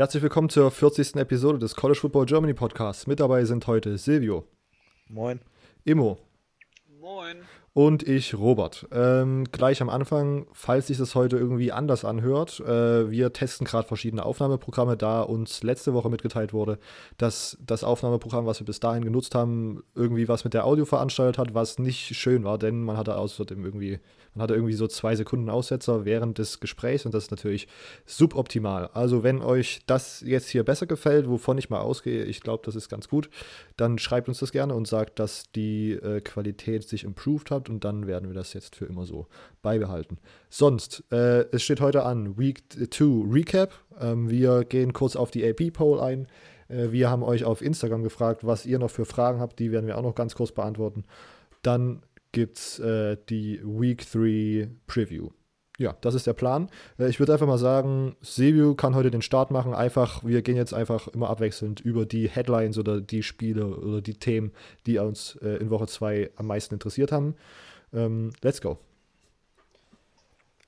Herzlich 0.00 0.22
willkommen 0.22 0.48
zur 0.48 0.70
40. 0.70 1.16
Episode 1.16 1.58
des 1.58 1.76
College 1.76 2.00
Football 2.00 2.24
Germany 2.24 2.54
Podcasts. 2.54 3.06
Mit 3.06 3.20
dabei 3.20 3.44
sind 3.44 3.66
heute 3.66 3.98
Silvio. 3.98 4.48
Moin. 5.10 5.40
Immo. 5.84 6.16
Moin. 6.98 7.42
Und 7.72 8.02
ich, 8.02 8.34
Robert. 8.34 8.88
Ähm, 8.90 9.44
gleich 9.52 9.80
am 9.80 9.90
Anfang, 9.90 10.48
falls 10.52 10.88
sich 10.88 10.98
das 10.98 11.14
heute 11.14 11.36
irgendwie 11.36 11.70
anders 11.70 12.04
anhört, 12.04 12.58
äh, 12.58 13.08
wir 13.08 13.32
testen 13.32 13.64
gerade 13.64 13.86
verschiedene 13.86 14.24
Aufnahmeprogramme, 14.24 14.96
da 14.96 15.22
uns 15.22 15.62
letzte 15.62 15.94
Woche 15.94 16.10
mitgeteilt 16.10 16.52
wurde, 16.52 16.80
dass 17.16 17.56
das 17.64 17.84
Aufnahmeprogramm, 17.84 18.44
was 18.44 18.58
wir 18.58 18.66
bis 18.66 18.80
dahin 18.80 19.04
genutzt 19.04 19.36
haben, 19.36 19.84
irgendwie 19.94 20.26
was 20.26 20.42
mit 20.42 20.52
der 20.52 20.66
Audio 20.66 20.84
veranstaltet 20.84 21.38
hat, 21.38 21.54
was 21.54 21.78
nicht 21.78 22.16
schön 22.16 22.42
war, 22.42 22.58
denn 22.58 22.82
man 22.82 22.96
hatte 22.96 23.16
außerdem 23.16 23.64
irgendwie 23.64 24.00
man 24.34 24.44
hatte 24.44 24.54
irgendwie 24.54 24.74
so 24.74 24.86
zwei 24.86 25.16
Sekunden 25.16 25.50
Aussetzer 25.50 26.04
während 26.04 26.38
des 26.38 26.60
Gesprächs 26.60 27.04
und 27.04 27.12
das 27.12 27.24
ist 27.24 27.30
natürlich 27.32 27.66
suboptimal. 28.06 28.88
Also 28.94 29.24
wenn 29.24 29.42
euch 29.42 29.80
das 29.86 30.22
jetzt 30.24 30.48
hier 30.48 30.62
besser 30.62 30.86
gefällt, 30.86 31.28
wovon 31.28 31.58
ich 31.58 31.68
mal 31.68 31.80
ausgehe, 31.80 32.24
ich 32.24 32.40
glaube, 32.40 32.62
das 32.64 32.76
ist 32.76 32.88
ganz 32.88 33.08
gut, 33.08 33.28
dann 33.76 33.98
schreibt 33.98 34.28
uns 34.28 34.38
das 34.38 34.52
gerne 34.52 34.74
und 34.74 34.86
sagt, 34.86 35.18
dass 35.18 35.50
die 35.50 35.92
äh, 35.92 36.20
Qualität 36.20 36.88
sich 36.88 37.02
improved 37.02 37.50
hat 37.50 37.59
und 37.68 37.84
dann 37.84 38.06
werden 38.06 38.28
wir 38.28 38.34
das 38.34 38.52
jetzt 38.52 38.76
für 38.76 38.86
immer 38.86 39.04
so 39.04 39.26
beibehalten. 39.62 40.18
Sonst, 40.48 41.04
äh, 41.10 41.44
es 41.52 41.62
steht 41.62 41.80
heute 41.80 42.04
an 42.04 42.38
Week 42.38 42.62
2 42.70 43.32
Recap. 43.32 43.72
Ähm, 44.00 44.30
wir 44.30 44.64
gehen 44.64 44.92
kurz 44.92 45.16
auf 45.16 45.30
die 45.30 45.44
AP-Poll 45.48 46.00
ein. 46.00 46.26
Äh, 46.68 46.92
wir 46.92 47.10
haben 47.10 47.22
euch 47.22 47.44
auf 47.44 47.62
Instagram 47.62 48.02
gefragt, 48.02 48.46
was 48.46 48.66
ihr 48.66 48.78
noch 48.78 48.90
für 48.90 49.04
Fragen 49.04 49.40
habt. 49.40 49.58
Die 49.58 49.72
werden 49.72 49.86
wir 49.86 49.98
auch 49.98 50.02
noch 50.02 50.14
ganz 50.14 50.34
kurz 50.34 50.52
beantworten. 50.52 51.04
Dann 51.62 52.02
gibt 52.32 52.58
es 52.58 52.78
äh, 52.78 53.16
die 53.28 53.60
Week 53.64 54.08
3 54.10 54.70
Preview. 54.86 55.30
Ja, 55.80 55.96
das 56.02 56.14
ist 56.14 56.26
der 56.26 56.34
Plan. 56.34 56.68
Äh, 56.98 57.08
ich 57.08 57.20
würde 57.20 57.32
einfach 57.32 57.46
mal 57.46 57.56
sagen, 57.56 58.14
Seview 58.20 58.74
kann 58.74 58.94
heute 58.94 59.10
den 59.10 59.22
Start 59.22 59.50
machen. 59.50 59.72
Einfach, 59.72 60.22
wir 60.22 60.42
gehen 60.42 60.56
jetzt 60.56 60.74
einfach 60.74 61.08
immer 61.08 61.30
abwechselnd 61.30 61.80
über 61.80 62.04
die 62.04 62.28
Headlines 62.28 62.76
oder 62.76 63.00
die 63.00 63.22
Spiele 63.22 63.78
oder 63.78 64.02
die 64.02 64.12
Themen, 64.12 64.52
die 64.84 64.98
uns 64.98 65.36
äh, 65.36 65.56
in 65.56 65.70
Woche 65.70 65.86
2 65.86 66.32
am 66.36 66.48
meisten 66.48 66.74
interessiert 66.74 67.12
haben. 67.12 67.34
Ähm, 67.94 68.30
let's 68.42 68.60
go. 68.60 68.76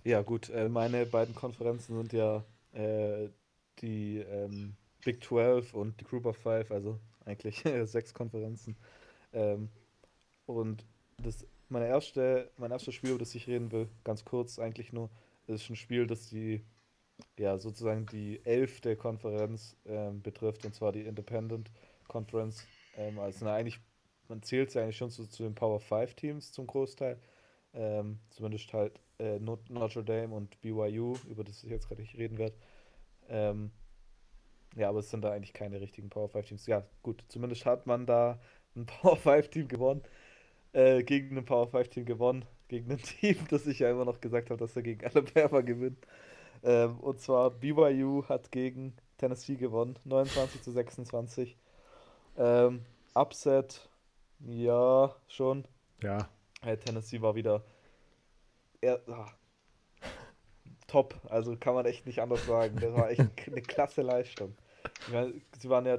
Ja, 0.03 0.23
gut. 0.23 0.49
Äh, 0.49 0.71
meine 0.71 1.05
beiden 1.05 1.35
Konferenzen 1.35 1.95
sind 1.95 2.15
ja 2.15 2.43
äh, 2.73 3.29
die 3.83 4.17
ähm, 4.17 4.77
Big 5.05 5.23
12 5.23 5.75
und 5.75 6.01
die 6.01 6.05
Group 6.05 6.25
of 6.25 6.39
Five, 6.39 6.71
also 6.71 6.99
eigentlich 7.27 7.63
sechs 7.85 8.15
Konferenzen. 8.15 8.77
Ähm, 9.35 9.69
und 10.47 10.87
das 11.19 11.47
meine 11.73 11.89
erste, 11.89 12.51
mein 12.59 12.71
erstes 12.71 12.95
Spiel, 12.95 13.11
über 13.11 13.19
das 13.19 13.35
ich 13.35 13.49
reden 13.49 13.73
will, 13.73 13.89
ganz 14.05 14.25
kurz 14.25 14.59
eigentlich 14.59 14.93
nur, 14.93 15.11
ist 15.47 15.69
ein 15.69 15.77
Spiel, 15.77 16.07
das 16.07 16.29
die, 16.29 16.65
ja, 17.39 17.59
sozusagen 17.59 18.07
die 18.07 18.45
elfte 18.45 18.97
Konferenz 18.97 19.77
ähm, 19.87 20.23
betrifft, 20.23 20.65
und 20.65 20.75
zwar 20.75 20.93
die 20.93 21.03
Independent 21.03 21.71
Conference. 22.09 22.65
Ähm, 22.97 23.19
also 23.19 23.45
na, 23.45 23.55
eigentlich, 23.55 23.81
man 24.29 24.43
zählt 24.43 24.71
sie 24.71 24.81
eigentlich 24.81 24.99
schon 24.99 25.11
zu, 25.11 25.27
zu 25.27 25.43
den 25.43 25.55
Power 25.55 25.81
5 25.81 26.15
Teams 26.15 26.53
zum 26.53 26.67
Großteil. 26.67 27.19
Ähm, 27.75 28.19
zumindest 28.31 28.73
halt 28.75 29.01
äh, 29.19 29.39
Notre 29.39 30.05
Dame 30.05 30.35
und 30.35 30.61
BYU, 30.61 31.17
über 31.29 31.43
das 31.43 31.65
ich 31.65 31.71
jetzt 31.71 31.89
gerade 31.89 32.03
nicht 32.03 32.17
reden 32.19 32.37
werde. 32.37 32.55
Ähm, 33.29 33.73
ja, 34.77 34.91
aber 34.91 34.99
es 34.99 35.11
sind 35.11 35.23
da 35.23 35.33
eigentlich 35.33 35.55
keine 35.55 35.81
richtigen 35.81 36.11
Power 36.11 36.29
5 36.29 36.47
Teams. 36.47 36.67
Ja, 36.67 36.87
gut, 37.03 37.25
zumindest 37.29 37.65
hat 37.65 37.87
man 37.87 38.05
da 38.05 38.39
ein 38.77 38.87
Power 39.01 39.17
5 39.17 39.49
Team 39.49 39.69
gewonnen 39.69 40.03
äh, 40.73 41.03
gegen 41.03 41.37
ein 41.37 41.45
Power 41.45 41.69
5 41.69 41.89
Team 41.89 42.05
gewonnen. 42.05 42.45
Gegen 42.69 42.91
ein 42.91 42.99
Team, 43.03 43.37
das 43.51 43.67
ich 43.67 43.81
ja 43.81 43.91
immer 43.91 44.05
noch 44.05 44.21
gesagt 44.21 44.51
habe, 44.51 44.59
dass 44.59 44.77
er 44.77 44.83
gegen 44.83 45.05
Alabama 45.05 45.61
gewinnt. 45.61 46.07
Ähm, 46.63 46.99
und 47.01 47.21
zwar 47.21 47.51
BYU 47.51 48.25
hat 48.29 48.53
gegen 48.53 48.95
Tennessee 49.19 49.57
gewonnen, 49.57 49.99
29 50.05 50.63
zu 50.63 50.71
26. 50.71 51.57
Ähm, 52.39 52.83
Upset, 53.15 53.89
ja, 54.41 55.15
schon. 55.29 55.65
Ja. 56.03 56.29
Hey, 56.63 56.77
Tennessee 56.77 57.21
war 57.21 57.35
wieder 57.35 57.63
er, 58.83 59.01
ah, 59.09 59.33
top, 60.87 61.19
also 61.31 61.57
kann 61.57 61.75
man 61.75 61.87
echt 61.87 62.05
nicht 62.05 62.21
anders 62.21 62.45
sagen. 62.45 62.77
Das 62.81 62.93
war 62.93 63.11
echt 63.11 63.21
eine 63.47 63.63
klasse 63.63 64.03
Leistung. 64.03 64.55
Meine, 65.11 65.41
sie 65.59 65.71
waren 65.71 65.87
ja 65.87 65.99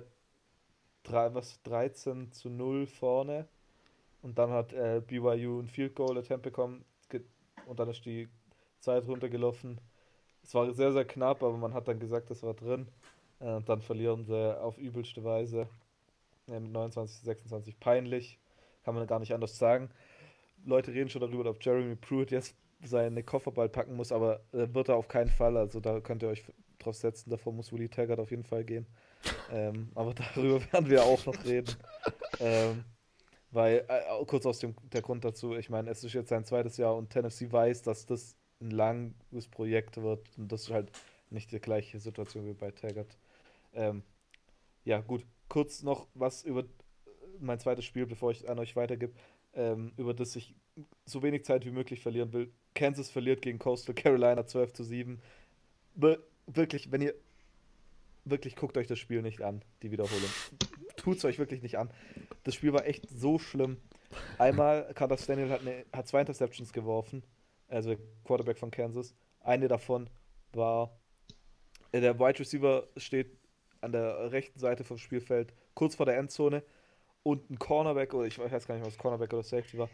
drei, 1.03 1.33
was, 1.33 1.61
13 1.63 2.31
zu 2.31 2.49
0 2.49 2.85
vorne 2.85 3.47
und 4.23 4.39
dann 4.39 4.49
hat 4.49 4.73
äh, 4.73 5.01
BYU 5.05 5.59
ein 5.59 5.67
Field 5.67 5.95
Goal 5.95 6.17
Attempt 6.17 6.43
bekommen 6.43 6.83
und 7.67 7.79
dann 7.79 7.89
ist 7.89 8.05
die 8.05 8.27
Zeit 8.79 9.07
runtergelaufen. 9.07 9.79
Es 10.41 10.53
war 10.53 10.71
sehr, 10.73 10.91
sehr 10.91 11.05
knapp, 11.05 11.43
aber 11.43 11.57
man 11.57 11.73
hat 11.73 11.87
dann 11.87 11.99
gesagt, 11.99 12.29
das 12.29 12.43
war 12.43 12.53
drin. 12.53 12.87
Äh, 13.39 13.53
und 13.53 13.69
dann 13.69 13.81
verlieren 13.81 14.25
sie 14.25 14.59
auf 14.59 14.77
übelste 14.77 15.23
Weise 15.23 15.67
äh, 16.47 16.59
mit 16.59 16.71
29, 16.71 17.21
26. 17.21 17.79
Peinlich, 17.79 18.39
kann 18.83 18.95
man 18.95 19.07
gar 19.07 19.19
nicht 19.19 19.33
anders 19.33 19.57
sagen. 19.57 19.89
Leute 20.65 20.93
reden 20.93 21.09
schon 21.09 21.21
darüber, 21.21 21.49
ob 21.49 21.63
Jeremy 21.63 21.95
Pruitt 21.95 22.31
jetzt 22.31 22.55
seine 22.83 23.23
Koffer 23.23 23.51
bald 23.51 23.71
packen 23.71 23.95
muss, 23.95 24.11
aber 24.11 24.41
äh, 24.51 24.67
wird 24.73 24.89
er 24.89 24.95
auf 24.95 25.07
keinen 25.07 25.29
Fall. 25.29 25.55
Also 25.57 25.79
da 25.79 25.99
könnt 26.01 26.23
ihr 26.23 26.29
euch 26.29 26.43
drauf 26.79 26.95
setzen. 26.95 27.29
Davor 27.29 27.53
muss 27.53 27.71
Willie 27.71 27.89
Taggart 27.89 28.19
auf 28.19 28.31
jeden 28.31 28.43
Fall 28.43 28.63
gehen. 28.63 28.85
ähm, 29.51 29.89
aber 29.95 30.13
darüber 30.35 30.61
werden 30.71 30.89
wir 30.89 31.03
auch 31.03 31.25
noch 31.25 31.45
reden. 31.45 31.73
ähm, 32.39 32.83
weil, 33.53 33.85
äh, 33.87 34.25
kurz 34.25 34.45
aus 34.45 34.59
dem 34.59 34.75
der 34.91 35.01
Grund 35.01 35.23
dazu, 35.23 35.55
ich 35.55 35.69
meine, 35.69 35.89
es 35.89 36.03
ist 36.03 36.13
jetzt 36.13 36.29
sein 36.29 36.45
zweites 36.45 36.77
Jahr 36.77 36.95
und 36.95 37.09
Tennessee 37.09 37.51
weiß, 37.51 37.83
dass 37.83 38.05
das 38.05 38.35
ein 38.61 38.71
langes 38.71 39.47
Projekt 39.49 39.97
wird 39.97 40.27
und 40.37 40.51
das 40.51 40.63
ist 40.63 40.71
halt 40.71 40.91
nicht 41.29 41.51
die 41.51 41.59
gleiche 41.59 41.99
Situation 41.99 42.45
wie 42.45 42.53
bei 42.53 42.71
Taggart. 42.71 43.17
Ähm, 43.73 44.03
ja, 44.85 44.99
gut. 45.01 45.25
Kurz 45.49 45.83
noch 45.83 46.07
was 46.13 46.43
über 46.43 46.63
mein 47.39 47.59
zweites 47.59 47.85
Spiel, 47.85 48.05
bevor 48.05 48.31
ich 48.31 48.49
an 48.49 48.59
euch 48.59 48.75
weitergebe, 48.75 49.13
ähm, 49.53 49.91
über 49.97 50.13
das 50.13 50.35
ich 50.35 50.55
so 51.05 51.21
wenig 51.21 51.45
Zeit 51.45 51.65
wie 51.65 51.71
möglich 51.71 52.01
verlieren 52.01 52.33
will. 52.33 52.51
Kansas 52.73 53.09
verliert 53.09 53.41
gegen 53.41 53.59
Coastal 53.59 53.93
Carolina 53.93 54.45
12 54.45 54.73
zu 54.73 54.83
7. 54.83 55.21
Be 55.95 56.23
wirklich, 56.47 56.91
wenn 56.91 57.01
ihr 57.01 57.13
wirklich 58.25 58.55
guckt 58.55 58.77
euch 58.77 58.87
das 58.87 58.99
Spiel 58.99 59.21
nicht 59.21 59.41
an, 59.41 59.63
die 59.81 59.91
Wiederholung. 59.91 60.29
Tut 60.95 61.17
es 61.17 61.25
euch 61.25 61.39
wirklich 61.39 61.61
nicht 61.61 61.77
an. 61.77 61.89
Das 62.43 62.55
Spiel 62.55 62.73
war 62.73 62.85
echt 62.85 63.09
so 63.09 63.39
schlimm. 63.39 63.77
Einmal, 64.37 64.93
Carlos 64.93 65.25
Daniel 65.25 65.49
hat, 65.49 65.61
eine, 65.61 65.85
hat 65.91 66.07
zwei 66.07 66.21
Interceptions 66.21 66.71
geworfen, 66.71 67.23
also 67.67 67.95
Quarterback 68.25 68.59
von 68.59 68.71
Kansas. 68.71 69.15
Eine 69.39 69.67
davon 69.67 70.09
war, 70.51 70.97
äh, 71.91 72.01
der 72.01 72.19
Wide 72.19 72.39
Receiver 72.39 72.87
steht 72.97 73.37
an 73.81 73.91
der 73.91 74.31
rechten 74.31 74.59
Seite 74.59 74.83
vom 74.83 74.97
Spielfeld, 74.97 75.53
kurz 75.73 75.95
vor 75.95 76.05
der 76.05 76.17
Endzone, 76.17 76.63
und 77.23 77.49
ein 77.49 77.57
Cornerback, 77.57 78.13
oder 78.13 78.27
ich 78.27 78.37
weiß 78.37 78.67
gar 78.67 78.75
nicht, 78.75 78.85
was 78.85 78.97
Cornerback 78.97 79.33
oder 79.33 79.43
Safety 79.43 79.77
war, 79.77 79.89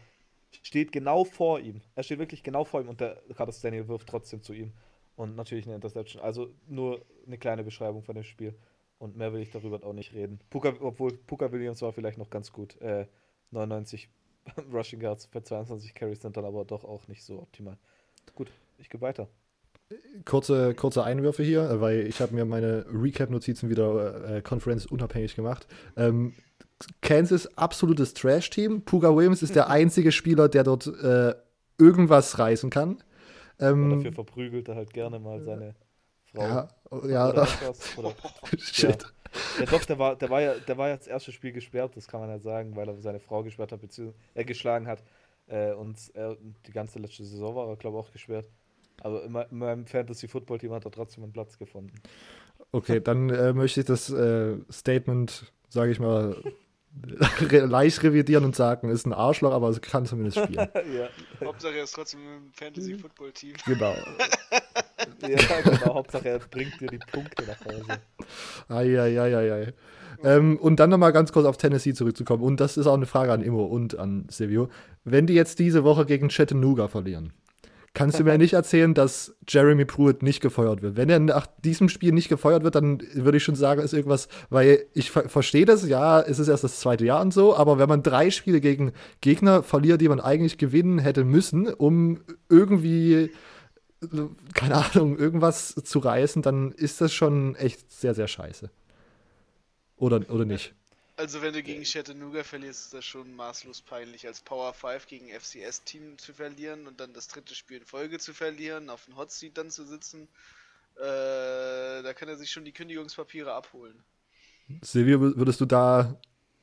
steht 0.62 0.90
genau 0.92 1.24
vor 1.24 1.60
ihm. 1.60 1.80
Er 1.94 2.02
steht 2.02 2.18
wirklich 2.18 2.42
genau 2.42 2.64
vor 2.64 2.80
ihm 2.80 2.88
und 2.88 3.00
der 3.00 3.22
Carlos 3.36 3.60
Daniel 3.60 3.86
wirft 3.88 4.08
trotzdem 4.08 4.42
zu 4.42 4.52
ihm. 4.52 4.72
Und 5.16 5.36
natürlich 5.36 5.66
eine 5.66 5.74
Interception. 5.74 6.22
Also 6.22 6.50
nur 6.66 7.04
eine 7.26 7.38
kleine 7.38 7.62
Beschreibung 7.62 8.02
von 8.02 8.14
dem 8.14 8.24
Spiel. 8.24 8.54
Und 9.00 9.16
mehr 9.16 9.32
will 9.32 9.40
ich 9.40 9.50
darüber 9.50 9.82
auch 9.82 9.94
nicht 9.94 10.12
reden. 10.12 10.38
Puka, 10.50 10.74
obwohl 10.78 11.12
Puka 11.14 11.50
Williams 11.52 11.80
war 11.80 11.90
vielleicht 11.94 12.18
noch 12.18 12.28
ganz 12.28 12.52
gut. 12.52 12.78
Äh, 12.82 13.06
99 13.50 14.10
Rushing 14.72 15.00
Yards 15.00 15.24
für 15.24 15.42
22 15.42 15.94
Carries 15.94 16.20
sind 16.20 16.36
dann 16.36 16.44
aber 16.44 16.66
doch 16.66 16.84
auch 16.84 17.08
nicht 17.08 17.24
so 17.24 17.40
optimal. 17.40 17.78
Gut, 18.34 18.52
ich 18.76 18.90
gehe 18.90 19.00
weiter. 19.00 19.26
Kurze, 20.26 20.74
kurze 20.74 21.02
Einwürfe 21.02 21.42
hier, 21.42 21.80
weil 21.80 22.06
ich 22.06 22.20
habe 22.20 22.34
mir 22.34 22.44
meine 22.44 22.84
Recap-Notizen 22.92 23.70
wieder 23.70 24.36
äh, 24.36 24.42
Conference 24.42 24.84
unabhängig 24.84 25.34
gemacht. 25.34 25.66
Ähm, 25.96 26.34
Kansas 27.00 27.56
absolutes 27.56 28.12
Trash-Team. 28.12 28.82
Puka 28.82 29.16
Williams 29.16 29.42
ist 29.42 29.56
der 29.56 29.70
einzige 29.70 30.12
Spieler, 30.12 30.50
der 30.50 30.64
dort 30.64 30.86
äh, 30.86 31.34
irgendwas 31.78 32.38
reißen 32.38 32.68
kann. 32.68 33.02
Ähm, 33.58 33.88
dafür 33.90 34.12
verprügelt 34.12 34.68
er 34.68 34.76
halt 34.76 34.92
gerne 34.92 35.18
mal 35.18 35.40
seine 35.40 35.74
Frau. 36.32 36.42
Ja, 36.42 36.68
ja. 37.06 37.30
Oder 37.30 37.48
oder, 37.96 38.14
Shit. 38.58 39.02
Ja. 39.02 39.08
Ja, 39.60 39.66
doch, 39.66 39.84
der 39.84 39.98
war, 39.98 40.16
der, 40.16 40.28
war 40.28 40.40
ja, 40.40 40.54
der 40.54 40.76
war 40.76 40.88
ja 40.88 40.96
das 40.96 41.06
erste 41.06 41.30
Spiel 41.30 41.52
gesperrt, 41.52 41.96
das 41.96 42.08
kann 42.08 42.20
man 42.20 42.30
ja 42.30 42.40
sagen, 42.40 42.74
weil 42.74 42.88
er 42.88 43.00
seine 43.00 43.20
Frau 43.20 43.42
gesperrt 43.42 43.70
hat, 43.72 43.80
beziehungsweise 43.80 44.18
er 44.34 44.44
geschlagen 44.44 44.88
hat. 44.88 45.04
Äh, 45.46 45.72
und 45.72 45.98
er, 46.14 46.36
die 46.66 46.72
ganze 46.72 46.98
letzte 46.98 47.24
Saison 47.24 47.54
war 47.54 47.68
er, 47.68 47.76
glaube 47.76 47.98
ich, 47.98 48.04
auch 48.04 48.12
gesperrt. 48.12 48.46
Aber 49.02 49.22
in, 49.24 49.34
in 49.34 49.58
meinem 49.58 49.86
Fantasy-Football-Team 49.86 50.72
hat 50.72 50.84
er 50.84 50.90
trotzdem 50.90 51.24
einen 51.24 51.32
Platz 51.32 51.58
gefunden. 51.58 51.94
Okay, 52.72 53.00
dann 53.00 53.30
äh, 53.30 53.52
möchte 53.52 53.80
ich 53.80 53.86
das 53.86 54.10
äh, 54.10 54.56
Statement, 54.70 55.52
sage 55.68 55.92
ich 55.92 56.00
mal, 56.00 56.36
leicht 57.50 58.02
revidieren 58.02 58.44
und 58.44 58.56
sagen, 58.56 58.90
ist 58.90 59.06
ein 59.06 59.12
Arschloch, 59.12 59.52
aber 59.52 59.68
es 59.68 59.80
kann 59.80 60.06
zumindest 60.06 60.38
spielen. 60.38 60.68
ja. 60.74 61.08
Hauptsache 61.44 61.74
er 61.74 61.84
ist 61.84 61.94
trotzdem 61.94 62.20
im 62.20 62.52
Fantasy-Football-Team. 62.52 63.54
Genau. 63.66 63.94
ja, 65.22 65.60
genau. 65.62 65.94
Hauptsache 65.94 66.28
er 66.28 66.38
bringt 66.38 66.80
dir 66.80 66.88
die 66.88 66.98
Punkte 66.98 67.44
nach 67.46 67.64
Hause. 67.64 68.00
Eieieiei. 68.68 69.72
Ähm, 70.22 70.58
und 70.58 70.80
dann 70.80 70.90
nochmal 70.90 71.12
ganz 71.12 71.32
kurz 71.32 71.46
auf 71.46 71.56
Tennessee 71.56 71.94
zurückzukommen. 71.94 72.42
Und 72.42 72.60
das 72.60 72.76
ist 72.76 72.86
auch 72.86 72.94
eine 72.94 73.06
Frage 73.06 73.32
an 73.32 73.42
Immo 73.42 73.64
und 73.64 73.98
an 73.98 74.26
Silvio. 74.28 74.68
Wenn 75.04 75.26
die 75.26 75.34
jetzt 75.34 75.58
diese 75.58 75.84
Woche 75.84 76.04
gegen 76.04 76.28
Chattanooga 76.28 76.88
verlieren, 76.88 77.32
kannst 77.92 78.20
du 78.20 78.24
mir 78.24 78.38
nicht 78.38 78.52
erzählen, 78.52 78.94
dass 78.94 79.34
Jeremy 79.48 79.84
Pruitt 79.84 80.22
nicht 80.22 80.40
gefeuert 80.40 80.80
wird. 80.82 80.96
Wenn 80.96 81.10
er 81.10 81.18
nach 81.18 81.46
diesem 81.64 81.88
Spiel 81.88 82.12
nicht 82.12 82.28
gefeuert 82.28 82.62
wird, 82.62 82.76
dann 82.76 83.02
würde 83.14 83.38
ich 83.38 83.44
schon 83.44 83.56
sagen, 83.56 83.82
ist 83.82 83.92
irgendwas, 83.92 84.28
weil 84.48 84.84
ich 84.94 85.10
ver 85.10 85.28
verstehe 85.28 85.64
das, 85.64 85.86
ja, 85.88 86.20
es 86.20 86.38
ist 86.38 86.48
erst 86.48 86.64
das 86.64 86.78
zweite 86.78 87.04
Jahr 87.04 87.20
und 87.20 87.34
so, 87.34 87.56
aber 87.56 87.78
wenn 87.78 87.88
man 87.88 88.02
drei 88.02 88.30
Spiele 88.30 88.60
gegen 88.60 88.92
Gegner 89.20 89.62
verliert, 89.62 90.00
die 90.00 90.08
man 90.08 90.20
eigentlich 90.20 90.56
gewinnen 90.56 90.98
hätte 91.00 91.24
müssen, 91.24 91.66
um 91.66 92.20
irgendwie, 92.48 93.30
keine 94.54 94.76
Ahnung, 94.76 95.18
irgendwas 95.18 95.74
zu 95.74 95.98
reißen, 95.98 96.42
dann 96.42 96.70
ist 96.72 97.00
das 97.00 97.12
schon 97.12 97.56
echt 97.56 97.90
sehr, 97.90 98.14
sehr 98.14 98.28
scheiße. 98.28 98.70
Oder, 99.96 100.22
oder 100.30 100.44
nicht? 100.44 100.74
Also 101.20 101.42
wenn 101.42 101.52
du 101.52 101.62
gegen 101.62 101.82
Chattanooga 101.82 102.42
verlierst, 102.42 102.86
ist 102.86 102.94
das 102.94 103.04
schon 103.04 103.36
maßlos 103.36 103.82
peinlich, 103.82 104.26
als 104.26 104.40
Power 104.40 104.72
5 104.72 105.06
gegen 105.06 105.28
FCS-Team 105.28 106.16
zu 106.16 106.32
verlieren 106.32 106.86
und 106.86 106.98
dann 106.98 107.12
das 107.12 107.28
dritte 107.28 107.54
Spiel 107.54 107.76
in 107.76 107.84
Folge 107.84 108.18
zu 108.18 108.32
verlieren, 108.32 108.88
auf 108.88 109.04
dem 109.04 109.18
Hotseat 109.18 109.58
dann 109.58 109.68
zu 109.70 109.84
sitzen. 109.84 110.28
Äh, 110.96 111.02
da 112.02 112.14
kann 112.14 112.30
er 112.30 112.36
sich 112.36 112.50
schon 112.50 112.64
die 112.64 112.72
Kündigungspapiere 112.72 113.52
abholen. 113.52 114.02
Silvio, 114.80 115.20
würdest 115.20 115.60
du 115.60 115.66
da, 115.66 116.18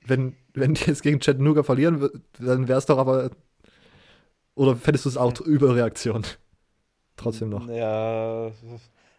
wenn, 0.07 0.35
wenn 0.55 0.73
die 0.73 0.85
jetzt 0.85 1.03
gegen 1.03 1.19
Chattanooga 1.19 1.61
verlieren, 1.61 2.09
dann 2.39 2.67
wäre 2.67 2.79
es 2.79 2.87
doch 2.87 2.97
aber. 2.97 3.29
Oder 4.55 4.75
fändest 4.75 5.05
du 5.05 5.09
es 5.09 5.17
auch 5.17 5.39
Überreaktion? 5.39 6.25
Trotzdem 7.15 7.49
noch. 7.49 7.69
Ja, 7.69 8.51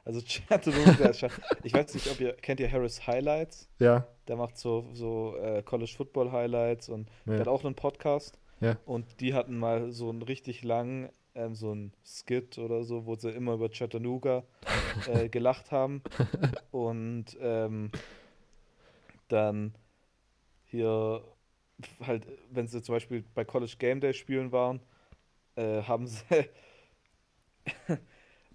also 0.09 0.21
Chattanooga 0.27 1.11
ist. 1.11 1.25
Ich 1.63 1.73
weiß 1.75 1.95
nicht, 1.95 2.11
ob 2.11 2.19
ihr. 2.21 2.33
Kennt 2.33 2.59
ihr 2.61 2.71
Harris 2.73 3.07
Highlights? 3.07 3.69
Ja. 3.79 4.07
Der 4.27 4.37
macht 4.37 4.57
so, 4.57 4.87
so 4.95 5.37
äh, 5.37 5.63
College 5.63 5.93
Football 5.97 6.33
Highlights 6.33 6.89
und 6.89 7.09
Ja. 7.27 7.33
der 7.33 7.41
hat 7.41 7.49
auch 7.49 7.65
einen 7.65 7.75
Podcast. 7.75 8.39
Ja. 8.61 8.77
Und 8.87 9.21
die 9.21 9.35
hatten 9.35 9.57
mal 9.59 9.93
so 9.93 10.09
einen 10.09 10.23
richtig 10.23 10.65
langen, 10.65 11.11
ähm, 11.35 11.55
so 11.55 11.71
einen 11.71 11.93
Skit 12.05 12.59
oder 12.59 12.83
so, 12.85 13.07
wo 13.07 13.15
sie 13.15 13.31
immer 13.31 13.55
über 13.55 13.69
Chattanooga 13.69 14.43
äh, 15.07 15.29
gelacht 15.31 15.71
haben. 15.71 16.03
Und 16.73 17.37
ähm, 17.41 17.93
dann 19.29 19.75
hier 20.65 21.23
halt, 22.05 22.27
wenn 22.51 22.67
sie 22.67 22.83
zum 22.83 22.95
Beispiel 22.97 23.25
bei 23.35 23.45
College 23.45 23.75
Game 23.79 24.01
Day 24.01 24.13
spielen 24.15 24.51
waren, 24.53 24.81
äh, 25.55 25.83
haben 25.83 26.07
sie 26.09 26.25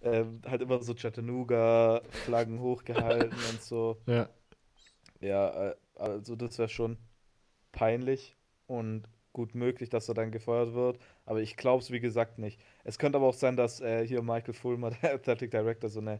ähm, 0.04 0.42
halt 0.46 0.62
immer 0.62 0.82
so 0.84 0.94
Chattanooga-Flaggen 0.94 2.60
hochgehalten 2.60 3.38
und 3.52 3.62
so. 3.62 3.98
Ja. 4.08 4.30
Ja, 5.22 5.70
äh, 5.70 5.76
also 5.96 6.36
das 6.36 6.58
wäre 6.60 6.70
schon 6.70 6.98
peinlich 7.72 8.36
und 8.68 9.04
gut 9.32 9.56
möglich, 9.56 9.90
dass 9.90 10.08
er 10.10 10.16
dann 10.16 10.32
gefeuert 10.32 10.74
wird. 10.74 11.00
Aber 11.26 11.42
ich 11.42 11.56
glaube 11.58 11.82
es, 11.84 11.92
wie 11.92 12.00
gesagt, 12.00 12.38
nicht. 12.40 12.60
Es 12.84 13.00
könnte 13.00 13.18
aber 13.18 13.28
auch 13.28 13.34
sein, 13.34 13.56
dass 13.56 13.82
äh, 13.82 14.06
hier 14.06 14.22
Michael 14.22 14.54
Fulmer, 14.54 14.92
der 15.02 15.14
Athletic 15.16 15.52
Director, 15.52 15.90
so 15.90 16.00
eine 16.02 16.20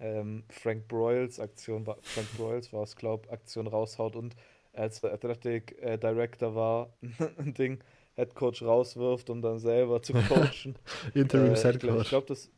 ähm, 0.00 0.44
Frank 0.48 0.88
Broyles 0.88 1.40
Aktion, 1.40 1.86
war- 1.86 1.98
Frank 2.02 2.26
Broyles 2.36 2.72
war 2.72 2.82
es, 2.84 2.96
glaube 2.96 3.30
Aktion 3.30 3.66
raushaut 3.66 4.16
und 4.16 4.34
als 4.72 5.00
der 5.00 5.12
Athletic 5.12 5.80
äh, 5.82 5.98
Director 5.98 6.54
war, 6.54 6.92
ein 7.38 7.54
Ding, 7.54 7.82
Head 8.16 8.34
Coach 8.34 8.62
rauswirft, 8.62 9.28
um 9.30 9.42
dann 9.42 9.58
selber 9.58 10.00
zu 10.02 10.12
coachen. 10.14 10.76
Interim 11.14 11.52
Äh, 11.52 11.56
Set 11.56 11.74
ich 11.76 11.80
glaube, 11.80 11.98
Coach. 11.98 12.08
glaub, 12.10 12.26
das. 12.28 12.50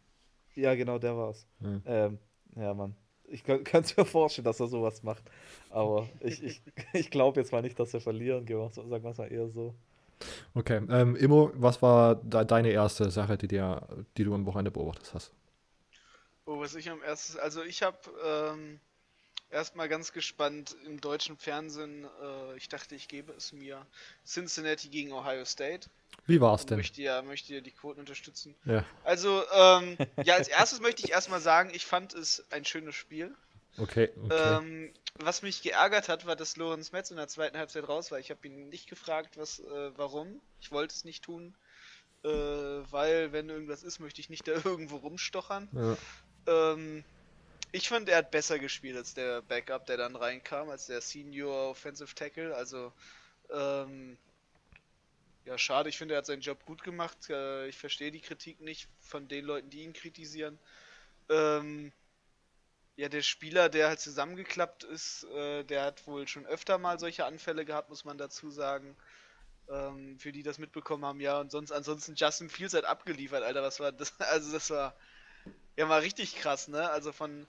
Ja, 0.56 0.74
genau, 0.74 0.98
der 0.98 1.16
war's. 1.16 1.46
Ja. 1.60 1.80
Ähm, 1.84 2.18
ja, 2.56 2.74
Mann. 2.74 2.96
Ich 3.28 3.44
könnte 3.44 3.70
es 3.78 3.96
mir 3.96 4.04
vorstellen, 4.04 4.44
dass 4.44 4.58
er 4.58 4.66
sowas 4.66 5.02
macht. 5.02 5.22
Aber 5.70 6.08
ich, 6.20 6.42
ich, 6.42 6.62
ich 6.92 7.10
glaube 7.10 7.40
jetzt 7.40 7.52
mal 7.52 7.62
nicht, 7.62 7.78
dass 7.78 7.92
wir 7.92 8.00
verlieren. 8.00 8.46
Sagen 8.46 9.02
wir 9.02 9.10
es 9.10 9.18
mal 9.18 9.30
eher 9.30 9.48
so. 9.48 9.74
Okay. 10.54 10.80
Ähm, 10.88 11.14
Immo, 11.16 11.52
was 11.54 11.82
war 11.82 12.16
da 12.16 12.44
deine 12.44 12.70
erste 12.70 13.10
Sache, 13.10 13.36
die, 13.36 13.48
dir, 13.48 13.86
die 14.16 14.24
du 14.24 14.34
am 14.34 14.46
Wochenende 14.46 14.70
beobachtet 14.70 15.12
hast? 15.12 15.32
Oh, 16.46 16.60
was 16.60 16.74
ich 16.74 16.88
am 16.88 17.02
erstes, 17.02 17.36
also 17.36 17.62
ich 17.62 17.82
habe 17.82 17.98
ähm, 18.24 18.80
erstmal 19.50 19.88
ganz 19.88 20.12
gespannt 20.12 20.76
im 20.84 21.00
deutschen 21.00 21.36
Fernsehen, 21.36 22.04
äh, 22.22 22.56
ich 22.56 22.68
dachte, 22.68 22.94
ich 22.94 23.08
gebe 23.08 23.32
es 23.32 23.52
mir, 23.52 23.86
Cincinnati 24.24 24.88
gegen 24.88 25.12
Ohio 25.12 25.44
State. 25.44 25.88
Wie 26.26 26.40
war's 26.40 26.62
Und 26.62 26.70
denn? 26.70 26.78
möchte 26.78 27.02
ja, 27.02 27.22
möchte 27.22 27.54
ja 27.54 27.60
die 27.60 27.70
Quoten 27.70 28.00
unterstützen. 28.00 28.54
Ja. 28.64 28.84
Also, 29.04 29.44
ähm, 29.52 29.96
ja, 30.24 30.34
als 30.34 30.48
erstes 30.48 30.80
möchte 30.80 31.04
ich 31.04 31.12
erstmal 31.12 31.40
sagen, 31.40 31.70
ich 31.72 31.86
fand 31.86 32.14
es 32.14 32.44
ein 32.50 32.64
schönes 32.64 32.94
Spiel. 32.94 33.34
Okay. 33.78 34.10
okay. 34.24 34.56
Ähm, 34.56 34.92
was 35.18 35.42
mich 35.42 35.62
geärgert 35.62 36.08
hat, 36.08 36.26
war, 36.26 36.36
dass 36.36 36.56
Lorenz 36.56 36.92
Metz 36.92 37.10
in 37.10 37.16
der 37.16 37.28
zweiten 37.28 37.58
Halbzeit 37.58 37.88
raus 37.88 38.10
war. 38.10 38.18
Ich 38.18 38.30
habe 38.30 38.46
ihn 38.46 38.68
nicht 38.68 38.88
gefragt, 38.88 39.36
was, 39.36 39.60
äh, 39.60 39.90
warum. 39.96 40.40
Ich 40.60 40.72
wollte 40.72 40.94
es 40.94 41.04
nicht 41.04 41.24
tun, 41.24 41.54
äh, 42.24 42.28
weil 42.28 43.32
wenn 43.32 43.48
irgendwas 43.48 43.82
ist, 43.82 43.98
möchte 44.00 44.20
ich 44.20 44.30
nicht 44.30 44.48
da 44.48 44.52
irgendwo 44.64 44.96
rumstochern. 44.96 45.68
ja. 45.72 45.96
Ähm, 46.48 47.04
ich 47.76 47.88
fand, 47.90 48.08
er 48.08 48.16
hat 48.18 48.30
besser 48.30 48.58
gespielt 48.58 48.96
als 48.96 49.12
der 49.12 49.42
Backup, 49.42 49.84
der 49.86 49.98
dann 49.98 50.16
reinkam, 50.16 50.70
als 50.70 50.86
der 50.86 51.02
Senior 51.02 51.70
Offensive 51.70 52.14
Tackle. 52.14 52.54
Also, 52.56 52.90
ähm, 53.50 54.16
ja, 55.44 55.58
schade. 55.58 55.90
Ich 55.90 55.98
finde, 55.98 56.14
er 56.14 56.18
hat 56.18 56.26
seinen 56.26 56.40
Job 56.40 56.64
gut 56.64 56.82
gemacht. 56.82 57.28
Äh, 57.28 57.68
ich 57.68 57.76
verstehe 57.76 58.10
die 58.10 58.20
Kritik 58.20 58.60
nicht 58.60 58.88
von 59.00 59.28
den 59.28 59.44
Leuten, 59.44 59.68
die 59.68 59.82
ihn 59.82 59.92
kritisieren. 59.92 60.58
Ähm, 61.28 61.92
ja, 62.96 63.10
der 63.10 63.22
Spieler, 63.22 63.68
der 63.68 63.88
halt 63.88 64.00
zusammengeklappt 64.00 64.84
ist, 64.84 65.24
äh, 65.24 65.62
der 65.64 65.82
hat 65.84 66.06
wohl 66.06 66.26
schon 66.26 66.46
öfter 66.46 66.78
mal 66.78 66.98
solche 66.98 67.26
Anfälle 67.26 67.66
gehabt, 67.66 67.90
muss 67.90 68.06
man 68.06 68.16
dazu 68.16 68.50
sagen. 68.50 68.96
Ähm, 69.68 70.18
für 70.18 70.32
die 70.32 70.42
das 70.42 70.58
mitbekommen 70.58 71.04
haben, 71.04 71.20
ja, 71.20 71.40
und 71.40 71.50
sonst, 71.50 71.72
ansonsten 71.72 72.14
Justin 72.14 72.48
Fields 72.48 72.72
hat 72.74 72.84
abgeliefert, 72.86 73.42
Alter, 73.42 73.62
was 73.62 73.80
war 73.80 73.92
das? 73.92 74.14
Also, 74.18 74.52
das 74.52 74.70
war 74.70 74.96
ja 75.76 75.86
mal 75.86 76.00
richtig 76.00 76.36
krass, 76.36 76.68
ne? 76.68 76.90
Also 76.90 77.12
von 77.12 77.46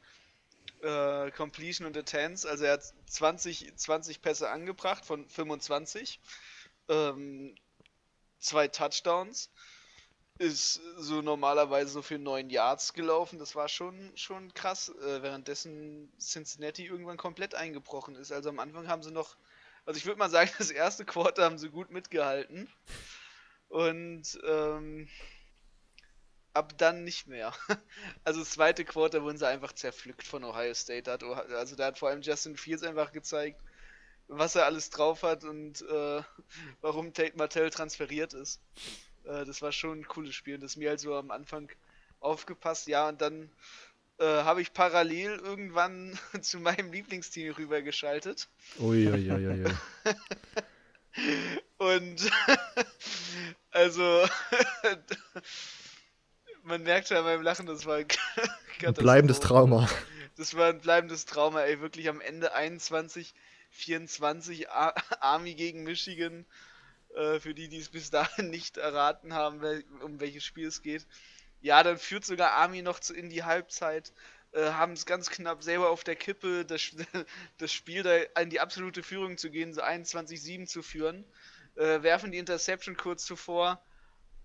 äh, 0.81 1.31
Completion 1.31 1.87
und 1.87 1.97
Attempts, 1.97 2.45
also 2.45 2.65
er 2.65 2.73
hat 2.73 2.93
20, 3.07 3.75
20 3.75 4.21
Pässe 4.21 4.49
angebracht 4.49 5.05
von 5.05 5.27
25, 5.27 6.19
ähm, 6.89 7.55
zwei 8.39 8.67
Touchdowns, 8.67 9.49
ist 10.37 10.79
so 10.97 11.21
normalerweise 11.21 11.91
so 11.91 12.01
für 12.01 12.19
9 12.19 12.49
Yards 12.49 12.93
gelaufen, 12.93 13.39
das 13.39 13.55
war 13.55 13.67
schon, 13.69 14.11
schon 14.15 14.53
krass, 14.53 14.89
äh, 14.89 15.21
währenddessen 15.21 16.11
Cincinnati 16.19 16.85
irgendwann 16.85 17.17
komplett 17.17 17.55
eingebrochen 17.55 18.15
ist. 18.15 18.31
Also 18.31 18.49
am 18.49 18.59
Anfang 18.59 18.87
haben 18.87 19.03
sie 19.03 19.11
noch, 19.11 19.35
also 19.85 19.97
ich 19.97 20.05
würde 20.05 20.19
mal 20.19 20.29
sagen, 20.29 20.51
das 20.57 20.71
erste 20.71 21.05
Quarter 21.05 21.43
haben 21.43 21.57
sie 21.57 21.69
gut 21.69 21.89
mitgehalten. 21.91 22.69
Und 23.69 24.39
ähm, 24.47 25.09
ab 26.53 26.77
dann 26.77 27.03
nicht 27.03 27.27
mehr. 27.27 27.53
Also 28.23 28.41
das 28.41 28.51
zweite 28.51 28.83
Quarter 28.85 29.23
wurden 29.23 29.37
sie 29.37 29.47
einfach 29.47 29.73
zerpflückt 29.73 30.23
von 30.23 30.43
Ohio 30.43 30.73
State. 30.73 31.09
Hat, 31.09 31.23
also 31.23 31.75
da 31.75 31.87
hat 31.87 31.97
vor 31.97 32.09
allem 32.09 32.21
Justin 32.21 32.57
Fields 32.57 32.83
einfach 32.83 33.11
gezeigt, 33.11 33.61
was 34.27 34.55
er 34.55 34.65
alles 34.65 34.89
drauf 34.89 35.23
hat 35.23 35.43
und 35.43 35.81
äh, 35.81 36.21
warum 36.81 37.13
Tate 37.13 37.37
Martell 37.37 37.69
transferiert 37.69 38.33
ist. 38.33 38.61
Äh, 39.23 39.45
das 39.45 39.61
war 39.61 39.71
schon 39.71 39.99
ein 40.01 40.07
cooles 40.07 40.35
Spiel. 40.35 40.55
und 40.55 40.61
Das 40.61 40.71
ist 40.71 40.77
mir 40.77 40.89
halt 40.89 40.99
so 40.99 41.15
am 41.15 41.31
Anfang 41.31 41.69
aufgepasst. 42.19 42.87
Ja, 42.87 43.07
und 43.09 43.21
dann 43.21 43.49
äh, 44.19 44.25
habe 44.25 44.61
ich 44.61 44.73
parallel 44.73 45.37
irgendwann 45.37 46.17
zu 46.41 46.59
meinem 46.59 46.91
Lieblingsteam 46.91 47.53
rübergeschaltet. 47.53 48.47
Uiuiuiui. 48.79 49.65
Und 51.77 52.31
also 53.71 54.27
man 56.67 56.83
merkt 56.83 57.07
schon 57.07 57.17
an 57.17 57.23
meinem 57.23 57.41
Lachen, 57.41 57.65
das 57.65 57.85
war 57.85 57.97
Ein 58.83 58.93
bleibendes 58.93 59.39
Trauma. 59.39 59.89
Das 60.35 60.55
war 60.55 60.69
ein 60.69 60.79
bleibendes 60.79 61.25
Trauma, 61.25 61.61
ey, 61.61 61.81
wirklich 61.81 62.09
am 62.09 62.21
Ende 62.21 62.53
21, 62.53 63.33
24 63.71 64.69
Ar 64.69 64.93
Army 65.19 65.55
gegen 65.55 65.83
Michigan. 65.83 66.45
Äh, 67.15 67.39
für 67.39 67.55
die, 67.55 67.69
die 67.69 67.79
es 67.79 67.89
bis 67.89 68.11
dahin 68.11 68.49
nicht 68.51 68.77
erraten 68.77 69.33
haben, 69.33 69.61
wel 69.61 69.83
um 70.01 70.19
welches 70.19 70.43
Spiel 70.43 70.67
es 70.67 70.83
geht. 70.83 71.07
Ja, 71.61 71.81
dann 71.81 71.97
führt 71.97 72.25
sogar 72.25 72.51
Army 72.51 72.83
noch 72.83 72.99
zu, 72.99 73.15
in 73.15 73.29
die 73.29 73.43
Halbzeit. 73.43 74.13
Äh, 74.51 74.71
haben 74.71 74.93
es 74.93 75.05
ganz 75.05 75.29
knapp 75.29 75.63
selber 75.63 75.89
auf 75.89 76.03
der 76.03 76.15
Kippe, 76.15 76.65
das, 76.65 76.91
das 77.57 77.73
Spiel 77.73 78.03
da 78.03 78.15
in 78.41 78.49
die 78.49 78.59
absolute 78.59 79.01
Führung 79.01 79.37
zu 79.37 79.49
gehen, 79.49 79.73
so 79.73 79.81
21-7 79.81 80.67
zu 80.67 80.83
führen. 80.83 81.25
Äh, 81.75 82.03
werfen 82.03 82.31
die 82.31 82.37
Interception 82.37 82.95
kurz 82.95 83.25
zuvor. 83.25 83.81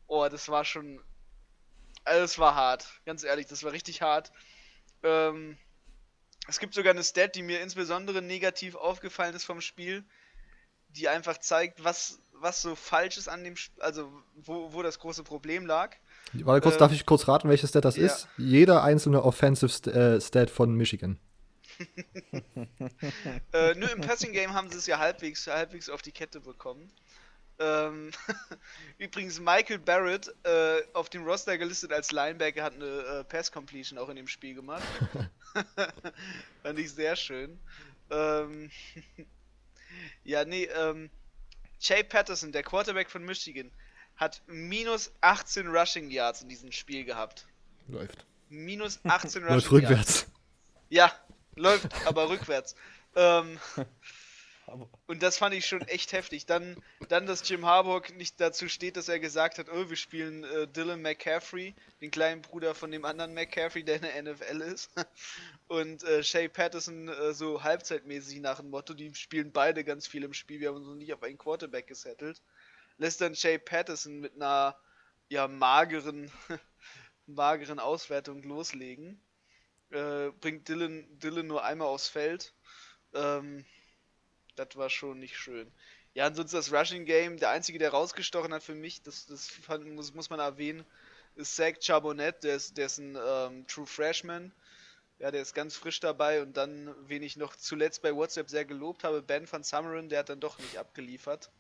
Oh, 0.06 0.26
das 0.30 0.48
war 0.48 0.64
schon. 0.64 1.00
Also, 2.04 2.20
das 2.22 2.38
war 2.38 2.54
hart. 2.54 2.86
Ganz 3.06 3.24
ehrlich, 3.24 3.46
das 3.46 3.62
war 3.62 3.72
richtig 3.72 4.02
hart. 4.02 4.32
Ähm, 5.02 5.56
es 6.48 6.58
gibt 6.58 6.74
sogar 6.74 6.92
eine 6.92 7.04
Stat, 7.04 7.34
die 7.36 7.42
mir 7.42 7.60
insbesondere 7.60 8.20
negativ 8.22 8.74
aufgefallen 8.74 9.34
ist 9.34 9.44
vom 9.44 9.60
Spiel, 9.60 10.04
die 10.88 11.08
einfach 11.08 11.38
zeigt, 11.38 11.84
was, 11.84 12.18
was 12.32 12.60
so 12.62 12.74
falsch 12.74 13.16
ist 13.16 13.28
an 13.28 13.44
dem, 13.44 13.54
Sp- 13.54 13.78
also 13.80 14.12
wo, 14.34 14.72
wo 14.72 14.82
das 14.82 14.98
große 14.98 15.22
Problem 15.22 15.66
lag. 15.66 15.96
Warte 16.34 16.60
kurz, 16.62 16.74
Ähm, 16.74 16.78
darf 16.80 16.92
ich 16.92 17.06
kurz 17.06 17.28
raten, 17.28 17.48
welches 17.48 17.70
Stat 17.70 17.84
das 17.84 17.96
ja. 17.96 18.06
ist? 18.06 18.28
Jeder 18.36 18.82
einzelne 18.82 19.22
Offensive 19.22 19.68
St 19.72 19.86
äh, 19.88 20.20
Stat 20.20 20.50
von 20.50 20.74
Michigan. 20.74 21.18
Äh, 23.52 23.74
nur 23.74 23.90
im 23.90 24.00
Passing 24.00 24.32
Game 24.32 24.52
haben 24.54 24.70
sie 24.70 24.78
es 24.78 24.86
ja 24.86 24.98
halbwegs, 24.98 25.46
halbwegs 25.46 25.88
auf 25.88 26.02
die 26.02 26.12
Kette 26.12 26.40
bekommen. 26.40 26.90
Ähm, 27.62 28.10
übrigens, 28.98 29.38
Michael 29.38 29.78
Barrett 29.78 30.34
äh, 30.44 30.82
auf 30.94 31.10
dem 31.10 31.24
Roster 31.24 31.56
gelistet 31.58 31.92
als 31.92 32.10
Linebacker 32.10 32.62
hat 32.62 32.74
eine 32.74 32.84
äh, 32.84 33.24
Pass 33.24 33.52
Completion 33.52 33.98
auch 33.98 34.08
in 34.08 34.16
dem 34.16 34.26
Spiel 34.26 34.54
gemacht. 34.54 34.82
Fand 36.62 36.78
ich 36.78 36.92
sehr 36.92 37.14
schön. 37.14 37.58
Ähm, 38.10 38.70
ja, 40.24 40.44
nee, 40.44 40.64
ähm, 40.64 41.10
Jay 41.80 42.02
Patterson, 42.02 42.52
der 42.52 42.62
Quarterback 42.62 43.10
von 43.10 43.24
Michigan, 43.24 43.70
hat 44.16 44.42
minus 44.46 45.12
18 45.20 45.68
Rushing 45.68 46.10
Yards 46.10 46.42
in 46.42 46.48
diesem 46.48 46.72
Spiel 46.72 47.04
gehabt. 47.04 47.46
Läuft. 47.88 48.26
Minus 48.48 48.98
18 49.04 49.42
Rushing 49.42 49.54
Läuft 49.54 49.70
rückwärts. 49.70 50.26
Ja, 50.90 51.12
läuft, 51.54 51.88
aber 52.06 52.28
rückwärts. 52.28 52.74
Ähm, 53.14 53.58
und 55.06 55.22
das 55.22 55.38
fand 55.38 55.54
ich 55.54 55.66
schon 55.66 55.82
echt 55.82 56.12
heftig. 56.12 56.46
Dann, 56.46 56.76
dann, 57.08 57.26
dass 57.26 57.48
Jim 57.48 57.66
Harbaugh 57.66 58.12
nicht 58.14 58.40
dazu 58.40 58.68
steht, 58.68 58.96
dass 58.96 59.08
er 59.08 59.18
gesagt 59.18 59.58
hat, 59.58 59.68
oh, 59.68 59.88
wir 59.88 59.96
spielen 59.96 60.44
äh, 60.44 60.66
Dylan 60.68 61.02
McCaffrey, 61.02 61.74
den 62.00 62.10
kleinen 62.10 62.42
Bruder 62.42 62.74
von 62.74 62.90
dem 62.90 63.04
anderen 63.04 63.34
McCaffrey, 63.34 63.84
der 63.84 63.96
in 63.96 64.02
der 64.02 64.34
NFL 64.34 64.60
ist. 64.62 64.90
Und 65.68 66.04
äh, 66.04 66.22
Shay 66.22 66.48
Patterson 66.48 67.08
äh, 67.08 67.32
so 67.32 67.62
halbzeitmäßig 67.62 68.40
nach 68.40 68.60
dem 68.60 68.70
Motto, 68.70 68.94
die 68.94 69.14
spielen 69.14 69.52
beide 69.52 69.84
ganz 69.84 70.06
viel 70.06 70.24
im 70.24 70.34
Spiel, 70.34 70.60
wir 70.60 70.68
haben 70.68 70.76
uns 70.76 70.86
noch 70.86 70.94
nicht 70.94 71.12
auf 71.12 71.22
einen 71.22 71.38
Quarterback 71.38 71.86
gesettelt. 71.86 72.42
Lässt 72.98 73.20
dann 73.20 73.34
Shay 73.34 73.58
Patterson 73.58 74.20
mit 74.20 74.34
einer 74.34 74.76
ja 75.28 75.48
mageren, 75.48 76.30
mageren 77.26 77.78
Auswertung 77.78 78.42
loslegen. 78.42 79.20
Äh, 79.90 80.30
bringt 80.40 80.68
Dylan, 80.68 81.06
Dylan 81.18 81.46
nur 81.46 81.64
einmal 81.64 81.88
aufs 81.88 82.08
Feld. 82.08 82.54
Ähm, 83.14 83.66
das 84.56 84.76
war 84.76 84.90
schon 84.90 85.18
nicht 85.18 85.36
schön. 85.36 85.70
Ja, 86.14 86.26
ansonsten 86.26 86.56
das 86.56 86.72
Rushing 86.72 87.04
Game, 87.04 87.38
der 87.38 87.50
einzige, 87.50 87.78
der 87.78 87.90
rausgestochen 87.90 88.52
hat 88.52 88.62
für 88.62 88.74
mich, 88.74 89.02
das, 89.02 89.26
das 89.26 89.48
fand, 89.48 89.86
muss, 89.94 90.12
muss 90.12 90.28
man 90.28 90.40
erwähnen, 90.40 90.84
ist 91.36 91.56
Zach 91.56 91.74
Charbonnet, 91.80 92.44
der 92.44 92.56
ist, 92.56 92.76
der 92.76 92.86
ist 92.86 92.98
ein 92.98 93.16
ähm, 93.16 93.66
True 93.66 93.86
Freshman. 93.86 94.52
Ja, 95.18 95.30
der 95.30 95.40
ist 95.40 95.54
ganz 95.54 95.76
frisch 95.76 96.00
dabei 96.00 96.42
und 96.42 96.56
dann, 96.56 96.92
wen 97.06 97.22
ich 97.22 97.36
noch 97.36 97.54
zuletzt 97.54 98.02
bei 98.02 98.14
WhatsApp 98.14 98.50
sehr 98.50 98.64
gelobt 98.64 99.04
habe, 99.04 99.22
Ben 99.22 99.50
van 99.50 99.62
Summeren, 99.62 100.08
der 100.08 100.18
hat 100.18 100.28
dann 100.28 100.40
doch 100.40 100.58
nicht 100.58 100.78
abgeliefert. 100.78 101.50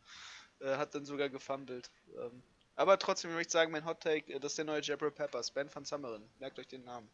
Äh, 0.60 0.76
hat 0.76 0.94
dann 0.94 1.04
sogar 1.04 1.28
gefumbled. 1.28 1.90
Ähm, 2.16 2.42
aber 2.74 2.98
trotzdem 2.98 3.32
möchte 3.32 3.48
ich 3.48 3.52
sagen, 3.52 3.70
mein 3.70 3.84
Hot 3.84 4.00
Take, 4.00 4.32
äh, 4.32 4.40
das 4.40 4.52
ist 4.52 4.58
der 4.58 4.64
neue 4.64 4.80
Jabril 4.80 5.10
Peppers, 5.10 5.50
Ben 5.50 5.72
van 5.72 5.84
Summeren. 5.84 6.28
Merkt 6.40 6.58
euch 6.58 6.68
den 6.68 6.84
Namen. 6.84 7.08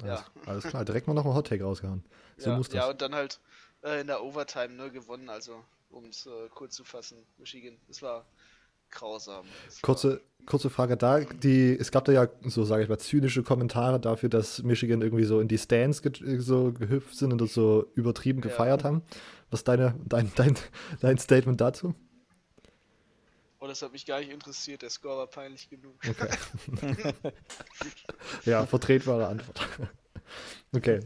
Alles, 0.00 0.20
ja. 0.20 0.26
alles 0.46 0.64
klar, 0.64 0.84
direkt 0.84 1.06
mal 1.06 1.14
noch 1.14 1.24
ein 1.24 1.34
Hot 1.34 1.48
Take 1.48 1.64
rausgehauen. 1.64 2.04
So 2.36 2.50
ja, 2.50 2.56
muss 2.56 2.68
das. 2.68 2.76
Ja, 2.76 2.90
und 2.90 3.02
dann 3.02 3.14
halt 3.14 3.40
äh, 3.84 4.00
in 4.00 4.06
der 4.06 4.22
Overtime 4.22 4.74
ne, 4.74 4.90
gewonnen, 4.90 5.28
also 5.28 5.62
um 5.90 6.06
es 6.06 6.26
äh, 6.26 6.48
kurz 6.54 6.74
zu 6.74 6.84
fassen, 6.84 7.18
Michigan. 7.38 7.76
Es 7.88 8.02
war 8.02 8.26
grausam. 8.90 9.46
Es 9.68 9.80
kurze, 9.80 10.12
war... 10.12 10.20
kurze 10.46 10.70
Frage 10.70 10.96
da. 10.96 11.20
Die, 11.20 11.76
es 11.78 11.90
gab 11.90 12.04
da 12.04 12.12
ja, 12.12 12.28
so 12.44 12.64
sage 12.64 12.82
ich 12.82 12.88
mal, 12.88 12.98
zynische 12.98 13.42
Kommentare 13.42 14.00
dafür, 14.00 14.28
dass 14.28 14.62
Michigan 14.62 15.02
irgendwie 15.02 15.24
so 15.24 15.40
in 15.40 15.48
die 15.48 15.58
Stands 15.58 16.02
ge 16.02 16.38
so 16.38 16.72
gehüpft 16.72 17.16
sind 17.16 17.32
und 17.32 17.40
das 17.40 17.54
so 17.54 17.90
übertrieben 17.94 18.40
ja. 18.40 18.48
gefeiert 18.48 18.84
haben. 18.84 19.02
Was 19.50 19.60
ist 19.60 19.68
deine, 19.68 19.94
dein, 20.04 20.32
dein, 20.34 20.56
dein 21.00 21.18
Statement 21.18 21.60
dazu? 21.60 21.94
Oh, 23.60 23.66
das 23.66 23.80
hat 23.80 23.92
mich 23.92 24.04
gar 24.04 24.20
nicht 24.20 24.30
interessiert, 24.30 24.82
der 24.82 24.90
Score 24.90 25.16
war 25.16 25.26
peinlich 25.26 25.70
genug. 25.70 25.94
Okay. 26.06 26.28
ja, 28.44 28.66
vertretbare 28.66 29.26
Antwort. 29.26 29.68
okay. 30.76 31.00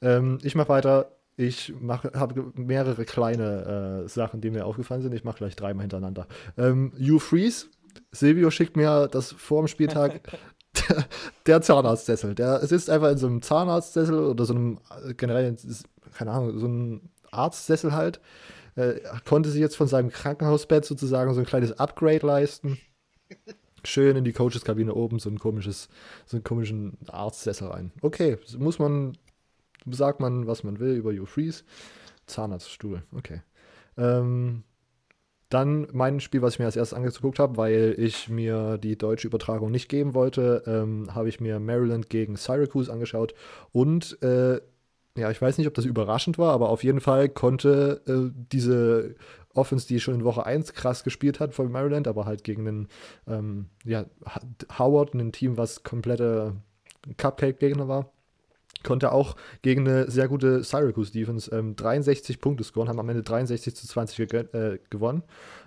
Ähm, 0.00 0.38
ich 0.42 0.54
mache 0.54 0.68
weiter. 0.68 1.10
Ich 1.36 1.72
habe 1.82 2.52
mehrere 2.54 3.04
kleine 3.04 4.04
äh, 4.04 4.08
Sachen, 4.08 4.40
die 4.40 4.50
mir 4.50 4.66
aufgefallen 4.66 5.02
sind. 5.02 5.14
Ich 5.14 5.24
mache 5.24 5.38
gleich 5.38 5.56
dreimal 5.56 5.82
hintereinander. 5.82 6.28
Ähm, 6.56 6.92
you 6.96 7.18
Freeze. 7.18 7.66
Silvio 8.12 8.50
schickt 8.50 8.76
mir 8.76 9.08
das 9.08 9.32
vor 9.32 9.62
dem 9.62 9.68
Spieltag 9.68 10.20
der, 10.88 11.06
der 11.46 11.62
Zahnarztsessel. 11.62 12.34
Der 12.34 12.64
sitzt 12.66 12.88
einfach 12.88 13.10
in 13.10 13.18
so 13.18 13.26
einem 13.26 13.42
Zahnarztsessel 13.42 14.18
oder 14.18 14.44
so 14.44 14.54
einem 14.54 14.78
äh, 15.04 15.14
generell, 15.14 15.56
keine 16.16 16.30
Ahnung, 16.30 16.58
so 16.58 16.66
einem 16.66 17.00
Arztsessel 17.32 17.92
halt. 17.92 18.20
Äh, 18.76 19.00
konnte 19.24 19.50
sich 19.50 19.60
jetzt 19.60 19.76
von 19.76 19.88
seinem 19.88 20.10
Krankenhausbett 20.10 20.84
sozusagen 20.84 21.32
so 21.34 21.40
ein 21.40 21.46
kleines 21.46 21.78
Upgrade 21.78 22.26
leisten. 22.26 22.78
Schön 23.84 24.16
in 24.16 24.24
die 24.24 24.32
Coaches-Kabine 24.32 24.94
oben 24.94 25.18
so 25.18 25.28
ein 25.28 25.38
komisches, 25.38 25.88
so 26.26 26.36
einen 26.36 26.44
komischen 26.44 26.96
Arztsessel 27.08 27.68
rein. 27.68 27.92
Okay, 28.02 28.38
muss 28.58 28.78
man 28.78 29.16
sagt 29.86 30.20
man, 30.20 30.46
was 30.46 30.64
man 30.64 30.78
will 30.78 30.94
über 30.94 31.12
You 31.12 31.26
Freeze. 31.26 31.64
Zahnarztstuhl, 32.26 33.02
okay. 33.12 33.42
Ähm, 33.96 34.64
dann 35.50 35.86
mein 35.92 36.20
Spiel, 36.20 36.42
was 36.42 36.54
ich 36.54 36.58
mir 36.58 36.64
als 36.64 36.76
erstes 36.76 36.96
angeguckt 36.96 37.38
habe, 37.38 37.56
weil 37.56 37.94
ich 37.98 38.28
mir 38.28 38.78
die 38.78 38.98
deutsche 38.98 39.28
Übertragung 39.28 39.70
nicht 39.70 39.88
geben 39.88 40.14
wollte, 40.14 40.64
ähm, 40.66 41.14
habe 41.14 41.28
ich 41.28 41.40
mir 41.40 41.60
Maryland 41.60 42.10
gegen 42.10 42.36
Syracuse 42.36 42.92
angeschaut. 42.92 43.34
Und 43.70 44.20
äh, 44.22 44.60
ja, 45.16 45.30
ich 45.30 45.40
weiß 45.40 45.58
nicht, 45.58 45.68
ob 45.68 45.74
das 45.74 45.84
überraschend 45.84 46.38
war, 46.38 46.52
aber 46.52 46.70
auf 46.70 46.82
jeden 46.82 47.00
Fall 47.00 47.28
konnte 47.28 48.02
äh, 48.08 48.32
diese 48.52 49.14
Offense, 49.54 49.86
die 49.86 50.00
schon 50.00 50.14
in 50.14 50.24
Woche 50.24 50.44
1 50.44 50.72
krass 50.74 51.04
gespielt 51.04 51.38
hat 51.38 51.54
von 51.54 51.70
Maryland, 51.70 52.08
aber 52.08 52.24
halt 52.24 52.42
gegen 52.42 52.66
einen 52.66 52.88
ähm, 53.28 53.66
ja, 53.84 54.06
Howard, 54.76 55.14
ein 55.14 55.30
Team, 55.30 55.56
was 55.56 55.84
komplette 55.84 56.56
Cupcake-Gegner 57.16 57.86
war, 57.86 58.10
konnte 58.84 59.12
auch 59.12 59.36
gegen 59.62 59.88
eine 59.88 60.10
sehr 60.10 60.28
gute 60.28 60.62
Syracuse 60.62 61.12
Defense 61.12 61.50
ähm, 61.50 61.74
63 61.76 62.40
Punkte 62.40 62.64
scoren, 62.64 62.88
haben 62.88 63.00
am 63.00 63.08
Ende 63.08 63.22
63 63.22 63.74
zu 63.74 63.86
20 63.88 64.32
äh, 64.32 64.78
gewonnen. 64.90 65.22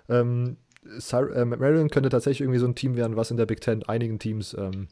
Ähm, 0.08 0.56
äh, 0.84 1.44
Maryland 1.44 1.92
könnte 1.92 2.08
tatsächlich 2.08 2.42
irgendwie 2.42 2.60
so 2.60 2.66
ein 2.66 2.74
Team 2.74 2.96
werden, 2.96 3.16
was 3.16 3.30
in 3.30 3.36
der 3.36 3.46
Big 3.46 3.60
Ten 3.60 3.82
einigen 3.82 4.18
Teams 4.18 4.54
ähm, 4.54 4.88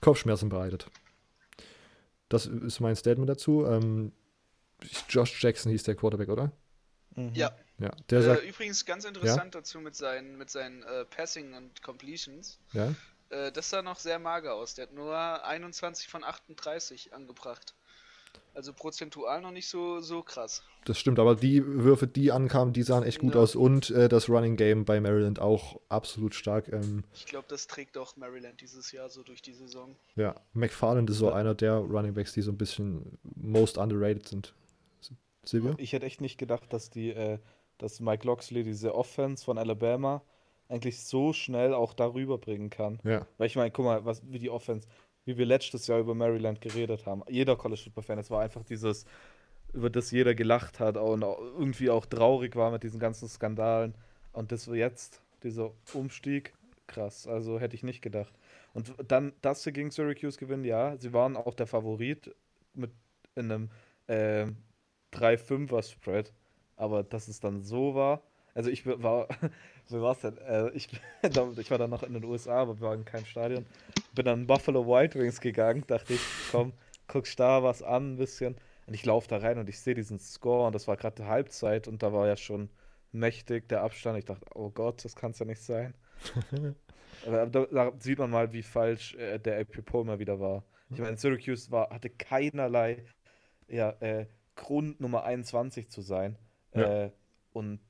Kopfschmerzen 0.00 0.48
bereitet. 0.48 0.86
Das 2.28 2.46
ist 2.46 2.80
mein 2.80 2.96
Statement 2.96 3.28
dazu. 3.28 3.66
Ähm, 3.66 4.12
Josh 5.08 5.42
Jackson 5.42 5.72
hieß 5.72 5.82
der 5.82 5.96
Quarterback, 5.96 6.28
oder? 6.28 6.52
Mhm. 7.16 7.32
Ja. 7.34 7.50
ja 7.78 7.90
der 8.08 8.20
äh, 8.20 8.22
sagt, 8.22 8.44
übrigens 8.44 8.86
ganz 8.86 9.04
interessant 9.04 9.54
ja? 9.54 9.60
dazu 9.60 9.80
mit 9.80 9.94
seinen, 9.94 10.38
mit 10.38 10.50
seinen 10.50 10.82
äh, 10.82 11.04
Passing 11.04 11.54
und 11.54 11.82
Completions. 11.82 12.58
Ja. 12.72 12.94
Äh, 13.30 13.52
das 13.52 13.70
sah 13.70 13.82
noch 13.82 13.98
sehr 13.98 14.18
mager 14.18 14.54
aus. 14.54 14.74
Der 14.74 14.86
hat 14.86 14.92
nur 14.92 15.16
21 15.44 16.08
von 16.08 16.24
38 16.24 17.14
angebracht. 17.14 17.74
Also 18.54 18.72
prozentual 18.72 19.40
noch 19.40 19.52
nicht 19.52 19.68
so, 19.68 20.00
so 20.00 20.22
krass. 20.22 20.62
Das 20.84 20.98
stimmt, 20.98 21.18
aber 21.18 21.36
die 21.36 21.64
Würfe, 21.64 22.06
die 22.06 22.32
ankamen, 22.32 22.72
die 22.72 22.82
sahen 22.82 23.04
echt 23.04 23.20
gut 23.20 23.34
ja. 23.34 23.40
aus 23.40 23.54
und 23.54 23.90
äh, 23.90 24.08
das 24.08 24.28
Running 24.28 24.56
Game 24.56 24.84
bei 24.84 25.00
Maryland 25.00 25.38
auch 25.38 25.80
absolut 25.88 26.34
stark. 26.34 26.68
Ähm, 26.68 27.04
ich 27.14 27.26
glaube, 27.26 27.46
das 27.48 27.66
trägt 27.66 27.96
auch 27.96 28.16
Maryland 28.16 28.60
dieses 28.60 28.90
Jahr 28.92 29.08
so 29.08 29.22
durch 29.22 29.42
die 29.42 29.52
Saison. 29.52 29.94
Ja, 30.16 30.34
McFarland 30.52 31.08
ist 31.10 31.18
so 31.18 31.28
ja. 31.28 31.34
einer 31.34 31.54
der 31.54 31.74
Running 31.74 32.14
Backs, 32.14 32.32
die 32.32 32.42
so 32.42 32.50
ein 32.50 32.58
bisschen 32.58 33.18
most 33.22 33.78
underrated 33.78 34.26
sind. 34.26 34.54
Silvio? 35.44 35.74
Ich 35.78 35.92
hätte 35.92 36.06
echt 36.06 36.20
nicht 36.20 36.38
gedacht, 36.38 36.72
dass 36.72 36.90
die, 36.90 37.10
äh, 37.10 37.38
dass 37.78 38.00
Mike 38.00 38.26
Loxley 38.26 38.62
diese 38.62 38.94
Offense 38.94 39.44
von 39.44 39.58
Alabama 39.58 40.22
eigentlich 40.70 41.02
so 41.02 41.32
schnell 41.32 41.74
auch 41.74 41.92
darüber 41.92 42.38
bringen 42.38 42.70
kann. 42.70 43.00
Ja. 43.04 43.26
Weil 43.38 43.48
ich 43.48 43.56
meine, 43.56 43.70
guck 43.70 43.84
mal, 43.84 44.04
was, 44.04 44.22
wie 44.30 44.38
die 44.38 44.50
Offense, 44.50 44.88
wie 45.24 45.36
wir 45.36 45.46
letztes 45.46 45.86
Jahr 45.86 45.98
über 45.98 46.14
Maryland 46.14 46.60
geredet 46.60 47.06
haben. 47.06 47.22
Jeder 47.28 47.56
College 47.56 47.82
Football 47.84 48.04
Fan, 48.04 48.18
es 48.18 48.30
war 48.30 48.40
einfach 48.40 48.64
dieses, 48.64 49.04
über 49.72 49.90
das 49.90 50.10
jeder 50.10 50.34
gelacht 50.34 50.80
hat 50.80 50.96
und 50.96 51.22
irgendwie 51.22 51.90
auch 51.90 52.06
traurig 52.06 52.56
war 52.56 52.70
mit 52.70 52.82
diesen 52.82 53.00
ganzen 53.00 53.28
Skandalen. 53.28 53.94
Und 54.32 54.52
das 54.52 54.66
jetzt, 54.66 55.22
dieser 55.42 55.72
Umstieg, 55.92 56.54
krass. 56.86 57.26
Also 57.26 57.58
hätte 57.58 57.74
ich 57.74 57.82
nicht 57.82 58.00
gedacht. 58.00 58.32
Und 58.72 58.94
dann, 59.08 59.32
dass 59.42 59.62
sie 59.64 59.72
gegen 59.72 59.90
Syracuse 59.90 60.38
gewinnen, 60.38 60.64
ja, 60.64 60.96
sie 60.96 61.12
waren 61.12 61.36
auch 61.36 61.54
der 61.54 61.66
Favorit 61.66 62.34
mit 62.74 62.92
in 63.34 63.50
einem 63.50 63.70
äh, 64.06 64.46
3-5er 65.12 65.82
Spread. 65.82 66.32
Aber 66.76 67.02
dass 67.02 67.28
es 67.28 67.40
dann 67.40 67.62
so 67.62 67.94
war, 67.94 68.22
also 68.54 68.70
ich 68.70 68.86
war, 68.86 69.28
wie 69.88 70.00
war 70.00 70.12
es 70.12 70.20
denn? 70.20 70.38
Äh, 70.38 70.70
ich, 70.70 70.88
ich 71.56 71.70
war 71.70 71.78
dann 71.78 71.90
noch 71.90 72.02
in 72.02 72.14
den 72.14 72.24
USA, 72.24 72.62
aber 72.62 72.80
wir 72.80 72.88
waren 72.88 73.00
in 73.00 73.04
keinem 73.04 73.26
Stadion. 73.26 73.66
Bin 74.14 74.24
dann 74.24 74.46
Buffalo 74.46 74.86
White 74.86 75.18
Wings 75.18 75.40
gegangen, 75.40 75.84
dachte 75.86 76.14
ich, 76.14 76.20
komm, 76.50 76.72
guckst 77.08 77.38
da 77.38 77.62
was 77.62 77.82
an 77.82 78.14
ein 78.14 78.16
bisschen. 78.16 78.56
Und 78.86 78.94
ich 78.94 79.04
laufe 79.06 79.28
da 79.28 79.36
rein 79.38 79.58
und 79.58 79.68
ich 79.68 79.78
sehe 79.78 79.94
diesen 79.94 80.18
Score 80.18 80.66
und 80.66 80.74
das 80.74 80.88
war 80.88 80.96
gerade 80.96 81.26
Halbzeit 81.26 81.86
und 81.86 82.02
da 82.02 82.12
war 82.12 82.26
ja 82.26 82.36
schon 82.36 82.70
mächtig 83.12 83.68
der 83.68 83.82
Abstand. 83.82 84.18
Ich 84.18 84.24
dachte, 84.24 84.44
oh 84.54 84.70
Gott, 84.70 85.04
das 85.04 85.14
kann 85.14 85.30
es 85.30 85.38
ja 85.38 85.46
nicht 85.46 85.62
sein. 85.62 85.94
da, 87.24 87.46
da, 87.46 87.92
sieht 87.98 88.18
man 88.18 88.30
mal, 88.30 88.52
wie 88.52 88.62
falsch 88.62 89.14
äh, 89.14 89.38
der 89.38 89.60
AP 89.60 89.84
Poll 89.84 90.04
mal 90.04 90.18
wieder 90.18 90.40
war. 90.40 90.64
Ich 90.92 90.98
meine, 90.98 91.16
Syracuse 91.16 91.70
war, 91.70 91.90
hatte 91.90 92.10
keinerlei 92.10 93.04
ja, 93.68 93.90
äh, 94.00 94.26
Grund, 94.56 95.00
Nummer 95.00 95.22
21 95.24 95.88
zu 95.88 96.02
sein. 96.02 96.36
Ja. 96.74 97.04
Äh, 97.04 97.10
und 97.52 97.80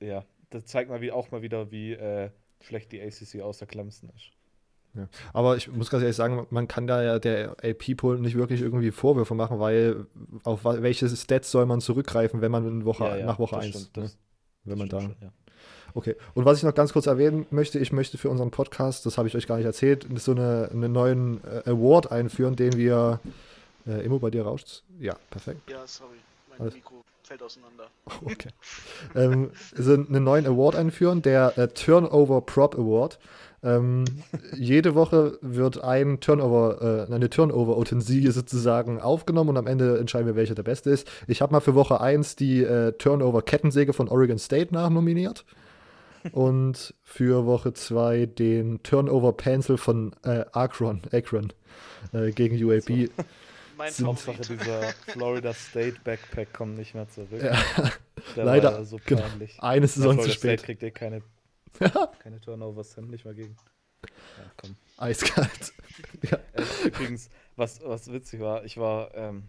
ja, 0.00 0.24
das 0.50 0.66
zeigt 0.66 0.90
mal 0.90 1.00
wie, 1.00 1.12
auch 1.12 1.30
mal 1.30 1.42
wieder, 1.42 1.70
wie 1.70 1.92
äh, 1.92 2.30
schlecht 2.60 2.92
die 2.92 3.00
ACC 3.00 3.42
außer 3.42 3.66
Clemson 3.66 4.10
ist. 4.16 4.30
Ja. 4.94 5.08
Aber 5.32 5.56
ich 5.56 5.68
muss 5.68 5.88
ganz 5.88 6.02
ehrlich 6.02 6.16
sagen, 6.16 6.46
man 6.50 6.68
kann 6.68 6.86
da 6.86 7.02
ja 7.02 7.18
der 7.18 7.52
AP-Pool 7.62 8.18
nicht 8.20 8.36
wirklich 8.36 8.60
irgendwie 8.60 8.90
Vorwürfe 8.90 9.34
machen, 9.34 9.58
weil 9.58 10.06
auf 10.44 10.64
welche 10.64 11.08
Stats 11.08 11.50
soll 11.50 11.64
man 11.64 11.80
zurückgreifen, 11.80 12.42
wenn 12.42 12.52
man 12.52 12.84
Woche, 12.84 13.04
ja, 13.04 13.16
ja, 13.16 13.26
nach 13.26 13.38
Woche 13.38 13.58
1, 13.58 13.92
ne? 13.96 14.10
wenn 14.64 14.78
man 14.78 14.88
da. 14.88 15.00
Schon, 15.00 15.16
Okay, 15.94 16.16
und 16.34 16.46
was 16.46 16.56
ich 16.58 16.64
noch 16.64 16.74
ganz 16.74 16.92
kurz 16.92 17.06
erwähnen 17.06 17.46
möchte, 17.50 17.78
ich 17.78 17.92
möchte 17.92 18.16
für 18.16 18.30
unseren 18.30 18.50
Podcast, 18.50 19.04
das 19.04 19.18
habe 19.18 19.28
ich 19.28 19.36
euch 19.36 19.46
gar 19.46 19.56
nicht 19.56 19.66
erzählt, 19.66 20.06
so 20.16 20.32
eine, 20.32 20.70
einen 20.72 20.90
neuen 20.90 21.44
äh, 21.44 21.68
Award 21.70 22.10
einführen, 22.10 22.56
den 22.56 22.76
wir. 22.76 23.20
Äh, 23.86 24.04
Immo, 24.04 24.18
bei 24.18 24.30
dir 24.30 24.44
rauscht 24.44 24.84
Ja, 25.00 25.16
perfekt. 25.28 25.68
Ja, 25.68 25.86
sorry, 25.86 26.16
mein 26.48 26.60
Alles- 26.60 26.74
Mikro 26.74 27.02
fällt 27.32 27.42
auseinander. 27.42 27.88
Okay. 28.24 28.50
ähm, 29.14 29.50
so 29.74 29.94
einen 29.94 30.24
neuen 30.24 30.46
Award 30.46 30.76
einführen, 30.76 31.22
der 31.22 31.56
äh, 31.56 31.68
Turnover 31.68 32.42
Prop 32.42 32.74
Award. 32.74 33.18
Ähm, 33.64 34.04
jede 34.54 34.94
Woche 34.94 35.38
wird 35.40 35.82
ein 35.82 36.20
Turnover, 36.20 37.06
äh, 37.08 37.14
eine 37.14 37.30
Turnover-Utensilie 37.30 38.32
sozusagen 38.32 39.00
aufgenommen 39.00 39.50
und 39.50 39.56
am 39.56 39.66
Ende 39.66 39.98
entscheiden 39.98 40.26
wir, 40.26 40.36
welcher 40.36 40.54
der 40.54 40.64
beste 40.64 40.90
ist. 40.90 41.08
Ich 41.26 41.40
habe 41.40 41.52
mal 41.52 41.60
für 41.60 41.74
Woche 41.74 42.00
1 42.00 42.36
die 42.36 42.62
äh, 42.62 42.92
Turnover-Kettensäge 42.92 43.92
von 43.92 44.08
Oregon 44.08 44.38
State 44.38 44.74
nachnominiert 44.74 45.44
und 46.32 46.94
für 47.02 47.46
Woche 47.46 47.72
2 47.72 48.26
den 48.26 48.82
Turnover-Pencil 48.82 49.78
von 49.78 50.12
äh, 50.24 50.44
Akron, 50.52 51.02
Akron 51.12 51.52
äh, 52.12 52.32
gegen 52.32 52.62
UAB. 52.62 53.10
Mein 53.82 53.92
Favorit. 53.92 54.48
dieser 54.48 54.82
Florida 55.08 55.52
State 55.52 55.96
Backpack 56.04 56.52
kommt 56.52 56.78
nicht 56.78 56.94
mehr 56.94 57.08
zurück. 57.08 57.42
Ja, 57.42 57.60
Der 58.36 58.44
leider, 58.44 58.84
so 58.84 59.00
genau. 59.04 59.22
peinlich. 59.22 59.60
eine 59.60 59.88
Saison 59.88 60.20
zu 60.20 60.30
spät. 60.30 60.60
State 60.60 60.62
kriegt 60.62 60.82
eh 60.84 60.92
keine, 60.92 61.20
keine 62.20 62.40
Turnovers 62.40 62.94
hin, 62.94 63.08
nicht 63.08 63.24
mal 63.24 63.34
gegen. 63.34 63.56
Ja, 64.04 64.44
komm. 64.56 64.76
Eiskalt. 64.98 65.72
ja. 66.22 66.38
Übrigens, 66.84 67.28
was, 67.56 67.82
was 67.82 68.12
witzig 68.12 68.38
war, 68.38 68.64
ich 68.64 68.76
war 68.76 69.12
ähm, 69.16 69.48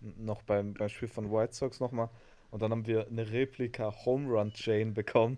noch 0.00 0.40
beim, 0.40 0.72
beim 0.72 0.88
Spiel 0.88 1.08
von 1.08 1.30
White 1.30 1.52
Sox 1.52 1.78
nochmal 1.78 2.08
und 2.50 2.62
dann 2.62 2.70
haben 2.70 2.86
wir 2.86 3.06
eine 3.08 3.30
Replika 3.30 3.94
Home 4.06 4.26
Run 4.30 4.54
Chain 4.54 4.94
bekommen. 4.94 5.36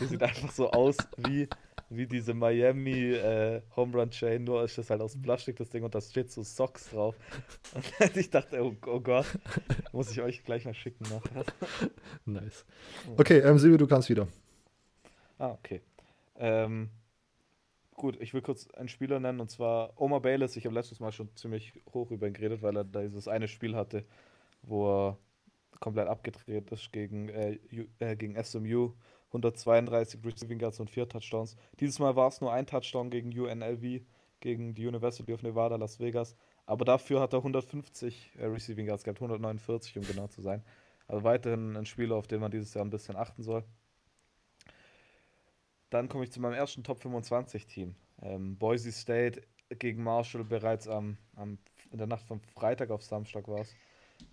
Die 0.00 0.06
sieht 0.06 0.22
einfach 0.24 0.50
so 0.50 0.72
aus 0.72 0.96
wie, 1.16 1.48
wie 1.96 2.06
diese 2.06 2.34
Miami 2.34 3.12
äh, 3.12 3.62
Home 3.76 3.98
Run 3.98 4.10
Chain, 4.10 4.44
nur 4.44 4.64
ist 4.64 4.78
das 4.78 4.90
halt 4.90 5.00
aus 5.00 5.20
Plastik, 5.20 5.56
das 5.56 5.70
Ding, 5.70 5.84
und 5.84 5.94
da 5.94 6.00
steht 6.00 6.30
so 6.30 6.42
Socks 6.42 6.90
drauf. 6.90 7.14
Und 8.00 8.16
ich 8.16 8.30
dachte, 8.30 8.62
oh, 8.62 8.74
oh 8.86 9.00
Gott, 9.00 9.26
muss 9.92 10.10
ich 10.10 10.20
euch 10.20 10.44
gleich 10.44 10.64
mal 10.64 10.74
schicken 10.74 11.04
nachher. 11.04 11.44
Nice. 12.24 12.64
Okay, 13.16 13.38
ähm, 13.38 13.58
Silvio, 13.58 13.78
du 13.78 13.86
kannst 13.86 14.08
wieder. 14.08 14.28
Ah, 15.38 15.50
okay. 15.50 15.80
Ähm, 16.36 16.90
gut, 17.94 18.20
ich 18.20 18.34
will 18.34 18.42
kurz 18.42 18.68
einen 18.70 18.88
Spieler 18.88 19.20
nennen 19.20 19.40
und 19.40 19.50
zwar 19.50 20.00
Omar 20.00 20.20
Bayless. 20.20 20.56
Ich 20.56 20.64
habe 20.66 20.74
letztes 20.74 21.00
Mal 21.00 21.12
schon 21.12 21.34
ziemlich 21.36 21.72
hoch 21.92 22.10
über 22.10 22.26
ihn 22.26 22.32
geredet, 22.32 22.62
weil 22.62 22.76
er 22.76 22.84
da 22.84 23.02
dieses 23.02 23.28
eine 23.28 23.48
Spiel 23.48 23.76
hatte, 23.76 24.04
wo 24.62 24.88
er 24.88 25.18
komplett 25.80 26.08
abgedreht 26.08 26.70
ist 26.70 26.92
gegen, 26.92 27.28
äh, 27.28 27.58
äh, 27.98 28.16
gegen 28.16 28.42
SMU. 28.42 28.92
132 29.32 30.20
Receiving 30.24 30.60
Yards 30.60 30.78
und 30.80 30.90
4 30.90 31.08
Touchdowns. 31.08 31.56
Dieses 31.80 31.98
Mal 31.98 32.14
war 32.16 32.28
es 32.28 32.40
nur 32.40 32.52
ein 32.52 32.66
Touchdown 32.66 33.10
gegen 33.10 33.28
UNLV, 33.38 34.02
gegen 34.40 34.74
die 34.74 34.86
University 34.86 35.32
of 35.32 35.42
Nevada, 35.42 35.76
Las 35.76 35.98
Vegas. 35.98 36.36
Aber 36.66 36.84
dafür 36.84 37.20
hat 37.20 37.32
er 37.32 37.38
150 37.38 38.32
äh, 38.38 38.46
Receiving 38.46 38.86
Yards 38.86 39.04
gehabt, 39.04 39.18
149 39.20 39.96
um 39.98 40.06
genau 40.06 40.28
zu 40.28 40.42
sein. 40.42 40.62
Also 41.08 41.24
weiterhin 41.24 41.76
ein 41.76 41.86
Spieler, 41.86 42.16
auf 42.16 42.26
den 42.26 42.40
man 42.40 42.50
dieses 42.50 42.74
Jahr 42.74 42.84
ein 42.84 42.90
bisschen 42.90 43.16
achten 43.16 43.42
soll. 43.42 43.64
Dann 45.90 46.08
komme 46.08 46.24
ich 46.24 46.32
zu 46.32 46.40
meinem 46.40 46.54
ersten 46.54 46.84
Top 46.84 47.00
25 47.00 47.66
Team. 47.66 47.94
Ähm, 48.22 48.56
Boise 48.56 48.92
State 48.92 49.42
gegen 49.78 50.02
Marshall 50.02 50.44
bereits 50.44 50.88
am, 50.88 51.16
am, 51.36 51.58
in 51.90 51.98
der 51.98 52.06
Nacht 52.06 52.26
von 52.26 52.40
Freitag 52.40 52.90
auf 52.90 53.02
Samstag 53.02 53.48
war 53.48 53.60
es. 53.60 53.74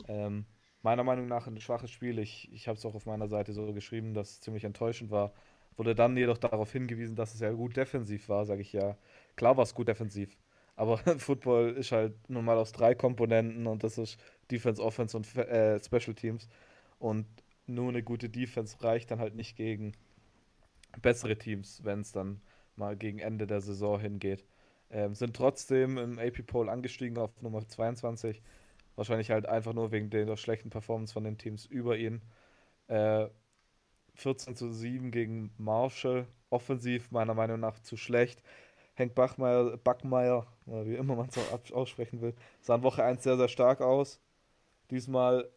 Ähm, 0.08 0.46
meiner 0.82 1.04
Meinung 1.04 1.28
nach 1.28 1.48
ein 1.48 1.60
schwaches 1.60 1.92
Spiel. 1.92 2.20
Ich, 2.20 2.52
ich 2.54 2.68
habe 2.68 2.78
es 2.78 2.86
auch 2.86 2.96
auf 2.96 3.06
meiner 3.06 3.28
Seite 3.28 3.54
so 3.54 3.74
geschrieben, 3.74 4.14
dass 4.14 4.32
es 4.32 4.42
ziemlich 4.42 4.64
enttäuschend 4.64 5.12
war. 5.12 5.34
Wurde 5.78 5.96
dann 5.96 6.18
jedoch 6.18 6.38
darauf 6.38 6.72
hingewiesen, 6.72 7.16
dass 7.16 7.34
es 7.34 7.40
ja 7.40 7.52
gut 7.52 7.78
defensiv 7.78 8.30
war, 8.30 8.46
sage 8.46 8.62
ich 8.62 8.74
ja. 8.74 8.98
Klar 9.36 9.58
war 9.58 9.64
es 9.64 9.74
gut 9.74 9.88
defensiv. 9.88 10.38
Aber 10.76 10.98
Football 11.20 11.76
ist 11.78 11.92
halt 11.92 12.14
nun 12.30 12.46
mal 12.46 12.58
aus 12.58 12.72
drei 12.72 12.96
Komponenten 12.96 13.68
und 13.68 13.84
das 13.84 13.98
ist 13.98 14.18
Defense, 14.52 14.82
Offense 14.82 15.16
und 15.18 15.36
äh, 15.36 15.80
Special 15.84 16.16
Teams. 16.16 16.48
Und 17.00 17.26
nur 17.68 17.90
eine 17.90 18.04
gute 18.04 18.30
Defense 18.30 18.82
reicht 18.84 19.12
dann 19.12 19.20
halt 19.20 19.36
nicht 19.36 19.56
gegen 19.56 19.94
bessere 21.02 21.38
Teams, 21.38 21.84
wenn 21.84 22.02
es 22.02 22.12
dann 22.12 22.42
mal 22.76 22.96
gegen 22.98 23.20
Ende 23.20 23.48
der 23.48 23.62
Saison 23.62 24.00
hingeht. 24.00 24.46
Ähm, 24.90 25.14
sind 25.14 25.36
trotzdem 25.36 25.98
im 25.98 26.18
AP 26.18 26.46
Poll 26.48 26.70
angestiegen 26.70 27.18
auf 27.18 27.42
Nummer 27.42 27.68
22. 27.68 28.42
Wahrscheinlich 29.00 29.32
halt 29.32 29.46
einfach 29.46 29.72
nur 29.72 29.94
wegen 29.94 30.10
der 30.10 30.36
schlechten 30.36 30.70
Performance 30.70 31.14
von 31.14 31.24
den 31.24 31.38
Teams 31.38 31.66
über 31.66 31.96
ihn. 31.96 32.22
Äh, 32.90 33.30
14 34.16 34.58
zu 34.58 34.74
7 34.74 35.10
gegen 35.10 35.54
Marshall. 35.58 36.28
Offensiv 36.50 37.10
meiner 37.10 37.34
Meinung 37.34 37.62
nach 37.62 37.80
zu 37.80 37.96
schlecht. 37.96 38.44
Henk 38.96 39.16
Bachmeier, 39.16 39.78
Backmeier, 39.78 40.48
oder 40.66 40.86
wie 40.86 40.96
immer 40.96 41.16
man 41.16 41.30
es 41.30 41.72
aussprechen 41.72 42.20
will, 42.20 42.36
sah 42.60 42.76
in 42.76 42.84
Woche 42.84 43.02
1 43.02 43.24
sehr, 43.24 43.38
sehr 43.38 43.48
stark 43.48 43.80
aus. 43.80 44.20
Diesmal 44.92 45.50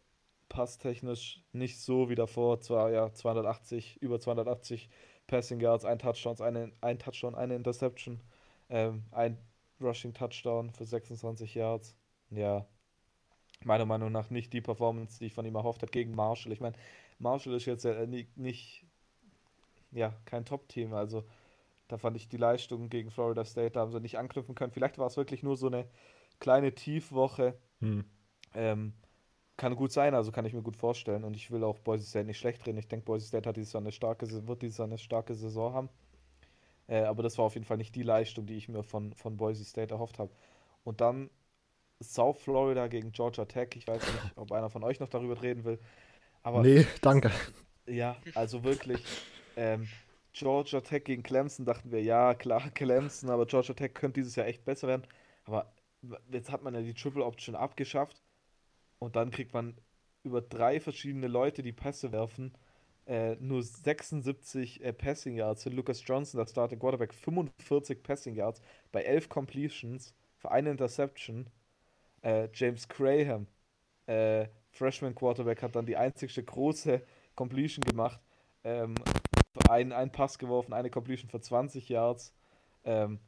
passtechnisch 0.47 1.43
nicht 1.51 1.81
so 1.81 2.07
wie 2.07 2.15
davor. 2.15 2.61
Zwar 2.61 2.91
ja 2.91 3.11
280, 3.11 4.01
über 4.01 4.21
280 4.21 4.89
Passing 5.27 5.59
Yards, 5.59 5.83
ein 5.83 5.99
Touchdown, 5.99 6.39
eine, 6.39 6.71
ein 6.79 6.97
Touchdown, 6.97 7.35
eine 7.35 7.55
Interception, 7.55 8.21
ähm, 8.69 9.03
ein 9.11 9.37
Rushing 9.81 10.13
Touchdown 10.13 10.71
für 10.71 10.85
26 10.85 11.55
Yards. 11.55 11.97
Ja, 12.29 12.65
meiner 13.65 13.85
Meinung 13.85 14.11
nach 14.11 14.29
nicht 14.29 14.53
die 14.53 14.61
Performance, 14.61 15.19
die 15.19 15.25
ich 15.25 15.33
von 15.33 15.45
ihm 15.45 15.55
erhofft 15.55 15.81
habe 15.81 15.91
gegen 15.91 16.15
Marshall. 16.15 16.51
Ich 16.51 16.61
meine, 16.61 16.75
Marshall 17.19 17.53
ist 17.53 17.65
jetzt 17.65 17.85
ja 17.85 18.05
nicht, 18.05 18.37
nicht 18.37 18.85
ja, 19.91 20.13
kein 20.25 20.45
Top-Team, 20.45 20.93
also 20.93 21.23
da 21.87 21.97
fand 21.97 22.17
ich 22.17 22.27
die 22.27 22.37
Leistung 22.37 22.89
gegen 22.89 23.11
Florida 23.11 23.45
State, 23.45 23.71
da 23.71 23.81
haben 23.81 23.91
sie 23.91 23.99
nicht 23.99 24.17
anknüpfen 24.17 24.55
können. 24.55 24.71
Vielleicht 24.71 24.97
war 24.97 25.07
es 25.07 25.17
wirklich 25.17 25.43
nur 25.43 25.55
so 25.57 25.67
eine 25.67 25.87
kleine 26.39 26.73
Tiefwoche. 26.73 27.57
Hm. 27.79 28.05
Ähm, 28.55 28.93
kann 29.57 29.75
gut 29.75 29.91
sein, 29.91 30.15
also 30.15 30.31
kann 30.31 30.45
ich 30.45 30.53
mir 30.53 30.63
gut 30.63 30.75
vorstellen. 30.75 31.23
Und 31.23 31.35
ich 31.35 31.51
will 31.51 31.63
auch 31.63 31.79
Boise 31.79 32.05
State 32.05 32.25
nicht 32.25 32.39
schlecht 32.39 32.65
reden. 32.65 32.79
Ich 32.79 32.87
denke, 32.87 33.05
Boise 33.05 33.27
State 33.27 33.47
hat 33.47 33.57
dieses 33.57 33.73
Jahr 33.73 33.81
eine 33.81 33.91
starke, 33.91 34.27
wird 34.47 34.61
dieses 34.61 34.77
Jahr 34.77 34.87
eine 34.87 34.97
starke 34.97 35.35
Saison 35.35 35.73
haben. 35.73 35.89
Äh, 36.87 37.03
aber 37.03 37.23
das 37.23 37.37
war 37.37 37.45
auf 37.45 37.53
jeden 37.53 37.65
Fall 37.65 37.77
nicht 37.77 37.95
die 37.95 38.03
Leistung, 38.03 38.45
die 38.45 38.55
ich 38.55 38.67
mir 38.67 38.83
von, 38.83 39.13
von 39.13 39.37
Boise 39.37 39.63
State 39.63 39.93
erhofft 39.93 40.19
habe. 40.19 40.31
Und 40.83 41.01
dann 41.01 41.29
South 42.01 42.41
Florida 42.41 42.87
gegen 42.87 43.11
Georgia 43.11 43.45
Tech. 43.45 43.69
Ich 43.75 43.87
weiß 43.87 44.01
nicht, 44.11 44.31
ob 44.35 44.51
einer 44.51 44.69
von 44.69 44.83
euch 44.83 44.99
noch 44.99 45.09
darüber 45.09 45.41
reden 45.41 45.63
will. 45.63 45.79
Aber 46.43 46.61
Nee, 46.61 46.85
danke. 47.01 47.31
ja, 47.87 48.17
also 48.35 48.63
wirklich. 48.63 49.03
Ähm, 49.55 49.87
Georgia 50.33 50.81
Tech 50.81 51.03
gegen 51.05 51.23
Clemson 51.23 51.65
dachten 51.65 51.91
wir, 51.91 52.01
ja, 52.01 52.33
klar, 52.33 52.69
Clemson, 52.71 53.29
aber 53.29 53.45
Georgia 53.45 53.73
Tech 53.75 53.93
könnte 53.93 54.19
dieses 54.19 54.35
Jahr 54.35 54.47
echt 54.47 54.65
besser 54.65 54.87
werden. 54.87 55.03
Aber 55.45 55.71
jetzt 56.31 56.51
hat 56.51 56.63
man 56.63 56.73
ja 56.73 56.81
die 56.81 56.93
Triple 56.93 57.23
Option 57.23 57.55
abgeschafft 57.55 58.21
und 58.99 59.15
dann 59.15 59.31
kriegt 59.31 59.53
man 59.53 59.75
über 60.23 60.41
drei 60.41 60.79
verschiedene 60.79 61.27
Leute, 61.27 61.63
die 61.63 61.71
Pässe 61.73 62.11
werfen, 62.11 62.53
äh, 63.05 63.35
nur 63.35 63.61
76 63.61 64.83
äh, 64.83 64.93
Passing 64.93 65.35
Yards. 65.35 65.65
Lucas 65.65 66.03
Johnson, 66.05 66.39
der 66.39 66.47
Starting 66.47 66.79
Quarterback, 66.79 67.13
45 67.13 68.01
Passing 68.01 68.35
Yards 68.35 68.61
bei 68.91 69.03
11 69.03 69.29
Completions 69.29 70.13
für 70.37 70.51
eine 70.51 70.71
Interception. 70.71 71.47
Äh, 72.23 72.49
James 72.53 72.87
Graham, 72.87 73.47
äh, 74.07 74.47
Freshman 74.71 75.13
Quarterback, 75.13 75.61
hat 75.61 75.75
dann 75.75 75.85
die 75.85 75.97
einzigste 75.97 76.43
große 76.43 77.01
Completion 77.35 77.83
gemacht. 77.83 78.19
Ähm, 78.63 78.95
ein, 79.69 79.91
ein 79.91 80.11
Pass 80.11 80.39
geworfen, 80.39 80.73
eine 80.73 80.89
Completion 80.89 81.29
für 81.29 81.39
20 81.39 81.89
Yards. 81.89 82.33
Ähm, 82.85 83.19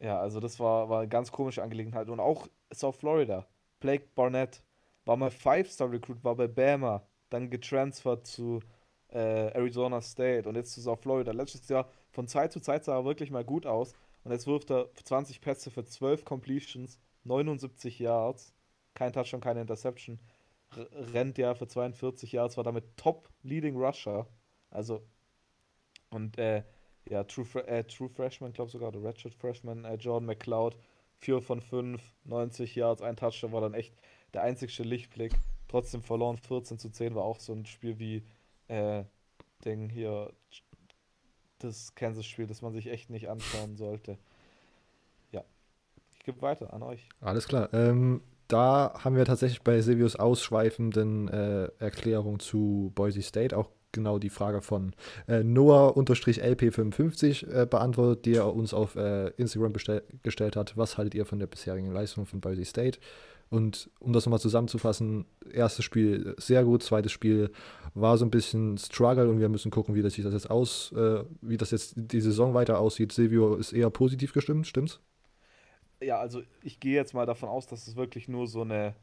ja, 0.00 0.18
also 0.18 0.40
das 0.40 0.58
war, 0.58 0.88
war 0.88 1.00
eine 1.00 1.08
ganz 1.08 1.30
komische 1.30 1.62
Angelegenheit. 1.62 2.08
Und 2.08 2.20
auch 2.20 2.48
South 2.72 2.96
Florida. 2.96 3.46
Blake 3.80 4.06
Barnett 4.14 4.62
war 5.04 5.16
mal 5.16 5.30
Five-Star-Recruit, 5.30 6.24
war 6.24 6.36
bei 6.36 6.48
Bama, 6.48 7.02
dann 7.30 7.50
getransfert 7.50 8.26
zu 8.26 8.60
äh, 9.12 9.52
Arizona 9.54 10.00
State 10.00 10.48
und 10.48 10.54
jetzt 10.56 10.72
zu 10.72 10.80
South 10.80 11.00
Florida. 11.00 11.32
Letztes 11.32 11.68
Jahr 11.68 11.88
von 12.10 12.26
Zeit 12.28 12.52
zu 12.52 12.60
Zeit 12.60 12.84
sah 12.84 12.96
er 12.96 13.04
wirklich 13.04 13.30
mal 13.30 13.44
gut 13.44 13.66
aus. 13.66 13.94
Und 14.24 14.32
jetzt 14.32 14.46
wirft 14.46 14.70
er 14.70 14.88
20 14.94 15.40
Pässe 15.40 15.70
für 15.70 15.84
12 15.84 16.24
Completions, 16.24 16.98
79 17.24 17.98
Yards, 17.98 18.52
kein 18.94 19.12
Touchdown, 19.12 19.40
keine 19.40 19.60
Interception. 19.60 20.18
R 20.76 20.88
rennt 21.14 21.38
ja 21.38 21.54
für 21.54 21.68
42 21.68 22.32
Yards, 22.32 22.56
war 22.56 22.64
damit 22.64 22.96
Top 22.96 23.28
Leading 23.42 23.76
Rusher. 23.76 24.26
Also, 24.70 25.02
und 26.10 26.38
äh, 26.38 26.64
ja, 27.08 27.24
True, 27.24 27.66
äh, 27.66 27.84
True 27.84 28.08
Freshman, 28.08 28.52
glaube 28.52 28.70
sogar, 28.70 28.92
der 28.92 29.02
Redshirt 29.02 29.34
Freshman, 29.34 29.84
äh, 29.84 29.94
Jordan 29.96 30.26
McLeod, 30.26 30.76
4 31.18 31.40
von 31.40 31.60
5, 31.60 32.02
90 32.24 32.74
Yards, 32.74 33.02
ein 33.02 33.16
Touchdown 33.16 33.52
war 33.52 33.60
dann 33.60 33.74
echt 33.74 33.94
der 34.34 34.42
einzigste 34.42 34.82
Lichtblick. 34.82 35.34
Trotzdem 35.68 36.02
verloren, 36.02 36.36
14 36.36 36.78
zu 36.78 36.90
10 36.90 37.14
war 37.14 37.24
auch 37.24 37.40
so 37.40 37.52
ein 37.52 37.66
Spiel 37.66 37.98
wie 37.98 38.24
äh, 38.68 39.04
Ding 39.64 39.88
hier, 39.88 40.32
das 41.58 41.94
Kansas-Spiel, 41.94 42.46
das 42.46 42.62
man 42.62 42.72
sich 42.72 42.88
echt 42.88 43.10
nicht 43.10 43.28
anschauen 43.28 43.76
sollte. 43.76 44.18
Gebe 46.24 46.42
weiter 46.42 46.72
an 46.72 46.82
euch. 46.82 47.08
Alles 47.20 47.48
klar. 47.48 47.68
Ähm, 47.72 48.22
da 48.48 48.94
haben 48.98 49.16
wir 49.16 49.24
tatsächlich 49.24 49.62
bei 49.62 49.80
Silvius 49.80 50.16
ausschweifenden 50.16 51.28
äh, 51.28 51.68
Erklärung 51.78 52.38
zu 52.38 52.92
Boise 52.94 53.22
State 53.22 53.56
auch 53.56 53.70
genau 53.92 54.18
die 54.18 54.30
Frage 54.30 54.62
von 54.62 54.94
äh, 55.28 55.42
Noah-LP55 55.42 57.46
äh, 57.46 57.66
beantwortet, 57.66 58.24
die 58.24 58.34
er 58.34 58.54
uns 58.54 58.72
auf 58.74 58.96
äh, 58.96 59.28
Instagram 59.36 59.74
gestellt 60.22 60.56
hat. 60.56 60.76
Was 60.76 60.98
haltet 60.98 61.14
ihr 61.14 61.26
von 61.26 61.38
der 61.38 61.46
bisherigen 61.46 61.92
Leistung 61.92 62.26
von 62.26 62.40
Boise 62.40 62.64
State? 62.64 62.98
Und 63.50 63.90
um 64.00 64.12
das 64.14 64.24
nochmal 64.24 64.40
zusammenzufassen, 64.40 65.26
erstes 65.52 65.84
Spiel 65.84 66.34
sehr 66.38 66.64
gut, 66.64 66.82
zweites 66.82 67.12
Spiel 67.12 67.50
war 67.92 68.16
so 68.16 68.24
ein 68.24 68.30
bisschen 68.30 68.78
Struggle 68.78 69.28
und 69.28 69.40
wir 69.40 69.50
müssen 69.50 69.70
gucken, 69.70 69.94
wie 69.94 70.00
das 70.00 70.14
sich 70.14 70.24
das 70.24 70.32
jetzt 70.32 70.50
aus, 70.50 70.90
äh, 70.92 71.22
wie 71.42 71.58
das 71.58 71.70
jetzt 71.70 71.92
die 71.96 72.22
Saison 72.22 72.54
weiter 72.54 72.78
aussieht. 72.78 73.12
Silvio 73.12 73.56
ist 73.56 73.74
eher 73.74 73.90
positiv 73.90 74.32
gestimmt, 74.32 74.66
stimmt's? 74.66 75.00
Ja, 76.02 76.18
also 76.18 76.42
ich 76.62 76.80
gehe 76.80 76.94
jetzt 76.94 77.14
mal 77.14 77.26
davon 77.26 77.48
aus, 77.48 77.66
dass 77.66 77.86
es 77.86 77.96
wirklich 77.96 78.28
nur 78.28 78.46
so 78.46 78.62
eine 78.62 78.94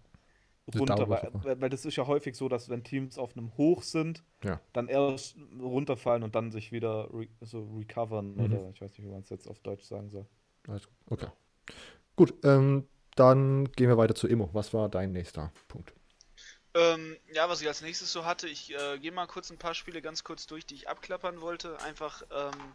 runter, 0.76 1.10
weil, 1.10 1.62
weil, 1.62 1.70
das 1.70 1.86
ist 1.86 1.96
ja 1.96 2.06
häufig 2.06 2.36
so, 2.36 2.50
dass 2.50 2.70
wenn 2.70 2.84
Teams 2.84 3.18
auf 3.18 3.36
einem 3.36 3.56
Hoch 3.58 3.84
sind, 3.84 4.24
ja. 4.44 4.60
dann 4.74 4.88
erst 4.88 5.36
runterfallen 5.60 6.24
und 6.24 6.36
dann 6.36 6.52
sich 6.52 6.72
wieder 6.72 7.10
re 7.14 7.28
so 7.42 7.68
recovern 7.78 8.36
mhm. 8.36 8.46
oder 8.46 8.70
ich 8.74 8.82
weiß 8.82 8.92
nicht, 8.92 9.04
wie 9.04 9.12
man 9.12 9.22
es 9.22 9.30
jetzt 9.30 9.48
auf 9.48 9.60
Deutsch 9.60 9.84
sagen 9.84 10.10
soll. 10.10 10.26
Also, 10.68 10.88
okay. 11.10 11.28
Gut, 12.16 12.34
ähm, 12.44 12.88
dann 13.16 13.72
gehen 13.72 13.88
wir 13.88 13.98
weiter 13.98 14.16
zu 14.16 14.28
Immo. 14.28 14.50
Was 14.54 14.74
war 14.74 14.90
dein 14.90 15.12
nächster 15.12 15.52
Punkt? 15.68 15.94
Ähm, 16.76 17.18
ja, 17.34 17.50
was 17.50 17.62
ich 17.62 17.68
als 17.68 17.82
nächstes 17.82 18.12
so 18.12 18.26
hatte, 18.26 18.48
ich 18.48 18.74
äh, 18.74 19.00
gehe 19.00 19.12
mal 19.12 19.26
kurz 19.26 19.50
ein 19.50 19.58
paar 19.58 19.74
Spiele 19.74 20.02
ganz 20.02 20.24
kurz 20.24 20.46
durch, 20.46 20.66
die 20.66 20.76
ich 20.76 20.88
abklappern 20.88 21.42
wollte. 21.42 21.82
Einfach, 21.82 22.22
ähm, 22.32 22.74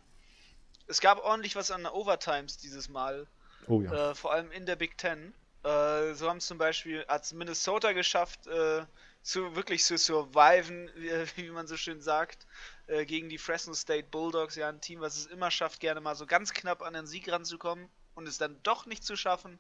es 0.89 1.01
gab 1.01 1.23
ordentlich 1.25 1.55
was 1.55 1.71
an 1.71 1.87
Overtimes 1.87 2.59
dieses 2.59 2.89
Mal. 2.89 3.27
Oh 3.69 3.83
ja. 3.83 4.11
Äh, 4.11 4.15
vor 4.15 4.33
allem 4.33 4.51
in 4.51 4.67
der 4.67 4.77
Big 4.77 4.99
Ten. 4.99 5.35
Äh, 5.63 6.15
so 6.15 6.29
haben 6.29 6.41
zum 6.41 6.59
Beispiel, 6.59 7.05
hat 7.09 7.33
Minnesota 7.33 7.93
geschafft, 7.93 8.47
äh, 8.47 8.85
zu 9.23 9.57
wirklich 9.57 9.85
zu 9.85 9.97
surviven, 9.97 10.91
wie, 10.97 11.45
wie 11.47 11.51
man 11.51 11.67
so 11.67 11.77
schön 11.77 12.01
sagt, 12.01 12.47
äh, 12.87 13.05
gegen 13.07 13.29
die 13.29 13.39
Fresno 13.39 13.75
State 13.75 14.09
Bulldogs. 14.11 14.57
Ja, 14.57 14.69
ein 14.69 14.81
Team, 14.81 15.01
was 15.01 15.17
es 15.17 15.27
immer 15.27 15.51
schafft, 15.51 15.81
gerne 15.81 16.01
mal 16.01 16.15
so 16.15 16.27
ganz 16.27 16.53
knapp 16.53 16.83
an 16.83 16.95
den 16.95 17.07
Sieg 17.07 17.31
ranzukommen 17.31 17.89
und 18.15 18.29
es 18.29 18.39
dann 18.39 18.63
doch 18.63 18.87
nicht 18.87 19.05
zu 19.05 19.17
schaffen. 19.17 19.59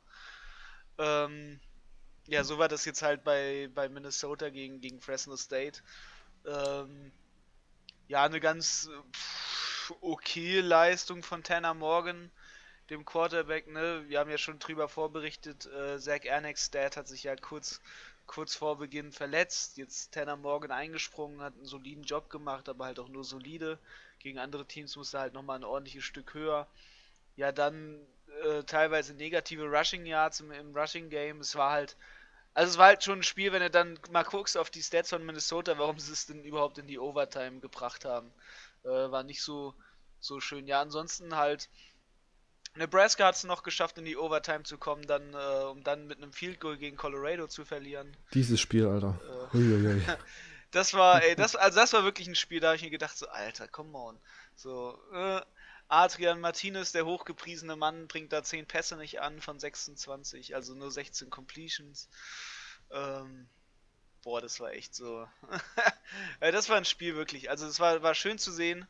Ähm, 0.98 1.60
ja, 2.26 2.44
so 2.44 2.58
war 2.58 2.68
das 2.68 2.84
jetzt 2.84 3.02
halt 3.02 3.24
bei, 3.24 3.68
bei 3.74 3.88
Minnesota 3.88 4.48
gegen, 4.50 4.80
gegen 4.80 5.00
Fresno 5.00 5.36
State. 5.36 5.82
Ähm, 6.46 7.12
ja, 8.08 8.24
eine 8.24 8.40
ganz 8.40 8.88
okay 10.00 10.60
Leistung 10.60 11.22
von 11.22 11.42
Tanner 11.42 11.74
Morgan, 11.74 12.30
dem 12.90 13.04
Quarterback. 13.04 13.66
Ne? 13.68 14.04
Wir 14.08 14.18
haben 14.18 14.30
ja 14.30 14.38
schon 14.38 14.58
drüber 14.58 14.88
vorberichtet, 14.88 15.66
äh, 15.66 15.98
Zach 15.98 16.24
Ernex, 16.24 16.70
Dad 16.70 16.96
hat 16.96 17.08
sich 17.08 17.24
ja 17.24 17.36
kurz, 17.36 17.80
kurz 18.26 18.54
vor 18.54 18.78
Beginn 18.78 19.12
verletzt. 19.12 19.76
Jetzt 19.76 20.12
Tanner 20.12 20.36
Morgan 20.36 20.70
eingesprungen, 20.70 21.40
hat 21.40 21.54
einen 21.54 21.64
soliden 21.64 22.04
Job 22.04 22.30
gemacht, 22.30 22.68
aber 22.68 22.86
halt 22.86 22.98
auch 22.98 23.08
nur 23.08 23.24
solide. 23.24 23.78
Gegen 24.18 24.38
andere 24.38 24.66
Teams 24.66 24.96
musste 24.96 25.18
halt 25.18 25.34
nochmal 25.34 25.58
ein 25.58 25.64
ordentliches 25.64 26.04
Stück 26.04 26.34
höher. 26.34 26.66
Ja, 27.36 27.52
dann 27.52 27.98
äh, 28.42 28.62
teilweise 28.64 29.14
negative 29.14 29.64
Rushing 29.64 30.06
Yards 30.06 30.40
im, 30.40 30.52
im 30.52 30.76
Rushing 30.76 31.08
Game. 31.08 31.40
Es 31.40 31.56
war 31.56 31.72
halt, 31.72 31.96
also 32.54 32.70
es 32.72 32.78
war 32.78 32.86
halt 32.86 33.04
schon 33.04 33.20
ein 33.20 33.22
Spiel, 33.22 33.52
wenn 33.52 33.62
du 33.62 33.70
dann 33.70 33.98
mal 34.10 34.22
guckst 34.24 34.56
auf 34.56 34.70
die 34.70 34.82
Stats 34.82 35.10
von 35.10 35.24
Minnesota, 35.24 35.78
warum 35.78 35.98
sie 35.98 36.12
es 36.12 36.26
denn 36.26 36.44
überhaupt 36.44 36.78
in 36.78 36.86
die 36.86 36.98
Overtime 36.98 37.60
gebracht 37.60 38.04
haben. 38.04 38.30
Äh, 38.84 38.88
war 38.88 39.24
nicht 39.24 39.42
so, 39.42 39.74
so 40.20 40.40
schön. 40.40 40.66
Ja, 40.66 40.80
ansonsten 40.80 41.36
halt. 41.36 41.68
Nebraska 42.76 43.26
hat 43.26 43.36
es 43.36 43.44
noch 43.44 43.62
geschafft, 43.62 43.98
in 43.98 44.04
die 44.04 44.16
Overtime 44.16 44.64
zu 44.64 44.78
kommen, 44.78 45.06
dann, 45.06 45.32
äh, 45.32 45.64
um 45.64 45.84
dann 45.84 46.06
mit 46.06 46.18
einem 46.18 46.32
Field 46.32 46.60
Goal 46.60 46.76
gegen 46.76 46.96
Colorado 46.96 47.46
zu 47.46 47.64
verlieren. 47.64 48.16
Dieses 48.32 48.60
Spiel, 48.60 48.86
Alter. 48.86 49.20
Äh, 49.54 50.16
das 50.72 50.94
war, 50.94 51.22
ey, 51.22 51.36
das, 51.36 51.54
also 51.54 51.78
das 51.78 51.92
war 51.92 52.04
wirklich 52.04 52.26
ein 52.26 52.34
Spiel, 52.34 52.60
da 52.60 52.68
habe 52.68 52.76
ich 52.76 52.82
mir 52.82 52.90
gedacht, 52.90 53.16
so, 53.16 53.28
Alter, 53.28 53.68
come 53.68 53.96
on. 53.96 54.18
So, 54.56 54.98
äh, 55.12 55.40
Adrian 55.88 56.40
Martinez, 56.40 56.92
der 56.92 57.06
hochgepriesene 57.06 57.76
Mann, 57.76 58.08
bringt 58.08 58.32
da 58.32 58.42
10 58.42 58.66
Pässe 58.66 58.96
nicht 58.96 59.20
an 59.20 59.40
von 59.40 59.60
26, 59.60 60.54
also 60.54 60.74
nur 60.74 60.90
16 60.90 61.30
Completions. 61.30 62.08
Ähm, 62.90 63.48
boah, 64.22 64.40
das 64.40 64.58
war 64.58 64.72
echt 64.72 64.94
so. 64.94 65.28
das 66.40 66.68
war 66.68 66.76
ein 66.76 66.84
Spiel 66.84 67.14
wirklich. 67.14 67.50
Also 67.50 67.66
es 67.66 67.78
war, 67.78 68.02
war 68.02 68.14
schön 68.14 68.38
zu 68.38 68.50
sehen. 68.50 68.88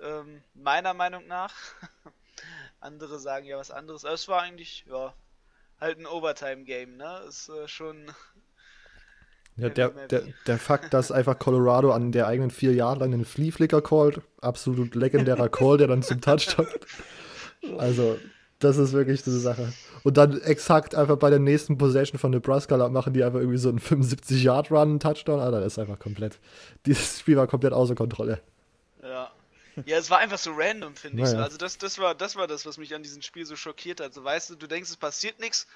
Ähm, 0.00 0.42
meiner 0.54 0.92
Meinung 0.92 1.26
nach. 1.26 1.54
Andere 2.80 3.18
sagen 3.18 3.46
ja 3.46 3.58
was 3.58 3.70
anderes. 3.70 4.04
Aber 4.04 4.14
es 4.14 4.28
war 4.28 4.42
eigentlich, 4.42 4.84
ja, 4.88 5.14
halt 5.80 5.98
ein 5.98 6.06
Overtime-Game, 6.06 6.96
ne? 6.96 7.20
Ist 7.28 7.48
äh, 7.48 7.68
schon 7.68 8.10
ja, 9.56 9.68
der, 9.68 9.88
der, 9.88 10.22
der 10.46 10.58
Fakt, 10.58 10.94
dass 10.94 11.10
einfach 11.12 11.38
Colorado 11.38 11.92
an 11.92 12.12
der 12.12 12.26
eigenen 12.26 12.50
vier 12.50 12.72
Jahre 12.74 13.00
lang 13.00 13.12
einen 13.12 13.24
Flea 13.24 13.50
Flicker 13.50 13.82
callt, 13.82 14.20
absolut 14.40 14.94
legendärer 14.94 15.48
Call, 15.48 15.78
der 15.78 15.88
dann 15.88 16.02
zum 16.02 16.20
Touchdown. 16.20 16.66
Also, 17.76 18.16
das 18.60 18.76
ist 18.76 18.92
wirklich 18.92 19.24
diese 19.24 19.40
Sache. 19.40 19.72
Und 20.04 20.16
dann 20.16 20.40
exakt 20.40 20.94
einfach 20.94 21.16
bei 21.16 21.28
der 21.28 21.40
nächsten 21.40 21.76
Possession 21.76 22.20
von 22.20 22.30
Nebraska 22.30 22.88
machen 22.88 23.12
die 23.12 23.24
einfach 23.24 23.40
irgendwie 23.40 23.58
so 23.58 23.68
einen 23.68 23.80
75-Yard-Run, 23.80 25.00
Touchdown. 25.00 25.40
Alter, 25.40 25.58
das 25.58 25.72
ist 25.72 25.78
einfach 25.80 25.98
komplett. 25.98 26.38
Dieses 26.86 27.18
Spiel 27.18 27.36
war 27.36 27.48
komplett 27.48 27.72
außer 27.72 27.96
Kontrolle. 27.96 28.40
Ja. 29.02 29.28
Ja, 29.86 29.98
es 29.98 30.10
war 30.10 30.18
einfach 30.18 30.38
so 30.38 30.52
random, 30.54 30.96
finde 30.96 31.22
ich. 31.22 31.30
Naja. 31.30 31.44
Also 31.44 31.56
das, 31.56 31.78
das, 31.78 31.98
war, 31.98 32.14
das 32.14 32.36
war 32.36 32.46
das, 32.46 32.66
was 32.66 32.78
mich 32.78 32.94
an 32.94 33.02
diesem 33.02 33.22
Spiel 33.22 33.46
so 33.46 33.56
schockiert 33.56 34.00
hat. 34.00 34.14
So, 34.14 34.24
weißt 34.24 34.50
du, 34.50 34.56
du 34.56 34.66
denkst, 34.66 34.90
es 34.90 34.96
passiert 34.96 35.40
nichts, 35.40 35.66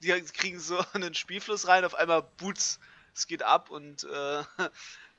die 0.00 0.08
kriegen 0.32 0.60
so 0.60 0.78
einen 0.92 1.14
Spielfluss 1.14 1.68
rein, 1.68 1.84
auf 1.84 1.94
einmal 1.94 2.22
Boots 2.38 2.78
es 3.14 3.26
geht 3.26 3.42
ab 3.42 3.70
und 3.70 4.04
äh, 4.04 4.42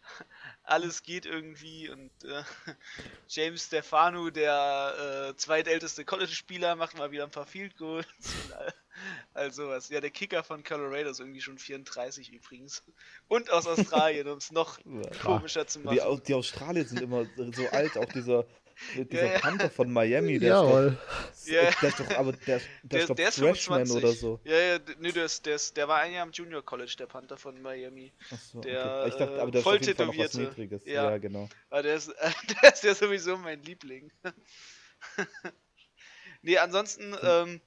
alles 0.63 1.03
geht 1.03 1.25
irgendwie 1.25 1.89
und 1.89 2.11
äh, 2.23 2.43
James 3.27 3.65
Stefano, 3.65 4.29
der 4.29 5.29
äh, 5.29 5.35
zweitälteste 5.35 6.05
College-Spieler, 6.05 6.75
macht 6.75 6.97
mal 6.97 7.11
wieder 7.11 7.23
ein 7.23 7.31
paar 7.31 7.45
Field 7.45 7.77
Goals 7.77 8.07
und 8.45 8.53
all, 8.53 8.73
all 9.33 9.51
sowas. 9.51 9.89
Ja, 9.89 10.01
der 10.01 10.11
Kicker 10.11 10.43
von 10.43 10.63
Colorado 10.63 11.09
ist 11.09 11.19
irgendwie 11.19 11.41
schon 11.41 11.57
34 11.57 12.31
übrigens. 12.31 12.83
Und 13.27 13.51
aus 13.51 13.67
Australien, 13.67 14.27
um 14.27 14.37
es 14.37 14.51
noch 14.51 14.79
ja, 14.85 15.09
komischer 15.21 15.67
zu 15.67 15.79
machen. 15.79 15.97
Die, 15.97 16.23
die 16.23 16.33
Australier 16.33 16.85
sind 16.85 17.01
immer 17.01 17.25
so 17.53 17.67
alt, 17.69 17.97
auch 17.97 18.11
dieser 18.11 18.45
dieser 18.95 19.33
ja, 19.33 19.39
Panther 19.39 19.69
von 19.69 19.91
Miami, 19.91 20.39
der 20.39 20.49
Jawohl. 20.49 20.97
ist, 21.31 21.47
doch, 21.47 21.53
ja. 21.53 21.71
der 21.71 21.89
ist 21.89 21.99
doch, 21.99 22.17
aber 22.17 22.33
der, 22.33 22.61
der, 22.83 23.01
ist 23.01 23.09
doch 23.09 23.15
der 23.15 23.31
Freshman 23.31 23.89
oder 23.91 24.13
so. 24.13 24.39
Ja, 24.43 24.57
ja, 24.57 24.79
nee, 24.99 25.11
der, 25.11 25.25
ist, 25.25 25.45
der, 25.45 25.55
ist, 25.55 25.77
der 25.77 25.87
war 25.87 25.99
ein 25.99 26.13
Jahr 26.13 26.23
am 26.23 26.31
Junior 26.31 26.63
College, 26.63 26.95
der 26.97 27.07
Panther 27.07 27.37
von 27.37 27.61
Miami. 27.61 28.11
Achso, 28.31 28.61
der, 28.61 28.85
okay. 28.85 29.09
ich 29.09 29.15
dachte, 29.15 29.41
aber 29.41 29.51
der 29.51 29.61
voll 29.61 29.75
ist 29.75 29.81
auf 29.81 29.87
jeden 29.87 29.97
Fall 29.97 30.07
noch 30.07 30.17
was 30.17 30.33
Niedriges. 30.33 30.85
Ja, 30.85 31.11
ja 31.11 31.17
genau. 31.17 31.49
Aber 31.69 31.83
der 31.83 31.95
ist, 31.95 32.09
der 32.63 32.73
ist 32.73 32.83
ja 32.83 32.95
sowieso 32.95 33.37
mein 33.37 33.61
Liebling. 33.63 34.11
nee, 36.41 36.57
ansonsten, 36.57 37.13
hm. 37.13 37.19
ähm, 37.23 37.61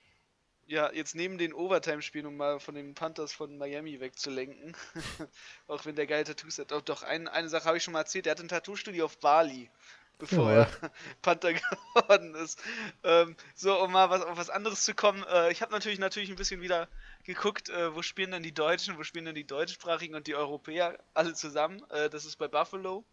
ja, 0.69 0.90
jetzt 0.92 1.14
neben 1.14 1.38
den 1.38 1.53
Overtime-Spielen, 1.53 2.27
um 2.27 2.37
mal 2.37 2.59
von 2.59 2.75
den 2.75 2.95
Panthers 2.95 3.33
von 3.33 3.57
Miami 3.57 4.01
wegzulenken, 4.01 4.77
auch 5.69 5.85
wenn 5.87 5.95
der 5.95 6.07
geile 6.07 6.25
Tattoos 6.25 6.59
hat. 6.59 6.73
Doch, 6.73 6.83
doch 6.83 7.03
ein, 7.03 7.29
eine 7.29 7.49
Sache 7.49 7.66
habe 7.66 7.77
ich 7.77 7.85
schon 7.85 7.92
mal 7.92 8.01
erzählt, 8.01 8.27
der 8.27 8.33
hat 8.33 8.40
ein 8.40 8.49
Tattoo-Studio 8.49 9.05
auf 9.05 9.19
Bali 9.19 9.71
bevor 10.18 10.50
ja. 10.50 10.62
er 10.62 10.90
Panther 11.22 11.55
geworden 11.55 12.35
ist. 12.35 12.62
Ähm, 13.02 13.37
so, 13.55 13.83
um 13.83 13.92
mal 13.92 14.11
was, 14.11 14.22
auf 14.22 14.37
was 14.37 14.50
anderes 14.50 14.85
zu 14.85 14.94
kommen. 14.94 15.24
Äh, 15.24 15.52
ich 15.52 15.62
habe 15.62 15.72
natürlich 15.72 15.98
natürlich 15.98 16.31
ein 16.31 16.37
bisschen 16.37 16.61
wieder 16.61 16.88
geguckt, 17.24 17.68
äh, 17.68 17.94
wo 17.94 18.02
spielen 18.02 18.31
denn 18.31 18.42
die 18.42 18.55
Deutschen, 18.55 18.98
wo 18.98 19.02
spielen 19.02 19.26
denn 19.26 19.35
die 19.35 19.46
Deutschsprachigen 19.46 20.14
und 20.14 20.26
die 20.26 20.35
Europäer 20.35 20.98
alle 21.14 21.35
zusammen. 21.35 21.83
Äh, 21.90 22.11
das 22.11 22.24
ist 22.24 22.37
bei 22.37 22.48
Buffalo. 22.48 23.05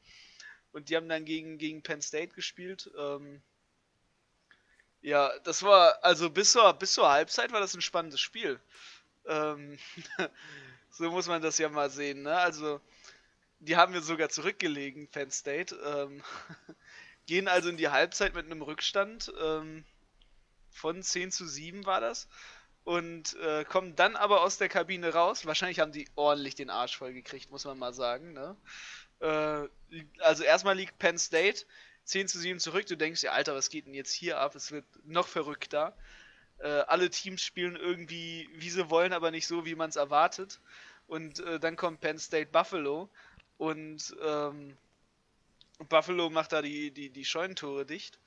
Und 0.71 0.89
die 0.89 0.95
haben 0.95 1.07
dann 1.07 1.25
gegen, 1.25 1.57
gegen 1.57 1.83
Penn 1.83 2.01
State 2.01 2.33
gespielt. 2.33 2.89
Ähm, 2.97 3.41
ja, 5.01 5.37
das 5.39 5.61
war, 5.63 6.03
also 6.03 6.29
bis 6.29 6.53
zur, 6.53 6.73
bis 6.73 6.93
zur 6.93 7.09
Halbzeit 7.09 7.51
war 7.51 7.59
das 7.59 7.75
ein 7.75 7.81
spannendes 7.81 8.21
Spiel. 8.21 8.59
Ähm, 9.27 9.77
so 10.89 11.11
muss 11.11 11.27
man 11.27 11.41
das 11.41 11.57
ja 11.57 11.69
mal 11.69 11.89
sehen, 11.89 12.23
ne? 12.23 12.37
Also, 12.37 12.81
die 13.59 13.75
haben 13.75 13.93
wir 13.93 14.01
sogar 14.01 14.29
zurückgelegen, 14.29 15.07
Penn 15.09 15.29
State. 15.29 15.75
Ähm, 15.75 16.23
gehen 17.25 17.47
also 17.47 17.69
in 17.69 17.77
die 17.77 17.89
Halbzeit 17.89 18.33
mit 18.33 18.45
einem 18.45 18.61
Rückstand 18.61 19.31
ähm, 19.41 19.85
von 20.69 21.01
10 21.01 21.31
zu 21.31 21.47
7 21.47 21.85
war 21.85 22.01
das. 22.01 22.27
Und 22.83 23.35
äh, 23.37 23.63
kommen 23.63 23.95
dann 23.95 24.17
aber 24.17 24.41
aus 24.41 24.57
der 24.57 24.67
Kabine 24.67 25.13
raus. 25.13 25.45
Wahrscheinlich 25.45 25.79
haben 25.79 25.93
die 25.93 26.09
ordentlich 26.15 26.55
den 26.55 26.69
Arsch 26.69 26.97
voll 26.97 27.13
gekriegt, 27.13 27.49
muss 27.49 27.63
man 27.63 27.79
mal 27.79 27.93
sagen. 27.93 28.33
Ne? 28.33 28.57
Äh, 29.19 29.69
also 30.19 30.43
erstmal 30.43 30.75
liegt 30.75 30.99
Penn 30.99 31.17
State 31.17 31.65
10 32.03 32.27
zu 32.27 32.39
7 32.39 32.59
zurück. 32.59 32.85
Du 32.85 32.97
denkst 32.97 33.21
dir, 33.21 33.31
Alter, 33.31 33.55
was 33.55 33.69
geht 33.69 33.85
denn 33.85 33.93
jetzt 33.93 34.11
hier 34.11 34.39
ab? 34.39 34.55
Es 34.55 34.71
wird 34.71 34.85
noch 35.05 35.27
verrückter. 35.27 35.95
Äh, 36.57 36.67
alle 36.67 37.09
Teams 37.09 37.41
spielen 37.41 37.77
irgendwie, 37.77 38.49
wie 38.53 38.69
sie 38.69 38.89
wollen, 38.89 39.13
aber 39.13 39.31
nicht 39.31 39.47
so, 39.47 39.65
wie 39.65 39.75
man 39.75 39.89
es 39.89 39.95
erwartet. 39.95 40.59
Und 41.07 41.39
äh, 41.39 41.59
dann 41.59 41.77
kommt 41.77 42.01
Penn 42.01 42.19
State 42.19 42.51
Buffalo 42.51 43.09
und 43.57 44.15
ähm, 44.21 44.77
Buffalo 45.89 46.29
macht 46.29 46.51
da 46.53 46.61
die, 46.61 46.91
die, 46.91 47.09
die 47.09 47.25
Scheunentore 47.25 47.85
dicht. 47.85 48.19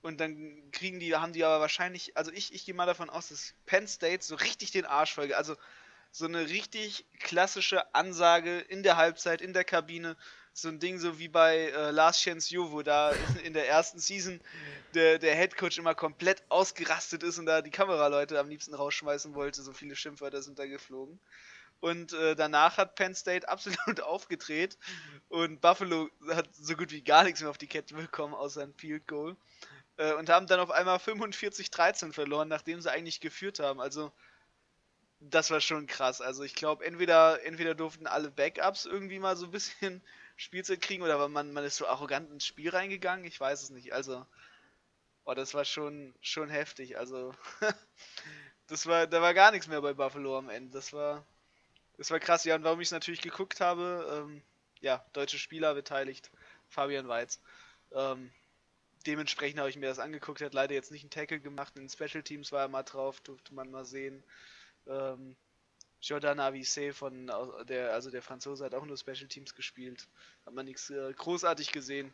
Und 0.00 0.20
dann 0.20 0.70
kriegen 0.70 1.00
die, 1.00 1.14
haben 1.14 1.32
die 1.32 1.44
aber 1.44 1.60
wahrscheinlich, 1.60 2.16
also 2.16 2.30
ich, 2.30 2.54
ich 2.54 2.64
gehe 2.64 2.74
mal 2.74 2.86
davon 2.86 3.10
aus, 3.10 3.28
dass 3.28 3.54
Penn 3.66 3.88
State 3.88 4.24
so 4.24 4.36
richtig 4.36 4.70
den 4.70 4.84
Arsch 4.84 5.14
folge. 5.14 5.36
Also 5.36 5.56
so 6.12 6.26
eine 6.26 6.48
richtig 6.48 7.04
klassische 7.18 7.94
Ansage 7.94 8.58
in 8.58 8.82
der 8.82 8.96
Halbzeit, 8.96 9.40
in 9.40 9.52
der 9.52 9.64
Kabine. 9.64 10.16
So 10.52 10.68
ein 10.68 10.80
Ding 10.80 10.98
so 10.98 11.18
wie 11.18 11.28
bei 11.28 11.56
äh, 11.66 11.90
Last 11.90 12.22
Chance 12.22 12.52
You, 12.52 12.72
wo 12.72 12.82
da 12.82 13.12
in 13.44 13.52
der 13.52 13.68
ersten 13.68 13.98
Season 13.98 14.40
der, 14.94 15.18
der 15.18 15.34
Headcoach 15.34 15.78
immer 15.78 15.94
komplett 15.94 16.42
ausgerastet 16.48 17.22
ist 17.22 17.38
und 17.38 17.46
da 17.46 17.62
die 17.62 17.70
Kameraleute 17.70 18.38
am 18.38 18.48
liebsten 18.48 18.74
rausschmeißen 18.74 19.34
wollte. 19.34 19.62
So 19.62 19.72
viele 19.72 19.94
Schimpfwörter 19.94 20.42
sind 20.42 20.58
da 20.58 20.66
geflogen. 20.66 21.20
Und 21.80 22.12
äh, 22.12 22.34
danach 22.34 22.76
hat 22.76 22.96
Penn 22.96 23.14
State 23.14 23.48
absolut 23.48 24.00
aufgedreht 24.00 24.78
und 25.28 25.60
Buffalo 25.60 26.08
hat 26.30 26.48
so 26.54 26.76
gut 26.76 26.90
wie 26.90 27.02
gar 27.02 27.24
nichts 27.24 27.40
mehr 27.40 27.50
auf 27.50 27.58
die 27.58 27.66
Kette 27.66 27.94
bekommen, 27.94 28.34
außer 28.34 28.62
ein 28.62 28.74
Field 28.74 29.06
Goal. 29.06 29.36
Äh, 29.98 30.14
und 30.14 30.30
haben 30.30 30.46
dann 30.46 30.60
auf 30.60 30.70
einmal 30.70 30.98
45-13 30.98 32.12
verloren, 32.12 32.48
nachdem 32.48 32.80
sie 32.80 32.90
eigentlich 32.90 33.20
geführt 33.20 33.58
haben. 33.60 33.80
Also, 33.80 34.12
das 35.20 35.50
war 35.50 35.60
schon 35.60 35.86
krass. 35.86 36.20
Also, 36.20 36.44
ich 36.44 36.54
glaube, 36.54 36.84
entweder, 36.84 37.44
entweder 37.44 37.74
durften 37.74 38.06
alle 38.06 38.30
Backups 38.30 38.86
irgendwie 38.86 39.18
mal 39.18 39.36
so 39.36 39.46
ein 39.46 39.50
bisschen 39.50 40.02
Spielzeit 40.36 40.80
kriegen 40.80 41.02
oder 41.02 41.28
man, 41.28 41.52
man 41.52 41.64
ist 41.64 41.76
so 41.76 41.86
arrogant 41.86 42.30
ins 42.30 42.46
Spiel 42.46 42.70
reingegangen. 42.70 43.24
Ich 43.24 43.40
weiß 43.40 43.62
es 43.62 43.70
nicht. 43.70 43.92
Also, 43.92 44.24
oh, 45.24 45.34
das 45.34 45.54
war 45.54 45.64
schon, 45.64 46.14
schon 46.20 46.48
heftig. 46.48 46.96
Also, 46.98 47.34
das 48.68 48.86
war, 48.86 49.06
da 49.08 49.20
war 49.20 49.34
gar 49.34 49.50
nichts 49.50 49.66
mehr 49.66 49.82
bei 49.82 49.94
Buffalo 49.94 50.38
am 50.38 50.48
Ende. 50.48 50.70
Das 50.70 50.92
war, 50.92 51.26
das 51.98 52.10
war 52.10 52.20
krass. 52.20 52.44
Ja, 52.44 52.54
und 52.54 52.64
warum 52.64 52.80
ich 52.80 52.88
es 52.88 52.92
natürlich 52.92 53.20
geguckt 53.20 53.60
habe, 53.60 54.26
ähm, 54.26 54.42
ja, 54.80 55.04
deutsche 55.12 55.38
Spieler 55.38 55.74
beteiligt, 55.74 56.30
Fabian 56.68 57.08
Weiz. 57.08 57.40
Ähm, 57.92 58.30
dementsprechend 59.06 59.58
habe 59.58 59.70
ich 59.70 59.76
mir 59.76 59.88
das 59.88 59.98
angeguckt. 59.98 60.40
Er 60.40 60.46
hat 60.46 60.54
leider 60.54 60.74
jetzt 60.74 60.92
nicht 60.92 61.02
einen 61.02 61.10
Tackle 61.10 61.40
gemacht. 61.40 61.74
In 61.76 61.82
den 61.82 61.88
Special 61.90 62.22
Teams 62.22 62.52
war 62.52 62.62
er 62.62 62.68
mal 62.68 62.84
drauf, 62.84 63.20
durfte 63.20 63.54
man 63.54 63.70
mal 63.70 63.84
sehen. 63.84 64.22
Ähm, 64.86 65.36
Jordan 66.00 66.38
Avisse 66.38 66.92
von 66.92 67.26
der, 67.68 67.92
also 67.92 68.10
der 68.10 68.22
Franzose 68.22 68.64
hat 68.64 68.74
auch 68.74 68.84
nur 68.84 68.96
Special 68.96 69.26
Teams 69.26 69.54
gespielt. 69.54 70.06
Hat 70.46 70.54
man 70.54 70.66
nichts 70.66 70.90
äh, 70.90 71.12
großartig 71.12 71.72
gesehen. 71.72 72.12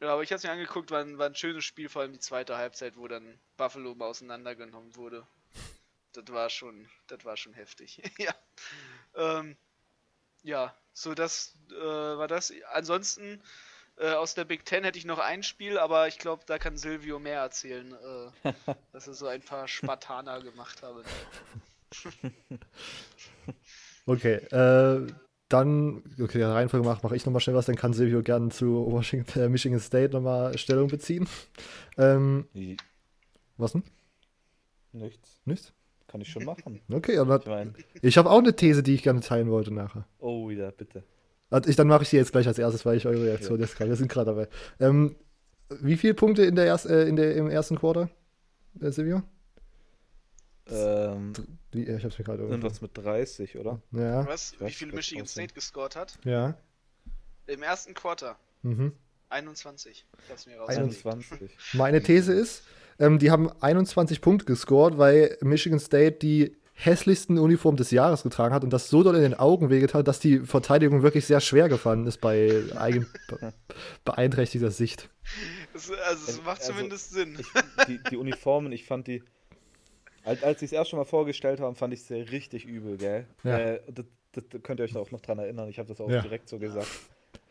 Ja, 0.00 0.12
aber 0.12 0.22
ich 0.22 0.30
habe 0.30 0.36
es 0.36 0.44
mir 0.44 0.52
angeguckt, 0.52 0.90
war 0.90 1.00
ein, 1.00 1.18
war 1.18 1.26
ein 1.26 1.34
schönes 1.34 1.64
Spiel, 1.64 1.88
vor 1.88 2.02
allem 2.02 2.12
die 2.12 2.18
zweite 2.18 2.56
Halbzeit, 2.56 2.96
wo 2.96 3.08
dann 3.08 3.38
Buffalo 3.56 3.94
mal 3.94 4.06
auseinandergenommen 4.06 4.94
wurde. 4.96 5.26
Das 6.12 6.24
war 6.28 6.50
schon, 6.50 6.88
das 7.06 7.24
war 7.24 7.36
schon 7.36 7.54
heftig. 7.54 8.02
ja. 8.18 8.34
Ähm, 9.14 9.56
ja, 10.42 10.74
so 10.92 11.14
das 11.14 11.56
äh, 11.70 11.74
war 11.74 12.28
das. 12.28 12.52
Ansonsten 12.72 13.42
äh, 13.96 14.12
aus 14.12 14.34
der 14.34 14.44
Big 14.44 14.64
Ten 14.64 14.84
hätte 14.84 14.98
ich 14.98 15.04
noch 15.04 15.18
ein 15.18 15.42
Spiel, 15.42 15.78
aber 15.78 16.08
ich 16.08 16.18
glaube, 16.18 16.42
da 16.46 16.58
kann 16.58 16.76
Silvio 16.76 17.18
mehr 17.18 17.40
erzählen, 17.40 17.94
äh, 18.44 18.52
dass 18.92 19.06
er 19.06 19.14
so 19.14 19.26
ein 19.26 19.42
paar 19.42 19.68
Spartaner 19.68 20.40
gemacht 20.42 20.82
habe. 20.82 21.04
okay, 24.06 24.34
äh, 24.34 25.06
dann, 25.48 26.02
okay, 26.18 26.38
der 26.38 26.50
Reihenfolge 26.50 26.86
mache 26.86 27.00
mach 27.02 27.12
ich 27.12 27.26
nochmal 27.26 27.40
schnell 27.40 27.56
was, 27.56 27.66
dann 27.66 27.76
kann 27.76 27.92
Silvio 27.92 28.22
gerne 28.22 28.48
zu 28.48 28.90
Washington, 28.90 29.40
äh, 29.40 29.48
Michigan 29.48 29.80
State 29.80 30.14
nochmal 30.14 30.56
Stellung 30.56 30.88
beziehen. 30.88 31.28
Ähm, 31.98 32.48
was 33.58 33.72
denn? 33.72 33.84
Nichts. 34.92 35.40
Nichts? 35.44 35.72
Kann 36.12 36.20
ich 36.20 36.28
schon 36.28 36.44
machen. 36.44 36.82
Okay, 36.92 37.16
aber 37.16 37.40
ich, 37.40 37.46
mein... 37.46 37.74
ich 38.02 38.18
habe 38.18 38.30
auch 38.30 38.38
eine 38.38 38.54
These, 38.54 38.82
die 38.82 38.94
ich 38.94 39.02
gerne 39.02 39.20
teilen 39.20 39.50
wollte 39.50 39.72
nachher. 39.72 40.06
Oh, 40.18 40.50
ja, 40.50 40.70
bitte. 40.70 41.04
Also 41.48 41.70
ich, 41.70 41.76
dann 41.76 41.88
mache 41.88 42.02
ich 42.02 42.10
sie 42.10 42.18
jetzt 42.18 42.32
gleich 42.32 42.46
als 42.46 42.58
erstes, 42.58 42.84
weil 42.84 42.98
ich 42.98 43.06
eure 43.06 43.24
Reaktion 43.24 43.58
ja. 43.58 43.64
jetzt 43.64 43.76
gerade. 43.76 43.88
Wir 43.88 43.96
sind 43.96 44.12
gerade 44.12 44.26
dabei. 44.26 44.48
Ähm, 44.78 45.16
wie 45.80 45.96
viele 45.96 46.12
Punkte 46.12 46.44
in 46.44 46.54
der 46.54 46.66
erst, 46.66 46.84
äh, 46.84 47.08
in 47.08 47.16
der, 47.16 47.34
im 47.34 47.48
ersten 47.48 47.78
Quarter, 47.78 48.10
äh, 48.80 48.90
Silvio? 48.90 49.22
Ähm, 50.68 51.32
wie, 51.70 51.84
ich 51.84 52.04
hab's 52.04 52.18
mir 52.18 52.24
gerade 52.26 52.42
Irgendwas 52.42 52.82
mit 52.82 52.96
30, 52.96 53.56
oder? 53.56 53.80
Ja. 53.92 54.26
Was? 54.26 54.54
Wie 54.60 54.70
viel 54.70 54.92
Michigan 54.92 55.26
State 55.26 55.54
gescored 55.54 55.96
hat? 55.96 56.18
Ja. 56.24 56.58
Im 57.46 57.62
ersten 57.62 57.94
Quarter? 57.94 58.36
Mhm. 58.60 58.92
21. 59.30 60.06
Ich 60.24 60.30
hab's 60.30 60.46
mir 60.46 60.62
21. 60.68 61.56
Meine 61.72 62.02
These 62.02 62.34
ist, 62.34 62.64
ähm, 63.02 63.18
die 63.18 63.30
haben 63.30 63.50
21 63.60 64.20
Punkte 64.20 64.46
gescored, 64.46 64.96
weil 64.96 65.36
Michigan 65.40 65.80
State 65.80 66.18
die 66.18 66.56
hässlichsten 66.74 67.38
Uniform 67.38 67.76
des 67.76 67.90
Jahres 67.90 68.22
getragen 68.22 68.54
hat 68.54 68.64
und 68.64 68.72
das 68.72 68.88
so 68.88 69.02
doll 69.02 69.16
in 69.16 69.22
den 69.22 69.34
Augen 69.34 69.70
wehgetan, 69.70 70.04
dass 70.04 70.20
die 70.20 70.40
Verteidigung 70.40 71.02
wirklich 71.02 71.26
sehr 71.26 71.40
schwer 71.40 71.68
gefallen 71.68 72.06
ist 72.06 72.20
bei 72.20 72.62
eigen 72.76 73.06
beeinträchtigter 74.04 74.70
Sicht. 74.70 75.10
Das, 75.72 75.90
also 75.90 76.30
es 76.30 76.44
macht 76.44 76.60
also, 76.60 76.72
zumindest 76.72 77.10
Sinn. 77.10 77.36
Ich, 77.38 77.46
die, 77.86 78.00
die, 78.10 78.16
Uniformen, 78.16 78.72
ich 78.72 78.84
fand 78.86 79.06
die, 79.06 79.22
als, 80.24 80.42
als 80.42 80.60
sie 80.60 80.66
es 80.66 80.72
erst 80.72 80.90
schon 80.90 80.98
mal 80.98 81.04
vorgestellt 81.04 81.60
haben, 81.60 81.74
fand 81.74 81.92
ich 81.92 82.04
sie 82.04 82.14
richtig 82.14 82.64
übel, 82.64 82.96
gell? 82.96 83.26
Ja. 83.44 83.58
Äh, 83.58 83.80
das, 83.92 84.06
das, 84.32 84.62
könnt 84.62 84.80
ihr 84.80 84.84
euch 84.84 84.92
da 84.92 85.00
auch 85.00 85.10
noch 85.10 85.20
dran 85.20 85.38
erinnern, 85.38 85.68
ich 85.68 85.78
habe 85.78 85.88
das 85.88 86.00
auch 86.00 86.08
ja. 86.08 86.22
direkt 86.22 86.48
so 86.48 86.58
gesagt. 86.58 86.88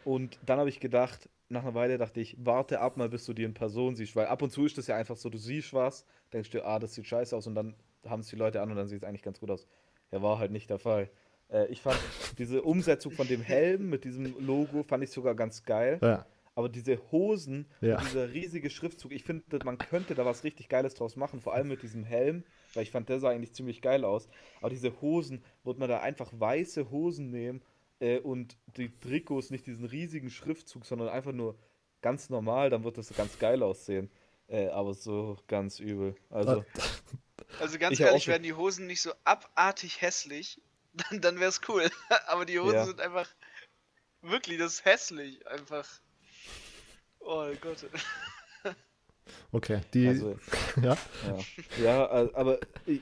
Und 0.04 0.40
dann 0.46 0.60
habe 0.60 0.70
ich 0.70 0.80
gedacht, 0.80 1.30
nach 1.52 1.64
einer 1.64 1.76
Weile 1.76 1.98
dachte 1.98 2.22
ich, 2.22 2.36
warte 2.40 2.80
ab 2.80 2.98
mal, 2.98 3.10
bis 3.10 3.26
du 3.26 3.34
die 3.34 3.44
in 3.44 3.54
Person 3.54 3.96
siehst, 3.96 4.16
weil 4.16 4.28
ab 4.28 4.42
und 4.42 4.52
zu 4.52 4.66
ist 4.66 4.78
das 4.78 4.88
ja 4.88 4.96
einfach 4.96 5.18
so, 5.18 5.30
du 5.30 5.38
siehst 5.38 5.74
was, 5.74 6.06
denkst 6.34 6.50
dir, 6.50 6.66
ah, 6.66 6.80
das 6.80 6.94
sieht 6.94 7.06
scheiße 7.06 7.36
aus 7.36 7.48
und 7.48 7.56
dann 7.56 7.76
haben 8.06 8.22
es 8.22 8.28
die 8.28 8.36
Leute 8.36 8.62
an 8.62 8.72
und 8.72 8.78
dann 8.78 8.88
sieht 8.88 9.04
es 9.04 9.08
eigentlich 9.08 9.24
ganz 9.24 9.40
gut 9.40 9.52
aus. 9.52 9.68
Ja, 10.12 10.22
war 10.22 10.40
halt 10.40 10.52
nicht 10.52 10.70
der 10.70 10.80
Fall. 10.80 11.10
Äh, 11.50 11.68
ich 11.68 11.82
fand 11.82 12.00
diese 12.38 12.62
Umsetzung 12.64 13.12
von 13.12 13.28
dem 13.28 13.42
Helm 13.42 13.90
mit 13.90 14.04
diesem 14.04 14.34
Logo 14.46 14.84
fand 14.84 15.04
ich 15.04 15.12
sogar 15.12 15.36
ganz 15.36 15.64
geil. 15.64 16.00
Ja. 16.02 16.26
Aber 16.54 16.68
diese 16.68 17.00
Hosen, 17.12 17.66
ja. 17.80 17.98
dieser 17.98 18.34
riesige 18.34 18.70
Schriftzug, 18.70 19.14
ich 19.14 19.24
finde, 19.24 19.44
man 19.64 19.78
könnte 19.78 20.16
da 20.16 20.26
was 20.26 20.44
richtig 20.44 20.68
Geiles 20.68 20.96
draus 20.96 21.16
machen, 21.16 21.40
vor 21.40 21.54
allem 21.54 21.70
mit 21.70 21.82
diesem 21.82 22.04
Helm, 22.04 22.44
weil 22.74 22.84
ich 22.84 22.92
fand, 22.92 23.08
der 23.08 23.20
sah 23.20 23.30
eigentlich 23.30 23.54
ziemlich 23.54 23.82
geil 23.82 24.04
aus. 24.04 24.28
Aber 24.60 24.70
diese 24.70 25.00
Hosen, 25.02 25.44
würde 25.64 25.80
man 25.80 25.88
da 25.88 26.02
einfach 26.02 26.30
weiße 26.34 26.92
Hosen 26.92 27.30
nehmen 27.30 27.62
äh, 28.02 28.20
und 28.20 28.58
die 28.76 28.90
Trikots 29.00 29.52
nicht 29.52 29.68
diesen 29.68 29.86
riesigen 29.86 30.30
Schriftzug, 30.30 30.86
sondern 30.86 31.10
einfach 31.10 31.32
nur 31.32 31.58
ganz 32.02 32.30
normal, 32.30 32.70
dann 32.70 32.84
wird 32.84 32.98
das 32.98 33.14
ganz 33.16 33.40
geil 33.40 33.64
aussehen. 33.64 34.12
Äh, 34.48 34.68
aber 34.70 34.94
so 34.94 35.38
ganz 35.48 35.80
übel. 35.80 36.16
Also, 36.30 36.66
also 37.60 37.78
ganz 37.80 38.00
ehrlich, 38.00 38.28
werden 38.28 38.44
die 38.44 38.54
Hosen 38.54 38.88
nicht 38.88 39.02
so 39.02 39.14
abartig 39.24 40.02
hässlich, 40.02 40.62
dann, 40.94 41.22
dann 41.22 41.40
wäre 41.40 41.50
es 41.50 41.62
cool. 41.70 41.90
aber 42.28 42.46
die 42.46 42.60
Hosen 42.60 42.76
ja. 42.76 42.86
sind 42.86 43.00
einfach 43.00 43.30
wirklich, 44.22 44.58
das 44.58 44.74
ist 44.74 44.86
hässlich. 44.86 45.48
Einfach. 45.48 45.88
Oh 47.20 47.46
Gott. 47.62 47.86
Okay, 49.52 49.82
die. 49.94 50.08
Also, 50.08 50.40
ja? 50.82 50.98
ja? 51.28 51.38
Ja, 51.82 52.10
aber 52.34 52.60
ich, 52.86 53.02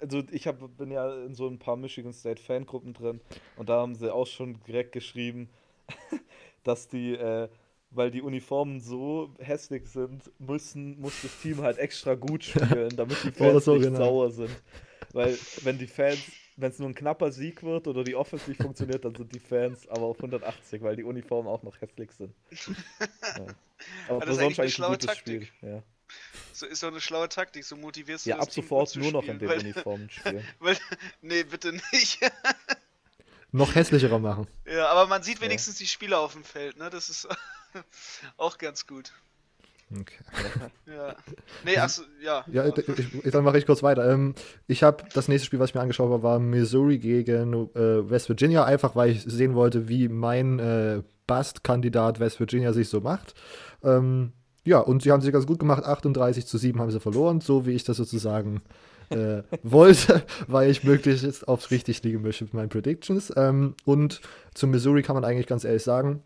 also 0.00 0.22
ich 0.30 0.46
hab, 0.46 0.58
bin 0.76 0.90
ja 0.90 1.24
in 1.24 1.34
so 1.34 1.46
ein 1.48 1.58
paar 1.58 1.76
Michigan 1.76 2.12
State 2.12 2.42
Fangruppen 2.42 2.94
drin 2.94 3.20
und 3.56 3.68
da 3.68 3.80
haben 3.80 3.94
sie 3.94 4.12
auch 4.12 4.26
schon 4.26 4.58
direkt 4.66 4.92
geschrieben, 4.92 5.48
dass 6.64 6.88
die, 6.88 7.14
äh, 7.14 7.48
weil 7.90 8.10
die 8.10 8.22
Uniformen 8.22 8.80
so 8.80 9.34
hässlich 9.38 9.88
sind, 9.88 10.30
müssen, 10.38 11.00
muss 11.00 11.22
das 11.22 11.40
Team 11.40 11.62
halt 11.62 11.78
extra 11.78 12.14
gut 12.14 12.44
spielen, 12.44 12.90
damit 12.96 13.22
die 13.24 13.30
Fans 13.32 13.64
so, 13.64 13.74
nicht 13.74 13.84
genau. 13.84 13.98
sauer 13.98 14.30
sind. 14.30 14.62
Weil 15.12 15.38
wenn 15.62 15.78
die 15.78 15.86
Fans, 15.86 16.18
wenn 16.56 16.70
es 16.70 16.78
nur 16.78 16.88
ein 16.88 16.94
knapper 16.94 17.30
Sieg 17.30 17.62
wird 17.62 17.86
oder 17.86 18.04
die 18.04 18.14
Offense 18.14 18.50
nicht 18.50 18.62
funktioniert, 18.62 19.04
dann 19.04 19.14
sind 19.14 19.34
die 19.34 19.40
Fans 19.40 19.88
aber 19.88 20.02
auf 20.02 20.18
180, 20.18 20.82
weil 20.82 20.96
die 20.96 21.04
Uniformen 21.04 21.48
auch 21.48 21.62
noch 21.62 21.80
hässlich 21.80 22.10
sind. 22.12 22.34
Ja. 23.36 23.46
Aber, 24.08 24.16
aber 24.16 24.26
das 24.26 24.36
ist 24.36 24.42
eigentlich 24.42 24.82
ein 24.82 24.90
gutes 24.90 25.06
Taktik. 25.06 25.46
Spiel. 25.46 25.68
Ja. 25.70 25.82
So 26.52 26.66
ist 26.66 26.82
doch 26.82 26.88
eine 26.88 27.00
schlaue 27.00 27.28
Taktik, 27.28 27.64
so 27.64 27.76
motivierst 27.76 28.26
du 28.26 28.30
Ja, 28.30 28.38
ab 28.38 28.50
sofort 28.50 28.94
nur 28.96 29.12
noch 29.12 29.24
in 29.24 29.38
den 29.38 29.48
weil, 29.48 29.60
Uniformen 29.60 30.08
spielen. 30.10 30.46
Weil, 30.58 30.76
nee, 31.20 31.42
bitte 31.44 31.72
nicht. 31.92 32.20
noch 33.52 33.74
hässlicherer 33.74 34.18
machen. 34.18 34.46
Ja, 34.66 34.88
aber 34.88 35.06
man 35.06 35.22
sieht 35.22 35.40
wenigstens 35.40 35.78
ja. 35.78 35.84
die 35.84 35.88
Spieler 35.88 36.20
auf 36.20 36.32
dem 36.32 36.44
Feld, 36.44 36.78
ne? 36.78 36.90
Das 36.90 37.08
ist 37.08 37.28
auch 38.36 38.58
ganz 38.58 38.86
gut. 38.86 39.12
Okay. 39.92 40.16
Ja. 40.86 41.14
Nee, 41.64 41.78
achso, 41.78 42.02
ja. 42.20 42.44
Ja, 42.48 42.66
ich, 42.66 42.76
ich, 43.24 43.30
dann 43.30 43.44
mache 43.44 43.58
ich 43.58 43.66
kurz 43.66 43.84
weiter. 43.84 44.10
Ähm, 44.10 44.34
ich 44.66 44.82
habe 44.82 45.04
das 45.14 45.28
nächste 45.28 45.46
Spiel, 45.46 45.60
was 45.60 45.70
ich 45.70 45.74
mir 45.76 45.80
angeschaut 45.80 46.10
habe, 46.10 46.24
war 46.24 46.40
Missouri 46.40 46.98
gegen 46.98 47.70
äh, 47.74 48.10
West 48.10 48.28
Virginia, 48.28 48.64
einfach 48.64 48.96
weil 48.96 49.10
ich 49.10 49.22
sehen 49.22 49.54
wollte, 49.54 49.88
wie 49.88 50.08
mein 50.08 50.58
äh, 50.58 51.02
Bust-Kandidat 51.28 52.18
West 52.18 52.40
Virginia 52.40 52.72
sich 52.72 52.88
so 52.88 53.00
macht. 53.00 53.34
Ähm, 53.84 54.32
ja, 54.66 54.80
und 54.80 55.02
sie 55.02 55.12
haben 55.12 55.22
sich 55.22 55.32
ganz 55.32 55.46
gut 55.46 55.60
gemacht. 55.60 55.84
38 55.84 56.46
zu 56.46 56.58
7 56.58 56.80
haben 56.80 56.90
sie 56.90 57.00
verloren, 57.00 57.40
so 57.40 57.66
wie 57.66 57.70
ich 57.70 57.84
das 57.84 57.96
sozusagen 57.96 58.60
äh, 59.10 59.42
wollte, 59.62 60.24
weil 60.48 60.70
ich 60.70 60.84
möglichst 60.84 61.46
aufs 61.46 61.70
richtig 61.70 62.02
liegen 62.02 62.22
möchte 62.22 62.44
mit 62.44 62.54
meinen 62.54 62.68
Predictions. 62.68 63.32
Ähm, 63.36 63.74
und 63.84 64.20
zu 64.54 64.66
Missouri 64.66 65.02
kann 65.02 65.14
man 65.14 65.24
eigentlich 65.24 65.46
ganz 65.46 65.64
ehrlich 65.64 65.84
sagen, 65.84 66.22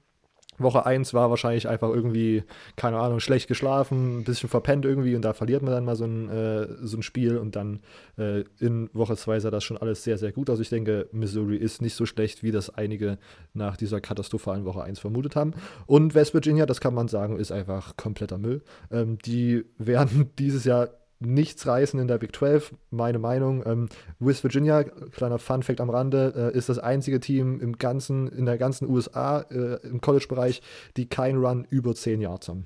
Woche 0.61 0.87
1 0.87 1.15
war 1.15 1.31
wahrscheinlich 1.31 1.69
einfach 1.69 1.89
irgendwie, 1.89 2.45
keine 2.77 2.99
Ahnung, 2.99 3.21
schlecht 3.21 3.49
geschlafen, 3.49 4.21
ein 4.21 4.25
bisschen 4.25 4.49
verpennt 4.49 4.85
irgendwie 4.85 5.15
und 5.17 5.23
da 5.23 5.33
verliert 5.33 5.63
man 5.63 5.73
dann 5.73 5.85
mal 5.85 5.97
so 5.97 6.05
ein, 6.05 6.29
äh, 6.29 6.69
so 6.83 6.97
ein 6.97 7.03
Spiel 7.03 7.37
und 7.37 7.57
dann 7.57 7.81
äh, 8.19 8.45
in 8.59 8.91
Woche 8.93 9.17
2 9.17 9.41
sah 9.41 9.51
das 9.51 9.65
schon 9.65 9.77
alles 9.77 10.05
sehr, 10.05 10.19
sehr 10.19 10.33
gut 10.33 10.51
aus. 10.51 10.61
Ich 10.61 10.69
denke, 10.69 11.09
Missouri 11.13 11.57
ist 11.57 11.83
nicht 11.83 11.95
so 11.95 12.07
schlecht, 12.07 12.43
wie 12.43 12.53
das 12.53 12.71
einige 12.71 13.19
nach 13.55 13.77
dieser 13.77 14.01
katastrophalen 14.01 14.65
Woche 14.65 14.83
1 14.83 14.99
vermutet 14.99 15.37
haben. 15.37 15.55
Und 15.87 16.15
West 16.15 16.35
Virginia, 16.35 16.67
das 16.67 16.81
kann 16.81 16.95
man 16.95 17.09
sagen, 17.09 17.39
ist 17.39 17.53
einfach 17.53 17.97
kompletter 17.97 18.39
Müll. 18.39 18.63
Ähm, 18.91 19.19
die 19.19 19.65
werden 19.79 20.31
dieses 20.39 20.65
Jahr 20.65 20.91
nichts 21.21 21.67
reißen 21.67 22.01
in 22.01 22.09
der 22.09 22.19
Big 22.19 22.35
12, 22.35 22.75
meine 22.91 23.19
Meinung. 23.19 23.63
Ähm, 23.67 23.89
West 24.19 24.43
Virginia, 24.43 24.83
kleiner 24.83 25.39
Fun 25.39 25.63
Fact 25.63 25.81
am 25.81 25.91
Rande, 25.91 26.51
äh, 26.55 26.57
ist 26.57 26.69
das 26.69 26.79
einzige 26.79 27.21
Team 27.21 27.61
im 27.61 27.77
ganzen, 27.77 28.29
in 28.29 28.47
der 28.47 28.59
ganzen 28.59 28.89
USA 28.89 29.41
äh, 29.43 29.87
im 29.87 30.01
College-Bereich, 30.01 30.63
die 30.97 31.09
keinen 31.09 31.45
Run 31.45 31.67
über 31.69 31.95
10 31.95 32.21
Yards 32.21 32.49
haben. 32.49 32.65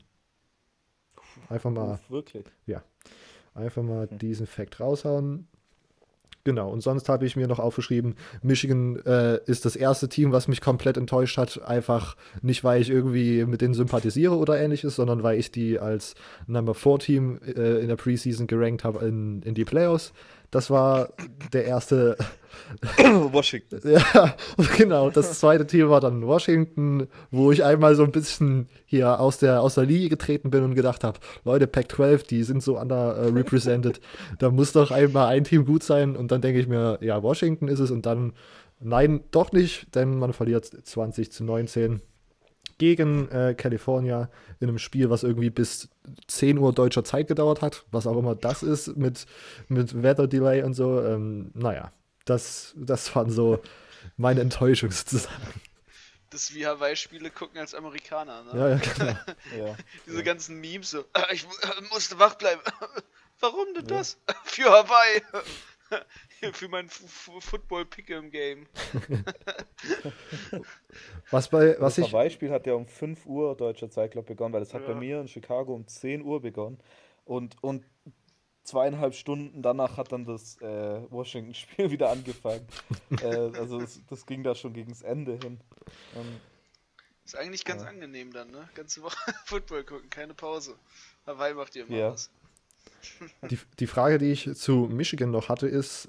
Einfach 1.49 1.71
mal. 1.71 1.99
Wirklich. 2.09 2.45
Ja. 2.67 2.83
Einfach 3.55 3.83
mal 3.83 4.07
diesen 4.07 4.47
Fact 4.47 4.81
raushauen. 4.81 5.49
Genau, 6.45 6.71
und 6.71 6.83
sonst 6.83 7.09
habe 7.09 7.25
ich 7.25 7.37
mir 7.37 7.49
noch 7.49 7.59
aufgeschrieben, 7.59 8.17
Michigan 8.43 8.97
äh, 9.07 9.39
ist 9.47 9.65
das 9.65 9.77
erste 9.77 10.11
Team, 10.11 10.31
was 10.31 10.47
mich 10.47 10.61
komplett 10.61 10.99
enttäuscht 10.99 11.39
hat. 11.39 11.63
Einfach 11.63 12.17
nicht, 12.43 12.63
weil 12.63 12.83
ich 12.83 12.91
irgendwie 12.91 13.47
mit 13.47 13.63
denen 13.63 13.73
sympathisiere 13.73 14.37
oder 14.37 14.61
ähnliches, 14.61 14.97
sondern 14.97 15.23
weil 15.23 15.39
ich 15.39 15.51
die 15.51 15.79
als 15.79 16.15
Number 16.47 16.75
4 16.75 16.99
Team 16.99 17.41
äh, 17.47 17.81
in 17.81 17.89
der 17.89 17.97
Preseason 17.97 18.47
gerankt 18.47 18.85
habe 18.85 19.07
in, 19.07 19.41
in 19.41 19.55
die 19.55 19.65
Playoffs. 19.65 20.13
Das 20.55 20.71
war 20.71 21.09
der 21.53 21.65
erste. 21.65 22.17
Washington. 23.33 23.81
ja, 23.85 24.37
genau. 24.77 25.11
Das 25.11 25.41
zweite 25.41 25.67
Team 25.67 25.91
war 25.91 26.01
dann 26.01 26.25
Washington, 26.25 27.09
wo 27.33 27.51
ich 27.51 27.65
einmal 27.65 27.97
so 27.97 28.05
ein 28.05 28.13
bisschen 28.13 28.69
hier 28.87 29.19
aus 29.19 29.39
der, 29.39 29.63
aus 29.63 29.75
der 29.75 29.85
Linie 29.85 30.09
getreten 30.09 30.51
bin 30.51 30.63
und 30.63 30.77
gedacht 30.77 31.03
habe: 31.03 31.19
Leute, 31.45 31.67
Pac-12, 31.67 32.29
die 32.29 32.45
sind 32.45 32.63
so 32.63 32.79
underrepresented. 32.79 34.01
da 34.39 34.51
muss 34.53 34.71
doch 34.71 34.93
einmal 34.93 35.27
ein 35.27 35.43
Team 35.43 35.65
gut 35.65 35.83
sein. 35.83 36.15
Und 36.15 36.31
dann 36.31 36.41
denke 36.41 36.61
ich 36.61 36.69
mir: 36.69 36.99
Ja, 37.01 37.21
Washington 37.25 37.67
ist 37.67 37.81
es. 37.81 37.91
Und 37.91 38.07
dann, 38.07 38.33
nein, 38.79 39.25
doch 39.33 39.51
nicht, 39.51 39.93
denn 39.97 40.21
man 40.21 40.33
verliert 40.33 40.67
20 40.67 41.33
zu 41.33 41.43
19 41.43 42.01
gegen 42.79 43.29
äh, 43.31 43.55
California 43.57 44.29
in 44.61 44.69
einem 44.69 44.79
Spiel, 44.79 45.11
was 45.11 45.23
irgendwie 45.23 45.51
bis 45.51 45.89
10 46.27 46.59
Uhr 46.59 46.73
deutscher 46.73 47.05
Zeit 47.05 47.29
gedauert 47.29 47.63
hat, 47.63 47.85
was 47.91 48.07
auch 48.07 48.17
immer 48.17 48.35
das 48.35 48.63
ist, 48.63 48.97
mit, 48.97 49.27
mit 49.69 50.03
Weather-Delay 50.03 50.63
und 50.63 50.75
so. 50.75 51.01
Ähm, 51.05 51.51
naja, 51.55 51.93
das, 52.25 52.73
das 52.77 53.15
waren 53.15 53.31
so 53.31 53.61
meine 54.17 54.41
Enttäuschung 54.41 54.91
sozusagen. 54.91 55.35
Das 56.31 56.43
ist 56.51 56.55
wie 56.57 56.67
Hawaii-Spiele 56.67 57.31
gucken 57.31 57.61
als 57.61 57.75
Amerikaner, 57.75 58.43
ne? 58.43 58.59
Ja, 58.59 58.69
ja, 58.71 58.77
genau. 58.77 59.19
Ja. 59.69 59.77
Diese 60.07 60.25
ganzen 60.25 60.61
Memes 60.61 60.91
so, 60.91 61.05
"Ah, 61.13 61.27
ich 61.33 61.45
mu- 61.47 61.53
musste 61.93 62.19
wach 62.19 62.35
bleiben. 62.35 62.61
Warum 63.41 63.73
denn 63.75 63.87
das? 63.87 64.19
Für 64.45 64.65
Hawaii. 64.71 65.23
Für 66.53 66.69
mein 66.69 66.87
F 66.87 67.03
F 67.05 67.31
Football 67.45 67.83
Pick'em 67.85 68.31
Game. 68.31 68.67
Was 71.31 71.49
bei, 71.49 71.77
was 71.81 71.97
das 71.97 72.07
ich, 72.07 72.13
Hawaii-Spiel 72.13 72.51
hat 72.51 72.67
ja 72.67 72.75
um 72.75 72.87
5 72.87 73.27
Uhr 73.27 73.57
deutscher 73.57 73.91
Zeit, 73.91 74.13
glaube 74.13 74.29
begonnen, 74.29 74.53
weil 74.55 74.61
das 74.61 74.75
hat 74.75 74.83
bei 74.87 74.93
Ja. 74.93 74.95
mir 74.95 75.21
in 75.21 75.29
Chicago 75.29 75.75
um 75.75 75.87
10 75.87 76.23
Uhr 76.23 76.41
begonnen. 76.41 76.79
Und, 77.25 77.63
und 77.63 77.85
zweieinhalb 78.63 79.15
Stunden 79.15 79.63
danach 79.63 79.97
hat 79.97 80.13
dann 80.13 80.25
das 80.25 80.61
äh, 80.61 81.01
Washington-Spiel 81.11 81.91
wieder 81.91 82.11
angefangen. 82.11 82.67
äh, 83.21 83.25
also 83.27 83.81
das, 83.81 84.01
das 84.09 84.27
ging 84.27 84.43
da 84.43 84.55
schon 84.55 84.73
gegen 84.73 84.91
das 84.91 85.03
Ende 85.03 85.33
hin. 85.37 85.61
Ähm, 86.15 86.41
Ist 87.25 87.37
eigentlich 87.37 87.65
ganz 87.65 87.83
Ja. 87.83 87.89
angenehm 87.89 88.33
dann, 88.33 88.51
ne? 88.51 88.69
Ganze 88.75 89.03
Woche 89.03 89.17
Football 89.47 89.85
gucken, 89.85 90.11
keine 90.11 90.35
Pause. 90.35 90.77
Hawaii 91.27 91.55
macht 91.55 91.75
ihr 91.77 91.85
immer 91.85 91.97
Ja. 91.97 92.13
was. 92.13 92.31
Die, 93.51 93.59
die 93.79 93.87
Frage, 93.87 94.19
die 94.19 94.33
ich 94.33 94.55
zu 94.55 94.89
Michigan 94.91 95.31
noch 95.31 95.49
hatte, 95.49 95.67
ist, 95.67 96.09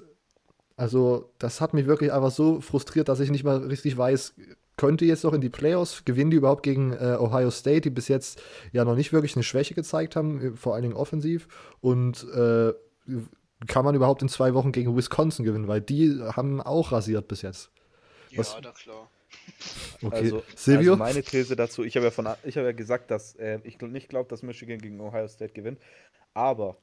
also 0.76 1.30
das 1.38 1.60
hat 1.60 1.74
mich 1.74 1.86
wirklich 1.86 2.12
einfach 2.12 2.30
so 2.30 2.60
frustriert, 2.60 3.08
dass 3.08 3.20
ich 3.20 3.30
nicht 3.30 3.44
mal 3.44 3.58
richtig 3.58 3.96
weiß, 3.96 4.34
könnte 4.76 5.06
jetzt 5.06 5.24
noch 5.24 5.32
in 5.32 5.40
die 5.40 5.48
Playoffs, 5.48 6.04
gewinnen 6.04 6.30
die 6.30 6.36
überhaupt 6.36 6.62
gegen 6.62 6.92
äh, 6.92 7.16
Ohio 7.18 7.50
State, 7.50 7.80
die 7.82 7.90
bis 7.90 8.08
jetzt 8.08 8.42
ja 8.72 8.84
noch 8.84 8.94
nicht 8.94 9.12
wirklich 9.12 9.34
eine 9.34 9.42
Schwäche 9.42 9.74
gezeigt 9.74 10.16
haben, 10.16 10.40
äh, 10.40 10.56
vor 10.56 10.74
allen 10.74 10.82
Dingen 10.82 10.94
offensiv. 10.96 11.48
Und 11.80 12.24
äh, 12.34 12.74
kann 13.66 13.84
man 13.86 13.94
überhaupt 13.94 14.20
in 14.20 14.28
zwei 14.28 14.52
Wochen 14.52 14.72
gegen 14.72 14.94
Wisconsin 14.96 15.44
gewinnen, 15.44 15.66
weil 15.66 15.80
die 15.80 16.20
haben 16.22 16.60
auch 16.60 16.92
rasiert 16.92 17.26
bis 17.28 17.40
jetzt. 17.42 17.70
Ja, 18.30 18.38
Was- 18.40 18.56
na 18.62 18.70
klar. 18.72 19.10
Okay, 20.02 20.16
Also, 20.16 20.42
Silvio? 20.54 20.92
also 20.92 21.02
meine 21.02 21.22
These 21.22 21.56
dazu, 21.56 21.82
ich 21.84 21.96
habe 21.96 22.06
ja, 22.06 22.10
von, 22.10 22.28
ich 22.44 22.56
habe 22.56 22.66
ja 22.66 22.72
gesagt, 22.72 23.10
dass 23.10 23.34
äh, 23.36 23.60
ich 23.64 23.80
nicht 23.80 24.08
glaube, 24.08 24.28
dass 24.28 24.42
Michigan 24.42 24.78
gegen 24.78 25.00
Ohio 25.00 25.28
State 25.28 25.52
gewinnt, 25.52 25.78
aber 26.34 26.76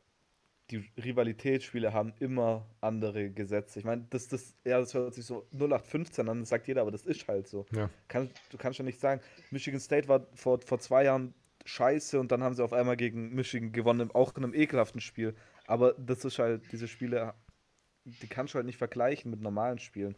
die 0.71 0.89
Rivalitätsspiele 0.97 1.93
haben 1.93 2.13
immer 2.19 2.65
andere 2.81 3.29
Gesetze. 3.29 3.79
Ich 3.79 3.85
meine, 3.85 4.05
das, 4.09 4.27
das, 4.27 4.55
ja, 4.63 4.79
das 4.79 4.93
hört 4.93 5.13
sich 5.13 5.25
so 5.25 5.45
0815 5.51 6.29
an, 6.29 6.39
das 6.39 6.49
sagt 6.49 6.67
jeder, 6.67 6.81
aber 6.81 6.91
das 6.91 7.05
ist 7.05 7.27
halt 7.27 7.47
so. 7.47 7.65
Ja. 7.71 7.89
Kann, 8.07 8.29
du 8.49 8.57
kannst 8.57 8.79
ja 8.79 8.85
nicht 8.85 8.99
sagen, 8.99 9.21
Michigan 9.51 9.79
State 9.79 10.07
war 10.07 10.25
vor, 10.35 10.61
vor 10.61 10.79
zwei 10.79 11.03
Jahren 11.03 11.33
scheiße 11.65 12.19
und 12.19 12.31
dann 12.31 12.43
haben 12.43 12.55
sie 12.55 12.63
auf 12.63 12.73
einmal 12.73 12.97
gegen 12.97 13.33
Michigan 13.33 13.71
gewonnen, 13.71 14.11
auch 14.13 14.35
in 14.35 14.43
einem 14.43 14.53
ekelhaften 14.53 15.01
Spiel. 15.01 15.35
Aber 15.67 15.93
das 15.93 16.25
ist 16.25 16.39
halt, 16.39 16.71
diese 16.71 16.87
Spiele, 16.87 17.33
die 18.05 18.27
kannst 18.27 18.53
du 18.53 18.55
halt 18.55 18.65
nicht 18.65 18.77
vergleichen 18.77 19.31
mit 19.31 19.41
normalen 19.41 19.79
Spielen. 19.79 20.15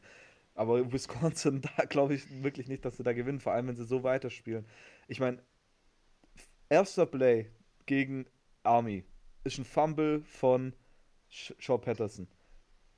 Aber 0.54 0.92
Wisconsin, 0.92 1.62
da 1.78 1.86
glaube 1.86 2.14
ich 2.16 2.44
wirklich 2.44 2.68
nicht, 2.68 2.86
dass 2.86 2.98
sie 2.98 3.04
da 3.04 3.14
gewinnen, 3.14 3.40
vor 3.40 3.54
allem 3.54 3.68
wenn 3.68 3.76
sie 3.76 3.86
so 3.86 4.04
weiterspielen. 4.04 4.66
Ich 5.08 5.20
meine, 5.20 5.40
erster 6.70 7.06
Play 7.06 7.52
gegen 7.86 8.26
Army 8.64 9.06
ist 9.46 9.58
ein 9.60 9.66
Fumble 9.66 10.22
von 10.24 10.74
Sh- 11.32 11.54
Shaw 11.60 11.78
Patterson. 11.78 12.28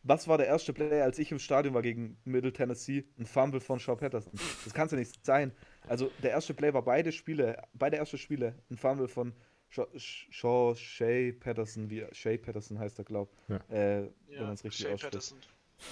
Was 0.04 0.28
war 0.28 0.38
der 0.38 0.48
erste 0.48 0.72
Play, 0.72 1.02
als 1.02 1.20
ich 1.20 1.32
im 1.32 1.40
Stadion 1.40 1.74
war 1.74 1.82
gegen 1.82 2.18
Middle 2.24 2.54
Tennessee? 2.54 3.04
Ein 3.20 3.26
Fumble 3.26 3.60
von 3.60 3.80
Shaw 3.80 3.96
Patterson. 3.98 4.32
Das 4.64 4.74
kann 4.74 4.86
es 4.86 4.94
ja 4.94 4.98
nicht 4.98 5.26
sein. 5.26 5.52
Also 5.88 6.10
der 6.24 6.32
erste 6.32 6.54
Play 6.54 6.74
war 6.74 6.82
beide 6.82 7.12
Spiele, 7.12 7.62
beide 7.74 7.98
erste 7.98 8.18
Spiele, 8.18 8.56
ein 8.72 8.78
Fumble 8.78 9.08
von 9.10 9.34
Shaw, 9.70 9.86
Shaw 9.98 10.76
Shay 10.76 11.34
Patterson, 11.34 11.90
wie 11.90 12.06
Shay 12.14 12.38
Patterson 12.38 12.80
heißt 12.80 12.98
er, 13.00 13.06
glaube 13.06 13.32
Ja. 13.50 13.56
äh, 13.70 14.10
wenn 14.28 14.34
Ja, 14.36 14.42
man 14.44 14.54
es 14.54 14.64
richtig 14.64 14.88
ausspricht. 14.88 15.12
Patterson. 15.12 15.40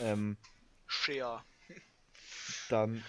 Ähm, 0.01 0.37
Shea. 0.87 1.43
dann, 2.69 3.03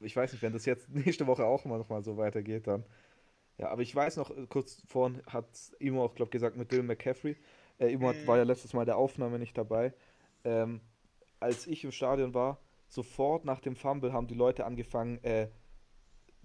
ich 0.00 0.14
weiß 0.14 0.32
nicht, 0.32 0.42
wenn 0.42 0.52
das 0.52 0.66
jetzt 0.66 0.88
nächste 0.90 1.26
Woche 1.26 1.46
auch 1.46 1.64
mal 1.64 2.02
so 2.02 2.18
weitergeht, 2.18 2.66
dann. 2.66 2.84
Ja, 3.62 3.68
aber 3.68 3.82
ich 3.82 3.94
weiß 3.94 4.16
noch, 4.16 4.30
äh, 4.30 4.46
kurz 4.48 4.82
vorhin 4.88 5.22
hat 5.26 5.46
Imo 5.78 6.04
auch, 6.04 6.16
glaube 6.16 6.32
gesagt, 6.32 6.56
mit 6.56 6.72
Dylan 6.72 6.86
McCaffrey. 6.86 7.36
Äh, 7.78 7.92
Imo 7.92 8.12
Mhm. 8.12 8.26
war 8.26 8.36
ja 8.38 8.42
letztes 8.42 8.72
Mal 8.72 8.84
der 8.84 8.96
Aufnahme 8.96 9.38
nicht 9.38 9.56
dabei. 9.56 9.94
Ähm, 10.44 10.80
als 11.38 11.68
ich 11.68 11.84
im 11.84 11.92
Stadion 11.92 12.34
war, 12.34 12.58
sofort 12.88 13.44
nach 13.44 13.60
dem 13.60 13.76
Fumble 13.76 14.12
haben 14.12 14.26
die 14.26 14.34
Leute 14.34 14.64
angefangen 14.66 15.22
äh, 15.22 15.48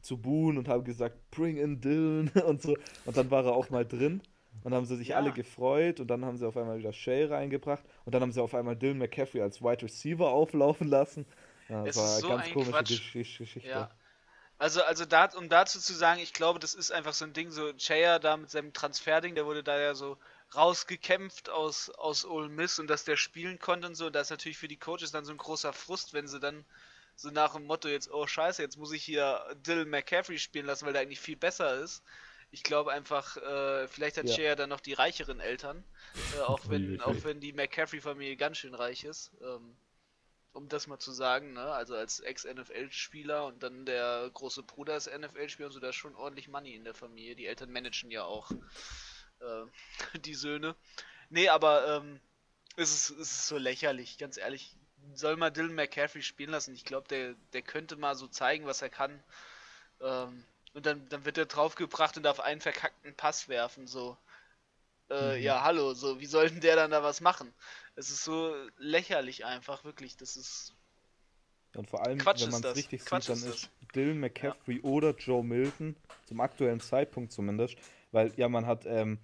zu 0.01 0.21
buhen 0.21 0.59
und 0.59 0.67
haben 0.67 0.83
gesagt, 0.83 1.17
bring 1.31 1.57
in 1.57 1.81
Dylan 1.81 2.29
und 2.45 2.61
so. 2.61 2.77
Und 3.03 3.17
dann 3.17 3.31
war 3.31 3.45
er 3.45 3.53
auch 3.53 3.71
mal 3.71 3.83
drin. 3.85 4.21
Und 4.63 4.71
dann 4.71 4.75
haben 4.75 4.85
sie 4.85 4.95
sich 4.95 5.09
Ja. 5.09 5.17
alle 5.17 5.31
gefreut 5.33 5.99
und 5.99 6.07
dann 6.07 6.23
haben 6.23 6.37
sie 6.37 6.47
auf 6.47 6.55
einmal 6.55 6.77
wieder 6.77 6.93
Shay 6.93 7.25
reingebracht 7.25 7.83
und 8.05 8.13
dann 8.13 8.21
haben 8.21 8.31
sie 8.31 8.41
auf 8.43 8.53
einmal 8.53 8.75
Dylan 8.75 8.99
McCaffrey 8.99 9.41
als 9.41 9.61
Wide 9.63 9.81
Receiver 9.81 10.29
auflaufen 10.29 10.87
lassen. 10.87 11.25
Ja, 11.67 11.81
Es 11.81 11.95
das 11.95 11.97
war 11.97 12.05
ist 12.17 12.21
so 12.21 12.27
eine 12.27 12.37
ganz 12.37 12.53
komische 12.53 12.71
Quatsch. 12.73 13.13
Gesch 13.13 13.37
Geschichte. 13.39 13.69
Ja. 13.69 13.89
Also, 14.59 14.81
also 14.83 15.05
da, 15.05 15.25
um 15.35 15.49
dazu 15.49 15.79
zu 15.79 15.93
sagen, 15.93 16.19
ich 16.19 16.33
glaube, 16.33 16.59
das 16.59 16.73
ist 16.73 16.91
einfach 16.91 17.13
so 17.13 17.25
ein 17.25 17.33
Ding, 17.33 17.51
so 17.51 17.73
Chaya 17.73 18.17
da 18.17 18.37
mit 18.37 18.49
seinem 18.49 18.73
Transferding, 18.73 19.35
der 19.35 19.45
wurde 19.45 19.63
da 19.63 19.79
ja 19.79 19.93
so 19.93 20.17
rausgekämpft 20.55 21.49
aus, 21.49 21.89
aus 21.91 22.25
Ole 22.25 22.49
Miss 22.49 22.79
und 22.79 22.87
dass 22.87 23.03
der 23.03 23.17
spielen 23.17 23.59
konnte 23.59 23.87
und 23.87 23.95
so, 23.95 24.09
das 24.09 24.27
ist 24.27 24.31
natürlich 24.31 24.57
für 24.57 24.67
die 24.67 24.77
Coaches 24.77 25.11
dann 25.11 25.25
so 25.25 25.31
ein 25.31 25.37
großer 25.37 25.73
Frust, 25.73 26.13
wenn 26.13 26.27
sie 26.27 26.39
dann 26.39 26.65
so 27.15 27.29
nach 27.29 27.53
dem 27.53 27.65
Motto 27.65 27.87
jetzt, 27.87 28.11
oh 28.11 28.25
scheiße, 28.25 28.61
jetzt 28.61 28.77
muss 28.77 28.91
ich 28.91 29.03
hier 29.03 29.43
Dylan 29.65 29.89
McCaffrey 29.89 30.39
spielen 30.39 30.65
lassen, 30.65 30.85
weil 30.85 30.93
der 30.93 31.01
eigentlich 31.01 31.19
viel 31.19 31.35
besser 31.35 31.75
ist. 31.79 32.03
Ich 32.51 32.63
glaube 32.63 32.93
einfach, 32.93 33.37
äh, 33.37 33.87
vielleicht 33.87 34.17
hat 34.17 34.29
Ja. 34.29 34.35
Chaya 34.35 34.55
dann 34.55 34.69
noch 34.69 34.79
die 34.79 34.93
reicheren 34.93 35.39
Eltern, 35.39 35.83
äh, 36.37 36.41
auch, 36.41 36.61
wenn, 36.69 37.01
auch 37.01 37.23
wenn 37.23 37.39
die 37.41 37.53
McCaffrey-Familie 37.53 38.37
ganz 38.37 38.57
schön 38.57 38.73
reich 38.73 39.03
ist. 39.03 39.31
Ähm, 39.41 39.75
um 40.57 40.69
das 40.69 40.87
mal 40.87 40.99
zu 40.99 41.11
sagen, 41.11 41.53
ne? 41.53 41.61
Also 41.73 41.95
als 41.95 42.19
Ex-NFL-Spieler 42.19 43.45
und 43.45 43.63
dann 43.63 43.85
der 43.85 44.29
große 44.33 44.63
Bruder 44.63 44.97
ist 44.97 45.07
NFL-Spieler 45.07 45.67
und 45.67 45.73
so, 45.73 45.79
da 45.79 45.89
ist 45.89 45.95
schon 45.95 46.15
ordentlich 46.15 46.49
Money 46.49 46.75
in 46.75 46.83
der 46.83 46.95
Familie. 46.95 47.35
Die 47.35 47.47
Eltern 47.47 47.71
managen 47.71 48.11
ja 48.11 48.23
auch 48.23 48.51
äh, 49.41 49.65
die 50.19 50.35
Söhne. 50.35 50.75
Nee, 51.29 51.49
aber 51.49 51.97
ähm, 51.97 52.21
es, 52.77 52.91
ist, 52.93 53.09
es 53.11 53.31
ist 53.31 53.47
so 53.47 53.57
lächerlich, 53.57 54.17
ganz 54.17 54.37
ehrlich. 54.37 54.77
Soll 55.15 55.37
mal 55.37 55.51
Dylan 55.51 55.75
McCaffrey 55.75 56.23
spielen 56.23 56.51
lassen. 56.51 56.75
Ich 56.75 56.85
glaube, 56.85 57.07
der, 57.09 57.35
der 57.53 57.63
könnte 57.63 57.97
mal 57.97 58.15
so 58.15 58.27
zeigen, 58.27 58.65
was 58.65 58.81
er 58.81 58.89
kann. 58.89 59.23
Ähm, 60.01 60.45
und 60.73 60.85
dann, 60.85 61.09
dann 61.09 61.25
wird 61.25 61.37
er 61.37 61.47
draufgebracht 61.47 62.17
und 62.17 62.23
darf 62.23 62.39
einen 62.39 62.61
verkackten 62.61 63.15
Pass 63.15 63.49
werfen, 63.49 63.87
so. 63.87 64.17
Äh, 65.09 65.39
Mhm. 65.39 65.43
Ja, 65.43 65.63
hallo, 65.63 65.93
so, 65.93 66.19
wie 66.19 66.25
soll 66.25 66.49
denn 66.49 66.61
der 66.61 66.75
dann 66.75 66.91
da 66.91 67.03
was 67.03 67.21
machen? 67.21 67.53
Es 67.97 68.11
ist 68.11 68.23
so 68.23 68.53
lächerlich 68.77 69.43
einfach, 69.43 69.83
wirklich. 69.83 70.15
Das 70.17 70.37
ist. 70.37 70.73
Und 71.75 71.89
vor 71.89 72.05
allem, 72.05 72.19
Quatsch 72.19 72.43
wenn 72.43 72.51
man 72.51 72.61
es 72.61 72.61
das. 72.61 72.77
richtig 72.77 73.03
Quatsch 73.03 73.23
sieht, 73.23 73.43
dann 73.43 73.49
ist 73.49 73.63
ist 73.63 73.71
Dylan 73.95 74.19
McCaffrey 74.19 74.79
oder 74.81 75.15
Joe 75.15 75.43
Milton 75.43 75.95
zum 76.25 76.39
aktuellen 76.39 76.79
Zeitpunkt 76.79 77.31
zumindest, 77.31 77.75
weil 78.11 78.31
ja, 78.37 78.47
man 78.49 78.65
hat, 78.67 78.85
ähm, 78.85 79.19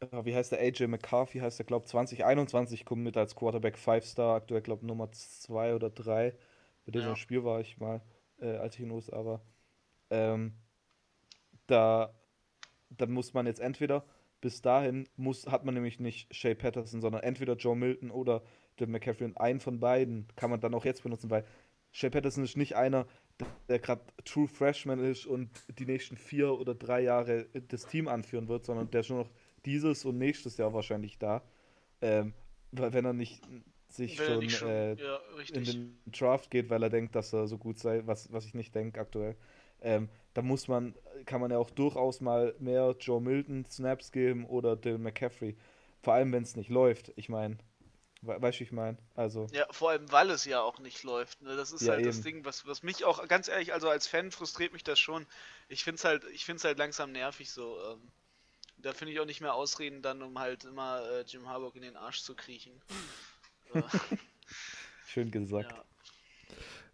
äh, 0.00 0.24
wie 0.24 0.34
heißt 0.34 0.52
der, 0.52 0.60
AJ 0.60 0.86
McCarthy 0.86 1.38
heißt 1.38 1.58
der, 1.58 1.66
glaube 1.66 1.86
2021 1.86 2.84
kommt 2.84 3.02
mit 3.02 3.16
als 3.16 3.34
Quarterback 3.34 3.76
5-Star, 3.76 4.36
aktuell, 4.36 4.60
glaube 4.62 4.86
Nummer 4.86 5.10
2 5.10 5.74
oder 5.74 5.90
3. 5.90 6.34
Bei 6.86 6.92
diesem 6.92 7.10
Ja. 7.10 7.16
Spiel 7.16 7.42
war 7.44 7.60
ich 7.60 7.78
mal, 7.78 8.02
äh, 8.38 8.56
als 8.56 8.74
ich 8.74 8.80
in 8.82 8.88
den 8.88 8.96
USA 8.96 9.24
war. 9.24 9.40
Ähm, 10.10 10.54
da, 11.66 12.14
da 12.90 13.06
muss 13.06 13.32
man 13.32 13.46
jetzt 13.46 13.60
entweder 13.60 14.04
bis 14.40 14.62
dahin 14.62 15.06
muss, 15.16 15.46
hat 15.46 15.64
man 15.64 15.74
nämlich 15.74 16.00
nicht 16.00 16.34
Shea 16.34 16.54
Patterson, 16.54 17.00
sondern 17.00 17.22
entweder 17.22 17.54
Joe 17.54 17.76
Milton 17.76 18.10
oder 18.10 18.42
Dylan 18.78 18.92
McCaffrey. 18.92 19.26
Und 19.26 19.36
einen 19.38 19.60
von 19.60 19.80
beiden 19.80 20.26
kann 20.36 20.50
man 20.50 20.60
dann 20.60 20.74
auch 20.74 20.84
jetzt 20.84 21.02
benutzen, 21.02 21.30
weil 21.30 21.44
Shea 21.92 22.10
Patterson 22.10 22.44
ist 22.44 22.56
nicht 22.56 22.76
einer, 22.76 23.06
der 23.68 23.78
gerade 23.78 24.02
True 24.24 24.48
Freshman 24.48 25.00
ist 25.00 25.26
und 25.26 25.50
die 25.78 25.86
nächsten 25.86 26.16
vier 26.16 26.52
oder 26.58 26.74
drei 26.74 27.00
Jahre 27.00 27.46
das 27.68 27.86
Team 27.86 28.08
anführen 28.08 28.48
wird, 28.48 28.64
sondern 28.64 28.90
der 28.90 29.00
ist 29.00 29.10
nur 29.10 29.20
noch 29.20 29.30
dieses 29.64 30.04
und 30.04 30.18
nächstes 30.18 30.56
Jahr 30.56 30.72
wahrscheinlich 30.72 31.18
da. 31.18 31.42
Ähm, 32.00 32.32
weil 32.72 32.92
wenn 32.92 33.04
er 33.04 33.12
nicht 33.12 33.42
sich 33.88 34.18
Wenn 34.18 34.26
schon, 34.26 34.38
nicht 34.38 34.56
schon- 34.56 34.68
äh, 34.68 34.94
ja, 34.94 35.20
in 35.52 35.64
den 35.64 35.98
Draft 36.06 36.50
geht, 36.50 36.70
weil 36.70 36.82
er 36.82 36.90
denkt, 36.90 37.14
dass 37.16 37.32
er 37.32 37.46
so 37.48 37.58
gut 37.58 37.78
sei, 37.78 38.02
was, 38.06 38.32
was 38.32 38.46
ich 38.46 38.54
nicht 38.54 38.74
denke 38.74 39.00
aktuell. 39.00 39.36
Ähm, 39.82 40.08
da 40.34 40.42
muss 40.42 40.68
man, 40.68 40.94
kann 41.26 41.40
man 41.40 41.50
ja 41.50 41.58
auch 41.58 41.70
durchaus 41.70 42.20
mal 42.20 42.54
mehr 42.58 42.94
Joe 43.00 43.20
Milton 43.20 43.64
Snaps 43.66 44.12
geben 44.12 44.46
oder 44.46 44.76
Dylan 44.76 45.02
McCaffrey. 45.02 45.56
Vor 46.02 46.14
allem, 46.14 46.32
wenn 46.32 46.42
es 46.42 46.56
nicht 46.56 46.70
läuft. 46.70 47.12
Ich 47.16 47.28
meine, 47.28 47.58
we 48.22 48.40
weißt 48.40 48.58
du, 48.58 48.60
wie 48.60 48.64
ich 48.64 48.72
meine? 48.72 48.98
Also, 49.14 49.52
Ja, 49.52 49.66
vor 49.72 49.90
allem, 49.90 50.10
weil 50.12 50.30
es 50.30 50.44
ja 50.44 50.60
auch 50.62 50.78
nicht 50.78 51.02
läuft. 51.02 51.42
Ne? 51.42 51.56
Das 51.56 51.72
ist 51.72 51.86
Ja, 51.86 51.92
halt 51.94 52.06
das 52.06 52.20
eben. 52.20 52.22
Ding, 52.22 52.44
was, 52.44 52.66
was 52.66 52.82
mich 52.82 53.04
auch, 53.04 53.26
ganz 53.28 53.48
ehrlich, 53.48 53.72
also 53.72 53.88
als 53.88 54.06
Fan 54.06 54.30
frustriert 54.30 54.72
mich 54.72 54.84
das 54.84 54.98
schon. 55.00 55.26
Ich 55.68 55.82
finde 55.84 55.96
es 55.96 56.04
halt, 56.04 56.24
ich 56.32 56.44
find's 56.44 56.64
halt 56.64 56.78
langsam 56.78 57.10
nervig 57.12 57.50
so. 57.50 57.78
Ähm, 57.92 58.12
da 58.78 58.92
finde 58.94 59.12
ich 59.14 59.20
auch 59.20 59.26
nicht 59.26 59.40
mehr 59.40 59.54
Ausreden 59.54 60.02
dann, 60.02 60.22
um 60.22 60.38
halt 60.38 60.64
immer 60.64 61.02
äh, 61.10 61.22
Jim 61.22 61.48
Harbaugh 61.48 61.76
in 61.76 61.82
den 61.82 61.96
Arsch 61.96 62.22
zu 62.22 62.34
kriechen. 62.36 62.80
äh, 63.74 63.82
schön 65.06 65.30
gesagt. 65.30 65.74
ja. 65.74 65.84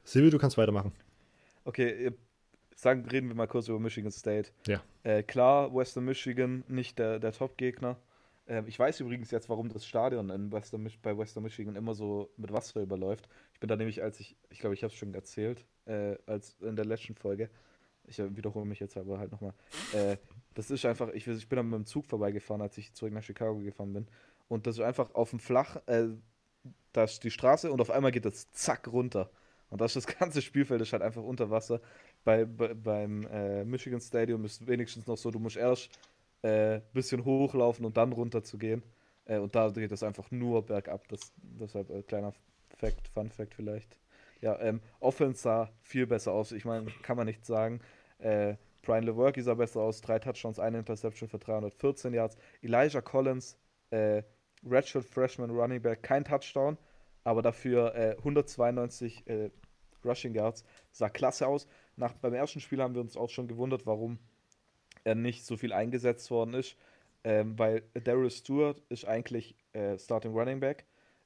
Silvi, 0.05 0.31
du 0.31 0.39
kannst 0.39 0.57
weitermachen. 0.57 0.93
Okay, 1.64 2.12
sagen, 2.77 3.07
reden 3.07 3.29
wir 3.29 3.35
mal 3.35 3.49
kurz 3.49 3.68
über 3.68 3.81
Michigan 3.81 4.12
State. 4.12 4.51
Ja. 4.66 4.83
Äh, 5.03 5.22
klar, 5.22 5.74
Western 5.74 6.05
Michigan 6.05 6.62
nicht 6.68 6.99
der, 6.99 7.18
der 7.18 7.33
Top-Gegner. 7.33 7.97
Ähm, 8.47 8.66
ich 8.68 8.79
weiß 8.79 9.01
übrigens 9.01 9.31
jetzt, 9.31 9.49
warum 9.49 9.68
das 9.68 9.87
Stadion 9.87 10.31
in 10.31 10.53
Western, 10.53 10.89
bei 11.03 11.16
Western 11.16 11.43
Michigan 11.43 11.74
immer 11.74 11.95
so 11.95 12.31
mit 12.37 12.53
Wasser 12.53 12.83
überläuft. 12.83 13.29
Ich 13.55 13.61
bin 13.61 13.68
da 13.68 13.77
nämlich, 13.77 14.03
als 14.03 14.20
ich, 14.20 14.37
ich 14.51 14.61
glaube, 14.61 14.74
ich 14.74 14.83
habe 14.83 14.93
es 14.93 14.99
schon 14.99 15.14
erzählt, 15.14 15.64
äh, 15.87 16.16
als 16.27 16.57
in 16.61 16.77
der 16.77 16.85
letzten 16.85 17.14
Folge. 17.14 17.51
Ich 18.05 18.18
äh, 18.18 18.37
wiederhole 18.37 18.66
mich 18.66 18.79
jetzt 18.79 18.97
aber 18.97 19.18
halt 19.18 19.33
nochmal. 19.33 19.55
Äh, 19.93 20.18
das 20.55 20.70
ist 20.70 20.85
einfach, 20.85 21.09
ich, 21.09 21.27
ich 21.27 21.49
bin 21.49 21.57
dann 21.57 21.70
mit 21.70 21.79
dem 21.79 21.87
Zug 21.87 22.07
vorbeigefahren, 22.07 22.62
als 22.62 22.79
ich 22.79 22.93
zurück 22.93 23.12
nach 23.12 23.22
Chicago 23.22 23.59
gefahren 23.59 23.93
bin. 23.93 24.07
Und 24.49 24.66
das 24.66 24.77
ist 24.77 24.85
einfach 24.85 25.14
auf 25.14 25.31
dem 25.31 25.41
Flach, 25.41 25.77
äh, 25.87 26.09
da 26.93 27.05
ist 27.05 27.24
die 27.24 27.31
Straße 27.31 27.70
und 27.70 27.81
auf 27.81 27.91
einmal 27.91 28.12
geht 28.12 28.24
das 28.24 28.53
zack 28.53 28.89
runter. 28.89 29.31
Und 29.68 29.81
das, 29.81 29.97
ist 29.97 30.09
das 30.09 30.18
ganze 30.18 30.43
Spielfeld 30.43 30.81
ist 30.81 30.93
halt 30.93 31.03
einfach 31.03 31.22
unter 31.22 31.51
Wasser. 31.51 31.81
Bei, 32.27 32.45
bei, 32.45 32.74
beim 32.74 33.24
äh, 33.29 33.64
Michigan 33.64 34.01
Stadium 34.01 34.45
ist 34.45 34.66
wenigstens 34.66 35.07
noch 35.07 35.16
so, 35.16 35.31
du 35.31 35.39
musst 35.39 35.57
erst 35.57 35.97
ein 36.43 36.51
äh, 36.51 36.81
bisschen 36.93 37.24
hochlaufen 37.24 37.85
und 37.87 37.97
dann 37.97 38.11
runter 38.11 38.43
zu 38.43 38.59
gehen. 38.59 38.83
Äh, 39.27 39.39
und 39.39 39.55
da 39.55 39.70
geht 39.70 39.93
es 39.93 40.03
einfach 40.03 40.33
nur 40.33 40.66
bergab. 40.66 41.07
Das, 41.07 41.33
deshalb 41.37 41.89
äh, 41.89 42.03
kleiner 42.03 42.33
Fact, 42.79 43.07
Fun 43.07 43.31
Fact 43.31 43.55
vielleicht. 43.55 43.97
Ja, 44.41 44.59
ähm, 44.61 44.81
Offense 44.99 45.41
sah 45.41 45.70
viel 45.83 46.09
besser 46.09 46.33
aus. 46.33 46.51
Ich 46.51 46.64
meine, 46.64 46.87
kann 47.03 47.16
man 47.16 47.27
nicht 47.27 47.47
sagen. 47.47 47.81
Äh, 48.18 48.57
Brian 48.83 49.05
Lewerke 49.05 49.41
sah 49.45 49.55
besser 49.55 49.83
aus. 49.83 50.01
Drei 50.01 50.18
Touchdowns, 50.18 50.59
eine 50.59 50.79
Interception 50.79 51.29
für 51.29 51.39
314 51.39 52.12
Yards. 52.12 52.37
Elijah 52.61 53.03
Collins, 53.03 53.57
äh, 53.91 54.24
Redshirt 54.68 55.05
Freshman 55.05 55.53
Running 55.53 55.81
Back, 55.81 56.03
kein 56.03 56.24
Touchdown, 56.24 56.77
aber 57.22 57.43
dafür 57.43 57.95
äh, 57.95 58.16
192 58.18 59.29
äh, 59.29 59.51
Rushing 60.05 60.35
Yards. 60.35 60.64
Sah 60.91 61.09
klasse 61.09 61.47
aus. 61.47 61.68
Nach, 61.97 62.12
beim 62.14 62.34
ersten 62.34 62.61
Spiel 62.61 62.82
haben 62.82 62.94
wir 62.94 63.01
uns 63.01 63.16
auch 63.16 63.30
schon 63.30 63.49
gewundert, 63.49 63.86
warum 63.86 64.18
er 65.05 65.14
nicht 65.14 65.44
so 65.44 65.57
viel 65.57 65.72
eingesetzt 65.72 66.30
worden 66.30 66.55
ist. 66.55 66.76
Ähm, 67.24 67.59
weil 67.59 67.82
Daryl 67.94 68.30
Stewart 68.30 68.80
ist 68.88 69.05
eigentlich 69.05 69.57
äh, 69.72 69.99
Starting 69.99 70.32
Running 70.32 70.61
Back. 70.61 70.84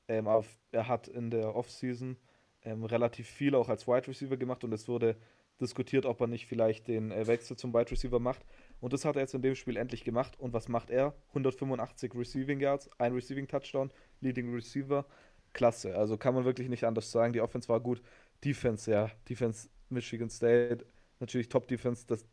Ähm, 0.08 0.28
aber 0.28 0.44
er 0.72 0.88
hat 0.88 1.08
in 1.08 1.30
der 1.30 1.54
Offseason 1.54 2.16
ähm, 2.64 2.84
relativ 2.84 3.28
viel 3.28 3.54
auch 3.54 3.68
als 3.68 3.86
Wide 3.86 4.08
Receiver 4.08 4.36
gemacht 4.36 4.64
und 4.64 4.72
es 4.72 4.88
wurde 4.88 5.16
diskutiert, 5.60 6.06
ob 6.06 6.20
er 6.20 6.26
nicht 6.26 6.46
vielleicht 6.46 6.88
den 6.88 7.10
äh, 7.10 7.26
Wechsel 7.26 7.56
zum 7.56 7.74
Wide 7.74 7.90
Receiver 7.90 8.18
macht. 8.18 8.44
Und 8.80 8.92
das 8.92 9.04
hat 9.04 9.16
er 9.16 9.22
jetzt 9.22 9.34
in 9.34 9.42
dem 9.42 9.54
Spiel 9.54 9.76
endlich 9.76 10.04
gemacht. 10.04 10.38
Und 10.38 10.52
was 10.52 10.68
macht 10.68 10.90
er? 10.90 11.14
185 11.28 12.14
Receiving 12.14 12.60
Yards, 12.60 12.88
ein 12.98 13.12
Receiving 13.12 13.46
Touchdown, 13.46 13.90
Leading 14.20 14.54
Receiver. 14.54 15.04
Klasse. 15.52 15.96
Also 15.96 16.16
kann 16.16 16.34
man 16.34 16.44
wirklich 16.44 16.68
nicht 16.68 16.84
anders 16.84 17.10
sagen. 17.10 17.32
Die 17.32 17.40
Offense 17.40 17.68
war 17.68 17.80
gut. 17.80 18.00
Defense, 18.44 18.90
ja. 18.90 19.10
Defense 19.28 19.68
Michigan 19.90 20.30
State. 20.30 20.84
Natürlich 21.18 21.48
Top 21.48 21.68
Defense. 21.68 22.06
Das, 22.06 22.24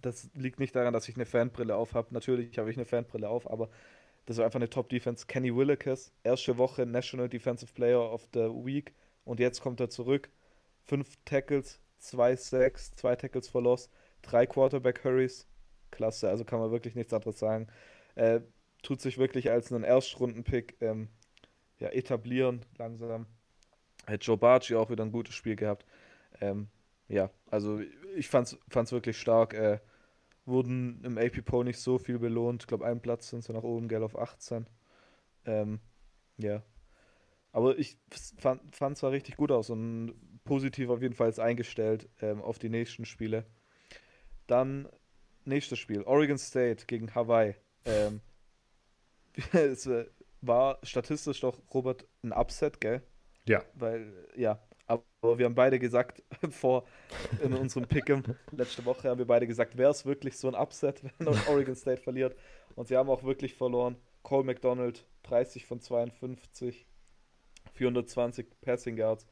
das 0.00 0.30
liegt 0.34 0.60
nicht 0.60 0.74
daran, 0.74 0.92
dass 0.92 1.08
ich 1.08 1.16
eine 1.16 1.26
Fanbrille 1.26 1.76
auf 1.76 1.94
habe. 1.94 2.12
Natürlich 2.12 2.58
habe 2.58 2.70
ich 2.70 2.76
eine 2.76 2.84
Fanbrille 2.84 3.28
auf, 3.28 3.50
aber 3.50 3.70
das 4.26 4.38
war 4.38 4.46
einfach 4.46 4.58
eine 4.58 4.70
Top 4.70 4.88
Defense. 4.88 5.26
Kenny 5.26 5.54
Willekes, 5.54 6.12
erste 6.22 6.56
Woche 6.58 6.86
National 6.86 7.28
Defensive 7.28 7.72
Player 7.72 8.12
of 8.12 8.28
the 8.32 8.40
Week. 8.40 8.94
Und 9.24 9.40
jetzt 9.40 9.60
kommt 9.60 9.80
er 9.80 9.90
zurück. 9.90 10.30
Fünf 10.84 11.16
Tackles, 11.24 11.80
zwei 11.98 12.36
Sacks, 12.36 12.92
zwei 12.92 13.16
Tackles 13.16 13.48
for 13.48 13.62
Loss, 13.62 13.90
drei 14.22 14.46
Quarterback 14.46 15.04
Hurries. 15.04 15.46
Klasse, 15.90 16.28
also 16.28 16.44
kann 16.44 16.58
man 16.58 16.72
wirklich 16.72 16.94
nichts 16.94 17.12
anderes 17.12 17.38
sagen. 17.38 17.68
Äh, 18.16 18.40
tut 18.82 19.00
sich 19.00 19.18
wirklich 19.18 19.50
als 19.50 19.72
einen 19.72 19.84
Erstrunden-Pick 19.84 20.76
ähm, 20.80 21.08
ja, 21.78 21.88
etablieren, 21.88 22.64
langsam. 22.78 23.26
Hat 24.06 24.24
Joe 24.24 24.36
Barci 24.36 24.74
auch 24.74 24.90
wieder 24.90 25.04
ein 25.04 25.12
gutes 25.12 25.34
Spiel 25.34 25.56
gehabt. 25.56 25.86
Ähm, 26.40 26.68
ja, 27.08 27.30
also 27.50 27.80
ich 28.16 28.28
fand's, 28.28 28.56
fand's 28.68 28.92
wirklich 28.92 29.18
stark. 29.18 29.54
Äh, 29.54 29.80
wurden 30.46 31.02
im 31.04 31.18
AP 31.18 31.44
Poll 31.44 31.64
nicht 31.64 31.78
so 31.78 31.98
viel 31.98 32.18
belohnt. 32.18 32.62
Ich 32.62 32.66
glaube, 32.66 32.86
einen 32.86 33.00
Platz 33.00 33.30
sind 33.30 33.42
sie 33.42 33.52
nach 33.52 33.62
oben, 33.62 33.88
gell, 33.88 34.02
auf 34.02 34.18
18. 34.18 34.66
Ähm, 35.46 35.80
ja. 36.36 36.62
Aber 37.52 37.78
ich 37.78 37.98
fand, 38.38 38.74
fand 38.74 38.98
zwar 38.98 39.12
richtig 39.12 39.36
gut 39.36 39.52
aus 39.52 39.70
und 39.70 40.14
positiv 40.44 40.90
auf 40.90 41.00
jeden 41.00 41.14
Fall 41.14 41.32
eingestellt 41.40 42.08
ähm, 42.20 42.42
auf 42.42 42.58
die 42.58 42.68
nächsten 42.68 43.04
Spiele. 43.04 43.46
Dann 44.46 44.88
nächstes 45.44 45.78
Spiel, 45.78 46.02
Oregon 46.02 46.38
State 46.38 46.86
gegen 46.86 47.14
Hawaii. 47.14 47.54
Ähm, 47.84 48.20
es 49.52 49.86
äh, 49.86 50.06
war 50.40 50.78
statistisch 50.82 51.40
doch, 51.40 51.58
Robert, 51.72 52.06
ein 52.22 52.32
Upset, 52.32 52.80
gell? 52.80 53.02
Ja. 53.46 53.62
Weil, 53.74 54.12
ja, 54.36 54.63
aber 54.86 55.38
wir 55.38 55.46
haben 55.46 55.54
beide 55.54 55.78
gesagt, 55.78 56.22
vor 56.50 56.84
in 57.38 57.54
unserem 57.54 57.86
Pick'em 57.86 58.24
letzte 58.50 58.84
Woche 58.84 59.08
haben 59.08 59.18
wir 59.18 59.26
beide 59.26 59.46
gesagt, 59.46 59.76
wäre 59.76 59.90
es 59.90 60.06
wirklich 60.06 60.38
so 60.38 60.48
ein 60.48 60.54
Upset, 60.54 61.02
wenn 61.18 61.40
Oregon 61.42 61.74
State 61.76 62.02
verliert. 62.02 62.36
Und 62.74 62.88
sie 62.88 62.96
haben 62.96 63.10
auch 63.10 63.24
wirklich 63.24 63.54
verloren. 63.54 63.96
Cole 64.22 64.44
McDonald, 64.44 65.06
30 65.24 65.66
von 65.66 65.80
52, 65.80 66.86
420 67.74 68.46
Passing 68.62 68.96
Yards. 68.96 69.26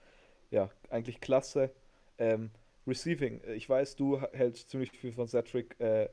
Ja, 0.50 0.70
eigentlich 0.90 1.20
klasse. 1.20 1.72
Ähm, 2.18 2.50
Receiving, 2.86 3.42
ich 3.54 3.68
weiß, 3.68 3.96
du 3.96 4.20
hältst 4.32 4.70
ziemlich 4.70 4.92
viel 4.92 5.12
von 5.12 5.28
Cedric 5.28 5.78
äh, 5.80 6.08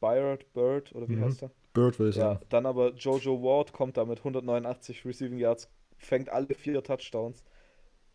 Byard, 0.00 0.52
Bird, 0.52 0.94
oder 0.94 1.10
wie 1.10 1.14
Mhm. 1.14 1.20
heißt 1.20 1.42
er? 1.44 1.50
Bird 1.74 1.98
will 2.00 2.08
ich 2.08 2.14
Ja, 2.14 2.36
sagen. 2.36 2.40
dann 2.50 2.66
aber 2.66 2.94
Jojo 2.94 3.42
Ward 3.42 3.72
kommt 3.72 3.96
da 3.96 4.04
mit 4.04 4.24
189 4.24 5.04
Receiving 5.06 5.38
Yards, 5.38 5.68
fängt 5.98 6.28
alle 6.30 6.54
vier 6.54 6.82
Touchdowns. 6.82 7.44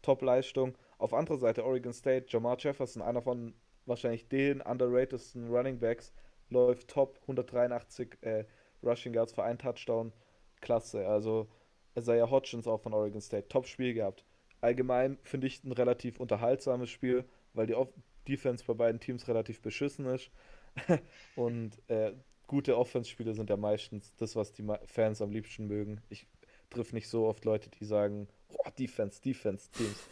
Top-Leistung. 0.07 0.77
Auf 0.99 1.13
anderer 1.13 1.37
Seite 1.37 1.65
Oregon 1.65 1.91
State, 1.91 2.27
Jamar 2.29 2.55
Jefferson, 2.57 3.01
einer 3.01 3.21
von 3.21 3.53
wahrscheinlich 3.85 4.29
den 4.29 4.61
underratedsten 4.61 5.49
Running 5.49 5.79
Backs, 5.79 6.13
läuft 6.49 6.87
top, 6.87 7.19
183 7.23 8.17
äh, 8.21 8.45
Rushing 8.81 9.13
Yards 9.13 9.33
für 9.33 9.43
einen 9.43 9.59
Touchdown. 9.59 10.13
Klasse. 10.61 11.05
Also 11.05 11.49
Isaiah 11.97 12.29
Hodgins 12.29 12.67
auch 12.67 12.79
von 12.79 12.93
Oregon 12.93 13.19
State, 13.19 13.49
Top-Spiel 13.49 13.93
gehabt. 13.93 14.23
Allgemein 14.61 15.17
finde 15.23 15.47
ich 15.47 15.61
ein 15.65 15.73
relativ 15.73 16.21
unterhaltsames 16.21 16.89
Spiel, 16.89 17.25
weil 17.53 17.67
die 17.67 17.75
Off 17.75 17.89
Defense 18.29 18.63
bei 18.65 18.75
beiden 18.75 19.01
Teams 19.01 19.27
relativ 19.27 19.61
beschissen 19.61 20.05
ist. 20.05 20.31
Und 21.35 21.81
äh, 21.89 22.13
gute 22.47 22.77
Offense-Spiele 22.77 23.33
sind 23.33 23.49
ja 23.49 23.57
meistens 23.57 24.15
das, 24.15 24.37
was 24.37 24.53
die 24.53 24.65
Fans 24.85 25.21
am 25.21 25.31
liebsten 25.31 25.67
mögen. 25.67 26.01
Ich 26.09 26.27
triff 26.69 26.93
nicht 26.93 27.07
so 27.07 27.25
oft 27.25 27.45
Leute, 27.45 27.69
die 27.69 27.85
sagen, 27.85 28.27
oh, 28.49 28.69
Defense, 28.77 29.21
Defense, 29.21 29.69
Teams. 29.71 30.07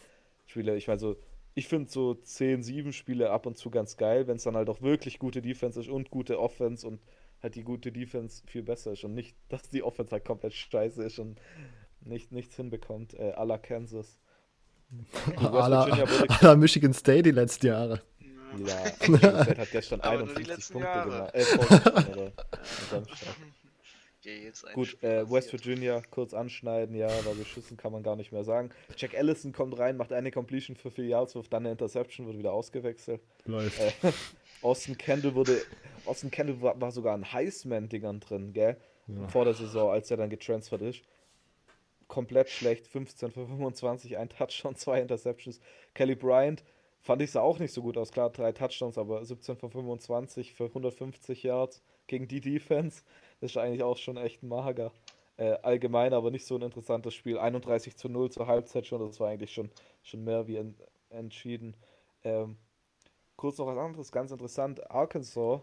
Spiele, 0.46 0.76
ich 0.76 0.86
meine 0.86 1.00
so, 1.00 1.16
ich 1.54 1.68
finde 1.68 1.90
so 1.90 2.12
10-7 2.12 2.92
Spiele 2.92 3.30
ab 3.30 3.46
und 3.46 3.56
zu 3.56 3.70
ganz 3.70 3.96
geil, 3.96 4.26
wenn 4.26 4.36
es 4.36 4.44
dann 4.44 4.56
halt 4.56 4.68
auch 4.68 4.82
wirklich 4.82 5.18
gute 5.18 5.42
Defense 5.42 5.80
ist 5.80 5.88
und 5.88 6.10
gute 6.10 6.38
Offense 6.38 6.86
und 6.86 7.00
halt 7.42 7.54
die 7.54 7.64
gute 7.64 7.92
Defense 7.92 8.42
viel 8.46 8.62
besser 8.62 8.92
ist 8.92 9.04
und 9.04 9.14
nicht, 9.14 9.36
dass 9.48 9.68
die 9.68 9.82
Offense 9.82 10.12
halt 10.12 10.24
komplett 10.24 10.54
scheiße 10.54 11.02
ist 11.02 11.18
und 11.18 11.40
nicht, 12.00 12.30
nichts 12.30 12.56
hinbekommt, 12.56 13.14
äh, 13.14 13.32
à 13.32 13.44
la 13.44 13.58
Kansas. 13.58 14.18
À 15.36 15.68
la, 15.68 15.84
à 15.84 16.42
la 16.44 16.54
Michigan 16.54 16.92
State 16.94 17.24
die 17.24 17.32
letzten 17.32 17.66
Jahre. 17.66 18.02
Ja, 18.64 18.84
Michigan 19.08 19.42
State 19.42 19.60
hat 19.60 19.70
gestern 19.72 20.00
Aber 20.02 20.18
nur 20.18 20.34
die 20.34 20.44
51 20.44 20.46
letzten 20.46 20.72
Punkte 20.74 20.88
Jahre. 20.90 21.32
gemacht. 21.32 21.34
Äh, 21.34 22.32
Okay, 24.26 24.42
jetzt 24.42 24.66
ein 24.66 24.74
Gut, 24.74 25.00
äh, 25.04 25.30
West. 25.30 25.52
Virginia 25.52 26.02
kurz 26.10 26.34
anschneiden, 26.34 26.96
ja, 26.96 27.06
war 27.24 27.34
beschissen, 27.34 27.76
kann 27.76 27.92
man 27.92 28.02
gar 28.02 28.16
nicht 28.16 28.32
mehr 28.32 28.42
sagen. 28.42 28.70
Jack 28.96 29.16
Allison 29.16 29.52
kommt 29.52 29.78
rein, 29.78 29.96
macht 29.96 30.12
eine 30.12 30.32
Completion 30.32 30.74
für 30.74 30.90
vier 30.90 31.06
Yards, 31.06 31.36
wirft 31.36 31.52
dann 31.52 31.62
eine 31.62 31.70
Interception, 31.70 32.26
wird 32.26 32.36
wieder 32.36 32.52
ausgewechselt. 32.52 33.20
Läuft. 33.44 33.80
Äh, 33.80 33.92
Austin 34.62 34.98
Kendall 34.98 35.36
wurde, 35.36 35.62
Austin 36.06 36.32
Kendall 36.32 36.60
war, 36.60 36.80
war 36.80 36.90
sogar 36.90 37.14
in 37.14 37.32
Heisman-Dingern 37.32 38.18
drin, 38.18 38.52
gell? 38.52 38.76
Vor 39.28 39.44
der 39.44 39.54
Saison, 39.54 39.92
als 39.92 40.10
er 40.10 40.16
dann 40.16 40.30
getransfert 40.30 40.82
ist. 40.82 41.04
Komplett 42.08 42.50
schlecht, 42.50 42.88
15 42.88 43.30
für 43.30 43.46
25, 43.46 44.18
ein 44.18 44.28
Touchdown, 44.28 44.74
zwei 44.74 45.00
Interceptions. 45.00 45.60
Kelly 45.94 46.16
Bryant 46.16 46.64
fand 47.00 47.22
ich 47.22 47.30
sah 47.30 47.42
auch 47.42 47.60
nicht 47.60 47.72
so 47.72 47.82
gut 47.82 47.96
aus, 47.96 48.10
klar, 48.10 48.30
drei 48.30 48.50
Touchdowns, 48.50 48.98
aber 48.98 49.24
17 49.24 49.56
für 49.56 49.70
25 49.70 50.54
für 50.54 50.64
150 50.64 51.44
Yards 51.44 51.80
gegen 52.08 52.26
die 52.26 52.40
Defense. 52.40 53.02
Das 53.40 53.50
ist 53.52 53.56
eigentlich 53.56 53.82
auch 53.82 53.96
schon 53.96 54.16
echt 54.16 54.42
mager. 54.42 54.92
Äh, 55.36 55.58
allgemein 55.62 56.14
aber 56.14 56.30
nicht 56.30 56.46
so 56.46 56.56
ein 56.56 56.62
interessantes 56.62 57.14
Spiel. 57.14 57.38
31 57.38 57.96
zu 57.96 58.08
0 58.08 58.30
zur 58.30 58.46
Halbzeit 58.46 58.86
schon, 58.86 59.00
das 59.06 59.20
war 59.20 59.28
eigentlich 59.28 59.52
schon, 59.52 59.70
schon 60.02 60.24
mehr 60.24 60.46
wie 60.46 60.56
en 60.56 60.74
entschieden. 61.10 61.76
Ähm, 62.24 62.56
kurz 63.36 63.58
noch 63.58 63.66
was 63.66 63.78
anderes, 63.78 64.10
ganz 64.10 64.30
interessant. 64.30 64.90
Arkansas. 64.90 65.60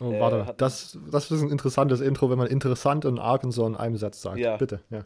Oh, 0.00 0.12
Äh, 0.12 0.20
warte, 0.20 0.54
das, 0.56 0.98
das 1.10 1.30
ist 1.30 1.42
ein 1.42 1.50
interessantes 1.50 2.00
Intro, 2.00 2.30
wenn 2.30 2.38
man 2.38 2.46
interessant 2.46 3.04
und 3.04 3.18
Arkansas 3.18 3.66
in 3.66 3.76
einem 3.76 3.96
Satz 3.96 4.22
sagt. 4.22 4.38
Ja. 4.38 4.56
Bitte, 4.56 4.82
ja. 4.90 5.04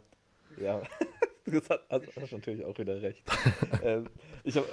Ja, 0.57 0.81
das 1.45 1.69
hat, 1.69 1.81
also, 1.89 2.07
hast 2.21 2.31
natürlich 2.31 2.63
auch 2.63 2.77
wieder 2.77 3.01
recht. 3.01 3.23
ähm, 3.83 4.09
ich 4.43 4.55
habe 4.55 4.67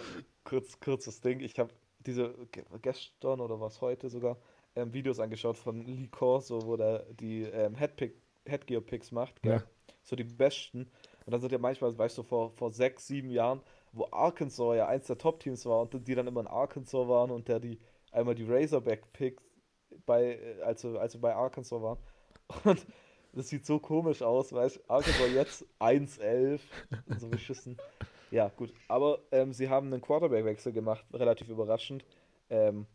kurz, 0.45 0.79
kurzes 0.79 1.21
Ding. 1.21 1.41
Ich 1.41 1.59
habe 1.59 1.71
diese 2.01 2.35
ge- 2.53 2.65
gestern 2.83 3.41
oder 3.41 3.59
was 3.61 3.81
heute 3.81 4.09
sogar 4.11 4.37
ähm, 4.77 4.93
Videos 4.93 5.19
angeschaut 5.21 5.59
von 5.59 5.85
Lee 5.85 6.09
Corso, 6.09 6.67
wo 6.67 6.77
der 6.77 7.05
die 7.13 7.43
ähm, 7.43 7.75
Headpick, 7.75 8.17
Headgear-Picks 8.47 9.13
macht. 9.13 9.43
Gell? 9.43 9.57
Ja. 9.57 9.63
So 10.03 10.17
die 10.17 10.25
besten. 10.25 10.91
Und 11.25 11.33
dann 11.33 11.41
sind 11.41 11.53
ja 11.53 11.59
manchmal, 11.59 11.97
weißt 11.97 12.19
du, 12.19 12.23
vor, 12.23 12.51
vor 12.51 12.73
sechs, 12.73 13.07
sieben 13.07 13.31
Jahren, 13.31 13.61
wo 13.93 14.09
Arkansas 14.11 14.77
ja 14.77 14.89
eins 14.89 15.07
der 15.07 15.19
Top-Teams 15.19 15.65
war 15.67 15.83
und 15.83 16.09
die 16.09 16.15
dann 16.15 16.27
immer 16.27 16.41
in 16.41 16.47
Arkansas 16.47 17.09
waren 17.09 17.31
und 17.31 17.49
der 17.49 17.61
die 17.61 17.79
einmal 18.11 18.35
die 18.35 18.45
Razorback-Picks 18.45 19.43
bei, 20.07 20.39
äh, 20.39 20.63
also, 20.63 20.99
also 20.99 21.19
bei 21.19 21.35
Arkansas 21.35 21.81
waren. 21.81 21.99
Und 22.65 22.85
das 23.33 23.49
sieht 23.49 23.65
so 23.65 23.79
komisch 23.79 24.23
aus, 24.23 24.53
weißt 24.53 24.77
du, 24.77 24.81
Arkansas 24.89 25.33
jetzt 25.33 25.67
1-11 25.81 26.61
und 27.07 27.21
so 27.21 27.29
beschissen. 27.29 27.79
Ja, 28.31 28.49
gut. 28.49 28.73
Aber 28.89 29.21
ähm, 29.31 29.53
sie 29.53 29.69
haben 29.69 29.93
einen 29.93 30.01
Quarterback-Wechsel 30.01 30.73
gemacht, 30.73 31.05
relativ 31.13 31.49
überraschend. 31.49 32.05
Ähm, 32.51 32.87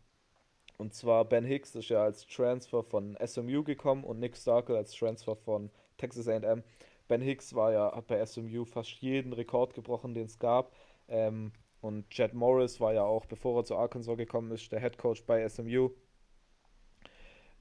und 0.78 0.94
zwar 0.94 1.24
Ben 1.24 1.44
Hicks 1.44 1.74
ist 1.74 1.88
ja 1.88 2.02
als 2.02 2.26
Transfer 2.26 2.82
von 2.84 3.18
SMU 3.24 3.64
gekommen 3.64 4.04
und 4.04 4.20
Nick 4.20 4.36
Starkel 4.36 4.76
als 4.76 4.92
Transfer 4.92 5.36
von 5.36 5.70
Texas 5.98 6.28
A&M. 6.28 6.62
Ben 7.08 7.20
Hicks 7.20 7.54
war 7.54 7.72
ja, 7.72 7.94
hat 7.94 8.06
bei 8.06 8.24
SMU 8.24 8.64
fast 8.64 8.90
jeden 9.00 9.32
Rekord 9.32 9.74
gebrochen, 9.74 10.14
den 10.14 10.26
es 10.26 10.38
gab. 10.38 10.72
Ähm, 11.08 11.52
und 11.80 12.08
Chad 12.10 12.32
Morris 12.32 12.80
war 12.80 12.94
ja 12.94 13.02
auch, 13.02 13.26
bevor 13.26 13.60
er 13.60 13.64
zu 13.64 13.76
Arkansas 13.76 14.16
gekommen 14.16 14.52
ist, 14.52 14.70
der 14.70 14.80
Head 14.80 14.98
Coach 14.98 15.24
bei 15.24 15.48
SMU. 15.48 15.90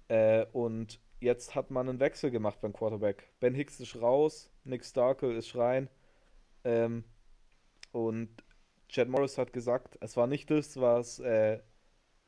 Äh, 0.09 0.45
und 0.53 0.99
jetzt 1.19 1.55
hat 1.55 1.71
man 1.71 1.89
einen 1.89 1.99
Wechsel 1.99 2.29
gemacht 2.29 2.61
beim 2.61 2.73
Quarterback. 2.73 3.31
Ben 3.39 3.55
Hicks 3.55 3.79
ist 3.79 3.99
raus, 3.99 4.51
Nick 4.63 4.85
Starkel 4.85 5.35
ist 5.35 5.55
rein. 5.55 5.89
Ähm, 6.63 7.03
und 7.91 8.29
Chad 8.89 9.07
Morris 9.07 9.39
hat 9.39 9.53
gesagt, 9.53 9.97
es 10.01 10.17
war 10.17 10.27
nicht 10.27 10.51
das, 10.51 10.79
was 10.79 11.19
äh, 11.19 11.59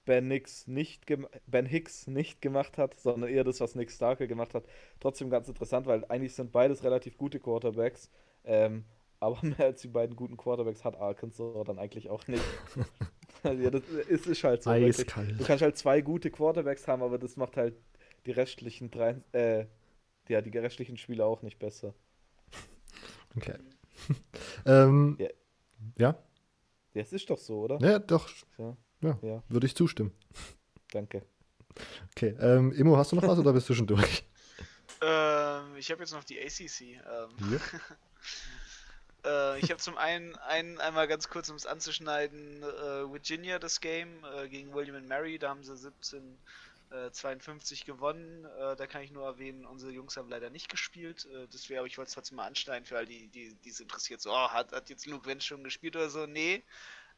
Ben, 0.09 0.27
Nix 0.27 0.65
nicht 0.65 1.05
ben 1.45 1.67
Hicks 1.67 2.07
nicht 2.07 2.41
gemacht 2.41 2.79
hat, 2.79 2.99
sondern 2.99 3.29
eher 3.29 3.43
das, 3.43 3.59
was 3.61 3.75
Nick 3.75 3.91
Starkel 3.91 4.25
gemacht 4.27 4.55
hat. 4.55 4.63
Trotzdem 4.99 5.29
ganz 5.29 5.47
interessant, 5.47 5.85
weil 5.85 6.03
eigentlich 6.05 6.33
sind 6.33 6.51
beides 6.51 6.83
relativ 6.83 7.15
gute 7.15 7.39
Quarterbacks. 7.39 8.09
Ähm, 8.43 8.85
aber 9.19 9.37
mehr 9.43 9.67
als 9.67 9.83
die 9.83 9.87
beiden 9.87 10.15
guten 10.15 10.35
Quarterbacks 10.35 10.83
hat 10.83 10.95
Arkansas 10.95 11.63
dann 11.67 11.77
eigentlich 11.77 12.09
auch 12.09 12.27
nicht. 12.27 12.43
Also, 13.41 13.63
ja, 13.63 13.69
das 13.69 13.83
ist, 13.87 14.27
ist 14.27 14.43
halt 14.43 14.63
so. 14.63 14.69
Eiskalt. 14.69 15.39
Du 15.39 15.45
kannst 15.45 15.61
halt 15.61 15.77
zwei 15.77 16.01
gute 16.01 16.29
Quarterbacks 16.29 16.85
haben, 16.89 17.01
aber 17.01 17.17
das 17.17 17.37
macht 17.37 17.55
halt 17.55 17.73
die 18.25 18.31
restlichen 18.31 18.91
drei, 18.91 19.15
äh, 19.31 19.65
ja, 20.27 20.41
die 20.41 20.57
restlichen 20.57 20.97
Spiele 20.97 21.23
auch 21.23 21.41
nicht 21.41 21.57
besser. 21.57 21.93
Okay. 23.37 23.53
ähm, 24.65 25.15
Ja. 25.19 25.27
ja. 25.97 26.23
Ja, 26.95 27.01
es 27.01 27.13
ist 27.13 27.29
doch 27.29 27.37
so, 27.37 27.61
oder? 27.61 27.77
Ja, 27.79 27.99
doch, 27.99 28.27
Ja, 28.57 28.75
ja, 29.01 29.17
Ja. 29.21 29.43
würde 29.49 29.67
ich 29.67 29.75
zustimmen. 29.75 30.11
danke. 30.91 31.23
Okay, 32.11 32.35
ähm, 32.39 32.71
Immo, 32.73 32.97
hast 32.97 33.11
du 33.11 33.15
noch 33.15 33.27
was 33.27 33.39
oder 33.39 33.53
bist 33.53 33.69
du 33.69 33.73
schon 33.73 33.87
durch? 33.87 34.23
Ähm, 35.01 35.77
ich 35.77 35.91
habe 35.91 36.01
jetzt 36.01 36.11
noch 36.11 36.25
die 36.25 36.37
ACC. 36.41 36.81
Ähm, 36.81 36.99
äh, 39.25 39.57
ich 39.59 39.69
habe 39.71 39.77
zum 39.79 39.97
einen, 39.97 40.35
einen 40.35 40.77
einmal 40.79 41.07
ganz 41.07 41.29
kurz, 41.29 41.49
um 41.49 41.55
es 41.55 41.65
anzuschneiden, 41.65 42.63
äh, 42.63 43.09
Virginia 43.09 43.59
das 43.59 43.79
Game 43.79 44.25
äh, 44.35 44.49
gegen 44.49 44.73
William 44.73 44.97
and 44.97 45.07
Mary. 45.07 45.39
Da 45.39 45.47
haben 45.49 45.63
sie 45.63 45.77
17 45.77 46.37
äh, 46.91 47.11
52 47.11 47.85
gewonnen. 47.85 48.45
Da 48.77 48.87
kann 48.87 49.01
ich 49.01 49.11
nur 49.11 49.23
erwähnen, 49.25 49.65
unsere 49.65 49.91
Jungs 49.93 50.17
haben 50.17 50.27
leider 50.29 50.49
nicht 50.49 50.67
gespielt. 50.69 51.25
Äh, 51.33 51.47
deswegen, 51.53 51.77
aber 51.79 51.87
ich 51.87 51.97
wollte 51.97 52.09
es 52.09 52.15
trotzdem 52.15 52.35
mal 52.35 52.47
anschneiden 52.47 52.85
für 52.85 52.97
all 52.97 53.05
die, 53.05 53.27
die 53.27 53.55
die 53.63 53.69
es 53.69 53.79
interessiert. 53.79 54.19
So, 54.19 54.31
oh, 54.31 54.49
hat, 54.49 54.73
hat 54.73 54.89
jetzt 54.89 55.05
Luke 55.05 55.25
Wendt 55.27 55.43
schon 55.45 55.63
gespielt 55.63 55.95
oder 55.95 56.09
so? 56.09 56.25
Nee. 56.25 56.63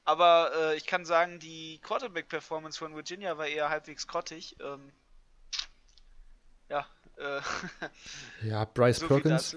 Aber 0.03 0.51
äh, 0.55 0.77
ich 0.77 0.85
kann 0.87 1.05
sagen, 1.05 1.39
die 1.39 1.79
Quarterback-Performance 1.83 2.77
von 2.79 2.95
Virginia 2.95 3.37
war 3.37 3.47
eher 3.47 3.69
halbwegs 3.69 4.07
grottig. 4.07 4.55
Ähm, 4.59 4.91
ja, 6.69 6.85
äh, 7.17 7.41
Ja, 8.47 8.65
Bryce 8.65 8.99
so 8.99 9.07
Perkins. 9.07 9.55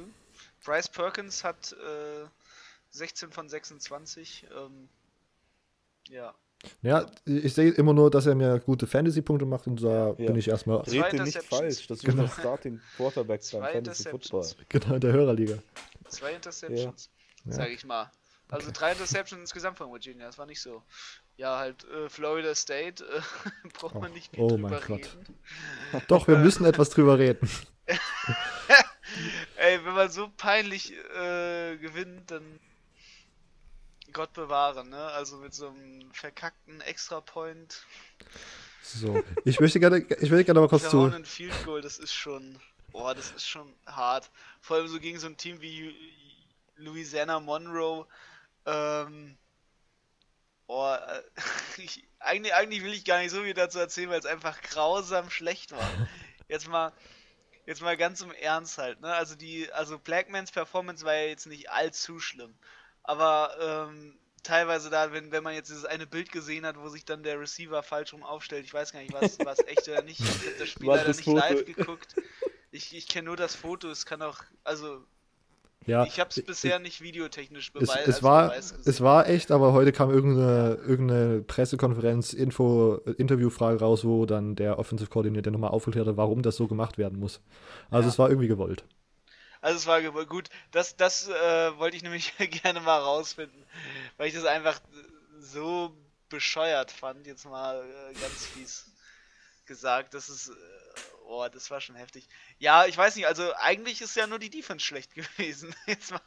Bryce 0.64 0.88
Perkins 0.88 1.44
hat 1.44 1.72
äh, 1.72 2.26
16 2.90 3.32
von 3.32 3.48
26. 3.48 4.46
Ähm, 4.54 4.88
ja. 6.08 6.34
Ja, 6.80 7.10
ich 7.26 7.52
sehe 7.52 7.72
immer 7.72 7.92
nur, 7.92 8.10
dass 8.10 8.24
er 8.26 8.34
mir 8.34 8.58
gute 8.58 8.86
Fantasy-Punkte 8.86 9.44
macht 9.44 9.66
und 9.66 9.82
da 9.82 10.08
Ja. 10.08 10.12
bin 10.12 10.36
ich 10.36 10.48
erstmal 10.48 10.82
Zwei 10.84 11.02
Red 11.02 11.12
dir 11.12 11.22
nicht 11.24 11.42
falsch. 11.42 11.86
Das 11.88 11.98
ist 11.98 12.04
Genau. 12.04 12.26
Starting 12.26 12.80
Quarterback 12.96 13.42
beim 13.52 13.62
Fantasy 13.64 14.08
Football. 14.10 14.46
Genau 14.70 14.94
in 14.94 15.00
der 15.00 15.12
Hörerliga. 15.12 15.58
Zwei 16.08 16.32
Interceptions, 16.34 17.10
Ja. 17.44 17.52
sage 17.52 17.72
ich 17.72 17.84
mal. 17.84 18.10
Also 18.50 18.70
drei 18.72 18.92
Interceptions 18.92 19.40
insgesamt 19.40 19.78
von 19.78 19.90
Virginia, 19.90 20.26
das 20.26 20.38
war 20.38 20.46
nicht 20.46 20.60
so. 20.60 20.82
Ja, 21.36 21.58
halt 21.58 21.84
äh, 21.84 22.08
Florida 22.08 22.54
State, 22.54 23.04
äh, 23.04 23.68
braucht 23.78 23.94
man 23.94 24.10
Oh, 24.10 24.14
nicht 24.14 24.30
oh 24.36 24.48
drüber 24.48 24.68
mein 24.68 24.80
Gott. 24.86 24.90
reden. 25.00 25.38
Doch, 26.08 26.28
wir 26.28 26.38
müssen 26.38 26.64
etwas 26.64 26.90
drüber 26.90 27.18
reden. 27.18 27.48
Ey, 29.56 29.84
wenn 29.84 29.94
man 29.94 30.10
so 30.10 30.28
peinlich 30.36 30.92
äh, 30.92 31.76
gewinnt, 31.78 32.30
dann 32.30 32.60
Gott 34.12 34.32
bewahre, 34.32 34.84
ne? 34.86 34.96
Also 34.96 35.36
mit 35.38 35.54
so 35.54 35.68
einem 35.68 36.10
verkackten 36.12 36.80
Extra-Point, 36.82 37.84
So, 38.82 39.22
ich 39.44 39.58
möchte 39.60 39.80
gerne, 39.80 39.98
ich 39.98 40.30
möchte 40.30 40.44
gerne 40.44 40.60
mal 40.60 40.68
kurz 40.68 40.82
zu. 40.84 40.90
verhauenen 40.90 41.24
Field 41.24 41.52
Goal, 41.64 41.80
das 41.80 41.98
ist 41.98 42.12
schon, 42.14 42.58
oh, 42.92 43.12
das 43.14 43.32
ist 43.32 43.46
schon 43.48 43.72
hart. 43.86 44.30
Vor 44.60 44.76
allem 44.76 44.88
so 44.88 45.00
gegen 45.00 45.18
so 45.18 45.26
ein 45.26 45.36
Team 45.36 45.60
wie 45.60 45.94
Louisiana 46.76 47.40
Monroe, 47.40 48.06
ähm, 48.66 49.36
oh, 50.66 50.94
äh, 50.94 51.22
ich, 51.78 52.06
eigentlich, 52.18 52.54
eigentlich 52.54 52.82
will 52.82 52.92
ich 52.92 53.04
gar 53.04 53.18
nicht 53.18 53.30
so 53.30 53.42
viel 53.42 53.54
dazu 53.54 53.78
erzählen, 53.78 54.10
weil 54.10 54.20
es 54.20 54.26
einfach 54.26 54.60
grausam 54.62 55.30
schlecht 55.30 55.72
war. 55.72 55.90
Jetzt 56.48 56.68
mal, 56.68 56.92
jetzt 57.64 57.80
mal 57.80 57.96
ganz 57.96 58.20
im 58.20 58.30
Ernst 58.30 58.76
halt, 58.76 59.00
ne? 59.00 59.14
Also 59.14 59.34
die, 59.34 59.72
also 59.72 59.98
Blackmans 59.98 60.52
Performance 60.52 61.06
war 61.06 61.14
ja 61.14 61.26
jetzt 61.28 61.46
nicht 61.46 61.70
allzu 61.70 62.20
schlimm. 62.20 62.54
Aber 63.02 63.88
ähm, 63.88 64.18
teilweise 64.42 64.90
da, 64.90 65.12
wenn, 65.12 65.32
wenn 65.32 65.42
man 65.42 65.54
jetzt 65.54 65.70
dieses 65.70 65.84
eine 65.84 66.06
Bild 66.06 66.30
gesehen 66.30 66.64
hat, 66.66 66.78
wo 66.78 66.88
sich 66.88 67.04
dann 67.04 67.22
der 67.22 67.40
Receiver 67.40 67.82
falsch 67.82 68.12
rum 68.12 68.22
aufstellt, 68.22 68.64
ich 68.64 68.74
weiß 68.74 68.92
gar 68.92 69.00
nicht, 69.00 69.12
was, 69.12 69.38
was 69.44 69.58
echt 69.60 69.88
oder 69.88 70.02
nicht. 70.02 70.20
Ich 70.20 70.28
habe 70.28 70.58
das 70.58 70.68
Spiel 70.68 70.86
leider 70.86 71.08
nicht 71.08 71.24
Foto? 71.24 71.38
live 71.38 71.64
geguckt. 71.64 72.14
Ich, 72.70 72.94
ich 72.94 73.08
kenne 73.08 73.26
nur 73.26 73.36
das 73.36 73.54
Foto, 73.54 73.88
es 73.90 74.04
kann 74.04 74.20
auch, 74.20 74.42
also 74.64 75.04
Ja, 75.86 76.04
ich 76.04 76.18
habe 76.20 76.30
es 76.30 76.42
bisher 76.42 76.78
nicht 76.78 77.00
videotechnisch 77.02 77.66
es, 77.66 77.72
beweist. 77.72 78.08
es, 78.08 78.22
war, 78.22 78.54
es 78.56 79.00
war 79.00 79.28
echt, 79.28 79.50
aber 79.50 79.72
heute 79.72 79.92
kam 79.92 80.10
irgendeine, 80.10 80.76
irgendeine 80.86 81.42
Pressekonferenz, 81.42 82.32
Info, 82.32 82.96
Interviewfrage 83.18 83.80
raus, 83.80 84.04
wo 84.04 84.24
dann 84.26 84.56
der 84.56 84.78
Offensive 84.78 85.10
Coordinator 85.10 85.52
nochmal 85.52 85.70
aufgeklärt 85.70 86.06
hat, 86.06 86.16
warum 86.16 86.42
das 86.42 86.56
so 86.56 86.66
gemacht 86.68 86.96
werden 86.98 87.18
muss. 87.18 87.40
Also 87.90 88.08
Ja. 88.08 88.12
es 88.12 88.18
war 88.18 88.28
irgendwie 88.30 88.48
gewollt. 88.48 88.84
Also 89.60 89.78
es 89.78 89.86
war 89.86 90.00
ge- 90.02 90.26
gut. 90.26 90.48
Das, 90.72 90.96
das 90.96 91.28
äh, 91.28 91.78
wollte 91.78 91.96
ich 91.96 92.02
nämlich 92.02 92.32
gerne 92.62 92.80
mal 92.80 92.98
rausfinden, 92.98 93.64
weil 94.16 94.28
ich 94.28 94.34
das 94.34 94.44
einfach 94.44 94.80
so 95.40 95.96
bescheuert 96.28 96.90
fand, 96.90 97.26
jetzt 97.26 97.44
mal 97.46 97.82
äh, 97.82 98.14
ganz 98.20 98.46
fies 98.46 98.86
gesagt. 99.66 100.14
Das 100.14 100.28
ist, 100.28 100.48
äh, 100.48 100.52
oh, 101.26 101.46
das 101.52 101.70
war 101.70 101.80
schon 101.80 101.96
heftig. 101.96 102.28
Ja, 102.58 102.86
ich 102.86 102.96
weiß 102.96 103.16
nicht, 103.16 103.26
also 103.26 103.52
eigentlich 103.56 104.00
ist 104.00 104.16
ja 104.16 104.26
nur 104.26 104.38
die 104.38 104.50
Defense 104.50 104.84
schlecht 104.84 105.14
gewesen. 105.14 105.74
Jetzt 105.86 106.10
mal 106.12 106.20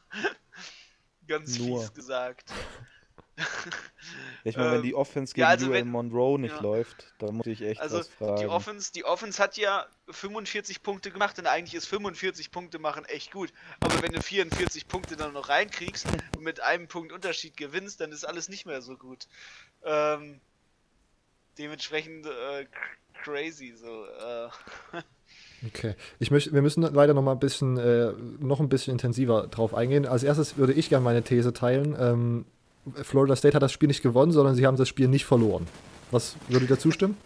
ganz 1.27 1.57
Nur. 1.59 1.81
fies 1.81 1.93
gesagt. 1.93 2.51
Ja, 3.39 3.45
ich 4.43 4.57
meine, 4.57 4.69
wenn 4.71 4.75
Ähm, 4.77 4.83
die 4.83 4.95
Offense 4.95 5.33
ja, 5.37 5.49
gegen 5.53 5.61
also 5.61 5.67
UL 5.67 5.73
wenn- 5.73 5.89
Monroe 5.89 6.39
nicht 6.39 6.55
ja. 6.55 6.61
läuft, 6.61 7.13
dann 7.19 7.35
muss 7.35 7.45
ich 7.45 7.61
echt 7.61 7.79
Also 7.79 7.99
was 7.99 8.07
fragen. 8.07 8.37
die 8.41 8.47
Offense, 8.47 8.91
die 8.93 9.05
Offense 9.05 9.41
hat 9.43 9.57
ja 9.57 9.85
45 10.09 10.81
Punkte 10.81 11.11
gemacht 11.11 11.37
und 11.37 11.45
eigentlich 11.45 11.75
ist 11.75 11.85
45 11.87 12.49
Punkte 12.49 12.79
machen 12.79 13.05
echt 13.05 13.31
gut. 13.31 13.53
Aber 13.79 14.01
wenn 14.01 14.11
du 14.11 14.21
44 14.23 14.87
Punkte 14.87 15.17
dann 15.17 15.33
noch 15.33 15.49
reinkriegst 15.49 16.07
und 16.35 16.41
mit 16.43 16.61
einem 16.61 16.87
Punkt 16.87 17.11
Unterschied 17.11 17.55
gewinnst, 17.57 18.01
dann 18.01 18.11
ist 18.11 18.23
alles 18.25 18.49
nicht 18.49 18.65
mehr 18.65 18.81
so 18.81 18.97
gut. 18.97 19.27
Ähm, 19.83 20.39
dementsprechend 21.59 22.25
äh, 22.25 22.65
crazy. 23.23 23.73
So, 23.75 24.05
äh. 24.05 25.01
Okay, 25.65 25.95
ich 26.19 26.29
möchte, 26.29 26.53
wir 26.53 26.61
müssen 26.61 26.83
leider 26.83 27.15
noch 27.15 27.23
mal 27.23 27.31
ein 27.31 27.39
bisschen, 27.39 27.77
äh, 27.77 28.13
noch 28.39 28.59
ein 28.59 28.69
bisschen 28.69 28.91
intensiver 28.91 29.47
drauf 29.47 29.73
eingehen. 29.73 30.05
Als 30.05 30.21
erstes 30.21 30.57
würde 30.57 30.73
ich 30.73 30.89
gerne 30.89 31.03
meine 31.03 31.23
These 31.23 31.51
teilen. 31.51 31.95
Ähm, 31.99 32.45
Florida 33.01 33.35
State 33.35 33.55
hat 33.55 33.63
das 33.63 33.71
Spiel 33.71 33.87
nicht 33.87 34.03
gewonnen, 34.03 34.31
sondern 34.31 34.53
sie 34.53 34.67
haben 34.67 34.77
das 34.77 34.87
Spiel 34.87 35.07
nicht 35.07 35.25
verloren. 35.25 35.67
Was 36.11 36.35
würde 36.47 36.67
dir 36.67 36.77
zustimmen? 36.77 37.17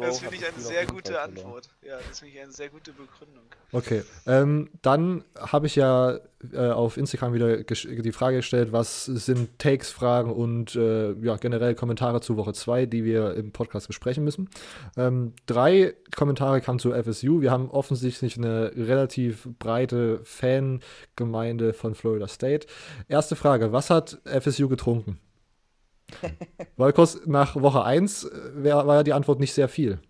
Das 0.00 0.20
finde 0.20 0.36
ich 0.36 0.46
eine 0.46 0.60
sehr 0.60 0.86
gute 0.86 1.20
Antwort. 1.20 1.68
Ja, 1.82 1.98
das 2.08 2.20
finde 2.20 2.34
ich 2.34 2.42
eine 2.42 2.52
sehr 2.52 2.68
gute 2.68 2.92
Begründung. 2.92 3.44
Okay, 3.72 4.02
ähm, 4.26 4.70
dann 4.82 5.24
habe 5.36 5.66
ich 5.66 5.76
ja 5.76 6.18
äh, 6.52 6.70
auf 6.70 6.96
Instagram 6.96 7.34
wieder 7.34 7.62
die 7.62 8.12
Frage 8.12 8.36
gestellt, 8.36 8.72
was 8.72 9.04
sind 9.04 9.58
Takes, 9.58 9.90
Fragen 9.90 10.32
und 10.32 10.74
äh, 10.76 11.12
ja, 11.14 11.36
generell 11.36 11.74
Kommentare 11.74 12.20
zu 12.20 12.36
Woche 12.36 12.52
2, 12.52 12.86
die 12.86 13.04
wir 13.04 13.34
im 13.34 13.52
Podcast 13.52 13.88
besprechen 13.88 14.24
müssen. 14.24 14.48
Ähm, 14.96 15.34
drei 15.46 15.94
Kommentare 16.16 16.60
kamen 16.60 16.78
zu 16.78 16.92
FSU. 16.92 17.40
Wir 17.40 17.50
haben 17.50 17.70
offensichtlich 17.70 18.36
eine 18.36 18.72
relativ 18.76 19.48
breite 19.58 20.20
Fangemeinde 20.24 21.72
von 21.72 21.94
Florida 21.94 22.28
State. 22.28 22.66
Erste 23.08 23.36
Frage, 23.36 23.72
was 23.72 23.90
hat 23.90 24.18
FSU 24.24 24.68
getrunken? 24.68 25.18
Volkos, 26.76 27.26
nach 27.26 27.56
Woche 27.56 27.84
1 27.84 28.24
äh, 28.24 28.64
wär, 28.64 28.86
war 28.86 28.96
ja 28.96 29.02
die 29.02 29.12
Antwort 29.12 29.40
nicht 29.40 29.54
sehr 29.54 29.68
viel. 29.68 30.00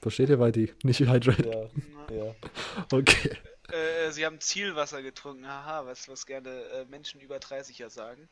Versteht 0.00 0.28
ihr, 0.30 0.38
weil 0.38 0.52
die 0.52 0.72
nicht 0.82 1.00
hydrated? 1.00 1.46
Ja, 1.46 1.68
ja. 2.14 2.34
Okay. 2.90 3.36
Äh, 3.68 4.10
sie 4.10 4.26
haben 4.26 4.40
Zielwasser 4.40 5.02
getrunken, 5.02 5.46
haha, 5.46 5.86
was, 5.86 6.08
was 6.08 6.26
gerne 6.26 6.50
äh, 6.50 6.84
Menschen 6.86 7.20
über 7.20 7.38
30 7.38 7.78
ja 7.78 7.90
sagen. 7.90 8.28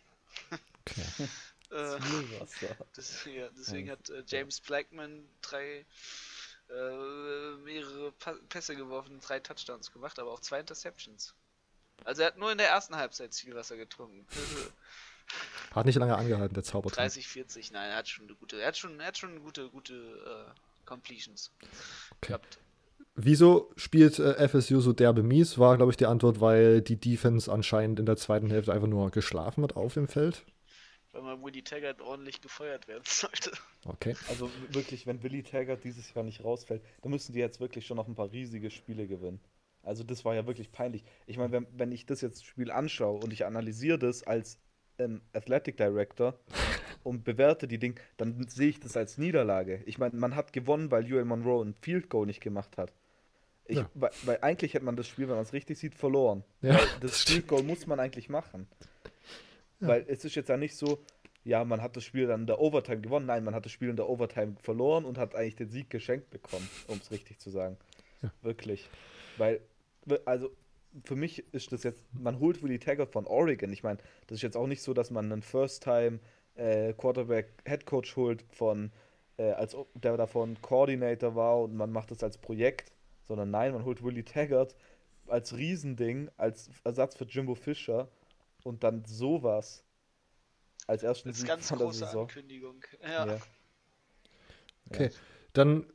Okay. 0.87 1.29
Äh, 1.71 2.01
Zielwasser. 2.01 2.77
Das, 2.97 3.25
ja, 3.27 3.49
deswegen 3.57 3.89
ja. 3.89 3.93
hat 3.93 4.09
äh, 4.09 4.25
James 4.27 4.61
Blackman 4.61 5.29
drei 5.43 5.85
äh, 6.71 7.57
mehrere 7.65 8.13
pa 8.13 8.35
Pässe 8.49 8.75
geworfen, 8.75 9.21
drei 9.21 9.41
Touchdowns 9.41 9.93
gemacht, 9.93 10.19
aber 10.19 10.33
auch 10.33 10.41
zwei 10.41 10.61
Interceptions. 10.61 11.35
Also 12.05 12.23
er 12.23 12.29
hat 12.29 12.39
nur 12.39 12.51
in 12.51 12.59
der 12.59 12.69
ersten 12.69 12.97
Halbzeit 12.97 13.35
Zielwasser 13.35 13.77
getrunken. 13.77 14.27
Hat 15.73 15.87
nicht 15.87 15.97
lange 15.97 16.17
angehalten, 16.17 16.55
der 16.55 16.65
Zauber. 16.65 16.91
30, 16.91 17.29
40, 17.29 17.73
nein, 17.73 17.91
er 17.91 17.97
hat 17.97 18.09
schon 18.09 18.27
eine 18.27 18.35
gute, 18.35 18.61
er 18.61 18.69
hat 18.69 18.77
schon, 18.77 18.99
er 18.99 19.07
hat 19.07 19.19
schon 19.19 19.41
gute, 19.41 19.69
gute 19.71 19.95
äh, 19.95 20.51
Completions 20.85 21.53
okay. 21.61 22.29
gehabt. 22.29 22.59
Wieso 23.15 23.71
spielt 23.77 24.19
äh, 24.19 24.49
FSU 24.49 24.81
so 24.81 24.93
derbe 24.93 25.23
mies? 25.23 25.59
War, 25.59 25.77
glaube 25.77 25.93
ich, 25.93 25.97
die 25.97 26.07
Antwort, 26.07 26.41
weil 26.41 26.81
die 26.81 26.97
Defense 26.97 27.53
anscheinend 27.53 28.01
in 28.01 28.07
der 28.07 28.17
zweiten 28.17 28.51
Hälfte 28.51 28.73
einfach 28.73 28.89
nur 28.89 29.11
geschlafen 29.11 29.63
hat 29.63 29.77
auf 29.77 29.95
dem 29.95 30.09
Feld. 30.09 30.45
Weil 31.13 31.23
man 31.23 31.43
Willy 31.43 31.63
Taggart 31.63 32.01
ordentlich 32.01 32.41
gefeuert 32.41 32.87
werden 32.89 33.03
sollte. 33.07 33.51
Okay. 33.85 34.15
Also 34.29 34.51
wirklich, 34.71 35.07
wenn 35.07 35.23
Willy 35.23 35.43
Taggart 35.43 35.85
dieses 35.85 36.15
Jahr 36.15 36.25
nicht 36.25 36.45
rausfällt, 36.45 36.83
dann 37.03 37.11
müssen 37.11 37.33
die 37.33 37.41
jetzt 37.41 37.61
wirklich 37.61 37.87
schon 37.87 37.97
noch 37.97 38.09
ein 38.09 38.15
paar 38.15 38.31
riesige 38.31 38.71
Spiele 38.71 39.07
gewinnen. 39.07 39.41
Also 39.83 40.05
das 40.05 40.25
war 40.25 40.35
ja 40.35 40.47
wirklich 40.47 40.73
peinlich. 40.73 41.05
Ich 41.27 41.37
meine, 41.37 41.53
wenn, 41.53 41.67
wenn 41.73 41.93
ich 41.93 42.07
das 42.07 42.21
jetzt 42.21 42.45
Spiel 42.45 42.71
anschaue 42.71 43.19
und 43.19 43.33
ich 43.33 43.45
analysiere 43.45 43.99
das 43.99 44.23
als 44.23 44.59
ähm, 45.01 45.21
Athletic 45.33 45.77
Director 45.77 46.39
und 47.03 47.25
bewerte 47.25 47.67
die 47.67 47.79
Dinge, 47.79 47.97
dann 48.17 48.47
sehe 48.49 48.69
ich 48.69 48.81
das 48.81 48.97
als 48.97 49.19
Niederlage. 49.19 49.83
Ich 49.87 49.99
meine, 49.99 50.17
man 50.17 50.37
hat 50.37 50.53
gewonnen, 50.53 50.91
weil 50.91 51.11
UL 51.13 51.25
Monroe 51.25 51.65
ein 51.65 51.75
Field 51.81 52.11
Goal 52.11 52.27
nicht 52.27 52.41
gemacht 52.41 52.77
hat. 52.77 52.93
Ich, 53.67 53.79
ja. 53.79 53.89
weil, 53.95 54.11
weil, 54.25 54.39
eigentlich 54.43 54.75
hätte 54.75 54.85
man 54.85 54.97
das 54.97 55.07
Spiel, 55.07 55.29
wenn 55.29 55.37
man 55.37 55.45
es 55.45 55.53
richtig 55.53 55.79
sieht, 55.79 55.95
verloren. 55.95 56.45
Ja, 56.61 56.73
das, 56.73 57.01
das 57.01 57.23
Field 57.23 57.49
Goal 57.49 57.63
muss 57.63 57.87
man 57.87 58.01
eigentlich 58.01 58.29
machen. 58.29 58.67
Ja. 59.81 59.89
Weil 59.89 60.05
es 60.09 60.25
ist 60.25 60.35
jetzt 60.35 60.49
ja 60.49 60.57
nicht 60.57 60.77
so, 60.77 61.03
ja, 61.45 61.65
man 61.65 61.81
hat 61.81 61.97
das 61.97 62.05
Spiel 62.05 62.27
dann 62.27 62.43
in 62.43 62.47
der 62.47 62.61
Overtime 62.61 63.01
gewonnen. 63.01 63.27
Nein, 63.27 63.45
man 63.45 63.55
hat 63.55 63.65
das 63.65 63.73
Spiel 63.73 63.89
in 63.89 63.97
der 63.97 64.09
Overtime 64.09 64.57
verloren 64.61 65.05
und 65.05 65.19
hat 65.19 65.35
eigentlich 65.35 65.57
den 65.57 65.71
Sieg 65.71 65.89
geschenkt 65.89 66.31
bekommen, 66.31 66.69
um 66.89 66.99
es 66.99 67.11
richtig 67.11 67.39
zu 67.39 67.51
sagen. 67.51 67.79
Wirklich. 68.43 68.89
Weil, 69.39 69.61
also 70.27 70.51
für 71.05 71.17
mich 71.17 71.45
ist 71.53 71.73
das 71.73 71.83
jetzt, 71.83 72.03
man 72.13 72.39
holt 72.41 72.63
Willie 72.63 72.79
Taggart 72.79 73.11
von 73.11 73.27
Oregon. 73.27 73.73
Ich 73.73 73.83
meine, 73.83 73.99
das 74.27 74.37
ist 74.37 74.43
jetzt 74.43 74.57
auch 74.57 74.67
nicht 74.67 74.83
so, 74.83 74.95
dass 74.95 75.11
man 75.11 75.33
einen 75.33 75.43
First-Time 75.43 76.21
äh, 76.55 76.93
Quarterback 76.95 77.49
Head 77.67 77.87
Coach 77.87 78.17
holt 78.17 78.43
von, 78.51 78.91
äh, 79.37 79.51
als 79.53 79.77
der 79.95 80.17
davon 80.17 80.61
Coordinator 80.61 81.35
war 81.35 81.61
und 81.61 81.75
man 81.75 81.93
macht 81.93 82.11
das 82.11 82.23
als 82.23 82.39
Projekt, 82.39 82.93
sondern 83.25 83.51
nein, 83.51 83.73
man 83.73 83.85
holt 83.85 84.03
Willie 84.03 84.25
Taggart 84.25 84.75
als 85.29 85.57
Riesending, 85.57 86.29
als 86.37 86.71
Ersatz 86.85 87.17
für 87.17 87.25
Jimbo 87.25 87.55
Fischer 87.55 88.09
und 88.65 88.83
dann 88.83 89.05
sowas 89.05 89.85
als 90.87 91.03
ersten 91.05 91.29
das 91.29 91.37
ist 91.37 91.43
Sieg 91.43 91.49
ganz 91.49 91.69
von 91.69 91.79
der 91.79 91.87
große 91.87 91.99
Saison. 92.01 92.23
Ankündigung. 92.23 92.85
Ja. 93.03 93.27
ja. 93.27 93.39
Okay, 94.91 95.11
dann 95.53 95.87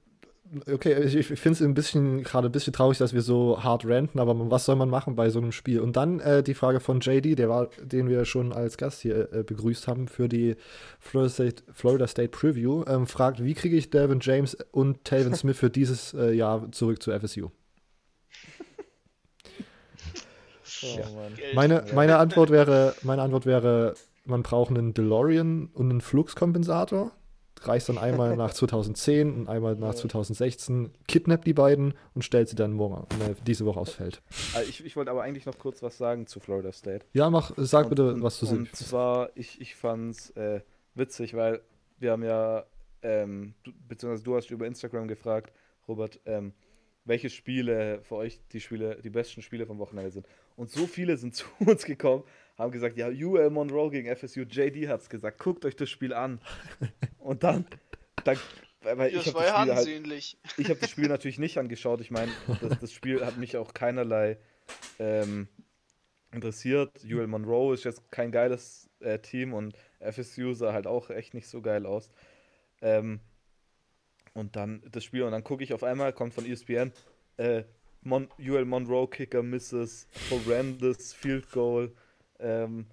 okay, 0.71 1.03
ich, 1.03 1.15
ich 1.15 1.39
finde 1.39 1.51
es 1.51 1.61
ein 1.61 1.73
bisschen 1.73 2.23
gerade 2.23 2.49
ein 2.49 2.51
bisschen 2.51 2.73
traurig, 2.73 2.97
dass 2.97 3.13
wir 3.13 3.21
so 3.21 3.63
hart 3.63 3.85
ranten, 3.85 4.19
aber 4.19 4.35
was 4.51 4.65
soll 4.65 4.75
man 4.75 4.89
machen 4.89 5.15
bei 5.15 5.29
so 5.29 5.39
einem 5.39 5.51
Spiel? 5.51 5.79
Und 5.79 5.95
dann 5.95 6.19
äh, 6.19 6.43
die 6.43 6.53
Frage 6.53 6.79
von 6.79 6.99
JD, 6.99 7.37
der 7.37 7.49
war, 7.49 7.69
den 7.81 8.09
wir 8.09 8.25
schon 8.25 8.53
als 8.53 8.77
Gast 8.77 9.01
hier 9.01 9.31
äh, 9.33 9.43
begrüßt 9.43 9.87
haben 9.87 10.07
für 10.07 10.29
die 10.29 10.55
Florida 10.99 11.29
State, 11.29 11.63
Florida 11.73 12.07
State 12.07 12.29
Preview, 12.29 12.83
ähm, 12.87 13.07
fragt, 13.07 13.43
wie 13.43 13.53
kriege 13.53 13.75
ich 13.75 13.89
Devin 13.89 14.19
James 14.21 14.55
und 14.71 15.03
Talvin 15.03 15.35
Smith 15.35 15.57
für 15.57 15.69
dieses 15.69 16.13
äh, 16.13 16.31
Jahr 16.31 16.71
zurück 16.71 17.01
zu 17.01 17.11
FSU? 17.11 17.49
Oh, 20.83 20.99
ja. 20.99 21.05
meine, 21.53 21.85
meine 21.93 22.17
Antwort 22.17 22.49
wäre, 22.49 22.95
meine 23.01 23.21
Antwort 23.21 23.45
wäre, 23.45 23.95
man 24.25 24.43
braucht 24.43 24.69
einen 24.69 24.93
DeLorean 24.93 25.69
und 25.73 25.89
einen 25.89 26.01
Fluxkompensator 26.01 27.11
reist 27.67 27.89
dann 27.89 27.97
einmal 27.97 28.35
nach 28.35 28.53
2010 28.53 29.33
und 29.33 29.49
einmal 29.49 29.75
nach 29.75 29.95
2016, 29.95 30.91
kidnappt 31.07 31.45
die 31.45 31.53
beiden 31.53 31.93
und 32.13 32.23
stellt 32.23 32.49
sie 32.49 32.55
dann 32.55 32.73
morgen, 32.73 33.07
äh, 33.21 33.35
diese 33.45 33.65
Woche 33.65 33.79
aufs 33.79 33.93
Feld. 33.93 34.21
Also 34.53 34.69
ich, 34.69 34.85
ich 34.85 34.95
wollte 34.95 35.11
aber 35.11 35.23
eigentlich 35.23 35.45
noch 35.45 35.57
kurz 35.57 35.81
was 35.81 35.97
sagen 35.97 36.27
zu 36.27 36.39
Florida 36.39 36.71
State. 36.71 37.05
Ja, 37.13 37.29
mach, 37.29 37.51
sag 37.57 37.85
und, 37.85 37.89
bitte, 37.89 38.21
was 38.21 38.39
du 38.39 38.45
siehst. 38.45 38.59
Und 38.59 38.75
zwar, 38.75 39.29
ich, 39.35 39.59
ich 39.61 39.75
fand's 39.75 40.31
äh, 40.31 40.61
witzig, 40.93 41.35
weil 41.35 41.61
wir 41.99 42.11
haben 42.11 42.23
ja, 42.23 42.65
ähm, 43.01 43.53
du, 43.63 43.71
beziehungsweise 43.87 44.23
du 44.23 44.35
hast 44.35 44.51
über 44.51 44.65
Instagram 44.67 45.07
gefragt, 45.07 45.53
Robert, 45.87 46.19
ähm, 46.25 46.53
welche 47.05 47.29
Spiele 47.29 48.01
für 48.01 48.15
euch 48.15 48.39
die 48.51 48.59
Spiele, 48.59 48.99
die 49.01 49.09
besten 49.09 49.41
Spiele 49.41 49.65
vom 49.65 49.77
Wochenende 49.77 50.11
sind. 50.11 50.27
Und 50.55 50.71
so 50.71 50.87
viele 50.87 51.17
sind 51.17 51.35
zu 51.35 51.45
uns 51.59 51.85
gekommen, 51.85 52.23
haben 52.57 52.71
gesagt, 52.71 52.97
ja, 52.97 53.07
UL 53.07 53.49
Monroe 53.49 53.91
gegen 53.91 54.13
FSU, 54.15 54.41
JD 54.41 54.87
hat's 54.87 55.09
gesagt, 55.09 55.39
guckt 55.39 55.65
euch 55.65 55.75
das 55.75 55.89
Spiel 55.89 56.13
an. 56.13 56.39
Und 57.19 57.43
dann, 57.43 57.65
dann 58.23 58.37
weil 58.93 59.15
ich 59.15 59.33
habe 59.33 59.65
das, 59.65 59.83
Spiel 59.83 60.09
halt, 60.09 60.37
ich 60.57 60.69
hab 60.69 60.79
das 60.79 60.89
Spiel 60.89 61.07
natürlich 61.07 61.39
nicht 61.39 61.57
angeschaut. 61.57 62.01
Ich 62.01 62.11
meine, 62.11 62.31
das, 62.61 62.79
das, 62.79 62.93
Spiel 62.93 63.25
hat 63.25 63.37
mich 63.37 63.57
auch 63.57 63.73
keinerlei 63.73 64.37
ähm, 64.99 65.47
interessiert. 66.31 67.03
UL 67.03 67.27
Monroe 67.27 67.73
ist 67.73 67.83
jetzt 67.83 68.11
kein 68.11 68.31
geiles 68.31 68.89
äh, 68.99 69.17
Team 69.19 69.53
und 69.53 69.75
FSU 69.99 70.53
sah 70.53 70.71
halt 70.73 70.85
auch 70.85 71.09
echt 71.09 71.33
nicht 71.33 71.47
so 71.47 71.61
geil 71.61 71.85
aus. 71.85 72.11
Ähm, 72.81 73.21
und 74.33 74.55
dann 74.55 74.83
das 74.91 75.03
Spiel 75.03 75.23
und 75.23 75.31
dann 75.31 75.43
gucke 75.43 75.63
ich 75.63 75.73
auf 75.73 75.83
einmal, 75.83 76.13
kommt 76.13 76.33
von 76.33 76.45
ESPN, 76.45 76.91
äh, 77.37 77.63
Mon 78.01 78.27
UL 78.37 78.65
Monroe 78.65 79.09
Kicker 79.09 79.41
misses, 79.41 80.07
horrendous 80.29 81.13
Field 81.13 81.49
Goal, 81.51 81.91
ähm, 82.39 82.87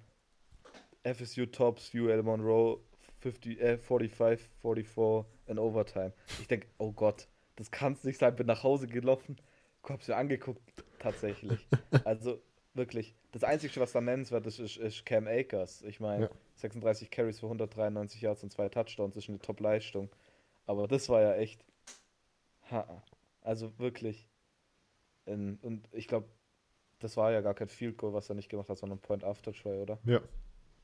FSU 1.03 1.45
Tops, 1.45 1.93
UL 1.93 2.23
Monroe 2.23 2.79
50, 3.19 3.59
äh, 3.61 3.77
45, 3.77 4.49
44 4.61 5.25
in 5.47 5.59
Overtime. 5.59 6.13
Ich 6.39 6.47
denke, 6.47 6.67
oh 6.77 6.91
Gott, 6.91 7.27
das 7.55 7.71
kann 7.71 7.93
es 7.93 8.03
nicht 8.03 8.19
sein. 8.19 8.35
Bin 8.35 8.47
nach 8.47 8.63
Hause 8.63 8.87
gelaufen, 8.87 9.37
hab's 9.83 10.07
mir 10.07 10.15
angeguckt, 10.15 10.61
tatsächlich. 10.99 11.67
Also 12.05 12.41
wirklich, 12.73 13.15
das 13.31 13.43
Einzige, 13.43 13.79
was 13.79 13.91
da 13.91 14.01
nennenswert 14.01 14.45
ist, 14.45 14.59
ist, 14.59 14.77
ist 14.77 15.05
Cam 15.05 15.27
Akers. 15.27 15.81
Ich 15.83 15.99
meine, 15.99 16.25
ja. 16.25 16.31
36 16.55 17.09
Carries 17.11 17.39
für 17.39 17.45
193 17.45 18.21
Yards 18.21 18.43
und 18.43 18.51
zwei 18.51 18.69
Touchdowns 18.69 19.15
ist 19.15 19.29
eine 19.29 19.39
Top-Leistung. 19.39 20.09
Aber 20.65 20.87
das 20.87 21.09
war 21.09 21.21
ja 21.21 21.35
echt. 21.35 21.63
Ha, 22.71 23.03
also 23.41 23.77
wirklich. 23.77 24.27
In, 25.25 25.57
und 25.61 25.87
ich 25.91 26.07
glaube, 26.07 26.27
das 27.03 27.17
war 27.17 27.31
ja 27.31 27.41
gar 27.41 27.53
kein 27.53 27.67
Field 27.67 27.97
Goal, 27.97 28.13
was 28.13 28.29
er 28.29 28.35
nicht 28.35 28.49
gemacht 28.49 28.69
hat, 28.69 28.77
sondern 28.77 28.99
Point 28.99 29.23
After 29.23 29.51
Try, 29.51 29.81
oder? 29.81 29.99
Ja. 30.05 30.19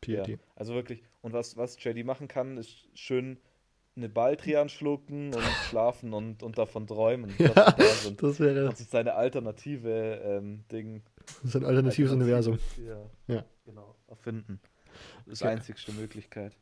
PAT. 0.01 0.27
Ja, 0.27 0.37
also 0.55 0.73
wirklich. 0.73 1.03
Und 1.21 1.33
was, 1.33 1.57
was 1.57 1.81
JD 1.81 2.05
machen 2.05 2.27
kann, 2.27 2.57
ist 2.57 2.87
schön 2.93 3.37
eine 3.95 4.09
Balltrian 4.09 4.69
schlucken 4.69 5.33
und 5.33 5.43
schlafen 5.69 6.13
und, 6.13 6.43
und 6.43 6.57
davon 6.57 6.87
träumen. 6.87 7.33
Ja, 7.37 7.49
da 7.49 7.71
das 7.71 8.39
wäre. 8.39 8.65
Das 8.65 8.79
ist 8.79 8.91
seine 8.91 9.15
alternative 9.15 10.21
ähm, 10.23 10.63
Ding. 10.71 11.03
Das 11.25 11.49
ist 11.49 11.55
ein 11.55 11.65
alternatives 11.65 12.11
Universum. 12.11 12.59
Ja, 12.85 13.09
ja, 13.33 13.45
genau. 13.65 13.95
Erfinden. 14.07 14.59
Das 15.25 15.33
ist 15.33 15.41
die 15.43 15.47
einzigste 15.47 15.91
Möglichkeit. 15.93 16.55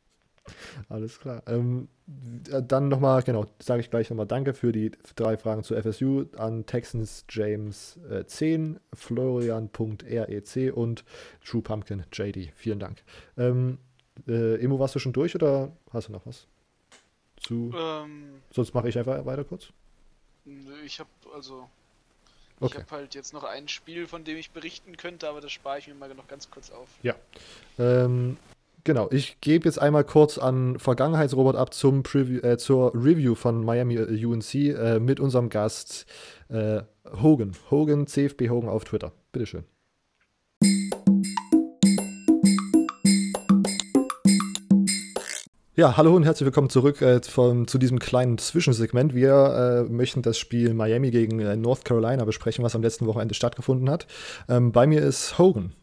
Alles 0.90 1.20
klar. 1.20 1.44
Ähm, 1.48 1.88
dann 2.06 2.88
nochmal, 2.88 3.22
genau, 3.24 3.46
sage 3.60 3.82
ich 3.82 3.90
gleich 3.90 4.10
nochmal 4.10 4.28
Danke 4.28 4.54
für 4.54 4.72
die 4.72 4.92
drei 5.16 5.38
Fragen 5.38 5.64
zu 5.64 5.76
FSU 5.76 6.26
an 6.38 6.66
Texans 6.66 7.26
James 7.30 8.00
äh, 8.10 8.26
10, 8.26 8.80
Florian.rec 8.94 10.74
und 10.76 11.04
True 11.46 11.62
Pumpkin 11.62 12.06
JD. 12.14 12.52
Vielen 12.56 12.80
Dank. 12.80 13.04
Ähm, 13.38 13.78
äh, 14.28 14.56
Emo, 14.64 14.80
warst 14.80 14.96
du 14.96 15.00
schon 15.00 15.14
durch 15.14 15.36
oder 15.36 15.72
hast 15.92 16.08
du 16.08 16.14
noch 16.14 16.26
was? 16.26 16.48
Du, 17.48 17.72
Ähm, 17.76 18.42
sonst 18.52 18.74
mache 18.74 18.90
ich 18.90 18.98
einfach 18.98 19.26
weiter 19.26 19.44
kurz. 19.44 19.68
nö, 20.46 20.82
ich 20.86 21.00
habe 21.00 21.10
also. 21.34 21.70
Okay. 22.60 22.78
Ich 22.78 22.84
habe 22.84 22.92
halt 22.96 23.14
jetzt 23.14 23.34
noch 23.34 23.44
ein 23.44 23.68
Spiel, 23.68 24.08
von 24.08 24.24
dem 24.24 24.36
ich 24.36 24.50
berichten 24.50 24.98
könnte, 24.98 25.30
aber 25.30 25.42
das 25.42 25.52
spare 25.52 25.78
ich 25.78 25.88
mir 25.88 25.94
mal 25.94 26.12
noch 26.16 26.28
ganz 26.28 26.50
kurz 26.50 26.72
auf. 26.72 26.88
Ähm, 27.78 28.38
genau, 28.88 29.10
ich 29.12 29.42
gebe 29.42 29.66
jetzt 29.66 29.80
einmal 29.80 30.06
kurz 30.06 30.38
an 30.38 30.80
Vergangenheitsrobot 30.80 31.58
ab 31.58 31.74
zum 31.74 32.04
Preview, 32.04 32.40
äh, 32.40 32.58
zur 32.58 32.96
Review 32.96 33.36
von 33.36 33.64
Miami 33.64 33.96
äh, 33.96 34.26
UNC 34.26 34.56
äh, 34.56 35.00
mit 35.00 35.20
unserem 35.20 35.50
Gast 35.50 36.06
äh, 36.48 36.82
Hogan. 37.22 37.52
Hogan, 37.70 38.08
CFB 38.08 38.50
Hogan 38.50 38.70
auf 38.70 38.86
Twitter. 38.86 39.12
Bitteschön. 39.34 39.66
Ja, 45.76 45.98
hallo 45.98 46.16
und 46.16 46.24
herzlich 46.24 46.46
willkommen 46.46 46.70
zurück 46.70 47.02
äh, 47.02 47.22
vom, 47.22 47.68
zu 47.68 47.78
diesem 47.78 48.00
kleinen 48.00 48.38
Zwischensegment. 48.38 49.14
Wir 49.14 49.86
äh, 49.86 49.92
möchten 49.92 50.22
das 50.22 50.40
Spiel 50.40 50.74
Miami 50.74 51.12
gegen 51.12 51.40
äh, 51.40 51.58
North 51.58 51.84
Carolina 51.84 52.24
besprechen, 52.24 52.64
was 52.64 52.74
am 52.74 52.82
letzten 52.82 53.06
Wochenende 53.06 53.36
stattgefunden 53.36 53.90
hat. 53.90 54.08
Ähm, 54.48 54.72
bei 54.72 54.88
mir 54.88 55.02
ist 55.02 55.38
Hogan 55.38 55.74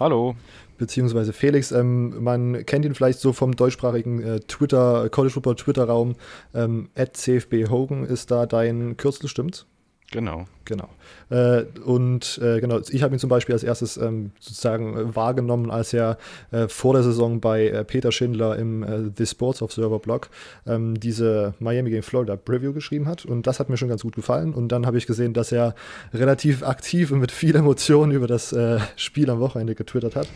Hallo. 0.00 0.34
Beziehungsweise 0.80 1.32
Felix. 1.32 1.70
Ähm, 1.70 2.22
man 2.22 2.66
kennt 2.66 2.84
ihn 2.84 2.94
vielleicht 2.94 3.20
so 3.20 3.32
vom 3.32 3.54
deutschsprachigen 3.54 4.20
äh, 4.22 4.40
Twitter, 4.40 5.08
College 5.10 5.34
Football 5.34 5.56
Twitter-Raum. 5.56 6.16
Ähm, 6.54 6.88
CFB 7.12 7.68
Hogan 7.70 8.04
ist 8.04 8.32
da 8.32 8.46
dein 8.46 8.96
Kürzel, 8.96 9.28
stimmt's? 9.28 9.66
Genau. 10.10 10.46
Genau. 10.64 10.88
Äh, 11.30 11.64
und 11.84 12.38
äh, 12.42 12.60
genau, 12.60 12.80
ich 12.88 13.02
habe 13.02 13.14
ihn 13.14 13.18
zum 13.18 13.30
Beispiel 13.30 13.52
als 13.52 13.62
erstes 13.62 13.96
ähm, 13.96 14.32
sozusagen 14.38 14.96
äh, 14.96 15.16
wahrgenommen, 15.16 15.70
als 15.70 15.92
er 15.92 16.16
äh, 16.50 16.68
vor 16.68 16.94
der 16.94 17.02
Saison 17.02 17.40
bei 17.40 17.68
äh, 17.68 17.84
Peter 17.84 18.12
Schindler 18.12 18.56
im 18.56 18.82
äh, 18.82 19.10
The 19.16 19.26
Sports 19.26 19.62
Observer 19.62 19.98
Blog 19.98 20.30
ähm, 20.66 20.98
diese 20.98 21.54
Miami 21.58 21.90
gegen 21.90 22.02
Florida 22.02 22.36
Preview 22.36 22.72
geschrieben 22.72 23.06
hat. 23.06 23.24
Und 23.24 23.46
das 23.46 23.60
hat 23.60 23.68
mir 23.68 23.76
schon 23.76 23.88
ganz 23.88 24.02
gut 24.02 24.14
gefallen. 24.14 24.52
Und 24.52 24.68
dann 24.68 24.86
habe 24.86 24.98
ich 24.98 25.06
gesehen, 25.06 25.32
dass 25.32 25.52
er 25.52 25.74
relativ 26.12 26.62
aktiv 26.62 27.10
und 27.10 27.20
mit 27.20 27.32
viel 27.32 27.56
Emotion 27.56 28.10
über 28.10 28.26
das 28.26 28.54
Spiel 28.96 29.30
am 29.30 29.40
Wochenende 29.40 29.74
getwittert 29.74 30.16
hat. 30.16 30.28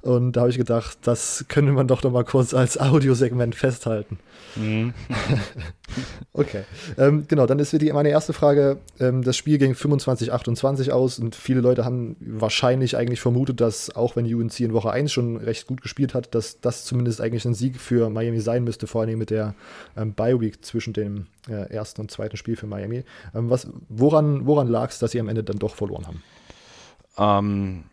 Und 0.00 0.32
da 0.32 0.42
habe 0.42 0.50
ich 0.50 0.58
gedacht, 0.58 0.98
das 1.02 1.44
könnte 1.48 1.72
man 1.72 1.88
doch 1.88 2.02
noch 2.02 2.12
mal 2.12 2.24
kurz 2.24 2.54
als 2.54 2.78
Audiosegment 2.78 3.54
festhalten. 3.54 4.18
Mhm. 4.56 4.94
Okay, 6.32 6.62
ähm, 6.98 7.24
genau, 7.26 7.46
dann 7.46 7.58
ist 7.58 7.72
die, 7.72 7.92
meine 7.92 8.10
erste 8.10 8.32
Frage, 8.32 8.78
ähm, 9.00 9.22
das 9.22 9.36
Spiel 9.36 9.58
ging 9.58 9.72
25-28 9.72 10.90
aus 10.90 11.18
und 11.18 11.34
viele 11.34 11.60
Leute 11.60 11.84
haben 11.84 12.14
wahrscheinlich 12.20 12.96
eigentlich 12.96 13.20
vermutet, 13.20 13.60
dass 13.60 13.96
auch 13.96 14.14
wenn 14.14 14.32
UNC 14.32 14.60
in 14.60 14.72
Woche 14.72 14.92
1 14.92 15.10
schon 15.10 15.38
recht 15.38 15.66
gut 15.66 15.80
gespielt 15.80 16.14
hat, 16.14 16.34
dass 16.34 16.60
das 16.60 16.84
zumindest 16.84 17.20
eigentlich 17.20 17.44
ein 17.44 17.54
Sieg 17.54 17.80
für 17.80 18.10
Miami 18.10 18.40
sein 18.40 18.62
müsste, 18.62 18.86
vor 18.86 19.00
allem 19.00 19.18
mit 19.18 19.30
der 19.30 19.54
ähm, 19.96 20.12
Bye-Week 20.12 20.64
zwischen 20.64 20.92
dem 20.92 21.26
äh, 21.48 21.72
ersten 21.72 22.02
und 22.02 22.10
zweiten 22.10 22.36
Spiel 22.36 22.54
für 22.54 22.66
Miami. 22.66 23.02
Ähm, 23.34 23.50
was, 23.50 23.66
woran 23.88 24.46
woran 24.46 24.68
lag 24.68 24.90
es, 24.90 24.98
dass 24.98 25.12
sie 25.12 25.20
am 25.20 25.28
Ende 25.28 25.42
dann 25.42 25.58
doch 25.58 25.74
verloren 25.74 26.06
haben? 26.06 26.22
Ähm, 27.18 27.84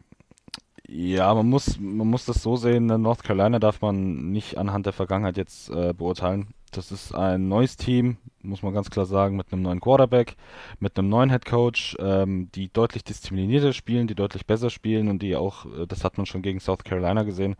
ja, 0.87 1.33
man 1.33 1.49
muss, 1.49 1.79
man 1.79 2.07
muss 2.07 2.25
das 2.25 2.41
so 2.43 2.55
sehen, 2.55 2.89
in 2.89 3.01
North 3.01 3.23
Carolina 3.23 3.59
darf 3.59 3.81
man 3.81 4.31
nicht 4.31 4.57
anhand 4.57 4.85
der 4.85 4.93
Vergangenheit 4.93 5.37
jetzt 5.37 5.69
äh, 5.69 5.93
beurteilen. 5.93 6.53
Das 6.71 6.91
ist 6.91 7.15
ein 7.15 7.47
neues 7.47 7.77
Team, 7.77 8.17
muss 8.41 8.61
man 8.61 8.73
ganz 8.73 8.89
klar 8.89 9.05
sagen, 9.05 9.37
mit 9.37 9.51
einem 9.53 9.61
neuen 9.61 9.79
Quarterback, 9.79 10.35
mit 10.79 10.97
einem 10.99 11.07
neuen 11.07 11.29
Head 11.29 11.45
Coach, 11.45 11.95
ähm, 11.99 12.49
die 12.53 12.67
deutlich 12.71 13.03
disziplinierter 13.03 13.71
spielen, 13.71 14.07
die 14.07 14.15
deutlich 14.15 14.45
besser 14.45 14.69
spielen 14.69 15.07
und 15.07 15.21
die 15.21 15.35
auch, 15.37 15.65
äh, 15.67 15.87
das 15.87 16.03
hat 16.03 16.17
man 16.17 16.25
schon 16.25 16.41
gegen 16.41 16.59
South 16.59 16.83
Carolina 16.83 17.23
gesehen, 17.23 17.55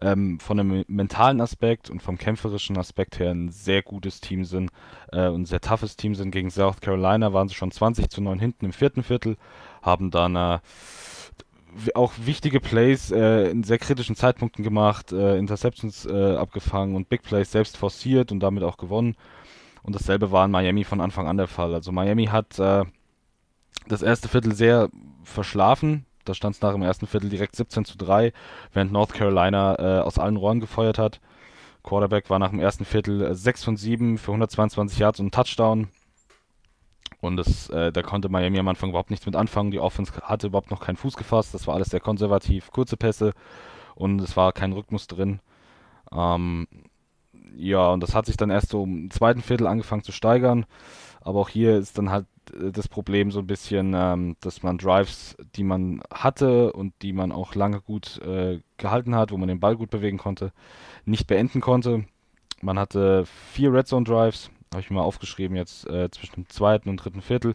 ähm, 0.00 0.40
von 0.40 0.56
dem 0.56 0.84
mentalen 0.88 1.40
Aspekt 1.40 1.90
und 1.90 2.02
vom 2.02 2.18
kämpferischen 2.18 2.76
Aspekt 2.76 3.18
her 3.18 3.30
ein 3.30 3.50
sehr 3.50 3.82
gutes 3.82 4.20
Team 4.20 4.44
sind 4.44 4.70
äh, 5.12 5.28
und 5.28 5.42
ein 5.42 5.46
sehr 5.46 5.60
toughes 5.60 5.96
Team 5.96 6.14
sind. 6.14 6.32
Gegen 6.32 6.50
South 6.50 6.80
Carolina 6.80 7.32
waren 7.32 7.48
sie 7.48 7.54
schon 7.54 7.70
20 7.70 8.10
zu 8.10 8.20
9 8.20 8.38
hinten 8.40 8.64
im 8.66 8.72
vierten 8.72 9.02
Viertel, 9.02 9.36
haben 9.82 10.10
äh, 10.12 10.58
w- 10.58 10.58
auch 11.94 12.12
wichtige 12.18 12.60
Plays 12.60 13.10
äh, 13.10 13.50
in 13.50 13.62
sehr 13.62 13.78
kritischen 13.78 14.16
Zeitpunkten 14.16 14.64
gemacht, 14.64 15.12
äh, 15.12 15.36
Interceptions 15.36 16.06
äh, 16.06 16.36
abgefangen 16.36 16.96
und 16.96 17.08
Big 17.08 17.22
Plays 17.22 17.52
selbst 17.52 17.76
forciert 17.76 18.32
und 18.32 18.40
damit 18.40 18.62
auch 18.62 18.76
gewonnen. 18.76 19.16
Und 19.82 19.94
dasselbe 19.94 20.32
war 20.32 20.44
in 20.44 20.50
Miami 20.50 20.84
von 20.84 21.00
Anfang 21.00 21.28
an 21.28 21.36
der 21.36 21.46
Fall. 21.46 21.74
Also 21.74 21.92
Miami 21.92 22.26
hat 22.26 22.58
äh, 22.58 22.84
das 23.88 24.02
erste 24.02 24.28
Viertel 24.28 24.54
sehr 24.54 24.88
verschlafen. 25.22 26.06
Da 26.24 26.34
stand 26.34 26.56
es 26.56 26.62
nach 26.62 26.72
dem 26.72 26.82
ersten 26.82 27.06
Viertel 27.06 27.30
direkt 27.30 27.54
17 27.54 27.84
zu 27.84 27.96
3, 27.96 28.32
während 28.72 28.92
North 28.92 29.12
Carolina 29.12 29.76
äh, 29.78 30.00
aus 30.00 30.18
allen 30.18 30.36
Rohren 30.36 30.60
gefeuert 30.60 30.98
hat. 30.98 31.20
Quarterback 31.84 32.28
war 32.28 32.40
nach 32.40 32.50
dem 32.50 32.58
ersten 32.58 32.84
Viertel 32.84 33.22
äh, 33.22 33.34
6 33.34 33.64
von 33.64 33.76
7 33.76 34.18
für 34.18 34.32
122 34.32 34.98
Yards 34.98 35.20
und 35.20 35.26
einen 35.26 35.30
Touchdown. 35.30 35.88
Und 37.26 37.36
das, 37.36 37.68
äh, 37.70 37.92
da 37.92 38.02
konnte 38.02 38.28
Miami 38.28 38.58
am 38.58 38.68
Anfang 38.68 38.90
überhaupt 38.90 39.10
nichts 39.10 39.26
mit 39.26 39.36
anfangen. 39.36 39.70
Die 39.70 39.80
Offense 39.80 40.12
hatte 40.22 40.48
überhaupt 40.48 40.70
noch 40.70 40.80
keinen 40.80 40.96
Fuß 40.96 41.16
gefasst. 41.16 41.54
Das 41.54 41.66
war 41.66 41.74
alles 41.74 41.88
sehr 41.88 42.00
konservativ. 42.00 42.70
Kurze 42.70 42.96
Pässe 42.96 43.32
und 43.94 44.20
es 44.20 44.36
war 44.36 44.52
kein 44.52 44.72
Rhythmus 44.72 45.06
drin. 45.06 45.40
Ähm, 46.12 46.68
ja, 47.56 47.88
und 47.90 48.02
das 48.02 48.14
hat 48.14 48.26
sich 48.26 48.36
dann 48.36 48.50
erst 48.50 48.70
so 48.70 48.84
im 48.84 49.10
zweiten 49.10 49.42
Viertel 49.42 49.66
angefangen 49.66 50.02
zu 50.02 50.12
steigern. 50.12 50.66
Aber 51.20 51.40
auch 51.40 51.48
hier 51.48 51.76
ist 51.76 51.98
dann 51.98 52.10
halt 52.10 52.26
äh, 52.52 52.70
das 52.70 52.88
Problem 52.88 53.30
so 53.30 53.40
ein 53.40 53.46
bisschen, 53.46 53.94
ähm, 53.96 54.36
dass 54.40 54.62
man 54.62 54.78
Drives, 54.78 55.36
die 55.56 55.64
man 55.64 56.02
hatte 56.12 56.72
und 56.72 56.94
die 57.02 57.12
man 57.12 57.32
auch 57.32 57.54
lange 57.54 57.80
gut 57.80 58.18
äh, 58.18 58.60
gehalten 58.76 59.14
hat, 59.14 59.32
wo 59.32 59.36
man 59.36 59.48
den 59.48 59.60
Ball 59.60 59.76
gut 59.76 59.90
bewegen 59.90 60.18
konnte, 60.18 60.52
nicht 61.04 61.26
beenden 61.26 61.60
konnte. 61.60 62.04
Man 62.62 62.78
hatte 62.78 63.24
vier 63.52 63.72
Red 63.72 63.88
Zone 63.88 64.04
Drives, 64.04 64.50
habe 64.72 64.80
ich 64.80 64.90
mir 64.90 64.96
mal 64.96 65.02
aufgeschrieben 65.02 65.56
jetzt 65.56 65.86
äh, 65.88 66.10
zwischen 66.10 66.34
dem 66.34 66.48
zweiten 66.48 66.88
und 66.88 66.96
dritten 66.96 67.22
Viertel. 67.22 67.54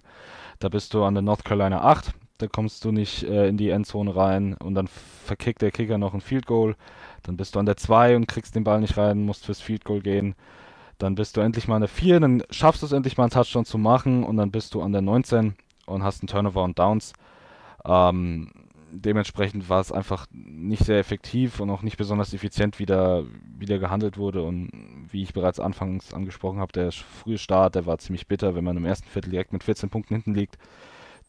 Da 0.60 0.70
bist 0.70 0.94
du 0.94 1.04
an 1.04 1.14
der 1.14 1.22
North 1.22 1.46
Carolina 1.46 1.82
8, 1.82 2.14
da 2.38 2.48
kommst 2.48 2.86
du 2.86 2.92
nicht 2.92 3.24
äh, 3.24 3.48
in 3.48 3.58
die 3.58 3.70
Endzone 3.70 4.16
rein 4.16 4.56
und 4.56 4.76
dann 4.76 4.88
verkickt 4.88 5.62
der 5.62 5.72
Kicker 5.72 5.98
noch 5.98 6.14
ein 6.14 6.22
Field 6.22 6.46
Goal. 6.46 6.76
Dann 7.24 7.38
bist 7.38 7.56
du 7.56 7.60
an 7.60 7.66
der 7.66 7.78
2 7.78 8.16
und 8.16 8.28
kriegst 8.28 8.56
den 8.56 8.64
Ball 8.64 8.82
nicht 8.82 8.98
rein, 8.98 9.26
musst 9.26 9.46
fürs 9.46 9.62
Field 9.62 9.86
Goal 9.86 10.02
gehen. 10.02 10.36
Dann 10.98 11.16
bist 11.16 11.38
du 11.38 11.42
endlich 11.42 11.68
mal 11.68 11.76
an 11.76 11.82
der 11.82 11.90
4, 11.90 12.20
dann 12.20 12.44
schaffst 12.50 12.82
du 12.82 12.86
es 12.86 12.92
endlich 12.92 13.18
mal 13.18 13.26
einen 13.26 13.32
Touchdown 13.32 13.66
zu 13.66 13.78
machen 13.78 14.24
und 14.24 14.38
dann 14.38 14.52
bist 14.52 14.74
du 14.74 14.82
an 14.82 14.92
der 14.92 15.02
19 15.02 15.56
und 15.86 16.04
hast 16.04 16.22
einen 16.22 16.28
Turnover 16.28 16.64
und 16.64 16.78
Downs. 16.78 17.14
Ähm, 17.86 18.52
dementsprechend 18.92 19.70
war 19.70 19.80
es 19.80 19.92
einfach 19.92 20.28
nicht 20.32 20.86
sehr 20.86 21.00
effektiv 21.00 21.60
und 21.60 21.70
auch 21.70 21.82
nicht 21.82 21.98
besonders 21.98 22.34
effizient, 22.34 22.80
wie 22.80 22.86
da, 22.86 23.24
wie 23.58 23.66
da 23.66 23.78
gehandelt 23.78 24.18
wurde. 24.18 24.44
Und 24.44 24.70
wie 25.10 25.24
ich 25.24 25.34
bereits 25.34 25.60
anfangs 25.60 26.14
angesprochen 26.14 26.60
habe, 26.60 26.72
der 26.72 26.92
frühe 26.92 27.38
Start, 27.38 27.76
der 27.76 27.86
war 27.86 27.98
ziemlich 27.98 28.28
bitter, 28.28 28.56
wenn 28.56 28.64
man 28.64 28.78
im 28.78 28.86
ersten 28.86 29.08
Viertel 29.08 29.32
direkt 29.32 29.54
mit 29.54 29.64
14 29.64 29.90
Punkten 29.90 30.16
hinten 30.16 30.34
liegt. 30.34 30.58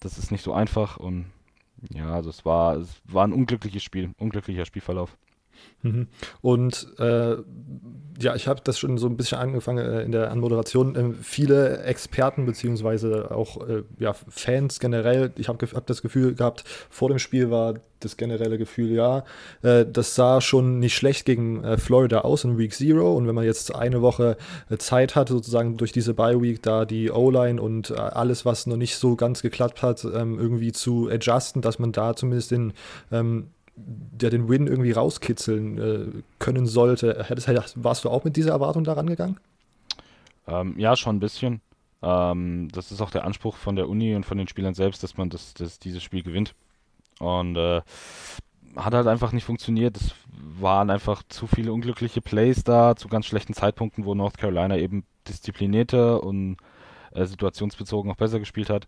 Das 0.00 0.18
ist 0.18 0.32
nicht 0.32 0.42
so 0.42 0.52
einfach 0.52 0.96
und 0.96 1.26
ja, 1.90 2.12
also 2.12 2.30
es 2.30 2.44
war, 2.44 2.76
es 2.76 3.00
war 3.04 3.26
ein 3.26 3.32
unglückliches 3.32 3.82
Spiel, 3.82 4.10
unglücklicher 4.18 4.64
Spielverlauf. 4.64 5.16
Mhm. 5.82 6.08
Und 6.40 6.86
äh, 6.98 7.36
ja, 8.20 8.34
ich 8.34 8.46
habe 8.46 8.60
das 8.62 8.78
schon 8.78 8.98
so 8.98 9.06
ein 9.06 9.16
bisschen 9.16 9.38
angefangen 9.38 9.84
äh, 9.84 10.02
in 10.02 10.12
der 10.12 10.30
Anmoderation. 10.30 10.94
Ähm, 10.96 11.14
viele 11.22 11.82
Experten 11.82 12.46
beziehungsweise 12.46 13.30
auch 13.30 13.66
äh, 13.68 13.82
ja, 13.98 14.12
Fans 14.12 14.80
generell, 14.80 15.32
ich 15.36 15.48
habe 15.48 15.66
hab 15.66 15.86
das 15.86 16.02
Gefühl 16.02 16.34
gehabt, 16.34 16.64
vor 16.90 17.08
dem 17.08 17.18
Spiel 17.18 17.50
war 17.50 17.74
das 18.00 18.16
generelle 18.16 18.58
Gefühl, 18.58 18.92
ja, 18.92 19.24
äh, 19.62 19.86
das 19.90 20.14
sah 20.14 20.40
schon 20.40 20.78
nicht 20.78 20.94
schlecht 20.94 21.24
gegen 21.24 21.62
äh, 21.64 21.78
Florida 21.78 22.20
aus 22.20 22.44
in 22.44 22.58
Week 22.58 22.72
Zero. 22.72 23.16
Und 23.16 23.26
wenn 23.26 23.34
man 23.34 23.44
jetzt 23.44 23.74
eine 23.74 24.02
Woche 24.02 24.36
äh, 24.70 24.76
Zeit 24.76 25.16
hat, 25.16 25.28
sozusagen 25.28 25.76
durch 25.76 25.92
diese 25.92 26.14
Bye 26.14 26.40
Week, 26.40 26.62
da 26.62 26.84
die 26.84 27.10
O-Line 27.10 27.60
und 27.60 27.90
äh, 27.90 27.94
alles, 27.94 28.44
was 28.44 28.66
noch 28.66 28.76
nicht 28.76 28.96
so 28.96 29.16
ganz 29.16 29.42
geklappt 29.42 29.82
hat, 29.82 30.04
ähm, 30.04 30.38
irgendwie 30.38 30.72
zu 30.72 31.08
adjusten, 31.10 31.62
dass 31.62 31.78
man 31.78 31.92
da 31.92 32.14
zumindest 32.14 32.50
den 32.50 32.72
ähm, 33.10 33.48
der 33.74 34.30
den 34.30 34.48
Win 34.48 34.66
irgendwie 34.66 34.92
rauskitzeln 34.92 35.78
äh, 35.78 36.22
können 36.38 36.66
sollte. 36.66 37.24
Hättest, 37.26 37.82
warst 37.82 38.04
du 38.04 38.10
auch 38.10 38.24
mit 38.24 38.36
dieser 38.36 38.50
Erwartung 38.50 38.84
daran 38.84 39.06
gegangen? 39.06 39.38
Ähm, 40.46 40.78
ja, 40.78 40.96
schon 40.96 41.16
ein 41.16 41.20
bisschen. 41.20 41.60
Ähm, 42.02 42.68
das 42.72 42.92
ist 42.92 43.00
auch 43.00 43.10
der 43.10 43.24
Anspruch 43.24 43.56
von 43.56 43.76
der 43.76 43.88
Uni 43.88 44.14
und 44.14 44.26
von 44.26 44.38
den 44.38 44.48
Spielern 44.48 44.74
selbst, 44.74 45.02
dass 45.02 45.16
man 45.16 45.30
das, 45.30 45.54
das 45.54 45.78
dieses 45.78 46.02
Spiel 46.02 46.22
gewinnt. 46.22 46.54
Und 47.18 47.56
äh, 47.56 47.80
hat 48.76 48.94
halt 48.94 49.06
einfach 49.06 49.32
nicht 49.32 49.44
funktioniert. 49.44 49.96
Es 49.96 50.14
waren 50.58 50.90
einfach 50.90 51.22
zu 51.28 51.46
viele 51.46 51.72
unglückliche 51.72 52.20
Plays 52.20 52.64
da, 52.64 52.96
zu 52.96 53.08
ganz 53.08 53.26
schlechten 53.26 53.54
Zeitpunkten, 53.54 54.04
wo 54.04 54.14
North 54.14 54.38
Carolina 54.38 54.76
eben 54.76 55.04
disziplinierter 55.28 56.22
und 56.22 56.56
äh, 57.12 57.24
situationsbezogen 57.24 58.10
auch 58.10 58.16
besser 58.16 58.38
gespielt 58.38 58.70
hat. 58.70 58.86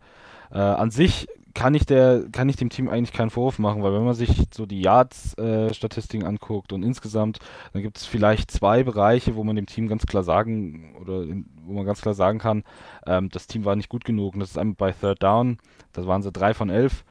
Äh, 0.51 0.59
an 0.59 0.91
sich 0.91 1.29
kann 1.55 1.75
ich 1.75 1.87
der, 1.87 2.25
kann 2.33 2.49
ich 2.49 2.57
dem 2.57 2.69
Team 2.69 2.89
eigentlich 2.89 3.13
keinen 3.13 3.31
Vorwurf 3.31 3.59
machen, 3.59 3.83
weil 3.83 3.93
wenn 3.93 4.05
man 4.05 4.15
sich 4.15 4.45
so 4.53 4.67
die 4.67 4.81
Yards-Statistiken 4.81 6.27
anguckt 6.27 6.73
und 6.73 6.83
insgesamt, 6.83 7.39
dann 7.73 7.83
gibt 7.83 7.97
es 7.99 8.05
vielleicht 8.05 8.51
zwei 8.51 8.83
Bereiche, 8.83 9.37
wo 9.37 9.45
man 9.45 9.57
dem 9.57 9.67
Team 9.67 9.89
ganz 9.89 10.05
klar 10.05 10.25
sagen 10.25 10.95
oder 11.01 11.23
in, 11.23 11.47
wo 11.65 11.73
man 11.73 11.87
ganz 11.87 12.01
klar 12.01 12.15
sagen 12.15 12.41
kann, 12.41 12.65
ähm, 13.07 13.29
das 13.31 13.47
Team 13.47 13.65
war 13.65 13.77
nicht 13.77 13.89
gut 13.89 14.05
genug. 14.05 14.35
Und 14.35 14.41
das 14.41 14.51
ist 14.51 14.59
einmal 14.59 14.75
bei 14.77 14.93
Third 14.93 15.23
Down, 15.23 15.59
da 15.93 16.07
waren 16.07 16.23
sie 16.23 16.33
drei 16.33 16.55
von 16.55 16.71
elf. 16.71 17.05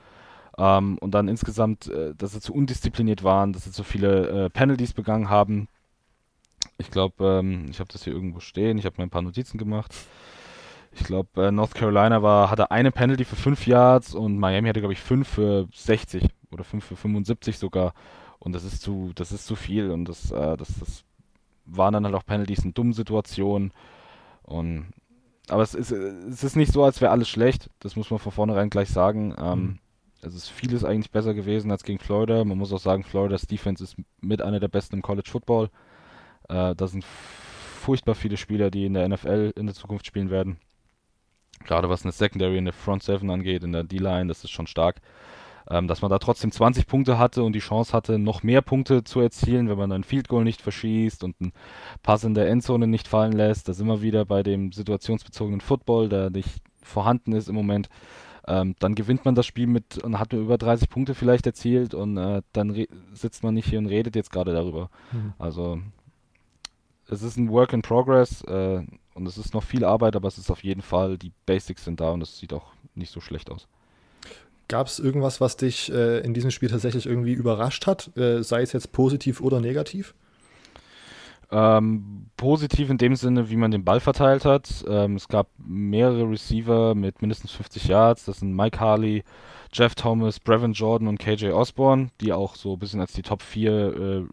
Ähm, 0.57 0.97
und 0.99 1.11
dann 1.11 1.27
insgesamt, 1.27 1.87
äh, 1.87 2.13
dass 2.15 2.33
sie 2.33 2.41
zu 2.41 2.53
undiszipliniert 2.53 3.23
waren, 3.23 3.53
dass 3.53 3.63
sie 3.63 3.71
zu 3.71 3.83
viele 3.83 4.45
äh, 4.45 4.49
Penalties 4.49 4.93
begangen 4.93 5.29
haben. 5.29 5.67
ich 6.77 6.91
glaube, 6.91 7.39
ähm, 7.39 7.67
ich 7.69 7.79
habe 7.79 7.91
das 7.91 8.03
hier 8.03 8.13
irgendwo 8.13 8.39
stehen, 8.39 8.77
ich 8.77 8.85
habe 8.85 8.95
mir 8.97 9.03
ein 9.03 9.09
paar 9.09 9.21
Notizen 9.21 9.57
gemacht. 9.57 9.93
Ich 10.95 11.03
glaube, 11.03 11.47
äh, 11.47 11.51
North 11.51 11.73
Carolina 11.73 12.21
war, 12.21 12.49
hatte 12.49 12.71
eine 12.71 12.91
Penalty 12.91 13.25
für 13.25 13.35
5 13.35 13.65
Yards 13.67 14.13
und 14.13 14.37
Miami 14.37 14.67
hatte, 14.67 14.79
glaube 14.79 14.93
ich, 14.93 14.99
5 14.99 15.27
für 15.27 15.67
60 15.73 16.25
oder 16.51 16.63
5 16.63 16.83
für 16.83 16.95
75 16.95 17.57
sogar. 17.57 17.93
Und 18.39 18.53
das 18.53 18.63
ist 18.63 18.81
zu, 18.81 19.11
das 19.15 19.31
ist 19.31 19.45
zu 19.45 19.55
viel 19.55 19.89
und 19.89 20.05
das, 20.05 20.31
äh, 20.31 20.57
das, 20.57 20.79
das 20.79 21.03
waren 21.65 21.93
dann 21.93 22.05
halt 22.05 22.15
auch 22.15 22.25
Penalties 22.25 22.65
in 22.65 22.73
dummen 22.73 22.93
Situationen. 22.93 23.71
Und 24.43 24.87
aber 25.49 25.63
es 25.63 25.73
ist, 25.73 25.91
es 25.91 26.43
ist 26.43 26.55
nicht 26.55 26.71
so, 26.71 26.83
als 26.83 27.01
wäre 27.01 27.11
alles 27.11 27.29
schlecht. 27.29 27.69
Das 27.79 27.95
muss 27.95 28.09
man 28.09 28.19
von 28.19 28.31
vornherein 28.31 28.69
gleich 28.69 28.89
sagen. 28.89 29.35
Ähm, 29.37 29.59
mhm. 29.59 29.79
Es 30.21 30.35
ist 30.35 30.49
vieles 30.49 30.85
eigentlich 30.85 31.11
besser 31.11 31.33
gewesen 31.33 31.69
als 31.71 31.83
gegen 31.83 31.99
Florida. 31.99 32.43
Man 32.45 32.57
muss 32.57 32.71
auch 32.71 32.79
sagen, 32.79 33.03
Floridas 33.03 33.45
Defense 33.45 33.83
ist 33.83 33.97
mit 34.21 34.41
einer 34.41 34.59
der 34.59 34.69
besten 34.69 34.97
im 34.97 35.01
College 35.01 35.29
Football. 35.29 35.69
Äh, 36.47 36.75
da 36.75 36.87
sind 36.87 37.03
furchtbar 37.03 38.15
viele 38.15 38.37
Spieler, 38.37 38.71
die 38.71 38.85
in 38.85 38.93
der 38.93 39.07
NFL 39.07 39.53
in 39.57 39.65
der 39.65 39.75
Zukunft 39.75 40.05
spielen 40.05 40.29
werden. 40.29 40.57
Gerade 41.63 41.89
was 41.89 42.03
eine 42.03 42.11
Secondary 42.11 42.57
in 42.57 42.65
der 42.65 42.73
Front 42.73 43.03
Seven 43.03 43.29
angeht, 43.29 43.63
in 43.63 43.71
der 43.71 43.83
D-Line, 43.83 44.27
das 44.27 44.43
ist 44.43 44.51
schon 44.51 44.67
stark 44.67 45.01
ähm, 45.69 45.87
dass 45.87 46.01
man 46.01 46.11
da 46.11 46.19
trotzdem 46.19 46.51
20 46.51 46.87
Punkte 46.87 47.17
hatte 47.17 47.43
und 47.43 47.53
die 47.53 47.59
Chance 47.59 47.93
hatte, 47.93 48.19
noch 48.19 48.43
mehr 48.43 48.61
Punkte 48.61 49.03
zu 49.03 49.19
erzielen, 49.19 49.69
wenn 49.69 49.77
man 49.77 49.91
ein 49.91 50.03
Field 50.03 50.27
Goal 50.27 50.43
nicht 50.43 50.61
verschießt 50.61 51.23
und 51.23 51.35
einen 51.39 51.53
Pass 52.01 52.23
in 52.23 52.33
der 52.33 52.49
Endzone 52.49 52.87
nicht 52.87 53.07
fallen 53.07 53.33
lässt. 53.33 53.67
Da 53.69 53.73
sind 53.73 53.87
wir 53.87 54.01
wieder 54.01 54.25
bei 54.25 54.43
dem 54.43 54.71
situationsbezogenen 54.71 55.61
Football, 55.61 56.09
der 56.09 56.29
nicht 56.29 56.61
vorhanden 56.81 57.33
ist 57.33 57.49
im 57.49 57.55
Moment. 57.55 57.89
Ähm, 58.45 58.75
dann 58.79 58.93
gewinnt 58.93 59.23
man 59.23 59.35
das 59.35 59.45
Spiel 59.45 59.67
mit 59.67 59.97
und 60.03 60.19
hat 60.19 60.33
nur 60.33 60.41
über 60.41 60.57
30 60.57 60.89
Punkte 60.89 61.15
vielleicht 61.15 61.45
erzielt 61.45 61.93
und 61.93 62.17
äh, 62.17 62.41
dann 62.51 62.85
sitzt 63.13 63.41
man 63.41 63.53
nicht 63.53 63.69
hier 63.69 63.79
und 63.79 63.85
redet 63.85 64.17
jetzt 64.17 64.31
gerade 64.31 64.51
darüber. 64.51 64.89
Mhm. 65.13 65.33
Also 65.39 65.79
es 67.13 67.23
ist 67.23 67.37
ein 67.37 67.49
Work 67.49 67.73
in 67.73 67.81
Progress 67.81 68.43
äh, 68.43 68.81
und 69.13 69.25
es 69.27 69.37
ist 69.37 69.53
noch 69.53 69.63
viel 69.63 69.85
Arbeit, 69.85 70.15
aber 70.15 70.27
es 70.27 70.37
ist 70.37 70.51
auf 70.51 70.63
jeden 70.63 70.81
Fall, 70.81 71.17
die 71.17 71.31
Basics 71.45 71.85
sind 71.85 71.99
da 71.99 72.11
und 72.11 72.21
es 72.21 72.37
sieht 72.37 72.53
auch 72.53 72.73
nicht 72.95 73.11
so 73.11 73.21
schlecht 73.21 73.49
aus. 73.49 73.67
Gab 74.67 74.87
es 74.87 74.99
irgendwas, 74.99 75.41
was 75.41 75.57
dich 75.57 75.91
äh, 75.91 76.19
in 76.19 76.33
diesem 76.33 76.51
Spiel 76.51 76.69
tatsächlich 76.69 77.05
irgendwie 77.05 77.33
überrascht 77.33 77.85
hat, 77.85 78.15
äh, 78.17 78.43
sei 78.43 78.61
es 78.61 78.71
jetzt 78.71 78.91
positiv 78.91 79.41
oder 79.41 79.59
negativ? 79.59 80.15
Ähm, 81.51 82.31
positiv 82.35 82.89
in 82.89 82.97
dem 82.97 83.15
Sinne, 83.15 83.49
wie 83.51 83.57
man 83.57 83.69
den 83.69 83.83
Ball 83.83 83.99
verteilt 83.99 84.43
hat. 84.43 84.83
Ähm, 84.87 85.17
es 85.17 85.27
gab 85.27 85.49
mehrere 85.59 86.27
Receiver 86.27 86.95
mit 86.95 87.21
mindestens 87.21 87.51
50 87.51 87.85
Yards. 87.85 88.25
Das 88.25 88.39
sind 88.39 88.55
Mike 88.55 88.79
Harley, 88.79 89.23
Jeff 89.71 89.93
Thomas, 89.93 90.39
Brevin 90.39 90.73
Jordan 90.73 91.07
und 91.07 91.19
KJ 91.19 91.49
Osborne, 91.49 92.09
die 92.21 92.33
auch 92.33 92.55
so 92.55 92.73
ein 92.73 92.79
bisschen 92.79 93.01
als 93.01 93.13
die 93.13 93.21
Top 93.21 93.43
4 93.43 93.71
äh, 93.71 94.23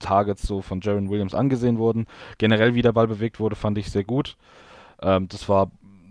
Targets 0.00 0.42
so 0.42 0.62
von 0.62 0.80
Jaron 0.80 1.10
Williams 1.10 1.34
angesehen 1.34 1.78
wurden. 1.78 2.06
Generell, 2.38 2.74
wie 2.74 2.82
der 2.82 2.92
Ball 2.92 3.06
bewegt 3.06 3.38
wurde, 3.38 3.56
fand 3.56 3.78
ich 3.78 3.90
sehr 3.90 4.04
gut. 4.04 4.36
Ähm, 5.00 5.28
das 5.28 5.48
war 5.48 5.70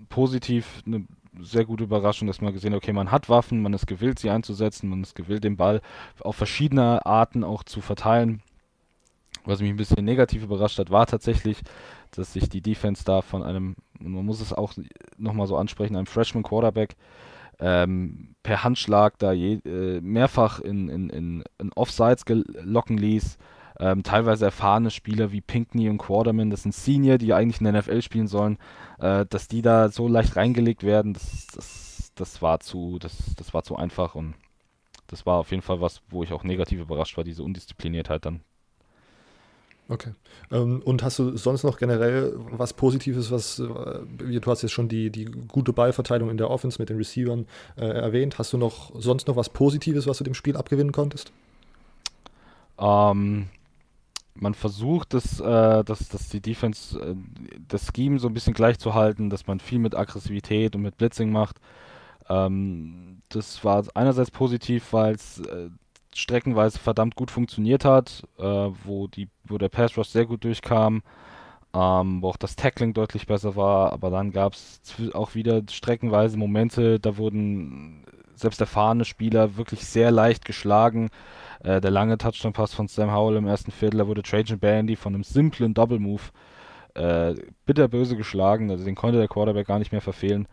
positiv 0.09 0.81
eine 0.85 1.05
sehr 1.41 1.65
gute 1.65 1.83
Überraschung, 1.83 2.27
dass 2.27 2.41
man 2.41 2.53
gesehen 2.53 2.73
hat, 2.73 2.77
okay, 2.77 2.93
man 2.93 3.11
hat 3.11 3.29
Waffen, 3.29 3.61
man 3.61 3.73
ist 3.73 3.87
gewillt, 3.87 4.19
sie 4.19 4.29
einzusetzen, 4.29 4.89
man 4.89 5.03
ist 5.03 5.15
gewillt, 5.15 5.43
den 5.43 5.57
Ball 5.57 5.81
auf 6.19 6.35
verschiedene 6.35 7.05
Arten 7.05 7.43
auch 7.43 7.63
zu 7.63 7.81
verteilen. 7.81 8.41
Was 9.45 9.61
mich 9.61 9.69
ein 9.69 9.77
bisschen 9.77 10.03
negativ 10.03 10.43
überrascht 10.43 10.79
hat, 10.79 10.91
war 10.91 11.05
tatsächlich, 11.05 11.61
dass 12.11 12.33
sich 12.33 12.49
die 12.49 12.61
Defense 12.61 13.03
da 13.05 13.21
von 13.21 13.43
einem, 13.43 13.75
man 13.99 14.25
muss 14.25 14.41
es 14.41 14.53
auch 14.53 14.73
nochmal 15.17 15.47
so 15.47 15.55
ansprechen, 15.55 15.95
einem 15.95 16.07
Freshman 16.07 16.43
Quarterback 16.43 16.95
ähm, 17.59 18.35
per 18.43 18.63
Handschlag 18.63 19.17
da 19.19 19.31
je, 19.31 19.59
äh, 19.65 20.01
mehrfach 20.01 20.59
in, 20.59 20.89
in, 20.89 21.09
in, 21.09 21.43
in 21.57 21.73
Offsides 21.73 22.23
locken 22.27 22.97
ließ 22.97 23.37
ähm, 23.79 24.03
teilweise 24.03 24.45
erfahrene 24.45 24.91
Spieler 24.91 25.31
wie 25.31 25.41
Pinkney 25.41 25.89
und 25.89 25.97
Quarterman, 25.97 26.49
das 26.49 26.63
sind 26.63 26.75
Senior, 26.75 27.17
die 27.17 27.33
eigentlich 27.33 27.61
in 27.61 27.71
der 27.71 27.81
NFL 27.81 28.01
spielen 28.01 28.27
sollen, 28.27 28.57
äh, 28.99 29.25
dass 29.29 29.47
die 29.47 29.61
da 29.61 29.89
so 29.89 30.07
leicht 30.07 30.35
reingelegt 30.35 30.83
werden, 30.83 31.13
das, 31.13 31.47
das, 31.55 32.11
das, 32.15 32.41
war 32.41 32.59
zu, 32.59 32.99
das, 32.99 33.35
das 33.37 33.53
war 33.53 33.63
zu 33.63 33.75
einfach 33.75 34.15
und 34.15 34.35
das 35.07 35.25
war 35.25 35.37
auf 35.37 35.51
jeden 35.51 35.63
Fall 35.63 35.81
was, 35.81 36.01
wo 36.09 36.23
ich 36.23 36.33
auch 36.33 36.43
negativ 36.43 36.79
überrascht 36.79 37.17
war, 37.17 37.23
diese 37.23 37.43
Undiszipliniertheit 37.43 38.25
dann. 38.25 38.41
Okay. 39.87 40.11
Ähm, 40.51 40.83
und 40.85 41.01
hast 41.01 41.17
du 41.17 41.35
sonst 41.35 41.63
noch 41.63 41.79
generell 41.79 42.33
was 42.51 42.73
Positives, 42.73 43.31
was, 43.31 43.57
äh, 43.57 43.63
du 43.65 44.51
hast 44.51 44.61
jetzt 44.61 44.71
schon 44.71 44.87
die, 44.87 45.09
die 45.09 45.25
gute 45.25 45.73
Ballverteilung 45.73 46.29
in 46.29 46.37
der 46.37 46.51
Offense 46.51 46.79
mit 46.79 46.89
den 46.89 46.97
Receivern 46.97 47.47
äh, 47.75 47.85
erwähnt. 47.85 48.37
Hast 48.37 48.53
du 48.53 48.57
noch 48.57 48.91
sonst 48.93 49.27
noch 49.27 49.35
was 49.35 49.49
Positives, 49.49 50.05
was 50.05 50.19
du 50.19 50.23
dem 50.23 50.35
Spiel 50.35 50.55
abgewinnen 50.55 50.91
konntest? 50.91 51.31
Ähm, 52.77 53.47
man 54.33 54.53
versucht, 54.53 55.13
das, 55.13 55.39
äh, 55.39 55.83
dass, 55.83 56.09
dass 56.09 56.29
die 56.29 56.41
Defense 56.41 56.99
äh, 56.99 57.15
das 57.67 57.91
Scheme 57.95 58.19
so 58.19 58.27
ein 58.27 58.33
bisschen 58.33 58.53
gleich 58.53 58.79
zu 58.79 58.93
halten, 58.93 59.29
dass 59.29 59.47
man 59.47 59.59
viel 59.59 59.79
mit 59.79 59.95
Aggressivität 59.95 60.75
und 60.75 60.81
mit 60.81 60.97
Blitzing 60.97 61.31
macht. 61.31 61.57
Ähm, 62.29 63.21
das 63.29 63.63
war 63.63 63.83
einerseits 63.95 64.31
positiv, 64.31 64.93
weil 64.93 65.15
es 65.15 65.39
äh, 65.39 65.69
streckenweise 66.15 66.79
verdammt 66.79 67.15
gut 67.15 67.31
funktioniert 67.31 67.85
hat, 67.85 68.23
äh, 68.37 68.43
wo, 68.43 69.07
die, 69.07 69.27
wo 69.45 69.57
der 69.57 69.69
Pass 69.69 69.97
Rush 69.97 70.09
sehr 70.09 70.25
gut 70.25 70.43
durchkam, 70.43 71.01
ähm, 71.73 72.21
wo 72.21 72.29
auch 72.29 72.37
das 72.37 72.55
Tackling 72.55 72.93
deutlich 72.93 73.27
besser 73.27 73.55
war, 73.55 73.93
aber 73.93 74.09
dann 74.09 74.31
gab 74.31 74.53
es 74.53 74.81
auch 75.13 75.35
wieder 75.35 75.61
streckenweise 75.69 76.37
Momente, 76.37 76.99
da 76.99 77.17
wurden 77.17 78.05
selbst 78.35 78.61
erfahrene 78.61 79.05
Spieler 79.05 79.57
wirklich 79.57 79.85
sehr 79.85 80.11
leicht 80.11 80.45
geschlagen. 80.45 81.09
Äh, 81.59 81.81
der 81.81 81.91
lange 81.91 82.17
Touchdown-Pass 82.17 82.73
von 82.73 82.87
Sam 82.87 83.11
Howell 83.11 83.37
im 83.37 83.47
ersten 83.47 83.71
Viertel, 83.71 83.97
da 83.97 84.07
wurde 84.07 84.23
Trajan 84.23 84.59
Bandy 84.59 84.95
von 84.95 85.13
einem 85.13 85.23
simplen 85.23 85.73
Double-Move 85.73 86.23
äh, 86.95 87.35
bitterböse 87.65 88.15
geschlagen. 88.15 88.71
Also 88.71 88.85
den 88.85 88.95
konnte 88.95 89.17
der 89.17 89.27
Quarterback 89.27 89.67
gar 89.67 89.79
nicht 89.79 89.91
mehr 89.91 90.01
verfehlen. 90.01 90.47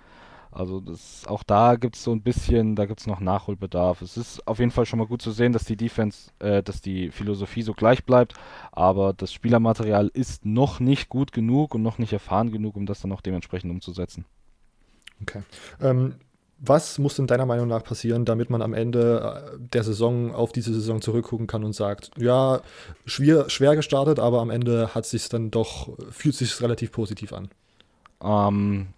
Also 0.56 0.80
das, 0.80 1.26
auch 1.26 1.42
da 1.42 1.76
gibt 1.76 1.96
es 1.96 2.04
so 2.04 2.12
ein 2.12 2.22
bisschen, 2.22 2.76
da 2.76 2.86
gibt 2.86 3.00
es 3.00 3.06
noch 3.06 3.20
Nachholbedarf. 3.20 4.00
Es 4.00 4.16
ist 4.16 4.46
auf 4.48 4.58
jeden 4.58 4.70
Fall 4.70 4.86
schon 4.86 4.98
mal 4.98 5.06
gut 5.06 5.20
zu 5.20 5.30
sehen, 5.30 5.52
dass 5.52 5.64
die 5.64 5.76
Defense, 5.76 6.30
äh, 6.38 6.62
dass 6.62 6.80
die 6.80 7.10
Philosophie 7.10 7.60
so 7.60 7.74
gleich 7.74 8.04
bleibt, 8.04 8.34
aber 8.72 9.12
das 9.12 9.34
Spielermaterial 9.34 10.10
ist 10.14 10.46
noch 10.46 10.80
nicht 10.80 11.10
gut 11.10 11.32
genug 11.32 11.74
und 11.74 11.82
noch 11.82 11.98
nicht 11.98 12.14
erfahren 12.14 12.52
genug, 12.52 12.76
um 12.76 12.86
das 12.86 13.02
dann 13.02 13.12
auch 13.12 13.20
dementsprechend 13.20 13.70
umzusetzen. 13.70 14.24
Okay. 15.20 15.42
Ähm, 15.80 16.14
was 16.58 16.98
muss 16.98 17.16
denn 17.16 17.26
deiner 17.26 17.46
Meinung 17.46 17.68
nach 17.68 17.84
passieren, 17.84 18.24
damit 18.24 18.48
man 18.48 18.62
am 18.62 18.72
Ende 18.72 19.52
äh, 19.54 19.58
der 19.58 19.84
Saison 19.84 20.34
auf 20.34 20.52
diese 20.52 20.72
Saison 20.72 21.00
zurückgucken 21.00 21.46
kann 21.46 21.64
und 21.64 21.74
sagt, 21.74 22.10
ja, 22.16 22.60
schwer, 23.04 23.50
schwer 23.50 23.76
gestartet, 23.76 24.18
aber 24.18 24.40
am 24.40 24.50
Ende 24.50 24.94
hat 24.94 25.06
sich 25.06 25.28
dann 25.28 25.50
doch, 25.50 25.90
fühlt 26.10 26.34
sich 26.34 26.60
relativ 26.60 26.92
positiv 26.92 27.32
an? 27.32 27.48
Ähm, 28.22 28.88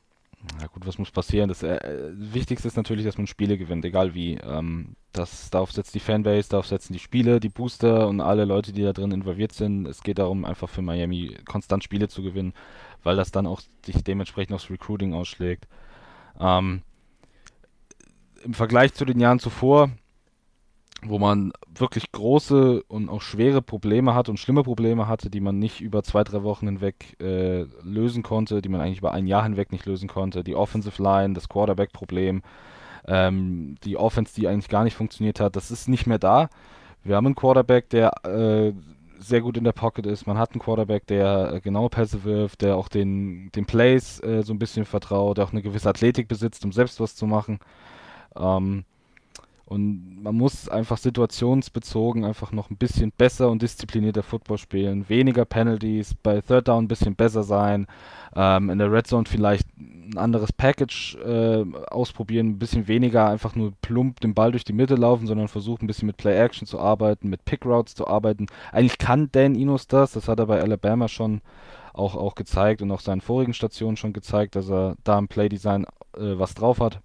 na 0.60 0.66
gut, 0.68 0.86
was 0.86 0.98
muss 0.98 1.10
passieren? 1.10 1.48
Das 1.48 1.64
äh, 1.64 2.10
Wichtigste 2.12 2.68
ist 2.68 2.76
natürlich, 2.76 3.04
dass 3.04 3.18
man 3.18 3.26
Spiele 3.26 3.58
gewinnt, 3.58 3.84
egal 3.84 4.14
wie. 4.14 4.34
Ähm, 4.34 4.94
das, 5.12 5.50
darauf 5.50 5.72
setzt 5.72 5.94
die 5.94 6.00
Fanbase, 6.00 6.50
darauf 6.50 6.66
setzen 6.66 6.92
die 6.92 7.00
Spiele, 7.00 7.40
die 7.40 7.48
Booster 7.48 8.06
und 8.06 8.20
alle 8.20 8.44
Leute, 8.44 8.72
die 8.72 8.82
da 8.82 8.92
drin 8.92 9.10
involviert 9.10 9.52
sind. 9.52 9.86
Es 9.86 10.02
geht 10.02 10.20
darum, 10.20 10.44
einfach 10.44 10.68
für 10.68 10.82
Miami 10.82 11.36
konstant 11.44 11.82
Spiele 11.82 12.08
zu 12.08 12.22
gewinnen, 12.22 12.52
weil 13.02 13.16
das 13.16 13.32
dann 13.32 13.46
auch 13.46 13.60
sich 13.84 14.04
dementsprechend 14.04 14.54
aufs 14.54 14.70
Recruiting 14.70 15.12
ausschlägt. 15.12 15.66
Ähm, 16.38 16.82
im 18.44 18.54
Vergleich 18.54 18.94
zu 18.94 19.04
den 19.04 19.20
Jahren 19.20 19.38
zuvor, 19.38 19.90
wo 21.02 21.18
man 21.18 21.52
wirklich 21.72 22.10
große 22.10 22.82
und 22.88 23.08
auch 23.08 23.22
schwere 23.22 23.62
Probleme 23.62 24.14
hatte 24.14 24.30
und 24.30 24.38
schlimme 24.38 24.64
Probleme 24.64 25.06
hatte, 25.06 25.30
die 25.30 25.40
man 25.40 25.58
nicht 25.58 25.80
über 25.80 26.02
zwei, 26.02 26.24
drei 26.24 26.42
Wochen 26.42 26.66
hinweg 26.66 27.16
äh, 27.20 27.66
lösen 27.84 28.22
konnte, 28.22 28.62
die 28.62 28.68
man 28.68 28.80
eigentlich 28.80 28.98
über 28.98 29.12
ein 29.12 29.26
Jahr 29.26 29.44
hinweg 29.44 29.70
nicht 29.70 29.86
lösen 29.86 30.08
konnte. 30.08 30.42
Die 30.42 30.56
Offensive 30.56 31.00
Line, 31.00 31.34
das 31.34 31.48
Quarterback-Problem, 31.48 32.42
ähm, 33.06 33.76
die 33.84 33.96
Offense, 33.96 34.34
die 34.34 34.48
eigentlich 34.48 34.68
gar 34.68 34.84
nicht 34.84 34.96
funktioniert 34.96 35.38
hat, 35.40 35.54
das 35.54 35.70
ist 35.70 35.88
nicht 35.88 36.06
mehr 36.06 36.18
da. 36.18 36.48
Wir 37.04 37.16
haben 37.16 37.26
einen 37.26 37.36
Quarterback, 37.36 37.88
der 37.90 38.24
äh, 38.24 38.72
sehr 39.18 39.40
gut 39.40 39.56
in 39.56 39.64
der 39.64 39.72
Pocket 39.72 40.06
ist. 40.06 40.26
Man 40.26 40.38
hat 40.38 40.52
einen 40.52 40.60
Quarterback, 40.60 41.06
der 41.06 41.52
äh, 41.54 41.60
genaue 41.60 41.90
Pässe 41.90 42.24
wirft, 42.24 42.62
der 42.62 42.76
auch 42.76 42.88
den, 42.88 43.50
den 43.52 43.66
Plays 43.66 44.20
äh, 44.20 44.42
so 44.42 44.52
ein 44.52 44.58
bisschen 44.58 44.84
vertraut, 44.84 45.38
der 45.38 45.44
auch 45.44 45.52
eine 45.52 45.62
gewisse 45.62 45.88
Athletik 45.88 46.28
besitzt, 46.28 46.64
um 46.64 46.72
selbst 46.72 47.00
was 47.00 47.14
zu 47.14 47.26
machen. 47.26 47.58
Ähm, 48.38 48.84
und 49.68 50.22
man 50.22 50.34
muss 50.34 50.66
einfach 50.70 50.96
situationsbezogen 50.96 52.24
einfach 52.24 52.52
noch 52.52 52.70
ein 52.70 52.78
bisschen 52.78 53.12
besser 53.12 53.50
und 53.50 53.60
disziplinierter 53.60 54.22
Football 54.22 54.56
spielen. 54.56 55.06
Weniger 55.10 55.44
Penalties, 55.44 56.14
bei 56.14 56.40
Third 56.40 56.68
Down 56.68 56.84
ein 56.84 56.88
bisschen 56.88 57.16
besser 57.16 57.42
sein. 57.42 57.86
Ähm, 58.34 58.70
in 58.70 58.78
der 58.78 58.90
Red 58.90 59.08
Zone 59.08 59.26
vielleicht 59.28 59.68
ein 59.76 60.16
anderes 60.16 60.54
Package 60.54 61.16
äh, 61.16 61.66
ausprobieren. 61.90 62.48
Ein 62.48 62.58
bisschen 62.58 62.88
weniger 62.88 63.28
einfach 63.28 63.54
nur 63.56 63.74
plump 63.82 64.20
den 64.20 64.32
Ball 64.32 64.52
durch 64.52 64.64
die 64.64 64.72
Mitte 64.72 64.94
laufen, 64.94 65.26
sondern 65.26 65.48
versuchen 65.48 65.84
ein 65.84 65.86
bisschen 65.86 66.06
mit 66.06 66.16
Play 66.16 66.38
Action 66.38 66.66
zu 66.66 66.80
arbeiten, 66.80 67.28
mit 67.28 67.44
Pick 67.44 67.66
Routes 67.66 67.94
zu 67.94 68.06
arbeiten. 68.06 68.46
Eigentlich 68.72 68.96
kann 68.96 69.28
Dan 69.32 69.54
Inos 69.54 69.86
das. 69.86 70.12
Das 70.12 70.28
hat 70.28 70.38
er 70.38 70.46
bei 70.46 70.62
Alabama 70.62 71.08
schon 71.08 71.42
auch, 71.92 72.16
auch 72.16 72.36
gezeigt 72.36 72.80
und 72.80 72.90
auch 72.90 73.00
seinen 73.00 73.20
vorigen 73.20 73.52
Stationen 73.52 73.98
schon 73.98 74.14
gezeigt, 74.14 74.56
dass 74.56 74.70
er 74.70 74.96
da 75.04 75.18
im 75.18 75.28
Play 75.28 75.50
Design 75.50 75.84
äh, 76.16 76.38
was 76.38 76.54
drauf 76.54 76.80
hat. 76.80 77.02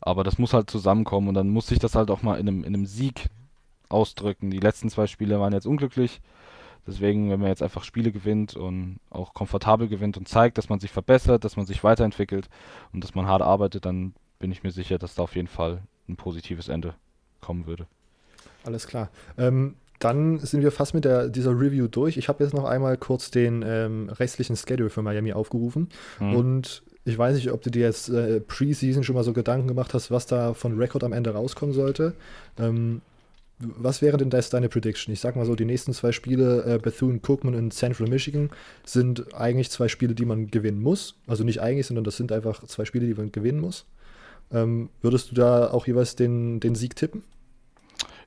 Aber 0.00 0.24
das 0.24 0.38
muss 0.38 0.54
halt 0.54 0.70
zusammenkommen 0.70 1.28
und 1.28 1.34
dann 1.34 1.48
muss 1.48 1.66
sich 1.66 1.78
das 1.78 1.94
halt 1.94 2.10
auch 2.10 2.22
mal 2.22 2.38
in 2.38 2.48
einem, 2.48 2.64
in 2.64 2.74
einem 2.74 2.86
Sieg 2.86 3.26
ausdrücken. 3.88 4.50
Die 4.50 4.60
letzten 4.60 4.88
zwei 4.88 5.06
Spiele 5.06 5.40
waren 5.40 5.52
jetzt 5.52 5.66
unglücklich. 5.66 6.20
Deswegen, 6.86 7.30
wenn 7.30 7.40
man 7.40 7.50
jetzt 7.50 7.62
einfach 7.62 7.84
Spiele 7.84 8.10
gewinnt 8.10 8.56
und 8.56 8.98
auch 9.10 9.34
komfortabel 9.34 9.88
gewinnt 9.88 10.16
und 10.16 10.26
zeigt, 10.28 10.56
dass 10.56 10.68
man 10.68 10.80
sich 10.80 10.90
verbessert, 10.90 11.44
dass 11.44 11.56
man 11.56 11.66
sich 11.66 11.84
weiterentwickelt 11.84 12.48
und 12.92 13.04
dass 13.04 13.14
man 13.14 13.26
hart 13.26 13.42
arbeitet, 13.42 13.84
dann 13.84 14.14
bin 14.38 14.50
ich 14.50 14.62
mir 14.62 14.70
sicher, 14.70 14.98
dass 14.98 15.14
da 15.14 15.22
auf 15.22 15.36
jeden 15.36 15.48
Fall 15.48 15.82
ein 16.08 16.16
positives 16.16 16.68
Ende 16.68 16.94
kommen 17.40 17.66
würde. 17.66 17.86
Alles 18.64 18.86
klar. 18.86 19.10
Ähm, 19.36 19.76
dann 19.98 20.38
sind 20.38 20.62
wir 20.62 20.72
fast 20.72 20.94
mit 20.94 21.04
der, 21.04 21.28
dieser 21.28 21.50
Review 21.50 21.86
durch. 21.86 22.16
Ich 22.16 22.28
habe 22.28 22.42
jetzt 22.42 22.54
noch 22.54 22.64
einmal 22.64 22.96
kurz 22.96 23.30
den 23.30 23.62
ähm, 23.66 24.08
restlichen 24.08 24.56
Schedule 24.56 24.88
für 24.88 25.02
Miami 25.02 25.34
aufgerufen. 25.34 25.90
Mhm. 26.18 26.34
Und 26.34 26.82
ich 27.10 27.18
weiß 27.18 27.34
nicht, 27.36 27.50
ob 27.50 27.62
du 27.62 27.70
dir 27.70 27.82
jetzt 27.82 28.08
äh, 28.08 28.40
Preseason 28.40 29.04
schon 29.04 29.14
mal 29.14 29.24
so 29.24 29.32
Gedanken 29.32 29.68
gemacht 29.68 29.94
hast, 29.94 30.10
was 30.10 30.26
da 30.26 30.54
von 30.54 30.78
Record 30.78 31.04
am 31.04 31.12
Ende 31.12 31.30
rauskommen 31.30 31.74
sollte. 31.74 32.14
Ähm, 32.58 33.02
was 33.60 34.00
wäre 34.00 34.16
denn 34.16 34.30
deine 34.30 34.68
Prediction? 34.70 35.12
Ich 35.12 35.20
sag 35.20 35.36
mal 35.36 35.44
so, 35.44 35.54
die 35.54 35.66
nächsten 35.66 35.92
zwei 35.92 36.12
Spiele, 36.12 36.64
äh, 36.64 36.78
Bethune 36.78 37.20
Cookman 37.26 37.54
in 37.54 37.70
Central 37.70 38.08
Michigan, 38.08 38.50
sind 38.84 39.34
eigentlich 39.34 39.70
zwei 39.70 39.88
Spiele, 39.88 40.14
die 40.14 40.24
man 40.24 40.46
gewinnen 40.50 40.80
muss. 40.80 41.16
Also 41.26 41.44
nicht 41.44 41.60
eigentlich, 41.60 41.86
sondern 41.86 42.04
das 42.04 42.16
sind 42.16 42.32
einfach 42.32 42.64
zwei 42.64 42.86
Spiele, 42.86 43.06
die 43.06 43.14
man 43.14 43.32
gewinnen 43.32 43.60
muss. 43.60 43.84
Ähm, 44.50 44.88
würdest 45.02 45.30
du 45.30 45.34
da 45.34 45.70
auch 45.70 45.86
jeweils 45.86 46.16
den, 46.16 46.60
den 46.60 46.74
Sieg 46.74 46.96
tippen? 46.96 47.22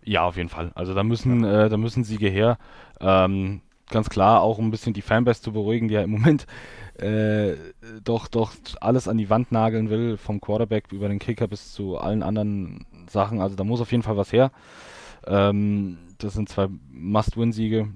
Ja, 0.03 0.23
auf 0.23 0.37
jeden 0.37 0.49
Fall. 0.49 0.71
Also 0.75 0.93
da 0.93 1.03
müssen, 1.03 1.43
äh, 1.43 1.69
da 1.69 1.77
müssen 1.77 2.03
Siege 2.03 2.29
her. 2.29 2.57
Ähm, 2.99 3.61
ganz 3.89 4.09
klar, 4.09 4.41
auch 4.41 4.57
um 4.59 4.67
ein 4.67 4.71
bisschen 4.71 4.93
die 4.93 5.01
Fanbase 5.01 5.41
zu 5.41 5.51
beruhigen, 5.51 5.87
die 5.87 5.95
ja 5.95 6.03
im 6.03 6.11
Moment 6.11 6.45
äh, 6.99 7.55
doch, 8.03 8.27
doch 8.27 8.53
alles 8.79 9.07
an 9.07 9.17
die 9.17 9.29
Wand 9.29 9.51
nageln 9.51 9.89
will, 9.89 10.17
vom 10.17 10.39
Quarterback 10.39 10.91
über 10.91 11.07
den 11.07 11.19
Kicker 11.19 11.47
bis 11.47 11.73
zu 11.73 11.97
allen 11.97 12.23
anderen 12.23 12.85
Sachen. 13.09 13.41
Also 13.41 13.55
da 13.55 13.63
muss 13.63 13.81
auf 13.81 13.91
jeden 13.91 14.03
Fall 14.03 14.17
was 14.17 14.31
her. 14.31 14.51
Ähm, 15.25 15.97
das 16.17 16.33
sind 16.33 16.49
zwei 16.49 16.67
Must-Win-Siege. 16.91 17.89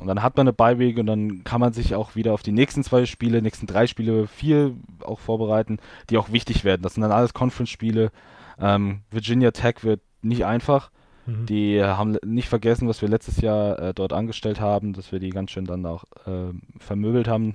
Und 0.00 0.08
dann 0.08 0.22
hat 0.22 0.36
man 0.36 0.48
eine 0.48 0.52
Beiwege 0.52 1.00
und 1.00 1.06
dann 1.06 1.44
kann 1.44 1.60
man 1.60 1.72
sich 1.72 1.94
auch 1.94 2.16
wieder 2.16 2.34
auf 2.34 2.42
die 2.42 2.52
nächsten 2.52 2.82
zwei 2.82 3.06
Spiele, 3.06 3.40
nächsten 3.40 3.66
drei 3.66 3.86
Spiele, 3.86 4.26
vier 4.26 4.74
auch 5.04 5.20
vorbereiten, 5.20 5.78
die 6.10 6.18
auch 6.18 6.32
wichtig 6.32 6.64
werden. 6.64 6.82
Das 6.82 6.94
sind 6.94 7.02
dann 7.02 7.12
alles 7.12 7.32
Conference-Spiele. 7.32 8.10
Ähm, 8.58 9.02
Virginia 9.10 9.52
Tech 9.52 9.84
wird 9.84 10.00
nicht 10.20 10.44
einfach. 10.44 10.90
Mhm. 11.26 11.46
Die 11.46 11.82
haben 11.82 12.18
nicht 12.24 12.48
vergessen, 12.48 12.88
was 12.88 13.02
wir 13.02 13.08
letztes 13.08 13.40
Jahr 13.40 13.78
äh, 13.78 13.94
dort 13.94 14.12
angestellt 14.12 14.60
haben, 14.60 14.92
dass 14.92 15.12
wir 15.12 15.20
die 15.20 15.30
ganz 15.30 15.52
schön 15.52 15.64
dann 15.64 15.86
auch 15.86 16.04
äh, 16.26 16.52
vermöbelt 16.78 17.28
haben. 17.28 17.54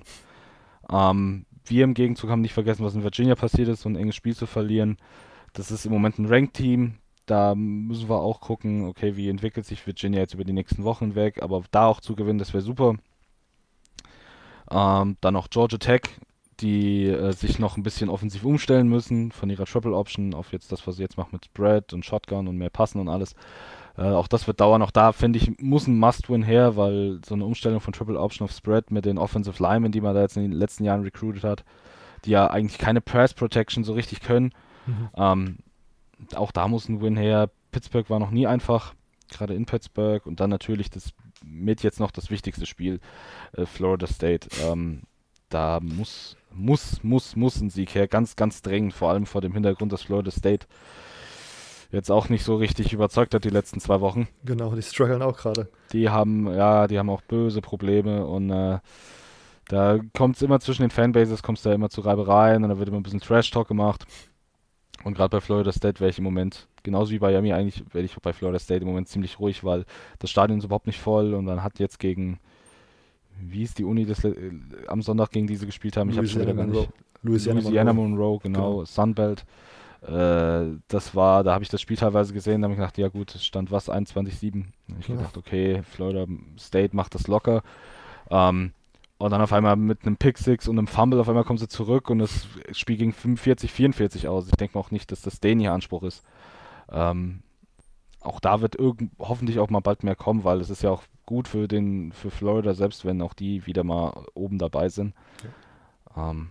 Ähm, 0.91 1.45
wir 1.65 1.83
im 1.83 1.93
Gegenzug 1.93 2.29
haben 2.29 2.41
nicht 2.41 2.53
vergessen, 2.53 2.83
was 2.83 2.95
in 2.95 3.03
Virginia 3.03 3.35
passiert 3.35 3.69
ist, 3.69 3.81
so 3.81 3.89
ein 3.89 3.95
enges 3.95 4.15
Spiel 4.15 4.35
zu 4.35 4.45
verlieren. 4.45 4.97
Das 5.53 5.71
ist 5.71 5.85
im 5.85 5.91
Moment 5.91 6.19
ein 6.19 6.25
Ranked-Team. 6.25 6.95
Da 7.25 7.53
müssen 7.53 8.09
wir 8.09 8.19
auch 8.19 8.41
gucken, 8.41 8.85
okay, 8.85 9.15
wie 9.15 9.29
entwickelt 9.29 9.65
sich 9.65 9.85
Virginia 9.85 10.19
jetzt 10.19 10.33
über 10.33 10.43
die 10.43 10.53
nächsten 10.53 10.83
Wochen 10.83 11.07
hinweg. 11.07 11.43
Aber 11.43 11.63
da 11.71 11.85
auch 11.85 12.01
zu 12.01 12.15
gewinnen, 12.15 12.39
das 12.39 12.53
wäre 12.53 12.63
super. 12.63 12.95
Ähm, 14.71 15.17
dann 15.21 15.33
noch 15.33 15.49
Georgia 15.49 15.77
Tech, 15.77 16.01
die 16.59 17.05
äh, 17.05 17.31
sich 17.33 17.59
noch 17.59 17.77
ein 17.77 17.83
bisschen 17.83 18.09
offensiv 18.09 18.43
umstellen 18.43 18.87
müssen 18.87 19.31
von 19.31 19.49
ihrer 19.49 19.65
Triple 19.65 19.95
Option 19.95 20.33
auf 20.33 20.51
jetzt 20.51 20.71
das, 20.71 20.85
was 20.87 20.95
sie 20.95 21.03
jetzt 21.03 21.17
machen 21.17 21.29
mit 21.33 21.45
Spread 21.45 21.93
und 21.93 22.05
Shotgun 22.05 22.47
und 22.47 22.57
mehr 22.57 22.69
Passen 22.69 22.99
und 22.99 23.09
alles. 23.09 23.35
Äh, 23.99 24.11
auch 24.11 24.29
das 24.29 24.47
wird 24.47 24.61
dauern. 24.61 24.81
Auch 24.81 24.91
da 24.91 25.11
finde 25.11 25.39
ich, 25.39 25.59
muss 25.59 25.85
ein 25.85 25.99
Must-Win 25.99 26.43
her, 26.43 26.77
weil 26.77 27.19
so 27.25 27.35
eine 27.35 27.43
Umstellung 27.43 27.81
von 27.81 27.91
Triple 27.91 28.19
Option 28.19 28.45
auf 28.45 28.51
Spread 28.53 28.91
mit 28.91 29.03
den 29.03 29.17
Offensive 29.17 29.61
Linemen, 29.61 29.91
die 29.91 29.99
man 29.99 30.15
da 30.15 30.21
jetzt 30.21 30.37
in 30.37 30.43
den 30.43 30.53
letzten 30.53 30.85
Jahren 30.85 31.03
recruited 31.03 31.43
hat, 31.43 31.65
die 32.23 32.31
ja 32.31 32.49
eigentlich 32.49 32.77
keine 32.77 33.01
Press 33.01 33.33
Protection 33.33 33.83
so 33.83 33.93
richtig 33.93 34.21
können. 34.21 34.53
Mhm. 34.85 35.09
Ähm, 35.17 35.57
auch 36.33 36.51
da 36.51 36.69
muss 36.69 36.87
ein 36.87 37.01
Win 37.01 37.17
her. 37.17 37.49
Pittsburgh 37.71 38.09
war 38.09 38.19
noch 38.19 38.31
nie 38.31 38.47
einfach, 38.47 38.93
gerade 39.29 39.53
in 39.53 39.65
Pittsburgh 39.65 40.25
und 40.25 40.39
dann 40.39 40.49
natürlich 40.49 40.89
das 40.89 41.11
mit 41.43 41.83
jetzt 41.83 41.99
noch 41.99 42.11
das 42.11 42.29
wichtigste 42.29 42.65
Spiel, 42.65 43.01
äh, 43.53 43.65
Florida 43.65 44.07
State. 44.07 44.47
Ähm, 44.65 45.01
da 45.49 45.79
muss 45.81 46.37
muss, 46.51 47.03
muss, 47.03 47.35
muss 47.35 47.61
ein 47.61 47.69
Sieg 47.69 47.93
her. 47.95 48.07
Ganz, 48.07 48.35
ganz 48.35 48.61
dringend, 48.61 48.93
vor 48.93 49.09
allem 49.09 49.25
vor 49.25 49.41
dem 49.41 49.53
Hintergrund, 49.53 49.91
dass 49.91 50.03
Florida 50.03 50.31
State 50.31 50.67
jetzt 51.91 52.11
auch 52.11 52.29
nicht 52.29 52.43
so 52.43 52.55
richtig 52.55 52.93
überzeugt 52.93 53.33
hat 53.33 53.43
die 53.43 53.49
letzten 53.49 53.79
zwei 53.79 54.01
Wochen. 54.01 54.27
Genau, 54.45 54.73
die 54.75 54.81
strugglen 54.81 55.21
auch 55.21 55.37
gerade. 55.37 55.69
Die 55.91 56.09
haben, 56.09 56.51
ja, 56.53 56.87
die 56.87 56.99
haben 56.99 57.09
auch 57.09 57.21
böse 57.21 57.61
Probleme 57.61 58.25
und 58.25 58.51
äh, 58.51 58.79
da 59.67 59.99
kommt 60.17 60.35
es 60.35 60.41
immer 60.41 60.59
zwischen 60.59 60.83
den 60.83 60.91
Fanbases, 60.91 61.43
kommst 61.43 61.65
da 61.65 61.73
immer 61.73 61.89
zu 61.89 62.01
Reibereien 62.01 62.63
und 62.63 62.69
da 62.69 62.79
wird 62.79 62.89
immer 62.89 62.99
ein 62.99 63.03
bisschen 63.03 63.21
Trash-Talk 63.21 63.67
gemacht. 63.67 64.05
Und 65.03 65.15
gerade 65.15 65.29
bei 65.29 65.41
Florida 65.41 65.71
State 65.71 65.99
wäre 65.99 66.09
ich 66.09 66.17
im 66.17 66.25
Moment, 66.25 66.67
genauso 66.83 67.11
wie 67.11 67.19
bei 67.19 67.31
Miami 67.31 67.53
eigentlich, 67.53 67.83
werde 67.93 68.05
ich 68.05 68.15
bei 68.17 68.33
Florida 68.33 68.59
State 68.59 68.81
im 68.81 68.87
Moment 68.87 69.07
ziemlich 69.07 69.39
ruhig, 69.39 69.63
weil 69.63 69.85
das 70.19 70.29
Stadion 70.29 70.59
ist 70.59 70.65
überhaupt 70.65 70.87
nicht 70.87 70.99
voll 70.99 71.33
und 71.33 71.45
man 71.45 71.63
hat 71.63 71.79
jetzt 71.79 71.99
gegen 71.99 72.39
wie 73.41 73.63
ist 73.63 73.77
die 73.77 73.85
Uni 73.85 74.05
das 74.05 74.23
äh, 74.23 74.51
am 74.87 75.01
Sonntag 75.01 75.31
gegen 75.31 75.47
diese 75.47 75.65
gespielt 75.65 75.97
haben? 75.97 76.09
Ich 76.09 76.17
habe 76.17 76.27
schon 76.27 76.41
wieder 76.41 76.53
gar 76.53 76.65
nicht. 76.65 76.89
Louisiana, 77.21 77.59
Louisiana 77.61 77.93
Monroe, 77.93 78.09
Monroe 78.09 78.39
genau, 78.39 78.71
genau. 78.71 78.85
Sunbelt. 78.85 79.45
Äh, 80.01 80.77
das 80.87 81.13
war, 81.15 81.43
da 81.43 81.53
habe 81.53 81.63
ich 81.63 81.69
das 81.69 81.81
Spiel 81.81 81.97
teilweise 81.97 82.33
gesehen, 82.33 82.61
da 82.61 82.65
habe 82.65 82.73
ich 82.73 82.79
gedacht, 82.79 82.97
ja 82.97 83.09
gut, 83.09 83.35
es 83.35 83.45
stand 83.45 83.71
was, 83.71 83.89
21-7. 83.89 84.65
Ich 84.99 85.07
ja. 85.07 85.15
gedacht, 85.15 85.37
okay, 85.37 85.83
Florida 85.83 86.25
State 86.57 86.95
macht 86.95 87.15
das 87.15 87.27
locker. 87.27 87.63
Ähm, 88.29 88.71
und 89.17 89.31
dann 89.31 89.41
auf 89.41 89.51
einmal 89.51 89.75
mit 89.75 90.05
einem 90.05 90.15
Pick 90.15 90.37
Six 90.37 90.69
und 90.69 90.77
einem 90.77 90.87
Fumble, 90.87 91.19
auf 91.19 91.27
einmal 91.27 91.43
kommen 91.43 91.59
sie 91.59 91.67
zurück 91.67 92.09
und 92.09 92.19
das 92.19 92.47
Spiel 92.71 92.95
ging 92.95 93.11
45, 93.11 93.71
44 93.71 94.27
aus. 94.29 94.47
Ich 94.47 94.55
denke 94.55 94.79
auch 94.79 94.91
nicht, 94.91 95.11
dass 95.11 95.21
das 95.21 95.41
denen 95.41 95.59
ihr 95.59 95.73
Anspruch 95.73 96.03
ist. 96.03 96.23
Ähm, 96.89 97.43
auch 98.21 98.39
da 98.39 98.61
wird 98.61 98.75
irgend, 98.75 99.11
hoffentlich 99.19 99.59
auch 99.59 99.69
mal 99.69 99.81
bald 99.81 100.03
mehr 100.03 100.15
kommen, 100.15 100.45
weil 100.45 100.61
es 100.61 100.69
ist 100.69 100.83
ja 100.83 100.91
auch 100.91 101.03
gut 101.25 101.49
für 101.49 101.67
den 101.67 102.13
für 102.13 102.31
Florida 102.31 102.73
selbst, 102.73 103.03
wenn 103.03 103.21
auch 103.21 103.33
die 103.33 103.65
wieder 103.65 103.83
mal 103.83 104.25
oben 104.33 104.57
dabei 104.57 104.87
sind. 104.87 105.13
Ja, 106.15 106.31
ähm, 106.31 106.49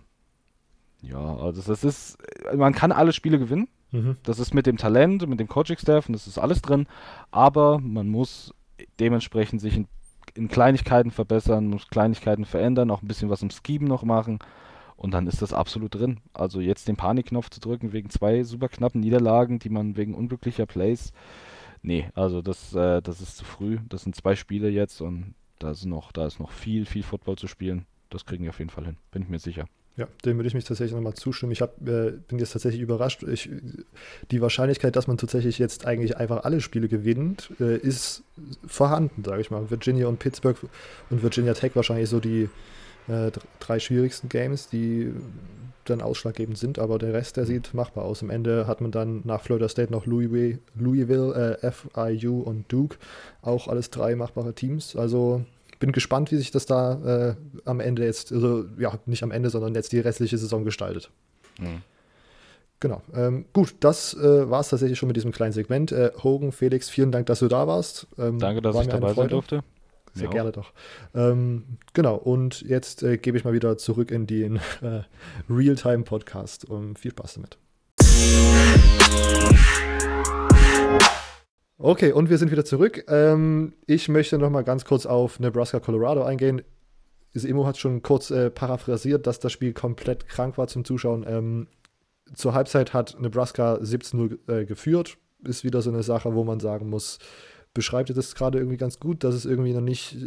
ja 1.01 1.37
also 1.37 1.61
das 1.61 1.83
ist, 1.83 2.17
man 2.55 2.73
kann 2.73 2.91
alle 2.91 3.13
Spiele 3.13 3.39
gewinnen. 3.39 3.67
Mhm. 3.91 4.17
Das 4.23 4.39
ist 4.39 4.53
mit 4.53 4.65
dem 4.65 4.77
Talent, 4.77 5.27
mit 5.27 5.39
dem 5.39 5.47
Coaching-Staff 5.47 6.07
und 6.07 6.13
das 6.13 6.27
ist 6.27 6.37
alles 6.37 6.61
drin. 6.61 6.87
Aber 7.31 7.79
man 7.79 8.09
muss 8.09 8.53
dementsprechend 8.99 9.61
sich 9.61 9.75
in, 9.75 9.87
in 10.35 10.47
Kleinigkeiten 10.47 11.11
verbessern, 11.11 11.67
muss 11.67 11.87
Kleinigkeiten 11.87 12.45
verändern, 12.45 12.91
auch 12.91 13.01
ein 13.01 13.07
bisschen 13.07 13.29
was 13.29 13.41
im 13.41 13.49
Scheme 13.49 13.87
noch 13.87 14.03
machen. 14.03 14.39
Und 14.95 15.13
dann 15.13 15.27
ist 15.27 15.41
das 15.41 15.53
absolut 15.53 15.95
drin. 15.95 16.19
Also 16.33 16.59
jetzt 16.59 16.87
den 16.87 16.97
Panikknopf 16.97 17.49
zu 17.49 17.61
drücken 17.61 17.93
wegen 17.93 18.09
zwei 18.09 18.43
super 18.43 18.67
knappen 18.67 18.99
Niederlagen, 18.99 19.57
die 19.57 19.69
man 19.69 19.95
wegen 19.95 20.13
unglücklicher 20.13 20.65
Plays 20.65 21.13
Nee, 21.81 22.09
also 22.13 22.41
das, 22.41 22.73
äh, 22.73 23.01
das 23.01 23.21
ist 23.21 23.37
zu 23.37 23.45
früh. 23.45 23.79
Das 23.87 24.03
sind 24.03 24.15
zwei 24.15 24.35
Spiele 24.35 24.69
jetzt 24.69 25.01
und 25.01 25.33
da 25.59 25.71
ist 25.71 25.85
noch, 25.85 26.11
da 26.11 26.25
ist 26.25 26.39
noch 26.39 26.51
viel, 26.51 26.85
viel 26.85 27.03
Football 27.03 27.37
zu 27.37 27.47
spielen. 27.47 27.85
Das 28.09 28.25
kriegen 28.25 28.43
wir 28.43 28.49
auf 28.49 28.59
jeden 28.59 28.71
Fall 28.71 28.85
hin, 28.85 28.97
bin 29.11 29.23
ich 29.23 29.29
mir 29.29 29.39
sicher. 29.39 29.65
Ja, 29.99 30.07
dem 30.23 30.37
würde 30.37 30.47
ich 30.47 30.53
mich 30.53 30.63
tatsächlich 30.63 30.95
nochmal 30.95 31.15
zustimmen. 31.15 31.51
Ich 31.51 31.61
hab, 31.61 31.75
äh, 31.85 32.13
bin 32.29 32.39
jetzt 32.39 32.53
tatsächlich 32.53 32.81
überrascht. 32.81 33.23
Ich, 33.23 33.49
die 34.31 34.39
Wahrscheinlichkeit, 34.39 34.95
dass 34.95 35.07
man 35.07 35.17
tatsächlich 35.17 35.59
jetzt 35.59 35.85
eigentlich 35.85 36.15
einfach 36.15 36.45
alle 36.45 36.61
Spiele 36.61 36.87
gewinnt, 36.87 37.51
äh, 37.59 37.75
ist 37.75 38.23
vorhanden, 38.65 39.25
sage 39.25 39.41
ich 39.41 39.51
mal. 39.51 39.69
Virginia 39.69 40.07
und 40.07 40.17
Pittsburgh 40.17 40.55
und 41.09 41.21
Virginia 41.21 41.53
Tech 41.53 41.75
wahrscheinlich 41.75 42.07
so 42.07 42.21
die 42.21 42.47
äh, 43.09 43.29
drei 43.59 43.79
schwierigsten 43.79 44.29
Games, 44.29 44.69
die 44.69 45.11
dann 45.83 46.01
ausschlaggebend 46.01 46.57
sind, 46.57 46.79
aber 46.79 46.97
der 46.97 47.11
Rest, 47.11 47.35
der 47.35 47.45
sieht 47.45 47.73
machbar 47.73 48.05
aus. 48.05 48.23
Am 48.23 48.29
Ende 48.29 48.67
hat 48.67 48.79
man 48.79 48.91
dann 48.91 49.19
nach 49.25 49.41
Florida 49.41 49.67
State 49.67 49.91
noch 49.91 50.05
Louisville, 50.05 50.59
Louisville 50.75 51.59
äh, 51.61 51.71
FIU 51.73 52.39
und 52.39 52.71
Duke, 52.71 52.95
auch 53.41 53.67
alles 53.67 53.89
drei 53.89 54.15
machbare 54.15 54.53
Teams. 54.53 54.95
Also 54.95 55.43
bin 55.79 55.91
gespannt, 55.91 56.31
wie 56.31 56.35
sich 56.35 56.51
das 56.51 56.65
da 56.65 57.29
äh, 57.29 57.35
am 57.65 57.79
Ende 57.79 58.03
jetzt, 58.03 58.31
also 58.31 58.65
ja, 58.77 58.99
nicht 59.05 59.23
am 59.23 59.31
Ende, 59.31 59.49
sondern 59.49 59.73
jetzt 59.75 59.91
die 59.91 59.99
restliche 59.99 60.37
Saison 60.37 60.65
gestaltet. 60.65 61.09
Mhm. 61.59 61.81
Genau. 62.81 63.01
Ähm, 63.13 63.45
gut, 63.51 63.75
das 63.81 64.13
äh, 64.13 64.49
war 64.49 64.61
es 64.61 64.69
tatsächlich 64.69 64.97
schon 64.97 65.07
mit 65.07 65.17
diesem 65.17 65.31
kleinen 65.31 65.51
Segment. 65.51 65.91
Äh, 65.91 66.11
Hogan, 66.23 66.51
Felix, 66.51 66.89
vielen 66.89 67.11
Dank, 67.11 67.25
dass 67.25 67.39
du 67.39 67.47
da 67.47 67.67
warst. 67.67 68.07
Ähm, 68.17 68.39
Danke, 68.39 68.61
dass 68.61 68.79
ich 68.79 68.87
dabei 68.87 69.13
sein 69.13 69.27
durfte. 69.27 69.63
Sehr 70.13 70.25
ja. 70.25 70.31
gerne 70.31 70.51
doch. 70.51 70.71
Ähm, 71.13 71.63
genau, 71.93 72.15
und 72.15 72.61
jetzt 72.61 73.03
äh, 73.03 73.17
gebe 73.17 73.37
ich 73.37 73.43
mal 73.43 73.53
wieder 73.53 73.77
zurück 73.77 74.11
in 74.11 74.27
den 74.27 74.57
äh, 74.81 75.01
Realtime-Podcast. 75.49 76.69
Um, 76.69 76.95
viel 76.95 77.11
Spaß 77.11 77.35
damit. 77.35 77.57
Okay, 81.81 82.11
und 82.11 82.29
wir 82.29 82.37
sind 82.37 82.51
wieder 82.51 82.65
zurück. 82.65 83.05
Ähm, 83.07 83.71
ich 83.85 84.09
möchte 84.09 84.37
noch 84.37 84.49
mal 84.49 84.65
ganz 84.65 84.83
kurz 84.83 85.05
auf 85.05 85.39
Nebraska, 85.39 85.79
Colorado 85.79 86.23
eingehen. 86.23 86.61
Imo 87.33 87.65
hat 87.65 87.77
schon 87.77 88.01
kurz 88.01 88.31
äh, 88.31 88.49
paraphrasiert, 88.49 89.25
dass 89.25 89.39
das 89.39 89.53
Spiel 89.53 89.71
komplett 89.71 90.27
krank 90.27 90.57
war 90.57 90.67
zum 90.67 90.83
Zuschauen. 90.83 91.25
Ähm, 91.25 91.67
zur 92.33 92.53
Halbzeit 92.53 92.93
hat 92.93 93.15
Nebraska 93.21 93.75
17-0 93.75 94.39
äh, 94.51 94.65
geführt. 94.65 95.17
Ist 95.45 95.63
wieder 95.63 95.81
so 95.81 95.89
eine 95.89 96.03
Sache, 96.03 96.35
wo 96.35 96.43
man 96.43 96.59
sagen 96.59 96.89
muss, 96.89 97.17
beschreibt 97.73 98.09
das 98.09 98.35
gerade 98.35 98.57
irgendwie 98.57 98.75
ganz 98.75 98.99
gut, 98.99 99.23
dass 99.23 99.33
es 99.33 99.45
irgendwie 99.45 99.71
noch 99.71 99.79
nicht, 99.79 100.17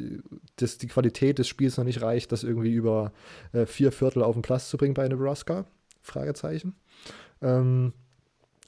dass 0.57 0.78
die 0.78 0.88
Qualität 0.88 1.38
des 1.38 1.48
Spiels 1.48 1.76
noch 1.76 1.84
nicht 1.84 2.00
reicht, 2.00 2.32
das 2.32 2.44
irgendwie 2.44 2.72
über 2.72 3.12
äh, 3.53 3.66
vier 3.66 3.92
Viertel 3.92 4.22
auf 4.22 4.36
den 4.36 4.42
Platz 4.42 4.70
zu 4.70 4.78
bringen 4.78 4.94
bei 4.94 5.07
Nebraska? 5.07 5.66
Fragezeichen. 6.00 6.76
Ähm, 7.42 7.92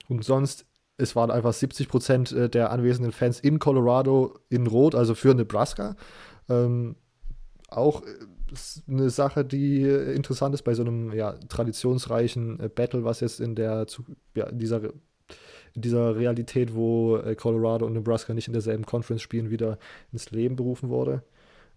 und 0.08 0.22
sonst, 0.22 0.66
es 0.96 1.16
waren 1.16 1.30
einfach 1.30 1.52
70 1.52 1.88
Prozent 1.88 2.32
äh, 2.32 2.48
der 2.48 2.70
anwesenden 2.70 3.12
Fans 3.12 3.40
in 3.40 3.58
Colorado 3.58 4.38
in 4.48 4.66
Rot, 4.66 4.94
also 4.94 5.14
für 5.14 5.34
Nebraska. 5.34 5.96
Ähm, 6.48 6.96
auch 7.68 8.02
äh, 8.02 8.06
eine 8.88 9.10
Sache, 9.10 9.44
die 9.44 9.82
äh, 9.82 10.14
interessant 10.14 10.54
ist 10.54 10.62
bei 10.62 10.74
so 10.74 10.82
einem 10.82 11.12
ja, 11.12 11.32
traditionsreichen 11.48 12.58
Battle, 12.74 13.04
was 13.04 13.20
jetzt 13.20 13.40
in 13.40 13.54
der 13.54 13.86
ja, 14.34 14.46
in 14.46 14.58
dieser 14.58 14.82
in 15.76 15.82
dieser 15.82 16.14
Realität, 16.14 16.76
wo 16.76 17.20
Colorado 17.36 17.84
und 17.84 17.94
Nebraska 17.94 18.32
nicht 18.32 18.46
in 18.46 18.52
derselben 18.52 18.86
Conference 18.86 19.22
spielen, 19.22 19.50
wieder 19.50 19.76
ins 20.12 20.30
Leben 20.30 20.54
berufen 20.54 20.88
wurde. 20.88 21.24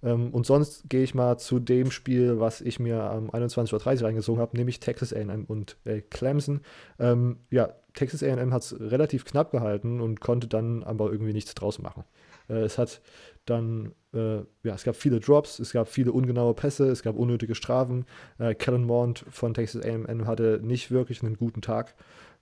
Ähm, 0.04 0.32
und 0.32 0.45
sonst 0.45 0.89
gehe 0.89 1.04
ich 1.04 1.16
mal 1.16 1.38
zu 1.38 1.60
dem 1.60 1.91
Spiel, 1.91 2.39
was 2.39 2.62
ich 2.62 2.80
mir 2.80 3.02
am 3.04 3.30
21.30 3.30 3.74
Uhr 3.74 4.08
reingezogen 4.08 4.41
habe, 4.41 4.56
nämlich 4.58 4.80
Texas 4.80 5.14
AM 5.14 5.45
und 5.45 5.78
äh, 5.86 6.02
Clemson. 6.02 6.62
Ähm, 7.00 7.38
ja, 7.50 7.70
Texas 7.93 8.24
AM 8.24 8.54
hat 8.54 8.62
es 8.62 8.80
relativ 8.80 9.26
knapp 9.26 9.52
gehalten 9.52 10.02
und 10.02 10.22
konnte 10.22 10.48
dann 10.48 10.84
aber 10.84 11.12
irgendwie 11.12 11.34
nichts 11.34 11.56
draus 11.56 11.80
machen. 11.80 12.04
Äh, 12.50 12.62
es 12.62 12.78
hat 12.78 13.02
dann, 13.45 13.93
äh, 14.14 14.38
ja, 14.38 14.76
es 14.76 14.84
gab 14.84 14.95
viele 14.95 15.20
Drops, 15.20 15.60
es 15.60 15.72
gab 15.74 15.88
viele 15.88 16.12
ungenaue 16.12 16.54
Pässe, 16.54 16.89
es 16.89 17.02
gab 17.02 17.16
unnötige 17.16 17.56
Strafen. 17.56 18.06
Äh, 18.38 18.56
Kellen 18.56 18.84
Mond 18.84 19.26
von 19.30 19.54
Texas 19.54 19.84
AM 19.84 20.28
hatte 20.28 20.60
nicht 20.62 20.91
wirklich 20.91 21.24
einen 21.24 21.38
guten 21.38 21.62
Tag. 21.62 21.95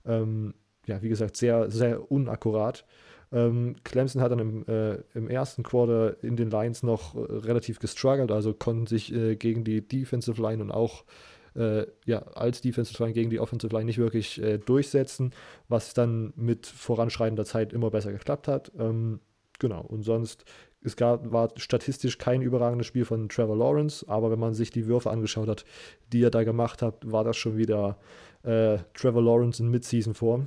Ähm, 0.04 0.54
ja, 0.86 1.02
wie 1.02 1.08
gesagt, 1.08 1.36
sehr, 1.36 1.70
sehr 1.70 2.10
unakkurat. 2.10 2.84
Ähm, 3.36 3.76
Clemson 3.84 4.22
hat 4.22 4.32
dann 4.32 4.38
im, 4.38 4.66
äh, 4.66 4.94
im, 5.14 5.28
ersten 5.28 5.62
Quarter 5.62 6.16
in 6.24 6.36
den 6.36 6.50
Lines 6.50 6.82
noch 6.82 7.14
äh, 7.14 7.18
relativ 7.18 7.80
gestruggelt, 7.80 8.30
also 8.30 8.54
konnten 8.54 8.86
sich 8.86 9.12
äh, 9.12 9.36
gegen 9.36 9.62
die 9.62 9.86
Defensive 9.86 10.40
Line 10.40 10.62
und 10.62 10.70
auch 10.70 11.04
äh, 11.54 11.84
ja, 12.06 12.20
als 12.34 12.62
Defensive 12.62 13.02
Line 13.02 13.12
gegen 13.12 13.28
die 13.28 13.38
Offensive 13.38 13.74
Line 13.74 13.84
nicht 13.84 13.98
wirklich 13.98 14.40
äh, 14.42 14.56
durchsetzen, 14.56 15.34
was 15.68 15.92
dann 15.92 16.32
mit 16.34 16.66
voranschreitender 16.66 17.44
Zeit 17.44 17.74
immer 17.74 17.90
besser 17.90 18.10
geklappt 18.10 18.48
hat. 18.48 18.72
Ähm, 18.78 19.20
genau, 19.58 19.82
und 19.82 20.02
sonst 20.02 20.46
es 20.80 20.96
gab, 20.96 21.30
war 21.30 21.50
statistisch 21.56 22.16
kein 22.16 22.40
überragendes 22.40 22.86
Spiel 22.86 23.04
von 23.04 23.28
Trevor 23.28 23.56
Lawrence, 23.56 24.08
aber 24.08 24.30
wenn 24.30 24.38
man 24.38 24.54
sich 24.54 24.70
die 24.70 24.86
Würfe 24.86 25.10
angeschaut 25.10 25.48
hat, 25.48 25.66
die 26.10 26.22
er 26.22 26.30
da 26.30 26.42
gemacht 26.42 26.80
hat, 26.80 27.10
war 27.10 27.24
das 27.24 27.36
schon 27.36 27.58
wieder 27.58 27.98
äh, 28.44 28.78
Trevor 28.94 29.22
Lawrence 29.22 29.62
in 29.62 29.70
Mid-Season-Form. 29.70 30.46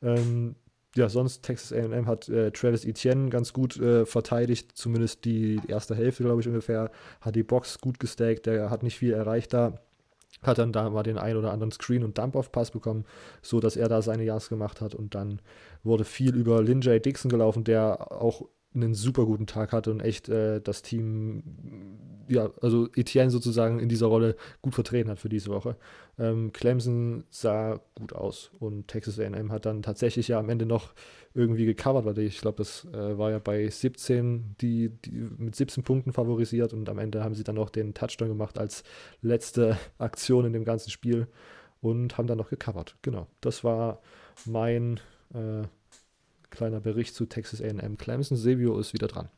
Ähm, 0.00 0.54
ja, 0.96 1.08
sonst 1.08 1.42
Texas 1.42 1.72
AM 1.72 2.06
hat 2.06 2.28
äh, 2.28 2.50
Travis 2.50 2.84
Etienne 2.84 3.28
ganz 3.30 3.52
gut 3.52 3.78
äh, 3.78 4.06
verteidigt, 4.06 4.72
zumindest 4.74 5.24
die 5.24 5.60
erste 5.68 5.94
Hälfte, 5.94 6.24
glaube 6.24 6.40
ich, 6.40 6.48
ungefähr. 6.48 6.90
Hat 7.20 7.36
die 7.36 7.42
Box 7.42 7.80
gut 7.80 8.00
gestackt, 8.00 8.46
der 8.46 8.70
hat 8.70 8.82
nicht 8.82 8.98
viel 8.98 9.12
erreicht 9.12 9.52
da. 9.52 9.80
Hat 10.42 10.58
dann 10.58 10.72
da 10.72 10.88
mal 10.88 11.02
den 11.02 11.18
ein 11.18 11.36
oder 11.36 11.52
anderen 11.52 11.72
Screen- 11.72 12.04
und 12.04 12.16
Dump-Off-Pass 12.16 12.70
bekommen, 12.70 13.04
so 13.42 13.60
dass 13.60 13.76
er 13.76 13.88
da 13.88 14.02
seine 14.02 14.22
Yards 14.24 14.48
gemacht 14.48 14.80
hat. 14.80 14.94
Und 14.94 15.14
dann 15.14 15.40
wurde 15.82 16.04
viel 16.04 16.34
über 16.36 16.62
Lin 16.62 16.80
J. 16.80 17.04
Dixon 17.04 17.30
gelaufen, 17.30 17.64
der 17.64 18.12
auch 18.12 18.42
einen 18.74 18.94
super 18.94 19.24
guten 19.24 19.46
Tag 19.46 19.72
hatte 19.72 19.90
und 19.90 20.00
echt 20.00 20.28
äh, 20.28 20.60
das 20.60 20.82
Team, 20.82 21.42
ja, 22.28 22.50
also 22.60 22.88
Etienne 22.94 23.30
sozusagen 23.30 23.80
in 23.80 23.88
dieser 23.88 24.06
Rolle 24.06 24.36
gut 24.60 24.74
vertreten 24.74 25.10
hat 25.10 25.18
für 25.18 25.30
diese 25.30 25.50
Woche. 25.50 25.76
Ähm, 26.18 26.52
Clemson 26.52 27.24
sah 27.30 27.80
gut 27.94 28.12
aus 28.12 28.50
und 28.58 28.88
Texas 28.88 29.18
AM 29.18 29.50
hat 29.50 29.64
dann 29.66 29.82
tatsächlich 29.82 30.28
ja 30.28 30.38
am 30.38 30.50
Ende 30.50 30.66
noch 30.66 30.92
irgendwie 31.34 31.66
gecovert, 31.66 32.04
weil 32.04 32.18
ich 32.18 32.40
glaube, 32.40 32.58
das 32.58 32.86
äh, 32.92 33.16
war 33.16 33.30
ja 33.30 33.38
bei 33.38 33.68
17, 33.68 34.56
die, 34.60 34.90
die, 34.90 35.28
mit 35.38 35.56
17 35.56 35.82
Punkten 35.84 36.12
favorisiert 36.12 36.72
und 36.72 36.88
am 36.88 36.98
Ende 36.98 37.24
haben 37.24 37.34
sie 37.34 37.44
dann 37.44 37.54
noch 37.54 37.70
den 37.70 37.94
Touchdown 37.94 38.28
gemacht 38.28 38.58
als 38.58 38.82
letzte 39.22 39.78
Aktion 39.98 40.44
in 40.44 40.52
dem 40.52 40.64
ganzen 40.64 40.90
Spiel 40.90 41.26
und 41.80 42.18
haben 42.18 42.26
dann 42.26 42.38
noch 42.38 42.50
gecovert. 42.50 42.96
Genau, 43.02 43.28
das 43.40 43.64
war 43.64 44.00
mein 44.44 45.00
äh, 45.32 45.62
kleiner 46.50 46.80
Bericht 46.80 47.14
zu 47.14 47.26
Texas 47.26 47.62
AM 47.62 47.96
Clemson. 47.96 48.36
Sevio 48.36 48.78
ist 48.78 48.92
wieder 48.92 49.08
dran. 49.08 49.30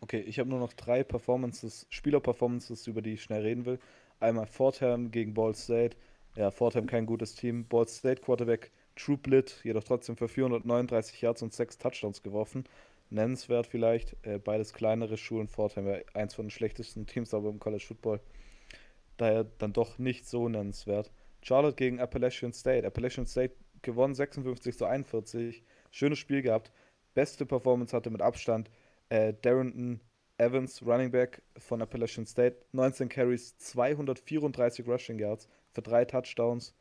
Okay, 0.00 0.20
ich 0.20 0.38
habe 0.38 0.50
nur 0.50 0.58
noch 0.58 0.72
drei 0.72 1.04
Performances, 1.04 1.86
Spieler-Performances, 1.88 2.86
über 2.88 3.02
die 3.02 3.12
ich 3.12 3.22
schnell 3.22 3.42
reden 3.42 3.66
will. 3.66 3.78
Einmal 4.18 4.46
Fordham 4.46 5.10
gegen 5.10 5.32
Ball 5.34 5.54
State. 5.54 5.96
Ja, 6.34 6.50
Fordham 6.50 6.86
kein 6.86 7.06
gutes 7.06 7.34
Team. 7.34 7.66
Ball 7.66 7.86
State 7.86 8.20
Quarterback 8.20 8.72
True 8.96 9.18
jedoch 9.62 9.84
trotzdem 9.84 10.16
für 10.16 10.28
439 10.28 11.20
Yards 11.20 11.42
und 11.42 11.52
6 11.52 11.78
Touchdowns 11.78 12.22
geworfen. 12.22 12.64
Nennenswert 13.10 13.66
vielleicht. 13.66 14.16
Äh, 14.26 14.38
beides 14.38 14.72
kleinere 14.72 15.16
Schulen. 15.16 15.48
Fordham 15.48 15.86
wäre 15.86 16.04
eins 16.14 16.34
von 16.34 16.46
den 16.46 16.50
schlechtesten 16.50 17.06
Teams 17.06 17.32
aber 17.32 17.48
im 17.50 17.58
College 17.58 17.84
Football. 17.86 18.20
Daher 19.16 19.44
dann 19.44 19.72
doch 19.72 19.98
nicht 19.98 20.26
so 20.26 20.48
nennenswert. 20.48 21.10
Charlotte 21.42 21.76
gegen 21.76 22.00
Appalachian 22.00 22.52
State. 22.52 22.86
Appalachian 22.86 23.26
State 23.26 23.54
gewonnen 23.82 24.14
56 24.14 24.76
zu 24.76 24.84
41. 24.84 25.62
Schönes 25.92 26.18
Spiel 26.18 26.42
gehabt. 26.42 26.72
Beste 27.14 27.46
Performance 27.46 27.94
hatte 27.94 28.10
mit 28.10 28.22
Abstand 28.22 28.70
äh, 29.10 29.34
Darrington 29.42 30.00
Evans, 30.38 30.84
Running 30.84 31.10
Back 31.10 31.42
von 31.58 31.82
Appalachian 31.82 32.26
State. 32.26 32.56
19 32.72 33.08
Carries, 33.08 33.56
234 33.58 34.88
Rushing 34.88 35.18
Yards 35.18 35.48
für 35.70 35.82
drei 35.82 36.04
Touchdowns. 36.04 36.74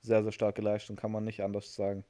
Sehr, 0.00 0.22
sehr 0.22 0.32
starke 0.32 0.62
Leistung, 0.62 0.96
kann 0.96 1.12
man 1.12 1.24
nicht 1.24 1.42
anders 1.42 1.74
sagen. 1.74 2.04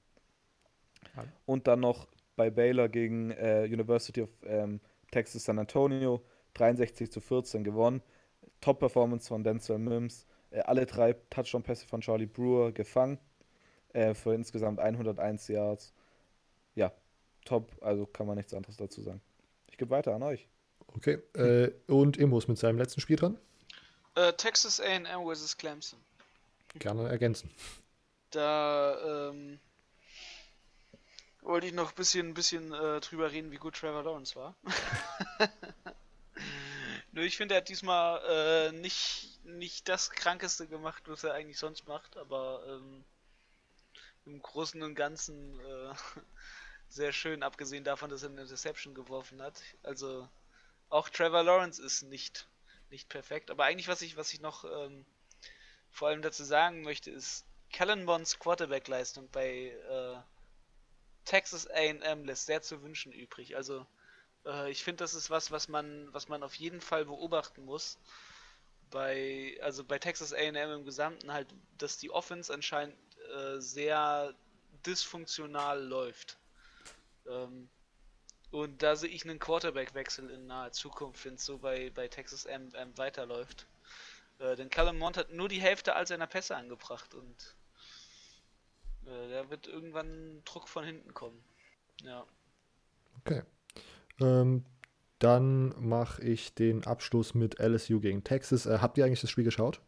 Ja. 1.16 1.24
Und 1.46 1.66
dann 1.66 1.80
noch 1.80 2.06
bei 2.36 2.50
Baylor 2.50 2.88
gegen 2.88 3.30
äh, 3.30 3.64
University 3.64 4.22
of 4.22 4.30
ähm, 4.44 4.80
Texas 5.10 5.44
San 5.44 5.58
Antonio. 5.58 6.22
63 6.54 7.10
zu 7.10 7.20
14 7.20 7.64
gewonnen. 7.64 8.02
Top-Performance 8.60 9.28
von 9.28 9.42
Denzel 9.42 9.78
Mims. 9.78 10.26
Äh, 10.50 10.60
alle 10.60 10.86
drei 10.86 11.14
Touchdown-Pässe 11.30 11.86
von 11.86 12.00
Charlie 12.00 12.26
Brewer 12.26 12.70
gefangen. 12.70 13.18
Äh, 13.92 14.14
für 14.14 14.34
insgesamt 14.34 14.78
101 14.78 15.48
Yards 15.48 15.94
top, 17.44 17.70
also 17.82 18.06
kann 18.06 18.26
man 18.26 18.36
nichts 18.36 18.54
anderes 18.54 18.76
dazu 18.76 19.02
sagen. 19.02 19.20
Ich 19.70 19.78
gebe 19.78 19.90
weiter 19.90 20.14
an 20.14 20.22
euch. 20.22 20.46
Okay, 20.88 21.18
äh, 21.34 21.72
und 21.86 22.16
Imbus 22.16 22.48
mit 22.48 22.58
seinem 22.58 22.78
letzten 22.78 23.00
Spiel 23.00 23.16
dran? 23.16 23.38
Äh, 24.14 24.32
Texas 24.34 24.80
AM 24.80 25.26
vs. 25.26 25.56
Clemson. 25.56 25.98
Gerne 26.78 27.08
ergänzen. 27.08 27.50
Da 28.30 29.30
ähm, 29.30 29.58
wollte 31.42 31.66
ich 31.66 31.72
noch 31.72 31.90
ein 31.90 31.94
bisschen, 31.94 32.34
bisschen 32.34 32.72
äh, 32.72 33.00
drüber 33.00 33.30
reden, 33.30 33.50
wie 33.50 33.56
gut 33.56 33.76
Trevor 33.76 34.02
Lawrence 34.02 34.34
war. 34.36 34.54
Nur 37.12 37.24
ich 37.24 37.36
finde, 37.36 37.54
er 37.54 37.60
hat 37.60 37.68
diesmal 37.68 38.20
äh, 38.28 38.72
nicht, 38.72 39.38
nicht 39.44 39.88
das 39.88 40.10
Krankeste 40.10 40.66
gemacht, 40.66 41.04
was 41.06 41.22
er 41.22 41.34
eigentlich 41.34 41.58
sonst 41.58 41.86
macht, 41.86 42.16
aber 42.16 42.64
ähm, 42.66 43.04
im 44.26 44.42
Großen 44.42 44.82
und 44.82 44.94
Ganzen 44.94 45.60
äh, 45.60 45.94
sehr 46.94 47.12
schön, 47.12 47.42
abgesehen 47.42 47.84
davon, 47.84 48.10
dass 48.10 48.22
er 48.22 48.30
eine 48.30 48.42
Interception 48.42 48.94
geworfen 48.94 49.42
hat. 49.42 49.60
Also 49.82 50.28
auch 50.88 51.08
Trevor 51.08 51.42
Lawrence 51.42 51.82
ist 51.82 52.02
nicht, 52.02 52.46
nicht 52.90 53.08
perfekt. 53.08 53.50
Aber 53.50 53.64
eigentlich, 53.64 53.88
was 53.88 54.02
ich, 54.02 54.16
was 54.16 54.32
ich 54.32 54.40
noch 54.40 54.64
ähm, 54.64 55.04
vor 55.90 56.08
allem 56.08 56.22
dazu 56.22 56.44
sagen 56.44 56.82
möchte, 56.82 57.10
ist, 57.10 57.46
Kellen 57.70 58.06
Bonds 58.06 58.38
Quarterback-Leistung 58.38 59.28
bei 59.30 59.70
äh, 59.90 60.16
Texas 61.24 61.66
AM 61.68 62.24
lässt 62.24 62.46
sehr 62.46 62.62
zu 62.62 62.82
wünschen 62.82 63.12
übrig. 63.12 63.56
Also 63.56 63.84
äh, 64.46 64.70
ich 64.70 64.84
finde, 64.84 65.02
das 65.02 65.14
ist 65.14 65.30
was, 65.30 65.50
was 65.50 65.68
man, 65.68 66.12
was 66.12 66.28
man 66.28 66.44
auf 66.44 66.54
jeden 66.54 66.80
Fall 66.80 67.04
beobachten 67.06 67.64
muss. 67.64 67.98
Bei, 68.90 69.58
also 69.62 69.82
bei 69.82 69.98
Texas 69.98 70.32
AM 70.32 70.54
im 70.54 70.84
Gesamten 70.84 71.32
halt, 71.32 71.48
dass 71.78 71.98
die 71.98 72.10
Offense 72.10 72.54
anscheinend 72.54 72.96
äh, 73.34 73.58
sehr 73.58 74.32
dysfunktional 74.86 75.82
läuft. 75.82 76.38
Ähm, 77.26 77.68
und 78.50 78.82
da 78.82 78.94
sehe 78.94 79.10
ich 79.10 79.24
einen 79.24 79.38
Quarterback-Wechsel 79.38 80.30
in 80.30 80.46
naher 80.46 80.72
Zukunft, 80.72 81.24
wenn 81.24 81.34
es 81.34 81.44
so 81.44 81.58
bei, 81.58 81.90
bei 81.90 82.08
Texas 82.08 82.44
M, 82.44 82.72
M 82.74 82.96
weiterläuft. 82.96 83.66
Äh, 84.38 84.56
denn 84.56 84.70
Callum 84.70 84.98
Mont 84.98 85.16
hat 85.16 85.32
nur 85.32 85.48
die 85.48 85.60
Hälfte 85.60 85.96
all 85.96 86.06
seiner 86.06 86.26
Pässe 86.26 86.56
angebracht 86.56 87.14
und 87.14 87.56
äh, 89.06 89.30
da 89.30 89.50
wird 89.50 89.66
irgendwann 89.66 90.42
Druck 90.44 90.68
von 90.68 90.84
hinten 90.84 91.14
kommen. 91.14 91.42
Ja. 92.02 92.24
Okay. 93.20 93.42
Ähm, 94.20 94.64
dann 95.18 95.74
mache 95.80 96.22
ich 96.22 96.54
den 96.54 96.84
Abschluss 96.84 97.34
mit 97.34 97.58
LSU 97.58 98.00
gegen 98.00 98.24
Texas. 98.24 98.66
Äh, 98.66 98.78
habt 98.80 98.98
ihr 98.98 99.04
eigentlich 99.04 99.20
das 99.20 99.30
Spiel 99.30 99.44
geschaut? 99.44 99.80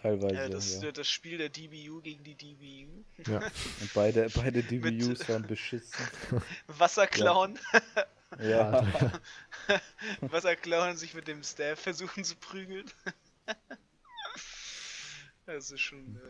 Teilweise. 0.00 0.34
Ja, 0.34 0.48
das, 0.48 0.82
ja. 0.82 0.92
das 0.92 1.08
Spiel 1.08 1.38
der 1.38 1.48
DBU 1.48 2.00
gegen 2.02 2.22
die 2.22 2.34
DBU. 2.34 3.04
Ja. 3.30 3.38
Und 3.80 3.94
beide, 3.94 4.28
beide 4.30 4.62
DBUs 4.62 5.28
waren 5.28 5.46
beschissen. 5.46 5.92
Wasserklauen. 6.68 7.58
Ja. 8.38 8.82
ja. 8.82 9.12
Wasserklauen 10.20 10.96
sich 10.96 11.14
mit 11.14 11.26
dem 11.26 11.42
Staff 11.42 11.80
versuchen 11.80 12.22
zu 12.22 12.36
prügeln. 12.36 12.88
Das 15.46 15.70
ist 15.70 15.80
schon 15.80 16.20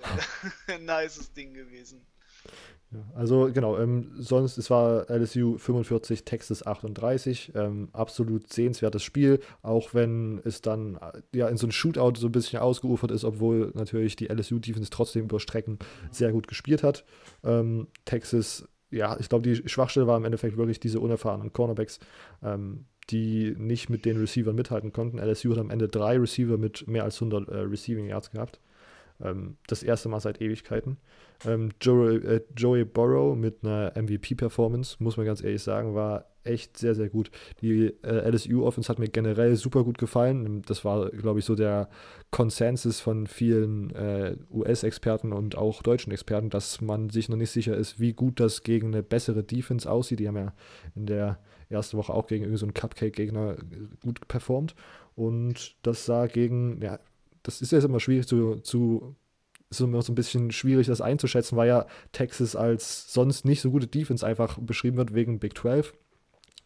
äh, 0.68 0.72
ein 0.74 0.84
nices 0.84 1.32
Ding 1.32 1.52
gewesen. 1.52 2.06
Ja, 2.90 3.04
also 3.14 3.50
genau, 3.52 3.78
ähm, 3.78 4.12
sonst, 4.16 4.56
es 4.56 4.70
war 4.70 5.10
LSU 5.10 5.58
45, 5.58 6.24
Texas 6.24 6.66
38. 6.66 7.52
Ähm, 7.54 7.88
absolut 7.92 8.50
sehenswertes 8.50 9.02
Spiel, 9.02 9.40
auch 9.60 9.92
wenn 9.92 10.40
es 10.44 10.62
dann 10.62 10.98
ja 11.34 11.48
in 11.48 11.58
so 11.58 11.66
ein 11.66 11.72
Shootout 11.72 12.18
so 12.18 12.28
ein 12.28 12.32
bisschen 12.32 12.60
ausgeufert 12.60 13.10
ist, 13.10 13.24
obwohl 13.24 13.72
natürlich 13.74 14.16
die 14.16 14.28
LSU-Defense 14.28 14.88
trotzdem 14.90 15.24
über 15.24 15.38
Strecken 15.38 15.78
sehr 16.10 16.32
gut 16.32 16.48
gespielt 16.48 16.82
hat. 16.82 17.04
Ähm, 17.44 17.88
Texas, 18.06 18.66
ja, 18.90 19.18
ich 19.20 19.28
glaube, 19.28 19.42
die 19.42 19.68
Schwachstelle 19.68 20.06
war 20.06 20.16
im 20.16 20.24
Endeffekt 20.24 20.56
wirklich 20.56 20.80
diese 20.80 21.00
unerfahrenen 21.00 21.52
Cornerbacks. 21.52 21.98
Ähm, 22.42 22.86
die 23.10 23.54
nicht 23.56 23.88
mit 23.88 24.04
den 24.04 24.18
Receivern 24.18 24.54
mithalten 24.54 24.92
konnten. 24.92 25.18
LSU 25.18 25.52
hat 25.52 25.58
am 25.58 25.70
Ende 25.70 25.88
drei 25.88 26.18
Receiver 26.18 26.58
mit 26.58 26.86
mehr 26.86 27.04
als 27.04 27.16
100 27.22 27.48
äh, 27.48 27.56
Receiving 27.60 28.06
Yards 28.06 28.30
gehabt. 28.30 28.60
Ähm, 29.20 29.56
das 29.66 29.82
erste 29.82 30.08
Mal 30.08 30.20
seit 30.20 30.40
Ewigkeiten. 30.40 30.98
Ähm, 31.44 31.70
Joey, 31.80 32.16
äh, 32.16 32.40
Joey 32.56 32.84
Burrow 32.84 33.36
mit 33.36 33.64
einer 33.64 33.92
MVP-Performance, 33.96 34.96
muss 34.98 35.16
man 35.16 35.26
ganz 35.26 35.42
ehrlich 35.42 35.62
sagen, 35.62 35.94
war 35.94 36.26
echt 36.44 36.76
sehr, 36.78 36.94
sehr 36.94 37.08
gut. 37.08 37.30
Die 37.60 37.92
äh, 38.02 38.30
LSU-Offense 38.30 38.88
hat 38.88 38.98
mir 38.98 39.08
generell 39.08 39.54
super 39.56 39.84
gut 39.84 39.98
gefallen. 39.98 40.62
Das 40.62 40.84
war, 40.84 41.10
glaube 41.10 41.40
ich, 41.40 41.44
so 41.44 41.54
der 41.54 41.88
Konsensus 42.30 43.00
von 43.00 43.26
vielen 43.26 43.90
äh, 43.94 44.36
US-Experten 44.50 45.32
und 45.32 45.56
auch 45.56 45.82
deutschen 45.82 46.12
Experten, 46.12 46.50
dass 46.50 46.80
man 46.80 47.10
sich 47.10 47.28
noch 47.28 47.36
nicht 47.36 47.50
sicher 47.50 47.76
ist, 47.76 48.00
wie 48.00 48.14
gut 48.14 48.40
das 48.40 48.62
gegen 48.62 48.88
eine 48.88 49.02
bessere 49.02 49.44
Defense 49.44 49.90
aussieht. 49.90 50.20
Die 50.20 50.28
haben 50.28 50.36
ja 50.36 50.52
in 50.94 51.06
der 51.06 51.38
ersten 51.68 51.98
Woche 51.98 52.14
auch 52.14 52.26
gegen 52.26 52.44
irgendeinen 52.44 52.72
so 52.74 52.80
Cupcake-Gegner 52.80 53.56
gut 54.02 54.26
performt. 54.26 54.74
Und 55.14 55.76
das 55.82 56.06
sah 56.06 56.26
gegen, 56.26 56.80
ja, 56.80 56.98
das 57.48 57.62
ist 57.62 57.72
jetzt 57.72 57.84
immer 57.84 58.00
schwierig 58.00 58.26
zu, 58.26 58.56
zu 58.56 59.16
ist 59.70 59.80
immer 59.80 60.02
so 60.02 60.12
ein 60.12 60.16
bisschen 60.16 60.50
schwierig, 60.50 60.86
das 60.86 61.00
einzuschätzen, 61.00 61.56
weil 61.56 61.68
ja 61.68 61.86
Texas 62.12 62.56
als 62.56 63.12
sonst 63.12 63.44
nicht 63.44 63.60
so 63.60 63.70
gute 63.70 63.86
Defense 63.86 64.26
einfach 64.26 64.58
beschrieben 64.58 64.96
wird 64.96 65.14
wegen 65.14 65.38
Big 65.38 65.56
12. 65.56 65.94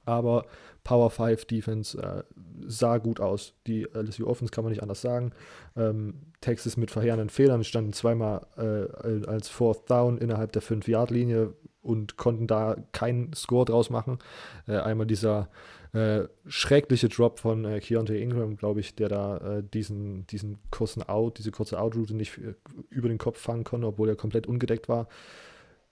Aber 0.05 0.47
Power 0.83 1.11
5 1.11 1.45
Defense 1.45 1.97
äh, 2.01 2.25
sah 2.67 2.99
gut 2.99 3.21
aus. 3.21 3.55
Die 3.69 3.87
LSU 3.93 4.27
Offense 4.27 4.51
kann 4.51 4.65
man 4.65 4.73
nicht 4.73 4.83
anders 4.83 5.01
sagen. 5.01 5.33
Ähm, 5.77 6.15
Texas 6.41 6.77
mit 6.77 6.91
verheerenden 6.91 7.31
Fehlern 7.31 7.63
standen 7.63 7.93
zweimal 7.93 8.47
äh, 8.57 9.27
als 9.27 9.49
Fourth 9.49 9.89
Down 9.89 10.19
innerhalb 10.19 10.51
der 10.53 10.63
5-Yard-Linie 10.63 11.55
und 11.83 12.17
konnten 12.17 12.49
da 12.49 12.77
keinen 12.91 13.33
Score 13.33 13.65
draus 13.65 13.91
machen. 13.91 14.19
Äh, 14.67 14.79
einmal 14.79 15.07
dieser 15.07 15.49
äh, 15.93 16.27
schreckliche 16.47 17.09
Drop 17.09 17.39
von 17.39 17.65
äh, 17.65 17.81
Keontae 17.81 18.21
Ingram, 18.21 18.57
glaube 18.57 18.81
ich, 18.81 18.95
der 18.95 19.09
da 19.09 19.59
äh, 19.59 19.63
diesen, 19.63 20.27
diesen 20.27 20.59
kurzen 20.71 21.03
Out, 21.03 21.39
diese 21.39 21.51
kurze 21.51 21.79
Outroute 21.79 22.17
nicht 22.17 22.39
äh, 22.39 22.55
über 22.89 23.09
den 23.09 23.19
Kopf 23.19 23.39
fangen 23.39 23.65
konnte, 23.65 23.87
obwohl 23.87 24.09
er 24.09 24.17
komplett 24.17 24.47
ungedeckt 24.47 24.89
war. 24.89 25.09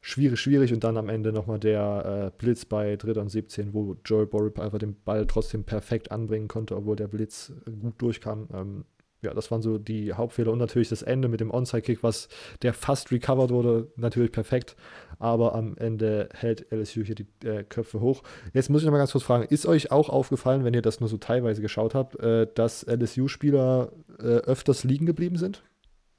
Schwierig, 0.00 0.40
schwierig 0.40 0.72
und 0.72 0.82
dann 0.82 0.96
am 0.96 1.10
Ende 1.10 1.32
nochmal 1.32 1.58
der 1.58 2.32
äh, 2.32 2.38
Blitz 2.38 2.64
bei 2.64 2.96
3. 2.96 3.20
und 3.20 3.28
17, 3.28 3.74
wo 3.74 3.96
Joel 4.06 4.26
Borup 4.26 4.58
einfach 4.58 4.78
den 4.78 4.96
Ball 5.04 5.26
trotzdem 5.26 5.64
perfekt 5.64 6.10
anbringen 6.10 6.48
konnte, 6.48 6.76
obwohl 6.76 6.96
der 6.96 7.08
Blitz 7.08 7.52
gut 7.82 8.00
durchkam. 8.00 8.48
Ähm, 8.54 8.84
ja, 9.22 9.34
das 9.34 9.50
waren 9.50 9.62
so 9.62 9.78
die 9.78 10.12
Hauptfehler 10.12 10.52
und 10.52 10.58
natürlich 10.58 10.88
das 10.88 11.02
Ende 11.02 11.28
mit 11.28 11.40
dem 11.40 11.50
Onside-Kick, 11.50 12.02
was 12.02 12.28
der 12.62 12.72
fast 12.72 13.12
recovered 13.12 13.50
wurde, 13.50 13.92
natürlich 13.96 14.32
perfekt, 14.32 14.76
aber 15.18 15.54
am 15.54 15.76
Ende 15.76 16.28
hält 16.32 16.72
LSU 16.72 17.02
hier 17.02 17.14
die 17.14 17.26
äh, 17.44 17.64
Köpfe 17.64 18.00
hoch. 18.00 18.22
Jetzt 18.54 18.70
muss 18.70 18.80
ich 18.80 18.86
noch 18.86 18.92
mal 18.92 18.98
ganz 18.98 19.12
kurz 19.12 19.24
fragen, 19.24 19.44
ist 19.44 19.66
euch 19.66 19.90
auch 19.90 20.08
aufgefallen, 20.08 20.64
wenn 20.64 20.74
ihr 20.74 20.82
das 20.82 21.00
nur 21.00 21.08
so 21.08 21.18
teilweise 21.18 21.60
geschaut 21.60 21.94
habt, 21.94 22.18
äh, 22.20 22.46
dass 22.54 22.86
LSU-Spieler 22.86 23.92
äh, 24.18 24.22
öfters 24.22 24.84
liegen 24.84 25.06
geblieben 25.06 25.36
sind? 25.36 25.62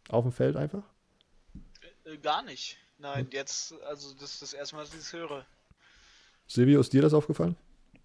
Auf 0.10 0.24
dem 0.24 0.32
Feld 0.32 0.56
einfach? 0.56 0.84
Äh, 2.04 2.18
gar 2.18 2.44
nicht. 2.44 2.78
Nein, 3.00 3.26
hm. 3.26 3.32
jetzt, 3.32 3.74
also 3.88 4.14
das 4.14 4.34
ist 4.34 4.42
das 4.44 4.54
erste 4.54 4.76
Mal, 4.76 4.84
dass 4.84 4.94
ich 4.94 5.00
das 5.00 5.14
höre. 5.14 5.46
Silvio, 6.46 6.80
ist 6.80 6.94
dir 6.94 7.02
das 7.02 7.14
aufgefallen? 7.14 7.56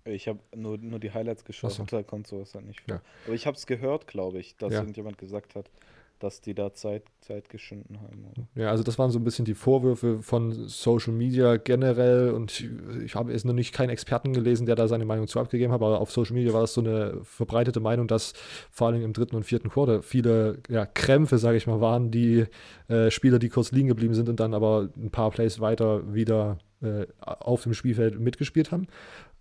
Ich 0.06 0.28
habe 0.28 0.38
nur, 0.54 0.78
nur 0.78 0.98
die 0.98 1.12
Highlights 1.12 1.44
geschaut, 1.44 1.72
so. 1.72 1.84
da 1.84 2.02
kommt 2.02 2.26
sowas 2.26 2.54
halt 2.54 2.66
nicht 2.66 2.80
vor. 2.80 2.94
Ja. 2.96 3.00
Aber 3.26 3.34
ich 3.34 3.46
habe 3.46 3.56
es 3.56 3.66
gehört, 3.66 4.06
glaube 4.06 4.38
ich, 4.38 4.56
dass 4.56 4.72
Ja. 4.72 4.80
irgendjemand 4.80 5.18
gesagt 5.18 5.54
hat, 5.54 5.70
dass 6.18 6.40
die 6.40 6.54
da 6.54 6.72
Zeit, 6.72 7.02
Zeit 7.20 7.50
geschunden 7.50 8.00
haben. 8.00 8.24
Oder? 8.30 8.46
Ja, 8.54 8.70
also 8.70 8.82
das 8.82 8.98
waren 8.98 9.10
so 9.10 9.18
ein 9.18 9.24
bisschen 9.24 9.44
die 9.44 9.52
Vorwürfe 9.54 10.22
von 10.22 10.50
Social 10.66 11.12
Media 11.12 11.58
generell 11.58 12.30
und 12.30 12.52
ich, 12.52 12.70
ich 13.04 13.14
habe 13.14 13.32
jetzt 13.32 13.44
noch 13.44 13.52
nicht 13.52 13.74
keinen 13.74 13.90
Experten 13.90 14.32
gelesen, 14.32 14.64
der 14.64 14.76
da 14.76 14.88
seine 14.88 15.04
Meinung 15.04 15.26
zu 15.26 15.38
abgegeben 15.38 15.72
hat, 15.72 15.82
aber 15.82 16.00
auf 16.00 16.10
Social 16.10 16.34
Media 16.34 16.54
war 16.54 16.62
das 16.62 16.72
so 16.72 16.80
eine 16.80 17.18
verbreitete 17.22 17.80
Meinung, 17.80 18.08
dass 18.08 18.32
vor 18.70 18.86
allem 18.86 19.02
im 19.02 19.12
dritten 19.12 19.36
und 19.36 19.44
vierten 19.44 19.68
Quarter 19.68 20.02
viele 20.02 20.58
ja, 20.70 20.86
Krämpfe, 20.86 21.36
sage 21.36 21.58
ich 21.58 21.66
mal, 21.66 21.82
waren, 21.82 22.10
die 22.10 22.46
äh, 22.88 23.10
Spieler, 23.10 23.38
die 23.38 23.50
kurz 23.50 23.72
liegen 23.72 23.88
geblieben 23.88 24.14
sind 24.14 24.30
und 24.30 24.40
dann 24.40 24.54
aber 24.54 24.88
ein 24.96 25.10
paar 25.10 25.30
Plays 25.30 25.60
weiter 25.60 26.14
wieder 26.14 26.56
äh, 26.80 27.06
auf 27.20 27.64
dem 27.64 27.74
Spielfeld 27.74 28.18
mitgespielt 28.18 28.72
haben. 28.72 28.86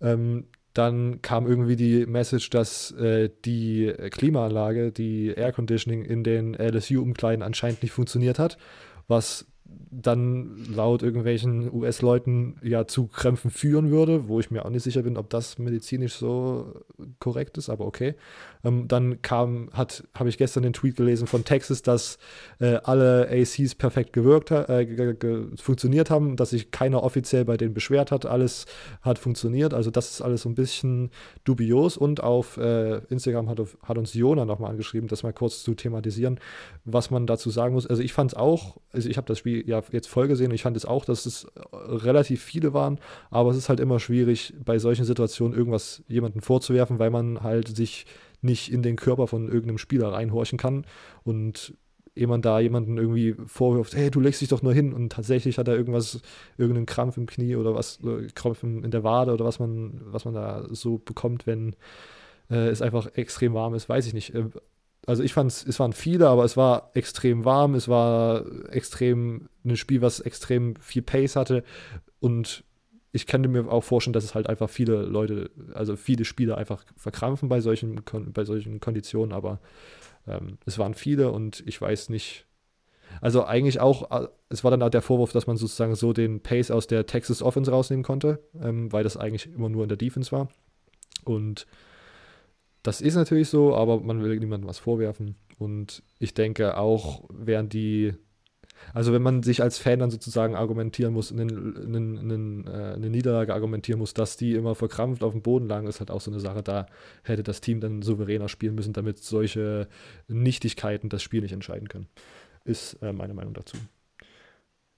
Ähm, 0.02 0.44
dann 0.76 1.22
kam 1.22 1.46
irgendwie 1.46 1.76
die 1.76 2.06
Message, 2.06 2.50
dass 2.50 2.90
äh, 2.92 3.30
die 3.44 3.92
Klimaanlage, 4.10 4.92
die 4.92 5.28
Air 5.28 5.52
Conditioning 5.52 6.04
in 6.04 6.24
den 6.24 6.54
LSU-Umkleiden 6.54 7.42
anscheinend 7.42 7.82
nicht 7.82 7.92
funktioniert 7.92 8.38
hat, 8.38 8.58
was 9.08 9.46
dann 9.90 10.66
laut 10.74 11.02
irgendwelchen 11.02 11.72
US-Leuten 11.72 12.56
ja 12.62 12.86
zu 12.86 13.06
Krämpfen 13.06 13.50
führen 13.50 13.90
würde, 13.90 14.28
wo 14.28 14.40
ich 14.40 14.50
mir 14.50 14.64
auch 14.64 14.70
nicht 14.70 14.82
sicher 14.82 15.02
bin, 15.02 15.16
ob 15.16 15.30
das 15.30 15.58
medizinisch 15.58 16.14
so 16.14 16.84
korrekt 17.18 17.56
ist, 17.56 17.70
aber 17.70 17.86
okay. 17.86 18.14
Ähm, 18.64 18.88
dann 18.88 19.22
kam, 19.22 19.70
hat, 19.72 20.04
habe 20.14 20.28
ich 20.28 20.38
gestern 20.38 20.64
den 20.64 20.72
Tweet 20.72 20.96
gelesen 20.96 21.26
von 21.26 21.44
Texas, 21.44 21.82
dass 21.82 22.18
äh, 22.58 22.78
alle 22.84 23.28
ACs 23.30 23.74
perfekt 23.74 24.12
gewirkt, 24.12 24.50
äh, 24.50 24.86
funktioniert 25.56 26.10
haben, 26.10 26.36
dass 26.36 26.50
sich 26.50 26.70
keiner 26.70 27.02
offiziell 27.02 27.44
bei 27.44 27.56
denen 27.56 27.74
beschwert 27.74 28.12
hat, 28.12 28.26
alles 28.26 28.66
hat 29.00 29.18
funktioniert, 29.18 29.72
also 29.72 29.90
das 29.90 30.10
ist 30.10 30.20
alles 30.20 30.42
so 30.42 30.48
ein 30.48 30.54
bisschen 30.54 31.10
dubios 31.44 31.96
und 31.96 32.22
auf 32.22 32.58
äh, 32.58 32.98
Instagram 33.08 33.48
hat, 33.48 33.60
hat 33.82 33.98
uns 33.98 34.12
Jona 34.12 34.44
nochmal 34.44 34.72
angeschrieben, 34.72 35.08
das 35.08 35.22
mal 35.22 35.32
kurz 35.32 35.62
zu 35.62 35.74
thematisieren, 35.74 36.38
was 36.84 37.10
man 37.10 37.26
dazu 37.26 37.50
sagen 37.50 37.74
muss. 37.74 37.86
Also 37.86 38.02
ich 38.02 38.12
fand 38.12 38.32
es 38.32 38.36
auch, 38.36 38.76
also 38.92 39.08
ich 39.08 39.16
habe 39.16 39.26
das 39.26 39.38
Spiel 39.38 39.55
ja 39.66 39.82
jetzt 39.92 40.08
voll 40.08 40.28
gesehen 40.28 40.50
ich 40.50 40.62
fand 40.62 40.76
es 40.76 40.84
auch, 40.84 41.04
dass 41.04 41.26
es 41.26 41.46
relativ 41.72 42.42
viele 42.42 42.74
waren, 42.74 42.98
aber 43.30 43.50
es 43.50 43.56
ist 43.56 43.68
halt 43.68 43.80
immer 43.80 44.00
schwierig, 44.00 44.54
bei 44.64 44.78
solchen 44.78 45.04
Situationen 45.04 45.56
irgendwas 45.56 46.02
jemandem 46.08 46.42
vorzuwerfen, 46.42 46.98
weil 46.98 47.10
man 47.10 47.42
halt 47.42 47.68
sich 47.68 48.06
nicht 48.42 48.72
in 48.72 48.82
den 48.82 48.96
Körper 48.96 49.26
von 49.26 49.48
irgendeinem 49.48 49.78
Spieler 49.78 50.12
reinhorchen 50.12 50.58
kann 50.58 50.84
und 51.24 51.74
jemand 52.14 52.44
da 52.46 52.58
jemanden 52.60 52.96
irgendwie 52.96 53.36
vorwirft, 53.46 53.94
hey, 53.94 54.10
du 54.10 54.20
legst 54.20 54.40
dich 54.40 54.48
doch 54.48 54.62
nur 54.62 54.72
hin 54.72 54.92
und 54.92 55.12
tatsächlich 55.12 55.58
hat 55.58 55.68
er 55.68 55.76
irgendwas, 55.76 56.20
irgendeinen 56.56 56.86
Krampf 56.86 57.18
im 57.18 57.26
Knie 57.26 57.56
oder 57.56 57.74
was, 57.74 57.98
Krampf 58.34 58.62
in 58.62 58.90
der 58.90 59.04
Wade 59.04 59.32
oder 59.32 59.44
was 59.44 59.58
man, 59.58 60.00
was 60.06 60.24
man 60.24 60.34
da 60.34 60.66
so 60.70 60.98
bekommt, 60.98 61.46
wenn 61.46 61.76
äh, 62.50 62.68
es 62.68 62.80
einfach 62.80 63.14
extrem 63.14 63.52
warm 63.52 63.74
ist, 63.74 63.88
weiß 63.88 64.06
ich 64.06 64.14
nicht. 64.14 64.34
Äh, 64.34 64.46
also 65.06 65.22
ich 65.22 65.32
fand 65.32 65.50
es 65.52 65.78
waren 65.78 65.92
viele, 65.92 66.28
aber 66.28 66.44
es 66.44 66.56
war 66.56 66.90
extrem 66.94 67.44
warm, 67.44 67.74
es 67.74 67.88
war 67.88 68.44
extrem 68.70 69.48
ein 69.64 69.76
Spiel, 69.76 70.02
was 70.02 70.20
extrem 70.20 70.76
viel 70.76 71.02
Pace 71.02 71.36
hatte 71.36 71.64
und 72.20 72.64
ich 73.16 73.26
könnte 73.26 73.48
mir 73.48 73.70
auch 73.70 73.82
vorstellen, 73.82 74.12
dass 74.12 74.24
es 74.24 74.34
halt 74.34 74.48
einfach 74.48 74.68
viele 74.68 75.02
Leute, 75.02 75.50
also 75.72 75.96
viele 75.96 76.24
Spieler 76.24 76.58
einfach 76.58 76.84
verkrampfen 76.96 77.48
bei 77.48 77.60
solchen, 77.60 78.02
bei 78.34 78.44
solchen 78.44 78.78
Konditionen, 78.78 79.32
aber 79.32 79.58
ähm, 80.26 80.58
es 80.66 80.78
waren 80.78 80.94
viele 80.94 81.32
und 81.32 81.62
ich 81.66 81.80
weiß 81.80 82.10
nicht. 82.10 82.46
Also 83.22 83.44
eigentlich 83.44 83.80
auch, 83.80 84.10
äh, 84.10 84.28
es 84.50 84.64
war 84.64 84.70
dann 84.70 84.82
auch 84.82 84.90
der 84.90 85.00
Vorwurf, 85.00 85.32
dass 85.32 85.46
man 85.46 85.56
sozusagen 85.56 85.94
so 85.94 86.12
den 86.12 86.40
Pace 86.40 86.70
aus 86.70 86.86
der 86.86 87.06
Texas 87.06 87.42
Offense 87.42 87.70
rausnehmen 87.70 88.04
konnte, 88.04 88.40
ähm, 88.60 88.92
weil 88.92 89.04
das 89.04 89.16
eigentlich 89.16 89.46
immer 89.46 89.70
nur 89.70 89.82
in 89.82 89.88
der 89.88 89.96
Defense 89.96 90.30
war. 90.32 90.48
Und 91.24 91.66
das 92.86 93.00
ist 93.00 93.16
natürlich 93.16 93.48
so, 93.48 93.74
aber 93.74 94.00
man 94.00 94.22
will 94.22 94.38
niemandem 94.38 94.68
was 94.68 94.78
vorwerfen. 94.78 95.34
Und 95.58 96.04
ich 96.20 96.34
denke 96.34 96.76
auch, 96.76 97.24
während 97.30 97.72
die, 97.72 98.14
also 98.94 99.12
wenn 99.12 99.22
man 99.22 99.42
sich 99.42 99.60
als 99.60 99.78
Fan 99.78 99.98
dann 99.98 100.10
sozusagen 100.10 100.54
argumentieren 100.54 101.12
muss, 101.12 101.32
eine, 101.32 101.42
eine, 101.42 101.96
eine, 101.96 102.94
eine 102.94 103.10
Niederlage 103.10 103.54
argumentieren 103.54 103.98
muss, 103.98 104.14
dass 104.14 104.36
die 104.36 104.52
immer 104.52 104.76
verkrampft 104.76 105.24
auf 105.24 105.32
dem 105.32 105.42
Boden 105.42 105.66
lagen, 105.66 105.88
ist 105.88 105.98
halt 105.98 106.12
auch 106.12 106.20
so 106.20 106.30
eine 106.30 106.38
Sache. 106.38 106.62
Da 106.62 106.86
hätte 107.24 107.42
das 107.42 107.60
Team 107.60 107.80
dann 107.80 108.02
souveräner 108.02 108.48
spielen 108.48 108.76
müssen, 108.76 108.92
damit 108.92 109.18
solche 109.18 109.88
Nichtigkeiten 110.28 111.08
das 111.08 111.22
Spiel 111.22 111.40
nicht 111.40 111.52
entscheiden 111.52 111.88
können. 111.88 112.06
Ist 112.64 112.94
äh, 113.02 113.12
meine 113.12 113.34
Meinung 113.34 113.54
dazu. 113.54 113.76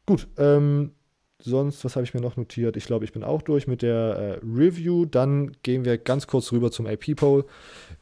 Gut, 0.04 0.28
ähm, 0.36 0.92
Sonst, 1.40 1.84
was 1.84 1.94
habe 1.94 2.02
ich 2.02 2.14
mir 2.14 2.20
noch 2.20 2.36
notiert? 2.36 2.76
Ich 2.76 2.86
glaube, 2.86 3.04
ich 3.04 3.12
bin 3.12 3.22
auch 3.22 3.42
durch 3.42 3.68
mit 3.68 3.82
der 3.82 4.40
äh, 4.42 4.44
Review. 4.44 5.04
Dann 5.04 5.52
gehen 5.62 5.84
wir 5.84 5.96
ganz 5.96 6.26
kurz 6.26 6.50
rüber 6.50 6.72
zum 6.72 6.86
AP-Poll. 6.86 7.44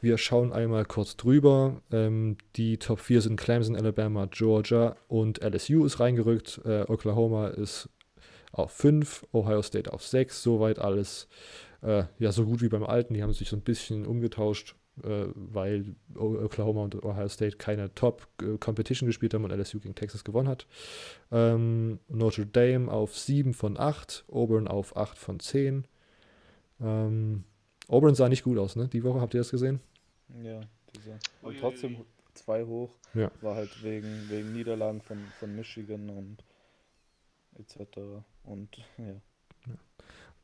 Wir 0.01 0.17
schauen 0.17 0.51
einmal 0.51 0.85
kurz 0.85 1.17
drüber. 1.17 1.81
Ähm, 1.91 2.37
die 2.55 2.77
Top 2.77 2.99
4 2.99 3.21
sind 3.21 3.39
Clemson, 3.39 3.75
Alabama, 3.75 4.25
Georgia 4.25 4.95
und 5.07 5.43
LSU 5.43 5.85
ist 5.85 5.99
reingerückt. 5.99 6.61
Äh, 6.65 6.85
Oklahoma 6.87 7.49
ist 7.49 7.89
auf 8.51 8.71
5, 8.71 9.27
Ohio 9.33 9.61
State 9.61 9.93
auf 9.93 10.03
6. 10.03 10.41
Soweit 10.41 10.79
alles 10.79 11.27
äh, 11.83 12.05
ja 12.17 12.31
so 12.31 12.43
gut 12.43 12.63
wie 12.63 12.69
beim 12.69 12.83
alten. 12.83 13.13
Die 13.13 13.21
haben 13.21 13.33
sich 13.33 13.49
so 13.49 13.55
ein 13.55 13.61
bisschen 13.61 14.07
umgetauscht 14.07 14.73
weil 15.03 15.95
Oklahoma 16.15 16.83
und 16.83 17.03
Ohio 17.03 17.27
State 17.27 17.57
keine 17.57 17.93
Top-Competition 17.93 19.07
gespielt 19.07 19.33
haben 19.33 19.43
und 19.43 19.51
LSU 19.51 19.79
gegen 19.79 19.95
Texas 19.95 20.23
gewonnen 20.23 20.47
hat. 20.47 20.67
Ähm, 21.31 21.99
Notre 22.07 22.45
Dame 22.45 22.91
auf 22.91 23.17
7 23.17 23.53
von 23.53 23.77
8, 23.77 24.25
Auburn 24.29 24.67
auf 24.67 24.97
8 24.97 25.17
von 25.17 25.39
10. 25.39 25.85
Ähm, 26.81 27.43
Auburn 27.87 28.15
sah 28.15 28.29
nicht 28.29 28.43
gut 28.43 28.57
aus, 28.57 28.75
ne? 28.75 28.87
Die 28.87 29.03
Woche 29.03 29.21
habt 29.21 29.33
ihr 29.33 29.39
das 29.39 29.51
gesehen? 29.51 29.79
Ja, 30.43 30.61
diese. 30.95 31.17
Und 31.41 31.59
trotzdem 31.59 31.97
zwei 32.33 32.63
hoch. 32.63 32.91
Ja. 33.13 33.31
War 33.41 33.55
halt 33.55 33.83
wegen, 33.83 34.29
wegen 34.29 34.53
Niederlagen 34.53 35.01
von, 35.01 35.17
von 35.39 35.55
Michigan 35.55 36.09
und 36.09 36.43
etc. 37.57 37.99
Und 38.43 38.77
ja. 38.97 39.21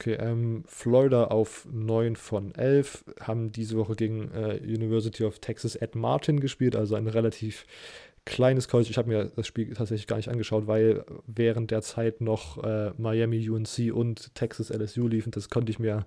Okay, 0.04 0.18
ähm, 0.20 0.66
Florida 0.68 1.28
auf 1.28 1.66
9 1.72 2.18
von 2.18 2.54
11, 2.56 3.06
haben 3.22 3.54
diese 3.54 3.78
Woche 3.78 3.96
gegen 3.96 4.30
äh, 4.32 4.60
University 4.62 5.24
of 5.24 5.40
Texas 5.40 5.82
at 5.82 5.96
Martin 5.96 6.42
gespielt, 6.42 6.76
also 6.76 6.96
ein 6.96 7.08
relativ 7.08 7.66
kleines 8.26 8.68
College. 8.68 8.90
Ich 8.90 8.98
habe 8.98 9.08
mir 9.08 9.32
das 9.34 9.48
Spiel 9.48 9.74
tatsächlich 9.74 10.08
gar 10.08 10.18
nicht 10.18 10.28
angeschaut, 10.28 10.68
weil 10.68 11.06
während 11.26 11.72
der 11.72 11.82
Zeit 11.84 12.20
noch 12.20 12.62
äh, 12.66 12.92
Miami 12.98 13.50
UNC 13.50 13.94
und 13.94 14.36
Texas 14.36 14.72
LSU 14.72 15.08
liefen. 15.08 15.32
Das 15.32 15.50
konnte 15.50 15.72
ich 15.72 15.80
mir 15.80 16.06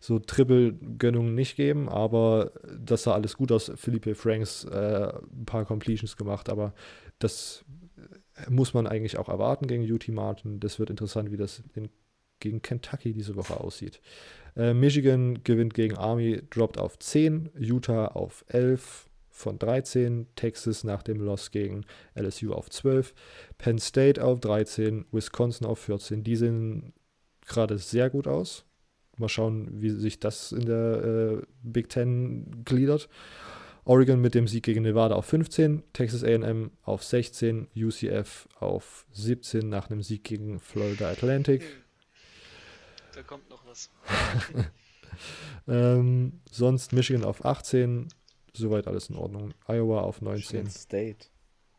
so 0.00 0.18
Triple-Gönnungen 0.18 1.34
nicht 1.34 1.56
geben, 1.56 1.88
aber 1.88 2.52
das 2.78 3.04
sah 3.04 3.14
alles 3.14 3.38
gut 3.38 3.52
aus. 3.52 3.72
Philippe 3.74 4.16
Franks 4.16 4.64
äh, 4.64 5.14
ein 5.32 5.46
paar 5.46 5.64
Completions 5.64 6.18
gemacht, 6.18 6.50
aber 6.50 6.74
das 7.18 7.64
muss 8.50 8.74
man 8.74 8.86
eigentlich 8.86 9.16
auch 9.16 9.30
erwarten 9.30 9.66
gegen 9.66 9.90
UT 9.90 10.06
Martin. 10.08 10.60
Das 10.60 10.78
wird 10.78 10.90
interessant, 10.90 11.32
wie 11.32 11.38
das 11.38 11.62
in, 11.74 11.88
gegen 12.40 12.62
Kentucky 12.62 13.12
diese 13.12 13.36
Woche 13.36 13.58
aussieht. 13.58 14.00
Äh, 14.56 14.74
Michigan 14.74 15.42
gewinnt 15.44 15.74
gegen 15.74 15.96
Army, 15.96 16.42
droppt 16.50 16.78
auf 16.78 16.98
10, 16.98 17.50
Utah 17.58 18.06
auf 18.06 18.44
11 18.48 19.06
von 19.30 19.58
13, 19.58 20.26
Texas 20.36 20.84
nach 20.84 21.02
dem 21.02 21.20
Loss 21.20 21.50
gegen 21.50 21.84
LSU 22.14 22.52
auf 22.52 22.68
12, 22.68 23.14
Penn 23.58 23.78
State 23.78 24.22
auf 24.22 24.40
13, 24.40 25.06
Wisconsin 25.12 25.66
auf 25.66 25.78
14. 25.78 26.24
Die 26.24 26.36
sehen 26.36 26.92
gerade 27.46 27.78
sehr 27.78 28.10
gut 28.10 28.26
aus. 28.26 28.64
Mal 29.16 29.28
schauen, 29.28 29.68
wie 29.80 29.90
sich 29.90 30.18
das 30.18 30.52
in 30.52 30.66
der 30.66 31.40
äh, 31.42 31.46
Big 31.62 31.88
Ten 31.88 32.64
gliedert. 32.64 33.08
Oregon 33.84 34.20
mit 34.20 34.34
dem 34.34 34.46
Sieg 34.46 34.64
gegen 34.64 34.82
Nevada 34.82 35.14
auf 35.14 35.26
15, 35.26 35.82
Texas 35.92 36.22
AM 36.22 36.70
auf 36.82 37.02
16, 37.02 37.68
UCF 37.74 38.46
auf 38.58 39.06
17 39.12 39.68
nach 39.68 39.90
einem 39.90 40.02
Sieg 40.02 40.24
gegen 40.24 40.60
Florida 40.60 41.10
Atlantic. 41.10 41.62
Da 43.14 43.22
kommt 43.22 43.48
noch 43.50 43.64
was. 43.66 43.90
ähm, 45.68 46.40
sonst 46.50 46.92
Michigan 46.92 47.24
auf 47.24 47.44
18, 47.44 48.08
soweit 48.54 48.86
alles 48.86 49.10
in 49.10 49.16
Ordnung. 49.16 49.54
Iowa 49.66 50.02
auf 50.02 50.20
19. 50.20 50.40
Michigan 50.40 50.70
State. 50.70 51.26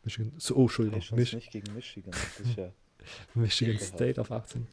Michigan, 0.04 0.32
so, 0.38 0.56
oh, 0.56 0.62
Entschuldigung. 0.62 0.98
Ich 0.98 1.12
Mich, 1.12 1.32
nicht 1.32 1.50
gegen 1.50 1.74
Michigan. 1.74 2.10
Das 2.10 2.40
ist 2.40 2.56
ja 2.56 2.72
Michigan 3.34 3.78
State 3.78 4.20
auf 4.20 4.30
18. 4.30 4.66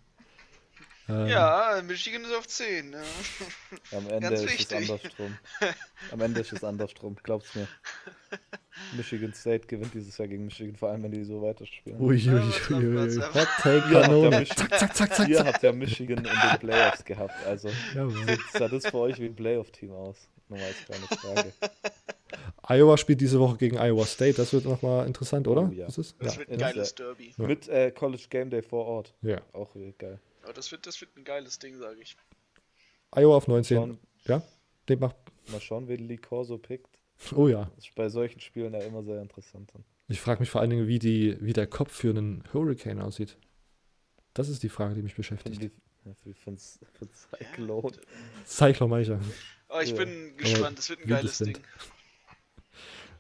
Ähm, 1.10 1.28
Ja, 1.28 1.82
Michigan 1.86 2.24
ist 2.24 2.34
auf 2.34 2.48
10. 2.48 2.92
Ne? 2.92 3.02
Am 3.92 4.08
Ende 4.10 4.20
Ganz 4.30 4.42
ist 4.42 4.52
wichtig. 4.52 4.78
es 4.84 4.90
andersrum. 4.92 5.38
Am 6.12 6.22
Ende 6.22 6.40
ist 6.42 6.54
es 6.54 6.64
andersrum, 6.64 7.16
glaub's 7.24 7.56
mir. 7.56 7.68
Michigan 8.96 9.34
State 9.34 9.68
gewinnt 9.68 9.94
dieses 9.94 10.18
Jahr 10.18 10.28
gegen 10.28 10.46
Michigan, 10.46 10.76
vor 10.76 10.90
allem 10.90 11.04
wenn 11.04 11.12
die 11.12 11.24
so 11.24 11.42
weiterspielen. 11.42 12.00
Ui, 12.00 12.16
ui, 12.16 12.18
Ja, 12.18 12.34
ui, 12.34 12.40
was 12.40 12.70
ui, 12.72 12.96
was- 12.96 13.16
ui. 13.16 13.22
was- 13.22 13.34
Hot 13.36 13.48
Take 13.62 13.90
Kanone. 13.92 14.46
Zack, 14.46 14.80
zack, 14.80 14.96
zack, 14.96 15.16
zack, 15.16 15.28
Ihr 15.28 15.44
habt 15.46 15.64
ja 15.64 15.72
Michigan 15.74 16.20
in 16.20 16.24
den 16.24 16.60
Playoffs 16.60 17.04
gehabt, 17.04 17.34
also 17.46 17.70
sah 18.54 18.68
das 18.68 18.86
für 18.88 18.98
euch 18.98 19.20
wie 19.20 19.26
ein 19.26 19.36
Playoff-Team 19.36 19.92
aus? 19.92 20.18
Nur 20.48 20.60
mal 20.60 20.66
als 20.66 20.78
kleine 20.86 21.06
Frage. 21.08 21.54
Iowa 22.68 22.98
spielt 22.98 23.20
diese 23.22 23.40
Woche 23.40 23.58
gegen 23.58 23.78
Iowa 23.78 24.06
State. 24.06 24.34
Das 24.38 24.54
wird 24.54 24.66
nochmal 24.66 25.08
interessant, 25.08 25.48
oder? 25.48 25.64
Oh, 25.70 25.74
ja. 25.74 25.88
Ist 25.88 25.98
es? 25.98 26.16
Das 26.20 26.34
Ja. 26.36 26.40
wird 26.40 26.50
ein 26.52 26.58
geiles 26.60 26.96
Derby. 26.96 27.34
Ja. 27.38 27.46
Mit 27.48 27.68
äh, 27.68 27.92
College 27.92 28.24
Game 28.30 28.50
Day 28.50 28.62
vor 28.62 28.86
Ort. 28.86 29.14
ja. 29.22 29.42
Auch 29.54 29.74
geil. 29.98 30.20
Aber 30.50 30.56
das 30.56 30.72
wird, 30.72 30.88
das 30.88 31.00
wird 31.00 31.16
ein 31.16 31.24
geiles 31.24 31.60
Ding, 31.60 31.78
sage 31.78 32.02
ich. 32.02 32.18
Iowa 33.16 33.38
auf 33.38 33.48
19. 33.48 33.78
Schauen, 33.78 34.00
Ja? 34.26 34.42
Den 34.90 34.98
macht. 35.00 35.16
mal 35.52 35.62
schauen, 35.62 35.88
wen 35.88 36.08
Lee 36.08 36.18
Corso 36.18 36.58
pickt. 36.58 36.88
Oh 37.36 37.48
ja. 37.48 37.70
Das 37.76 37.86
ist 37.86 37.94
bei 37.94 38.10
solchen 38.10 38.40
Spielen 38.40 38.74
ja 38.74 38.80
immer 38.80 39.04
sehr 39.04 39.22
interessant. 39.22 39.70
Dann. 39.72 39.84
Ich 40.08 40.20
frage 40.20 40.40
mich 40.40 40.50
vor 40.50 40.62
allen 40.62 40.72
Dingen, 40.72 40.88
wie, 40.88 40.98
die, 40.98 41.38
wie 41.40 41.54
der 41.54 41.68
Kopf 41.68 41.94
für 41.94 42.10
einen 42.10 42.44
Hurricane 42.52 43.00
aussieht. 43.00 43.38
Das 44.34 44.50
ist 44.50 44.64
die 44.64 44.70
Frage, 44.70 44.96
die 44.96 45.04
mich 45.04 45.12
Für, 45.14 45.18
beschäftigt. 45.18 45.62
die, 45.62 45.70
für, 46.16 46.34
für, 46.34 46.58
Cyclone. 47.14 47.92
Cyclone 48.48 48.90
meine 48.90 49.04
ich 49.04 49.10
ja. 49.10 49.20
Aber 49.68 49.84
ich 49.84 49.92
Ja. 49.92 49.98
bin 49.98 50.36
gespannt, 50.36 50.80
das 50.80 50.90
wird 50.90 51.02
ein 51.02 51.08
geiles. 51.10 51.38
Ding. 51.38 51.60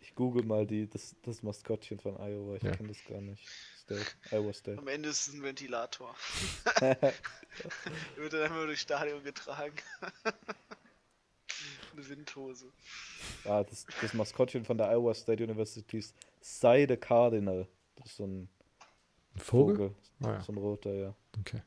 Ich 0.01 0.15
google 0.15 0.43
mal 0.43 0.65
die, 0.65 0.89
das, 0.89 1.15
das 1.21 1.43
Maskottchen 1.43 1.99
von 1.99 2.15
Iowa. 2.17 2.55
Ich 2.55 2.63
Ja. 2.63 2.71
kenne 2.71 2.87
das 2.89 2.97
gar 3.07 3.21
nicht. 3.21 3.45
State. 3.89 4.35
Iowa 4.35 4.53
State. 4.53 4.77
Am 4.77 4.87
Ende 4.87 5.09
ist 5.09 5.27
es 5.27 5.33
ein 5.33 5.41
Ventilator. 5.43 6.15
Wird 8.15 8.33
dann 8.33 8.51
immer 8.51 8.65
durchs 8.65 8.81
Stadion 8.81 9.23
getragen. 9.23 9.75
Eine 11.93 12.07
Windhose. 12.09 12.71
ah, 13.45 13.63
das, 13.63 13.85
das 14.01 14.13
Maskottchen 14.13 14.63
von 14.63 14.77
der 14.77 14.89
Iowa 14.91 15.13
State 15.13 15.43
University 15.43 15.97
ist 15.97 16.15
the 16.61 16.95
Cardinal. 16.97 17.67
Das 17.95 18.07
ist 18.07 18.17
so 18.17 18.25
ein 18.25 18.47
Ein 19.35 19.39
Vogel? 19.39 19.75
Vogel. 19.75 19.95
Ah, 20.23 20.33
ja. 20.33 20.41
So 20.41 20.51
ein 20.53 20.57
roter, 20.57 20.93
ja. 20.93 21.15
Okay. 21.39 21.61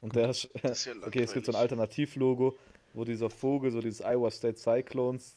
Und 0.00 0.16
der 0.16 0.30
ist, 0.30 0.48
Das 0.62 0.78
ist 0.78 0.84
ja 0.86 0.94
okay, 1.06 1.22
es 1.22 1.32
gibt 1.32 1.46
so 1.46 1.52
ein. 1.52 1.56
Alternativlogo, 1.56 2.58
wo 2.92 3.04
dieser 3.04 3.30
Vogel 3.30 3.70
so 3.70 3.80
dieses 3.80 4.00
Iowa 4.00 4.30
State 4.30 4.58
Cyclones 4.58 5.36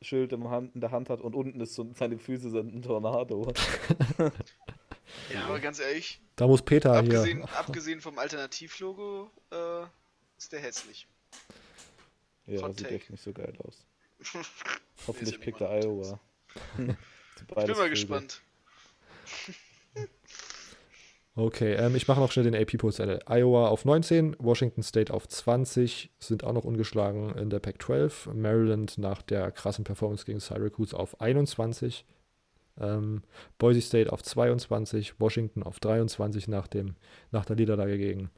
Schild 0.00 0.32
in 0.32 0.80
der 0.80 0.90
Hand 0.90 1.10
hat 1.10 1.20
und 1.20 1.34
unten 1.34 1.60
ist 1.60 1.74
so 1.74 1.90
seine 1.94 2.18
Füße 2.18 2.50
sind 2.50 2.74
ein 2.74 2.82
Tornado. 2.82 3.52
Ja, 5.32 5.44
aber 5.44 5.60
ganz 5.60 5.80
ehrlich, 5.80 6.20
Da 6.36 6.46
muss 6.46 6.62
Peter 6.62 6.92
abgesehen, 6.94 7.38
hier. 7.46 7.58
abgesehen 7.58 8.00
vom 8.00 8.18
Alternativlogo 8.18 9.30
äh, 9.50 9.82
ist 10.36 10.52
der 10.52 10.60
hässlich. 10.60 11.06
Ja, 12.46 12.62
Hot 12.62 12.76
sieht 12.78 12.86
take. 12.86 12.94
echt 12.96 13.10
nicht 13.10 13.22
so 13.22 13.32
geil 13.32 13.52
aus. 13.66 13.84
Hoffentlich 15.06 15.40
pickt 15.40 15.60
niemand. 15.60 15.84
er 15.84 15.88
Iowa. 15.88 16.20
Ich 17.56 17.64
bin 17.66 17.76
mal 17.76 17.88
gespannt. 17.88 18.40
Okay, 21.34 21.74
ähm, 21.74 21.94
ich 21.94 22.08
mache 22.08 22.18
noch 22.18 22.32
schnell 22.32 22.50
den 22.50 22.56
AP-Poll. 22.56 23.20
Iowa 23.28 23.68
auf 23.68 23.84
19, 23.84 24.34
Washington 24.40 24.82
State 24.82 25.14
auf 25.14 25.28
20, 25.28 26.10
sind 26.18 26.42
auch 26.42 26.52
noch 26.52 26.64
ungeschlagen 26.64 27.32
in 27.38 27.48
der 27.48 27.60
Pac-12. 27.60 28.34
Maryland 28.34 28.98
nach 28.98 29.22
der 29.22 29.52
krassen 29.52 29.84
Performance 29.84 30.24
gegen 30.24 30.40
Syracuse 30.40 30.98
auf 30.98 31.20
21. 31.20 32.04
Ähm, 32.80 33.22
Boise 33.58 33.80
State 33.80 34.12
auf 34.12 34.22
22, 34.22 35.20
Washington 35.20 35.62
auf 35.62 35.80
23 35.80 36.48
nach, 36.48 36.66
dem, 36.66 36.94
nach 37.30 37.44
der 37.44 37.56
Niederlage 37.56 37.98
gegen 37.98 38.30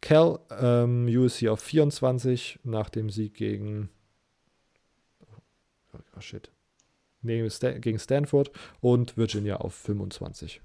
Cal. 0.00 0.40
Ähm, 0.50 1.06
USC 1.06 1.48
auf 1.48 1.60
24 1.60 2.60
nach 2.64 2.90
dem 2.90 3.10
Sieg 3.10 3.34
gegen. 3.34 3.90
Oh, 6.16 6.20
shit. 6.20 6.50
Nee, 7.20 7.46
gegen 7.80 7.98
Stanford 7.98 8.50
und 8.80 9.16
Virginia 9.16 9.56
auf 9.56 9.74
25. 9.74 10.60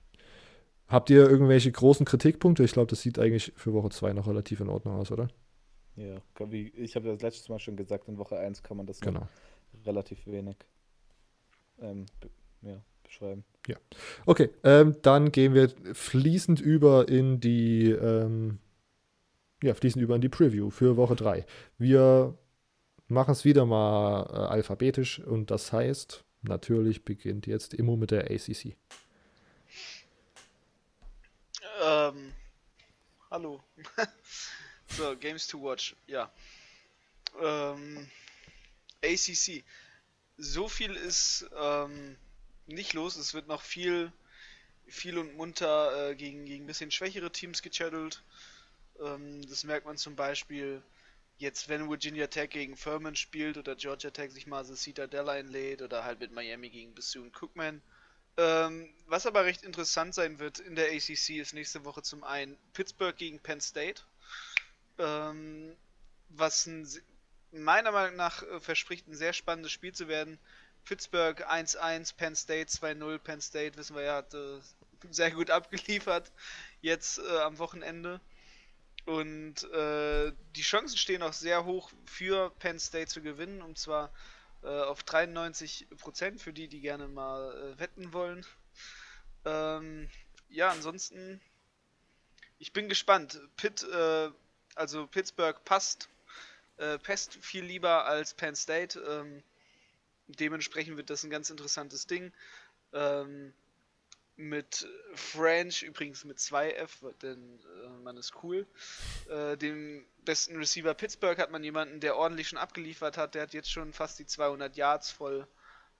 Habt 0.88 1.10
ihr 1.10 1.30
irgendwelche 1.30 1.72
großen 1.72 2.06
Kritikpunkte? 2.06 2.64
Ich 2.64 2.72
glaube, 2.72 2.88
das 2.90 3.02
sieht 3.02 3.20
eigentlich 3.20 3.52
für 3.56 3.74
Woche 3.74 3.90
2 3.90 4.14
noch 4.14 4.28
relativ 4.28 4.62
in 4.62 4.70
Ordnung 4.70 4.96
aus, 4.96 5.12
oder? 5.12 5.28
Ja, 5.96 6.22
wie, 6.40 6.70
ich 6.70 6.96
habe 6.96 7.08
das 7.10 7.22
letztes 7.22 7.50
Mal 7.50 7.60
schon 7.60 7.76
gesagt, 7.76 8.08
in 8.08 8.18
Woche 8.18 8.38
1 8.38 8.64
kann 8.64 8.78
man 8.78 8.86
das 8.86 9.00
Genau. 9.02 9.28
relativ 9.86 10.26
wenig 10.28 10.56
ähm, 11.80 12.06
ja, 12.62 12.82
beschreiben. 13.08 13.44
Okay, 14.26 14.50
ähm, 14.64 14.96
dann 15.02 15.32
gehen 15.32 15.54
wir 15.54 15.70
fließend 15.94 16.62
über 16.62 17.10
in 17.10 17.40
die 17.40 17.90
ähm, 17.90 18.60
ja, 19.62 19.74
fließend 19.74 20.04
über 20.04 20.16
in 20.16 20.22
die 20.22 20.30
Preview 20.30 20.70
für 20.70 20.98
Woche 20.98 21.16
3. 21.16 21.46
Wir 21.78 22.38
machen 23.08 23.32
es 23.32 23.46
wieder 23.46 23.66
mal 23.66 24.24
äh, 24.30 24.54
alphabetisch 24.54 25.20
und 25.20 25.52
das 25.52 25.72
heißt, 25.72 26.24
natürlich 26.44 27.04
beginnt 27.04 27.48
jetzt 27.48 27.74
Immo 27.74 27.96
mit 27.96 28.12
der 28.12 28.26
ACC. 28.26 28.78
Ähm, 31.84 32.34
hallo. 33.32 33.64
so, 34.90 35.16
Games 35.18 35.48
to 35.48 35.62
Watch, 35.62 35.96
ja. 36.08 36.32
Ähm, 37.42 38.08
ACC. 39.04 39.64
So 40.38 40.68
viel 40.68 40.94
ist 40.94 41.50
ähm, 41.58 42.16
nicht 42.68 42.94
los. 42.94 43.16
Es 43.16 43.34
wird 43.34 43.48
noch 43.48 43.62
viel, 43.62 44.12
viel 44.88 45.18
und 45.18 45.36
munter 45.36 46.10
äh, 46.10 46.16
gegen, 46.16 46.46
gegen 46.46 46.64
ein 46.64 46.68
bisschen 46.68 46.92
schwächere 46.92 47.32
Teams 47.32 47.62
gechannelt. 47.62 48.24
Ähm, 49.00 49.48
das 49.48 49.64
merkt 49.64 49.86
man 49.86 49.98
zum 49.98 50.16
Beispiel 50.16 50.82
jetzt, 51.38 51.70
wenn 51.70 51.90
Virginia 51.90 52.28
Tech 52.28 52.50
gegen 52.50 52.76
Furman 52.76 53.16
spielt 53.16 53.58
oder 53.58 53.76
Georgia 53.76 54.10
Tech 54.10 54.32
sich 54.32 54.48
mal 54.48 54.66
The 54.66 54.76
Citadel 54.76 55.30
einlädt 55.30 55.82
oder 55.82 56.04
halt 56.04 56.20
mit 56.20 56.32
Miami 56.32 56.70
gegen 56.70 56.94
Bassoon 56.96 57.32
Cookman. 57.32 57.82
Ähm, 58.38 58.94
was 59.08 59.26
aber 59.26 59.46
recht 59.46 59.64
interessant 59.64 60.14
sein 60.14 60.38
wird 60.38 60.60
in 60.60 60.76
der 60.76 60.92
ACC 60.92 61.38
ist 61.38 61.54
nächste 61.54 61.86
Woche 61.86 62.04
zum 62.04 62.24
einen 62.24 62.56
Pittsburgh 62.74 63.16
gegen 63.18 63.40
Penn 63.40 63.62
State, 63.62 64.04
ähm, 65.00 65.76
was 66.30 66.68
ein, 66.68 66.88
meiner 67.52 67.92
Meinung 67.92 68.16
nach 68.16 68.44
äh, 68.44 68.60
verspricht 68.60 69.08
ein 69.08 69.16
sehr 69.16 69.34
spannendes 69.34 69.72
Spiel 69.72 69.92
zu 69.92 70.08
werden. 70.08 70.38
Pittsburgh 70.88 71.46
1-1, 71.46 72.16
Penn 72.16 72.36
State 72.36 72.72
2-0. 72.72 73.20
Penn 73.20 73.42
State, 73.42 73.78
wissen 73.78 73.96
wir 73.96 74.04
ja, 74.04 74.16
hat 74.16 74.34
äh, 74.34 74.60
sehr 75.12 75.32
gut 75.32 75.52
abgeliefert 75.52 76.32
jetzt 76.82 77.20
äh, 77.20 77.40
am 77.40 77.60
Wochenende. 77.60 78.22
Und 79.06 79.64
äh, 79.72 80.32
die 80.56 80.62
Chancen 80.62 80.98
stehen 80.98 81.24
auch 81.24 81.34
sehr 81.34 81.66
hoch 81.66 81.92
für 82.06 82.52
Penn 82.60 82.80
State 82.80 83.08
zu 83.08 83.22
gewinnen, 83.22 83.62
und 83.62 83.78
zwar 83.78 84.14
äh, 84.64 84.68
auf 84.68 85.04
93% 85.04 86.40
für 86.40 86.54
die, 86.54 86.70
die 86.70 86.80
gerne 86.80 87.08
mal 87.10 87.54
äh, 87.54 87.80
wetten 87.80 88.14
wollen. 88.14 88.46
Ähm, 89.44 90.10
ja, 90.50 90.70
ansonsten, 90.70 91.42
ich 92.60 92.72
bin 92.72 92.88
gespannt. 92.88 93.42
Pitt 93.58 93.84
äh, 93.84 94.32
Also 94.76 95.08
Pittsburgh 95.08 95.62
passt, 95.66 96.10
passt 97.04 97.34
viel 97.34 97.66
lieber 97.66 98.06
als 98.06 98.36
Penn 98.36 98.56
State. 98.56 99.00
Ähm, 99.00 99.44
dementsprechend 100.28 100.98
wird 100.98 101.10
das 101.10 101.24
ein 101.24 101.30
ganz 101.30 101.50
interessantes 101.50 102.08
Ding. 102.08 102.32
Ähm, 102.94 103.54
mit 104.38 104.88
French, 105.16 105.82
übrigens 105.82 106.24
mit 106.24 106.38
2F, 106.38 107.12
denn 107.22 107.60
äh, 107.84 107.88
man 108.04 108.18
ist 108.18 108.44
cool. 108.44 108.68
Äh, 109.30 109.58
dem 109.58 110.06
besten 110.26 110.58
Receiver 110.58 110.94
Pittsburgh 110.94 111.40
hat 111.40 111.52
man 111.52 111.64
jemanden, 111.64 112.00
der 112.00 112.16
ordentlich 112.16 112.48
schon 112.48 112.60
abgeliefert 112.60 113.18
hat. 113.18 113.34
Der 113.34 113.42
hat 113.42 113.54
jetzt 113.54 113.72
schon 113.72 113.94
fast 113.94 114.20
die 114.20 114.28
200 114.28 114.78
Yards 114.78 115.12
voll 115.12 115.48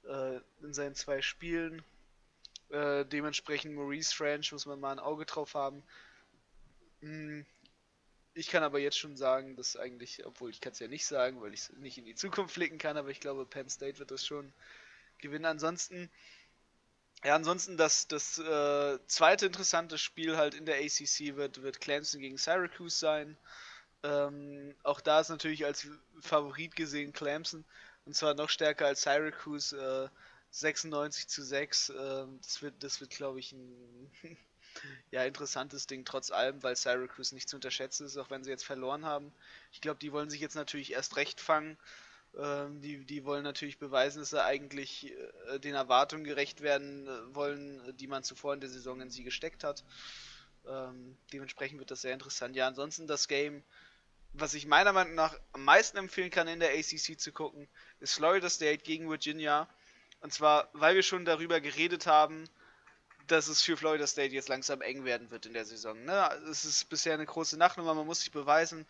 äh, 0.08 0.40
in 0.62 0.74
seinen 0.74 0.94
zwei 0.94 1.22
Spielen. 1.24 1.84
Äh, 2.70 3.06
dementsprechend 3.06 3.74
Maurice 3.74 4.16
French 4.16 4.52
muss 4.52 4.68
man 4.68 4.80
mal 4.80 4.92
ein 4.92 5.00
Auge 5.00 5.26
drauf 5.26 5.56
haben. 5.56 5.84
Hm, 7.02 7.44
ich 8.38 8.50
kann 8.50 8.64
aber 8.64 8.80
jetzt 8.80 8.98
schon 8.98 9.18
sagen, 9.18 9.56
dass 9.56 9.76
eigentlich, 9.76 10.26
obwohl 10.26 10.50
ich 10.50 10.62
kann 10.62 10.72
es 10.72 10.80
ja 10.80 10.88
nicht 10.88 11.06
sagen, 11.06 11.42
weil 11.42 11.54
ich 11.54 11.62
es 11.62 11.74
nicht 11.74 11.98
in 11.98 12.06
die 12.06 12.16
Zukunft 12.16 12.54
flicken 12.54 12.78
kann, 12.78 12.98
aber 12.98 13.10
ich 13.10 13.20
glaube, 13.20 13.46
Penn 13.46 13.70
State 13.70 14.00
wird 14.00 14.12
das 14.12 14.26
schon 14.26 14.54
gewinnen. 15.18 15.46
Ansonsten, 15.46 16.10
ja, 17.24 17.36
ansonsten 17.36 17.78
das, 17.78 18.08
das 18.08 18.38
äh, 18.38 19.00
zweite 19.08 19.48
interessante 19.48 19.98
Spiel 19.98 20.38
halt 20.38 20.54
in 20.54 20.66
der 20.66 20.78
ACC 20.78 21.36
wird, 21.36 21.64
wird 21.64 21.82
Clemson 21.82 22.22
gegen 22.22 22.38
Syracuse 22.38 22.98
sein. 22.98 23.38
Ähm, 24.04 24.76
auch 24.84 25.02
da 25.02 25.20
ist 25.20 25.30
natürlich 25.30 25.66
als 25.66 25.88
Favorit 26.22 26.76
gesehen 26.76 27.14
Clemson 27.14 27.66
und 28.06 28.16
zwar 28.16 28.36
noch 28.36 28.50
stärker 28.50 28.86
als 28.86 29.02
Syracuse. 29.02 29.76
Äh, 29.76 30.10
96 30.52 31.28
zu 31.28 31.44
6. 31.44 31.90
Äh, 31.90 32.26
das 32.42 32.62
wird, 32.62 32.84
das 32.84 33.02
wird 33.02 33.12
glaube 33.12 33.40
ich, 33.40 33.52
ein 33.52 34.12
ja, 35.12 35.24
interessantes 35.24 35.88
Ding 35.88 36.06
trotz 36.06 36.32
allem, 36.32 36.62
weil 36.64 36.76
Syracuse 36.76 37.34
nicht 37.34 37.50
zu 37.50 37.56
unterschätzen 37.58 38.06
ist, 38.06 38.18
auch 38.18 38.30
wenn 38.30 38.44
sie 38.44 38.50
jetzt 38.50 38.66
verloren 38.66 39.06
haben. 39.06 39.32
Ich 39.72 39.82
glaube, 39.82 40.00
die 40.00 40.12
wollen 40.12 40.30
sich 40.30 40.42
jetzt 40.42 40.56
natürlich 40.56 40.94
erst 40.94 41.16
recht 41.18 41.42
fangen. 41.42 41.78
Ähm, 42.38 42.82
die, 42.82 43.06
die 43.06 43.26
wollen 43.26 43.44
natürlich 43.44 43.80
beweisen, 43.80 44.20
dass 44.20 44.30
sie 44.30 44.44
eigentlich 44.44 45.14
äh, 45.48 45.60
den 45.60 45.76
Erwartungen 45.76 46.24
gerecht 46.24 46.62
werden 46.62 47.08
äh, 47.08 47.36
wollen, 47.36 47.96
die 47.98 48.08
man 48.08 48.24
zuvor 48.24 48.54
in 48.54 48.60
der 48.60 48.70
Saison 48.70 49.02
in 49.02 49.10
sie 49.10 49.24
gesteckt 49.24 49.64
hat. 49.64 49.84
Ähm, 50.68 51.18
dementsprechend 51.34 51.80
wird 51.80 51.92
das 51.92 52.02
sehr 52.02 52.14
interessant. 52.14 52.56
Ja, 52.56 52.68
ansonsten 52.68 53.08
das 53.08 53.28
Game, 53.28 53.64
was 54.34 54.54
ich 54.54 54.68
meiner 54.68 54.94
Meinung 54.94 55.16
nach 55.16 55.40
am 55.54 55.64
meisten 55.64 55.98
empfehlen 55.98 56.30
kann 56.30 56.48
in 56.48 56.60
der 56.60 56.72
ACC 56.72 57.20
zu 57.20 57.32
gucken, 57.32 57.68
ist 58.00 58.14
Florida 58.14 58.50
State 58.50 58.84
gegen 58.84 59.10
Virginia. 59.10 59.68
Und 60.22 60.34
zwar, 60.34 60.70
weil 60.74 60.96
wir 60.96 61.04
schon 61.04 61.26
darüber 61.26 61.62
geredet 61.62 62.06
haben, 62.06 62.50
dass 63.28 63.48
es 63.48 63.62
für 63.62 63.78
Florida 63.78 64.08
State 64.08 64.34
jetzt 64.34 64.50
langsam 64.50 64.82
eng 64.82 65.06
werden 65.06 65.32
wird 65.32 65.46
in 65.46 65.54
der 65.54 65.66
Saison. 65.66 66.04
Ne? 66.04 66.30
Es 66.50 66.66
ist 66.66 66.90
bisher 66.90 67.14
eine 67.14 67.26
große 67.26 67.58
Nachtnummer, 67.58 67.94
man 67.94 68.06
muss 68.06 68.22
sich 68.22 68.32
beweisen. 68.32 68.86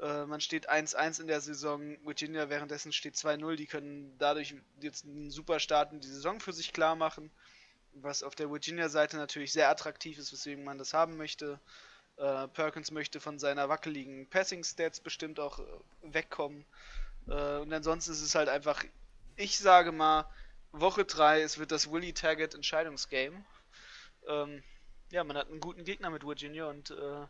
Äh, 0.00 0.26
man 0.26 0.40
steht 0.40 0.70
1-1 0.70 1.20
in 1.20 1.26
der 1.26 1.40
Saison, 1.40 1.96
Virginia 2.04 2.48
währenddessen 2.48 2.92
steht 2.92 3.14
2-0. 3.14 3.56
Die 3.56 3.66
können 3.66 4.16
dadurch 4.18 4.54
jetzt 4.80 5.04
einen 5.04 5.30
super 5.30 5.60
Start 5.60 5.92
in 5.92 6.00
die 6.00 6.08
Saison 6.08 6.40
für 6.40 6.52
sich 6.52 6.72
klar 6.72 6.96
machen. 6.96 7.30
Was 7.94 8.22
auf 8.22 8.34
der 8.34 8.50
Virginia-Seite 8.50 9.16
natürlich 9.16 9.52
sehr 9.52 9.68
attraktiv 9.68 10.18
ist, 10.18 10.32
weswegen 10.32 10.64
man 10.64 10.78
das 10.78 10.94
haben 10.94 11.16
möchte. 11.16 11.60
Äh, 12.16 12.48
Perkins 12.48 12.90
möchte 12.90 13.20
von 13.20 13.38
seiner 13.38 13.68
wackeligen 13.68 14.28
Passing-Stats 14.28 15.00
bestimmt 15.00 15.40
auch 15.40 15.58
äh, 15.58 15.64
wegkommen. 16.02 16.64
Äh, 17.28 17.58
und 17.58 17.72
ansonsten 17.72 18.12
ist 18.12 18.22
es 18.22 18.34
halt 18.34 18.48
einfach, 18.48 18.84
ich 19.36 19.58
sage 19.58 19.92
mal, 19.92 20.26
Woche 20.72 21.04
3, 21.04 21.42
es 21.42 21.58
wird 21.58 21.70
das 21.70 21.90
Willie 21.90 22.14
Taggart 22.14 22.54
Entscheidungsgame. 22.54 23.44
Ähm, 24.28 24.62
ja, 25.10 25.24
man 25.24 25.36
hat 25.36 25.48
einen 25.48 25.60
guten 25.60 25.84
Gegner 25.84 26.10
mit 26.10 26.24
Virginia 26.24 26.66
und 26.66 26.90
äh, 26.90 27.26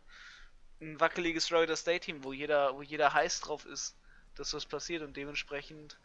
ein 0.80 1.00
wackeliges 1.00 1.46
Florida 1.46 1.76
State 1.76 2.06
Team, 2.06 2.24
wo 2.24 2.32
jeder, 2.32 2.74
wo 2.76 2.82
jeder 2.82 3.12
heiß 3.12 3.40
drauf 3.40 3.66
ist, 3.66 3.96
dass 4.34 4.54
was 4.54 4.66
passiert 4.66 5.02
und 5.02 5.16
dementsprechend 5.16 5.98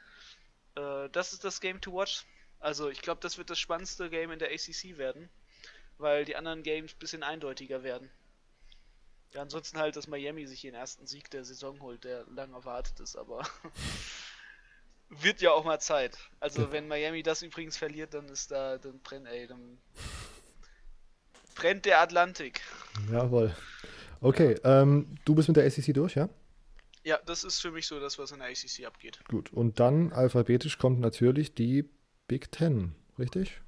äh, 0.77 1.09
das 1.09 1.33
ist 1.33 1.43
das 1.43 1.59
Game 1.59 1.81
to 1.81 1.93
watch. 1.93 2.25
Also 2.59 2.89
ich 2.89 3.01
glaube, 3.01 3.21
das 3.21 3.37
wird 3.37 3.49
das 3.49 3.59
spannendste 3.59 4.09
Game 4.09 4.31
in 4.31 4.39
der 4.39 4.51
ACC 4.51 4.97
werden, 4.97 5.29
weil 5.97 6.25
die 6.25 6.35
anderen 6.35 6.63
Games 6.63 6.93
ein 6.93 6.99
bisschen 6.99 7.23
eindeutiger 7.23 7.83
werden. 7.83 8.09
Ja, 9.33 9.41
ansonsten 9.41 9.77
halt, 9.77 9.95
dass 9.95 10.07
Miami 10.07 10.47
sich 10.47 10.61
den 10.61 10.73
ersten 10.73 11.05
Sieg 11.05 11.29
der 11.31 11.43
Saison 11.43 11.79
holt, 11.81 12.03
der 12.03 12.25
lang 12.27 12.53
erwartet 12.53 12.99
ist, 12.99 13.15
aber 13.15 13.47
wird 15.09 15.41
ja 15.41 15.51
auch 15.51 15.65
mal 15.65 15.79
Zeit. 15.79 16.17
Also 16.39 16.71
wenn 16.71 16.87
Miami 16.87 17.23
das 17.23 17.41
übrigens 17.41 17.77
verliert, 17.77 18.13
dann 18.13 18.29
ist 18.29 18.51
da, 18.51 18.77
dann 18.77 18.99
brennt, 18.99 19.27
ey, 19.27 19.47
dann 19.47 19.77
brennt 21.57 21.85
der 21.85 22.01
Atlantik. 22.01 22.61
Jawohl. 23.11 23.55
Okay, 24.21 24.55
ähm, 24.63 25.17
du 25.25 25.35
bist 25.35 25.47
mit 25.47 25.57
der 25.57 25.65
ACC 25.65 25.93
durch, 25.93 26.15
ja? 26.15 26.29
Ja, 27.03 27.19
das 27.25 27.43
ist 27.43 27.59
für 27.59 27.71
mich 27.71 27.87
so 27.87 27.99
das, 27.99 28.17
was 28.19 28.31
in 28.31 28.39
der 28.39 28.49
ACC 28.49 28.85
abgeht. 28.85 29.19
Gut, 29.27 29.53
und 29.53 29.79
dann 29.79 30.11
alphabetisch 30.11 30.77
kommt 30.77 30.99
natürlich 30.99 31.53
die 31.53 31.89
Big 32.27 32.51
Ten, 32.51 32.95
richtig? 33.17 33.61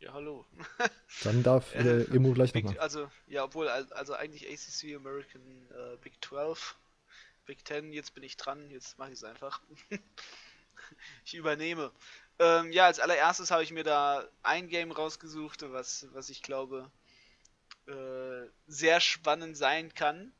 Ja, 0.00 0.14
hallo. 0.14 0.46
Dann 1.24 1.42
darf 1.42 1.74
äh, 1.74 2.04
Immo 2.04 2.32
gleich 2.32 2.54
nochmal. 2.54 2.78
Also, 2.78 3.10
ja, 3.26 3.44
obwohl, 3.44 3.68
also 3.68 4.14
eigentlich 4.14 4.48
ACC, 4.48 4.96
American 4.96 5.42
äh, 5.70 5.96
Big 6.02 6.24
12, 6.24 6.76
Big 7.44 7.66
10, 7.66 7.92
jetzt 7.92 8.14
bin 8.14 8.22
ich 8.22 8.38
dran, 8.38 8.70
jetzt 8.70 8.98
mache 8.98 9.10
ich 9.10 9.16
es 9.16 9.24
einfach. 9.24 9.60
ich 11.26 11.34
übernehme. 11.34 11.92
Ähm, 12.38 12.72
ja, 12.72 12.86
als 12.86 12.98
allererstes 12.98 13.50
habe 13.50 13.62
ich 13.62 13.72
mir 13.72 13.84
da 13.84 14.26
ein 14.42 14.68
Game 14.68 14.90
rausgesucht, 14.90 15.70
was, 15.70 16.08
was 16.12 16.30
ich 16.30 16.42
glaube 16.42 16.90
äh, 17.90 18.48
sehr 18.66 19.00
spannend 19.00 19.56
sein 19.56 19.94
kann. 19.94 20.32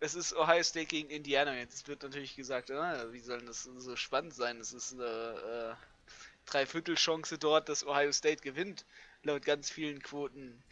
Es 0.00 0.14
ist 0.14 0.34
Ohio 0.34 0.62
State 0.62 0.86
gegen 0.86 1.08
Indiana. 1.08 1.54
Jetzt 1.56 1.88
wird 1.88 2.02
natürlich 2.02 2.36
gesagt, 2.36 2.70
ah, 2.70 3.12
wie 3.12 3.20
soll 3.20 3.40
das 3.42 3.62
so 3.62 3.96
spannend 3.96 4.34
sein? 4.34 4.60
Es 4.60 4.72
ist 4.72 4.92
eine 4.92 5.76
äh, 5.76 6.50
Dreiviertelchance 6.50 7.38
dort, 7.38 7.68
dass 7.68 7.86
Ohio 7.86 8.12
State 8.12 8.42
gewinnt, 8.42 8.84
laut 9.22 9.44
ganz 9.44 9.70
vielen 9.70 10.02
Quoten. 10.02 10.62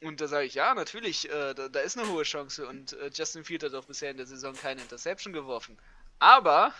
Und 0.00 0.20
da 0.20 0.26
sage 0.26 0.46
ich, 0.46 0.54
ja, 0.54 0.74
natürlich, 0.74 1.28
äh, 1.30 1.54
da, 1.54 1.68
da, 1.68 1.80
ist 1.80 1.96
eine 1.98 2.08
hohe 2.08 2.24
Chance 2.24 2.66
und 2.66 2.92
äh, 2.94 3.10
Justin 3.12 3.44
Field 3.44 3.62
hat 3.62 3.74
auch 3.74 3.84
bisher 3.84 4.10
in 4.10 4.16
der 4.16 4.26
Saison 4.26 4.54
keine 4.54 4.82
Interception 4.82 5.32
geworfen. 5.32 5.78
Aber, 6.18 6.74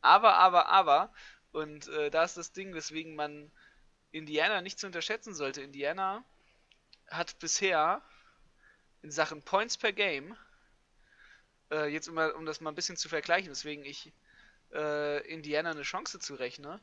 aber, 0.00 0.36
aber, 0.36 0.68
aber, 0.68 1.12
und 1.52 1.86
äh, 1.88 2.10
da 2.10 2.24
ist 2.24 2.36
das 2.36 2.52
Ding, 2.52 2.74
weswegen 2.74 3.14
man 3.14 3.52
Indiana 4.12 4.60
nicht 4.60 4.78
zu 4.78 4.86
unterschätzen 4.86 5.34
sollte. 5.34 5.62
Indiana 5.62 6.24
hat 7.08 7.38
bisher 7.38 8.02
in 9.02 9.10
Sachen 9.10 9.42
Points 9.42 9.76
per 9.76 9.92
Game, 9.92 10.36
äh, 11.70 11.86
jetzt 11.86 12.08
immer, 12.08 12.34
um 12.34 12.46
das 12.46 12.60
mal 12.60 12.70
ein 12.70 12.74
bisschen 12.74 12.96
zu 12.96 13.08
vergleichen, 13.08 13.50
weswegen 13.50 13.84
ich 13.84 14.12
äh, 14.72 15.26
Indiana 15.28 15.70
eine 15.70 15.82
Chance 15.82 16.18
zu 16.18 16.34
rechne. 16.34 16.80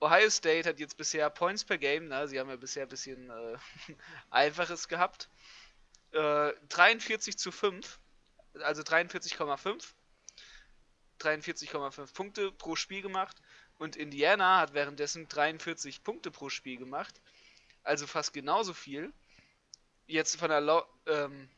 Ohio 0.00 0.28
State 0.28 0.68
hat 0.68 0.80
jetzt 0.80 0.96
bisher 0.96 1.30
Points 1.30 1.64
per 1.64 1.78
Game, 1.78 2.08
na, 2.08 2.26
sie 2.26 2.38
haben 2.38 2.50
ja 2.50 2.56
bisher 2.56 2.82
ein 2.82 2.88
bisschen 2.88 3.30
äh, 3.30 3.56
Einfaches 4.30 4.88
gehabt. 4.88 5.28
43 6.12 7.34
äh, 7.34 7.36
zu 7.36 7.50
5, 7.50 7.98
also 8.60 8.82
43,5. 8.82 9.94
43,5 11.20 12.12
Punkte 12.12 12.52
pro 12.52 12.76
Spiel 12.76 13.02
gemacht. 13.02 13.40
Und 13.78 13.96
Indiana 13.96 14.60
hat 14.60 14.74
währenddessen 14.74 15.28
43 15.28 16.02
Punkte 16.02 16.30
pro 16.30 16.48
Spiel 16.48 16.76
gemacht. 16.76 17.20
Also 17.82 18.06
fast 18.06 18.32
genauso 18.32 18.72
viel. 18.72 19.12
Jetzt 20.06 20.36
von 20.36 20.48
der 20.48 20.86
ähm, 21.06 21.48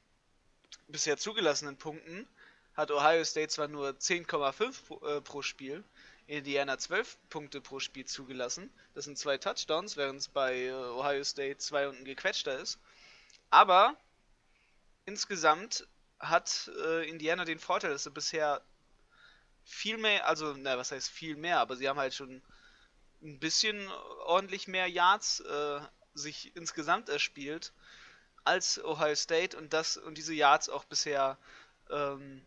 bisher 0.88 1.16
zugelassenen 1.16 1.76
Punkten 1.76 2.26
hat 2.74 2.90
Ohio 2.90 3.24
State 3.24 3.48
zwar 3.48 3.68
nur 3.68 3.90
10,5 3.90 4.86
pro, 4.86 5.06
äh, 5.06 5.20
pro 5.20 5.42
Spiel, 5.42 5.82
Indiana 6.26 6.78
12 6.78 7.16
Punkte 7.30 7.60
pro 7.60 7.80
Spiel 7.80 8.04
zugelassen. 8.04 8.70
Das 8.94 9.04
sind 9.04 9.18
zwei 9.18 9.38
Touchdowns, 9.38 9.96
während 9.96 10.20
es 10.20 10.28
bei 10.28 10.64
äh, 10.64 10.72
Ohio 10.72 11.24
State 11.24 11.58
zwei 11.58 11.88
und 11.88 11.98
ein 11.98 12.04
gequetschter 12.04 12.58
ist. 12.58 12.78
Aber 13.50 13.96
insgesamt 15.04 15.86
hat 16.18 16.70
äh, 16.84 17.08
Indiana 17.08 17.44
den 17.44 17.58
Vorteil, 17.58 17.90
dass 17.90 18.04
sie 18.04 18.10
bisher 18.10 18.62
viel 19.66 19.98
mehr, 19.98 20.26
also, 20.26 20.54
na, 20.56 20.78
was 20.78 20.92
heißt 20.92 21.10
viel 21.10 21.36
mehr, 21.36 21.58
aber 21.58 21.76
sie 21.76 21.88
haben 21.88 21.98
halt 21.98 22.14
schon 22.14 22.40
ein 23.22 23.38
bisschen 23.40 23.88
ordentlich 24.24 24.68
mehr 24.68 24.86
Yards 24.86 25.40
äh, 25.40 25.80
sich 26.14 26.54
insgesamt 26.56 27.08
erspielt 27.08 27.72
als 28.44 28.82
Ohio 28.84 29.16
State 29.16 29.56
und 29.56 29.72
das 29.72 29.96
und 29.96 30.16
diese 30.16 30.32
Yards 30.32 30.68
auch 30.68 30.84
bisher 30.84 31.36
ähm, 31.90 32.42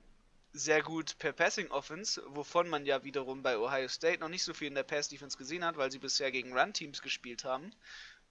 sehr 0.54 0.82
gut 0.82 1.18
per 1.20 1.34
Passing 1.34 1.70
Offense, 1.72 2.24
wovon 2.28 2.70
man 2.70 2.86
ja 2.86 3.04
wiederum 3.04 3.44
bei 3.44 3.58
Ohio 3.58 3.90
State 3.90 4.20
noch 4.22 4.30
nicht 4.30 4.44
so 4.44 4.54
viel 4.54 4.70
in 4.70 4.76
der 4.76 4.84
Pass 4.84 5.10
Defense 5.10 5.38
gesehen 5.38 5.66
hat, 5.66 5.78
weil 5.78 5.92
sie 5.92 6.00
bisher 6.00 6.32
gegen 6.32 6.58
Run 6.58 6.74
Teams 6.74 7.02
gespielt 7.02 7.44
haben. 7.44 7.72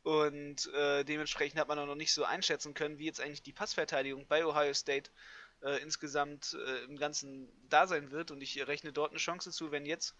Und 0.02 0.72
äh, 0.72 1.04
dementsprechend 1.04 1.60
hat 1.60 1.68
man 1.68 1.78
auch 1.78 1.86
noch 1.86 1.94
nicht 1.94 2.12
so 2.12 2.24
einschätzen 2.24 2.72
können, 2.72 2.98
wie 2.98 3.04
jetzt 3.04 3.20
eigentlich 3.20 3.42
die 3.42 3.52
Passverteidigung 3.52 4.26
bei 4.26 4.46
Ohio 4.46 4.72
State 4.72 5.10
äh, 5.10 5.37
insgesamt 5.82 6.54
äh, 6.54 6.84
im 6.84 6.96
Ganzen 6.96 7.48
da 7.68 7.86
sein 7.86 8.10
wird. 8.10 8.30
Und 8.30 8.42
ich 8.42 8.66
rechne 8.66 8.92
dort 8.92 9.10
eine 9.10 9.18
Chance 9.18 9.50
zu, 9.50 9.70
wenn 9.70 9.86
jetzt 9.86 10.14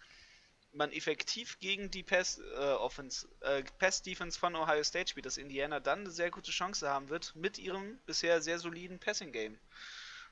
man 0.71 0.91
effektiv 0.91 1.59
gegen 1.59 1.89
die 1.89 2.03
Pass, 2.03 2.39
äh, 2.39 2.57
Offense, 2.57 3.27
äh, 3.41 3.63
Pass 3.79 4.01
Defense 4.01 4.37
von 4.37 4.55
Ohio 4.55 4.83
State 4.83 5.09
spielt, 5.09 5.25
dass 5.25 5.37
Indiana 5.37 5.79
dann 5.79 5.99
eine 5.99 6.11
sehr 6.11 6.29
gute 6.29 6.51
Chance 6.51 6.89
haben 6.89 7.09
wird 7.09 7.35
mit 7.35 7.57
ihrem 7.57 7.97
bisher 8.05 8.41
sehr 8.41 8.59
soliden 8.59 8.99
Passing 8.99 9.31
Game. 9.31 9.57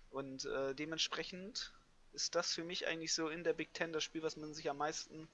Und 0.10 0.46
äh, 0.46 0.76
dementsprechend 0.76 1.74
ist 2.14 2.36
das 2.36 2.54
für 2.54 2.64
mich 2.64 2.88
eigentlich 2.88 3.14
so 3.14 3.30
in 3.30 3.44
der 3.44 3.54
Big 3.54 3.74
Ten 3.74 3.94
das 3.94 4.04
Spiel, 4.04 4.24
was 4.24 4.38
man 4.38 4.54
sich 4.54 4.70
am 4.70 4.78
meisten 4.78 5.28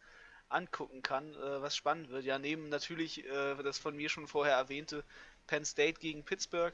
angucken 0.50 1.02
kann, 1.02 1.34
äh, 1.34 1.62
was 1.62 1.76
spannend 1.76 2.10
wird. 2.10 2.26
Ja, 2.26 2.40
neben 2.40 2.70
natürlich 2.70 3.26
äh, 3.26 3.56
das 3.64 3.78
von 3.78 3.96
mir 3.96 4.10
schon 4.10 4.28
vorher 4.28 4.56
erwähnte 4.56 5.04
Penn 5.48 5.66
State 5.66 6.00
gegen 6.00 6.24
Pittsburgh. 6.24 6.74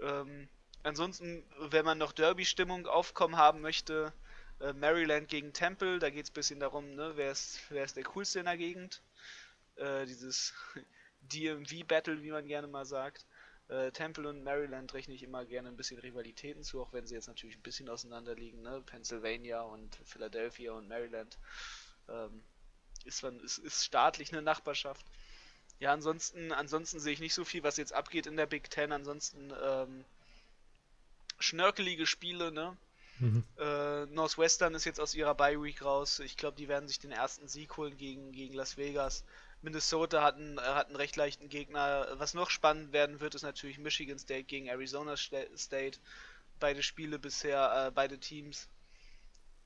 Ähm, 0.00 0.48
ansonsten, 0.82 1.44
wenn 1.58 1.84
man 1.84 1.98
noch 1.98 2.12
Derby-Stimmung 2.12 2.86
aufkommen 2.86 3.36
haben 3.36 3.60
möchte, 3.60 4.12
äh, 4.60 4.72
Maryland 4.72 5.28
gegen 5.28 5.52
Temple, 5.52 5.98
da 5.98 6.10
geht 6.10 6.24
es 6.24 6.30
ein 6.30 6.34
bisschen 6.34 6.60
darum, 6.60 6.94
ne, 6.94 7.12
wer, 7.16 7.30
ist, 7.30 7.60
wer 7.70 7.84
ist 7.84 7.96
der 7.96 8.04
coolste 8.04 8.40
in 8.40 8.46
der 8.46 8.56
Gegend. 8.56 9.02
Äh, 9.76 10.06
dieses 10.06 10.54
DMV-Battle, 11.32 12.22
wie 12.22 12.30
man 12.30 12.46
gerne 12.46 12.66
mal 12.66 12.84
sagt. 12.84 13.26
Äh, 13.68 13.92
Temple 13.92 14.28
und 14.28 14.42
Maryland 14.42 14.92
rechne 14.94 15.14
ich 15.14 15.22
immer 15.22 15.44
gerne 15.44 15.68
ein 15.68 15.76
bisschen 15.76 15.98
Rivalitäten 15.98 16.62
zu, 16.62 16.80
auch 16.80 16.92
wenn 16.92 17.06
sie 17.06 17.14
jetzt 17.14 17.28
natürlich 17.28 17.56
ein 17.56 17.62
bisschen 17.62 17.88
auseinander 17.88 18.34
liegen. 18.34 18.62
Ne? 18.62 18.82
Pennsylvania 18.84 19.60
und 19.60 19.96
Philadelphia 20.04 20.72
und 20.72 20.88
Maryland. 20.88 21.38
Ähm, 22.08 22.42
ist, 23.04 23.22
ist, 23.22 23.58
ist 23.58 23.84
staatlich 23.84 24.32
eine 24.32 24.42
Nachbarschaft. 24.42 25.06
Ja, 25.80 25.92
ansonsten, 25.92 26.50
ansonsten 26.52 26.98
sehe 26.98 27.12
ich 27.12 27.20
nicht 27.20 27.34
so 27.34 27.44
viel, 27.44 27.62
was 27.62 27.76
jetzt 27.76 27.92
abgeht 27.92 28.26
in 28.26 28.36
der 28.36 28.46
Big 28.46 28.70
Ten. 28.70 28.90
Ansonsten 28.90 29.52
ähm, 29.62 30.04
schnörkelige 31.38 32.06
Spiele, 32.06 32.52
ne? 32.52 32.76
Mhm. 33.20 33.44
Äh, 33.58 34.06
Northwestern 34.06 34.74
ist 34.74 34.84
jetzt 34.84 35.00
aus 35.00 35.14
ihrer 35.14 35.34
Bye 35.34 35.60
Week 35.60 35.82
raus. 35.82 36.20
Ich 36.20 36.36
glaube, 36.36 36.56
die 36.56 36.68
werden 36.68 36.88
sich 36.88 36.98
den 36.98 37.10
ersten 37.10 37.48
Sieg 37.48 37.76
holen 37.76 37.96
gegen, 37.96 38.32
gegen 38.32 38.54
Las 38.54 38.76
Vegas. 38.76 39.24
Minnesota 39.60 40.22
hat 40.22 40.36
einen, 40.36 40.60
hat 40.60 40.86
einen 40.86 40.96
recht 40.96 41.16
leichten 41.16 41.48
Gegner. 41.48 42.06
Was 42.18 42.34
noch 42.34 42.50
spannend 42.50 42.92
werden 42.92 43.20
wird, 43.20 43.34
ist 43.34 43.42
natürlich 43.42 43.78
Michigan 43.78 44.18
State 44.18 44.44
gegen 44.44 44.68
Arizona 44.68 45.16
State. 45.16 45.98
Beide 46.60 46.82
Spiele 46.82 47.18
bisher, 47.18 47.86
äh, 47.86 47.90
beide 47.90 48.18
Teams 48.18 48.68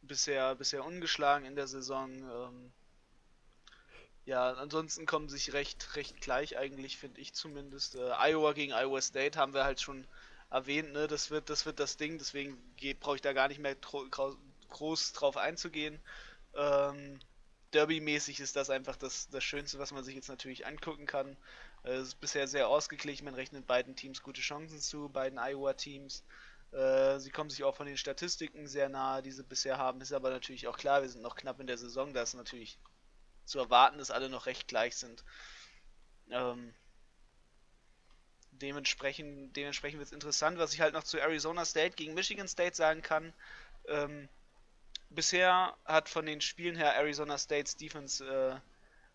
bisher, 0.00 0.54
bisher 0.54 0.84
ungeschlagen 0.84 1.46
in 1.46 1.56
der 1.56 1.66
Saison. 1.66 2.10
Ähm, 2.10 2.72
ja, 4.24 4.52
ansonsten 4.52 5.04
kommen 5.04 5.28
sich 5.28 5.52
recht, 5.52 5.96
recht 5.96 6.20
gleich 6.20 6.56
eigentlich, 6.56 6.96
finde 6.96 7.20
ich 7.20 7.34
zumindest. 7.34 7.96
Äh, 7.96 8.12
Iowa 8.18 8.52
gegen 8.52 8.72
Iowa 8.72 9.00
State 9.00 9.38
haben 9.38 9.52
wir 9.52 9.64
halt 9.64 9.80
schon 9.80 10.06
erwähnt, 10.52 10.92
ne? 10.92 11.06
Das 11.08 11.30
wird, 11.30 11.50
das 11.50 11.66
wird 11.66 11.80
das 11.80 11.96
Ding, 11.96 12.18
deswegen 12.18 12.58
brauche 13.00 13.16
ich 13.16 13.22
da 13.22 13.32
gar 13.32 13.48
nicht 13.48 13.60
mehr 13.60 13.74
groß 13.74 15.12
drauf 15.12 15.36
einzugehen. 15.36 16.00
Ähm, 16.54 17.18
Derby-mäßig 17.72 18.40
ist 18.40 18.56
das 18.56 18.68
einfach 18.68 18.96
das, 18.96 19.30
das 19.30 19.42
Schönste, 19.42 19.78
was 19.78 19.92
man 19.92 20.04
sich 20.04 20.14
jetzt 20.14 20.28
natürlich 20.28 20.66
angucken 20.66 21.06
kann. 21.06 21.36
Äh, 21.84 21.92
es 21.92 22.08
ist 22.08 22.20
bisher 22.20 22.46
sehr 22.46 22.68
ausgeglichen, 22.68 23.24
man 23.24 23.34
rechnet 23.34 23.66
beiden 23.66 23.96
Teams 23.96 24.22
gute 24.22 24.42
Chancen 24.42 24.78
zu, 24.78 25.08
beiden 25.08 25.38
Iowa-Teams. 25.38 26.22
Äh, 26.72 27.18
sie 27.18 27.30
kommen 27.30 27.50
sich 27.50 27.64
auch 27.64 27.76
von 27.76 27.86
den 27.86 27.96
Statistiken 27.96 28.66
sehr 28.66 28.88
nahe, 28.90 29.22
die 29.22 29.32
sie 29.32 29.44
bisher 29.44 29.78
haben. 29.78 30.00
Ist 30.02 30.12
aber 30.12 30.30
natürlich 30.30 30.68
auch 30.68 30.76
klar, 30.76 31.02
wir 31.02 31.08
sind 31.08 31.22
noch 31.22 31.36
knapp 31.36 31.60
in 31.60 31.66
der 31.66 31.78
Saison, 31.78 32.12
da 32.12 32.22
ist 32.22 32.34
natürlich 32.34 32.78
zu 33.44 33.58
erwarten, 33.58 33.98
dass 33.98 34.10
alle 34.10 34.28
noch 34.28 34.46
recht 34.46 34.68
gleich 34.68 34.96
sind. 34.96 35.24
Ähm, 36.30 36.74
dementsprechend 38.62 39.56
dementsprechend 39.56 39.98
wird 39.98 40.08
es 40.08 40.12
interessant, 40.12 40.58
was 40.58 40.72
ich 40.72 40.80
halt 40.80 40.94
noch 40.94 41.04
zu 41.04 41.18
Arizona 41.18 41.64
State 41.64 41.96
gegen 41.96 42.14
Michigan 42.14 42.48
State 42.48 42.76
sagen 42.76 43.02
kann. 43.02 43.32
Ähm, 43.88 44.28
bisher 45.10 45.76
hat 45.84 46.08
von 46.08 46.26
den 46.26 46.40
Spielen 46.40 46.76
her 46.76 46.94
Arizona 46.94 47.38
States 47.38 47.76
Defense 47.76 48.24
äh, 48.24 48.58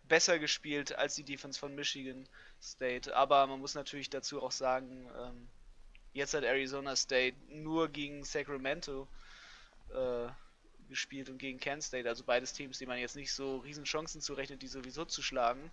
besser 0.08 0.40
gespielt 0.40 0.96
als 0.96 1.16
die 1.16 1.24
Defense 1.24 1.60
von 1.60 1.76
Michigan 1.76 2.28
State. 2.62 3.16
Aber 3.16 3.46
man 3.48 3.60
muss 3.60 3.76
natürlich 3.76 4.10
dazu 4.10 4.42
auch 4.42 4.52
sagen, 4.52 5.10
ähm, 5.18 5.48
jetzt 6.14 6.34
hat 6.34 6.44
Arizona 6.44 6.96
State 6.96 7.38
nur 7.50 7.90
gegen 7.90 8.24
Sacramento 8.24 9.08
äh, 9.94 10.28
gespielt 10.90 11.30
und 11.30 11.38
gegen 11.38 11.60
Kent 11.60 11.84
State, 11.84 12.08
also 12.08 12.24
beides 12.24 12.54
Teams, 12.54 12.78
die 12.78 12.86
man 12.86 12.98
jetzt 12.98 13.16
nicht 13.16 13.34
so 13.34 13.58
riesen 13.58 13.84
Chancen 13.84 14.22
zurechnet, 14.22 14.62
die 14.62 14.68
sowieso 14.68 15.06
zu 15.06 15.22
schlagen. 15.22 15.70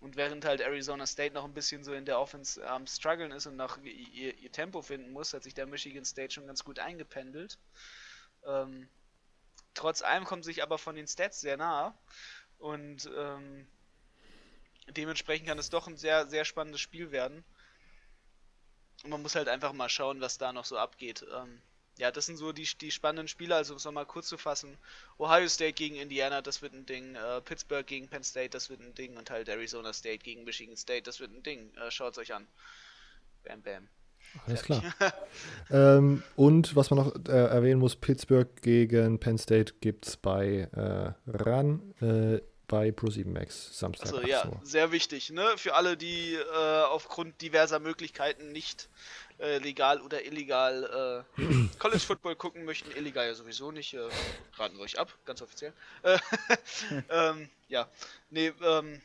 Und 0.00 0.16
während 0.16 0.44
halt 0.44 0.60
Arizona 0.60 1.06
State 1.06 1.34
noch 1.34 1.44
ein 1.44 1.54
bisschen 1.54 1.82
so 1.82 1.92
in 1.92 2.04
der 2.04 2.20
Offense 2.20 2.64
am 2.68 2.82
ähm, 2.82 2.86
struggeln 2.86 3.32
ist 3.32 3.46
und 3.46 3.56
noch 3.56 3.78
ihr, 3.82 4.38
ihr, 4.38 4.52
Tempo 4.52 4.80
finden 4.80 5.10
muss, 5.10 5.34
hat 5.34 5.42
sich 5.42 5.54
der 5.54 5.66
Michigan 5.66 6.04
State 6.04 6.32
schon 6.32 6.46
ganz 6.46 6.62
gut 6.62 6.78
eingependelt. 6.78 7.58
Ähm, 8.46 8.88
trotz 9.74 10.02
allem 10.02 10.24
kommt 10.24 10.44
sich 10.44 10.62
aber 10.62 10.78
von 10.78 10.94
den 10.94 11.08
Stats 11.08 11.40
sehr 11.40 11.56
nah 11.56 11.98
und 12.58 13.10
ähm, 13.16 13.66
dementsprechend 14.88 15.48
kann 15.48 15.58
es 15.58 15.70
doch 15.70 15.88
ein 15.88 15.96
sehr, 15.96 16.28
sehr 16.28 16.44
spannendes 16.44 16.80
Spiel 16.80 17.10
werden. 17.10 17.44
Und 19.02 19.10
man 19.10 19.22
muss 19.22 19.34
halt 19.34 19.48
einfach 19.48 19.72
mal 19.72 19.88
schauen, 19.88 20.20
was 20.20 20.38
da 20.38 20.52
noch 20.52 20.64
so 20.64 20.78
abgeht. 20.78 21.24
Ähm, 21.34 21.60
ja, 21.98 22.10
das 22.10 22.26
sind 22.26 22.36
so 22.36 22.52
die, 22.52 22.66
die 22.80 22.90
spannenden 22.90 23.28
Spiele. 23.28 23.54
Also, 23.54 23.74
um 23.74 23.76
es 23.76 23.84
nochmal 23.84 24.06
kurz 24.06 24.28
zu 24.28 24.38
fassen: 24.38 24.76
Ohio 25.18 25.48
State 25.48 25.74
gegen 25.74 25.96
Indiana, 25.96 26.40
das 26.40 26.62
wird 26.62 26.72
ein 26.72 26.86
Ding. 26.86 27.16
Äh, 27.16 27.40
Pittsburgh 27.40 27.86
gegen 27.86 28.08
Penn 28.08 28.24
State, 28.24 28.50
das 28.50 28.70
wird 28.70 28.80
ein 28.80 28.94
Ding. 28.94 29.16
Und 29.16 29.30
halt 29.30 29.48
Arizona 29.48 29.92
State 29.92 30.18
gegen 30.18 30.44
Michigan 30.44 30.76
State, 30.76 31.02
das 31.02 31.20
wird 31.20 31.32
ein 31.32 31.42
Ding. 31.42 31.74
Äh, 31.74 31.90
Schaut 31.90 32.12
es 32.12 32.18
euch 32.18 32.32
an. 32.32 32.46
Bam, 33.44 33.62
bam. 33.62 33.88
Alles 34.46 34.62
klar. 34.62 34.82
ähm, 35.70 36.22
und 36.36 36.76
was 36.76 36.90
man 36.90 37.04
noch 37.04 37.14
äh, 37.28 37.32
erwähnen 37.32 37.80
muss: 37.80 37.96
Pittsburgh 37.96 38.48
gegen 38.62 39.18
Penn 39.18 39.38
State 39.38 39.74
gibt 39.80 40.06
es 40.06 40.16
bei 40.16 40.68
äh, 40.72 41.12
RAN 41.26 41.94
äh, 42.00 42.40
bei 42.68 42.90
Pro7 42.90 43.26
Max 43.26 43.76
Samstag. 43.76 44.12
Also 44.12 44.26
ja, 44.26 44.44
sehr 44.62 44.92
wichtig, 44.92 45.30
ne? 45.30 45.44
Für 45.56 45.74
alle, 45.74 45.96
die 45.96 46.34
äh, 46.34 46.82
aufgrund 46.84 47.40
diverser 47.40 47.80
Möglichkeiten 47.80 48.52
nicht 48.52 48.88
äh, 49.38 49.58
legal 49.58 50.00
oder 50.00 50.24
illegal 50.24 51.24
äh, 51.36 51.42
College 51.78 52.00
Football 52.00 52.36
gucken 52.36 52.64
möchten. 52.64 52.90
Illegal 52.92 53.26
ja 53.26 53.34
sowieso 53.34 53.72
nicht. 53.72 53.94
Äh, 53.94 54.08
raten 54.56 54.76
wir 54.76 54.82
euch 54.82 54.98
ab, 54.98 55.12
ganz 55.24 55.42
offiziell. 55.42 55.72
Äh, 56.02 56.18
ähm, 57.10 57.48
ja, 57.68 57.88
nee, 58.30 58.52
ähm, 58.62 59.00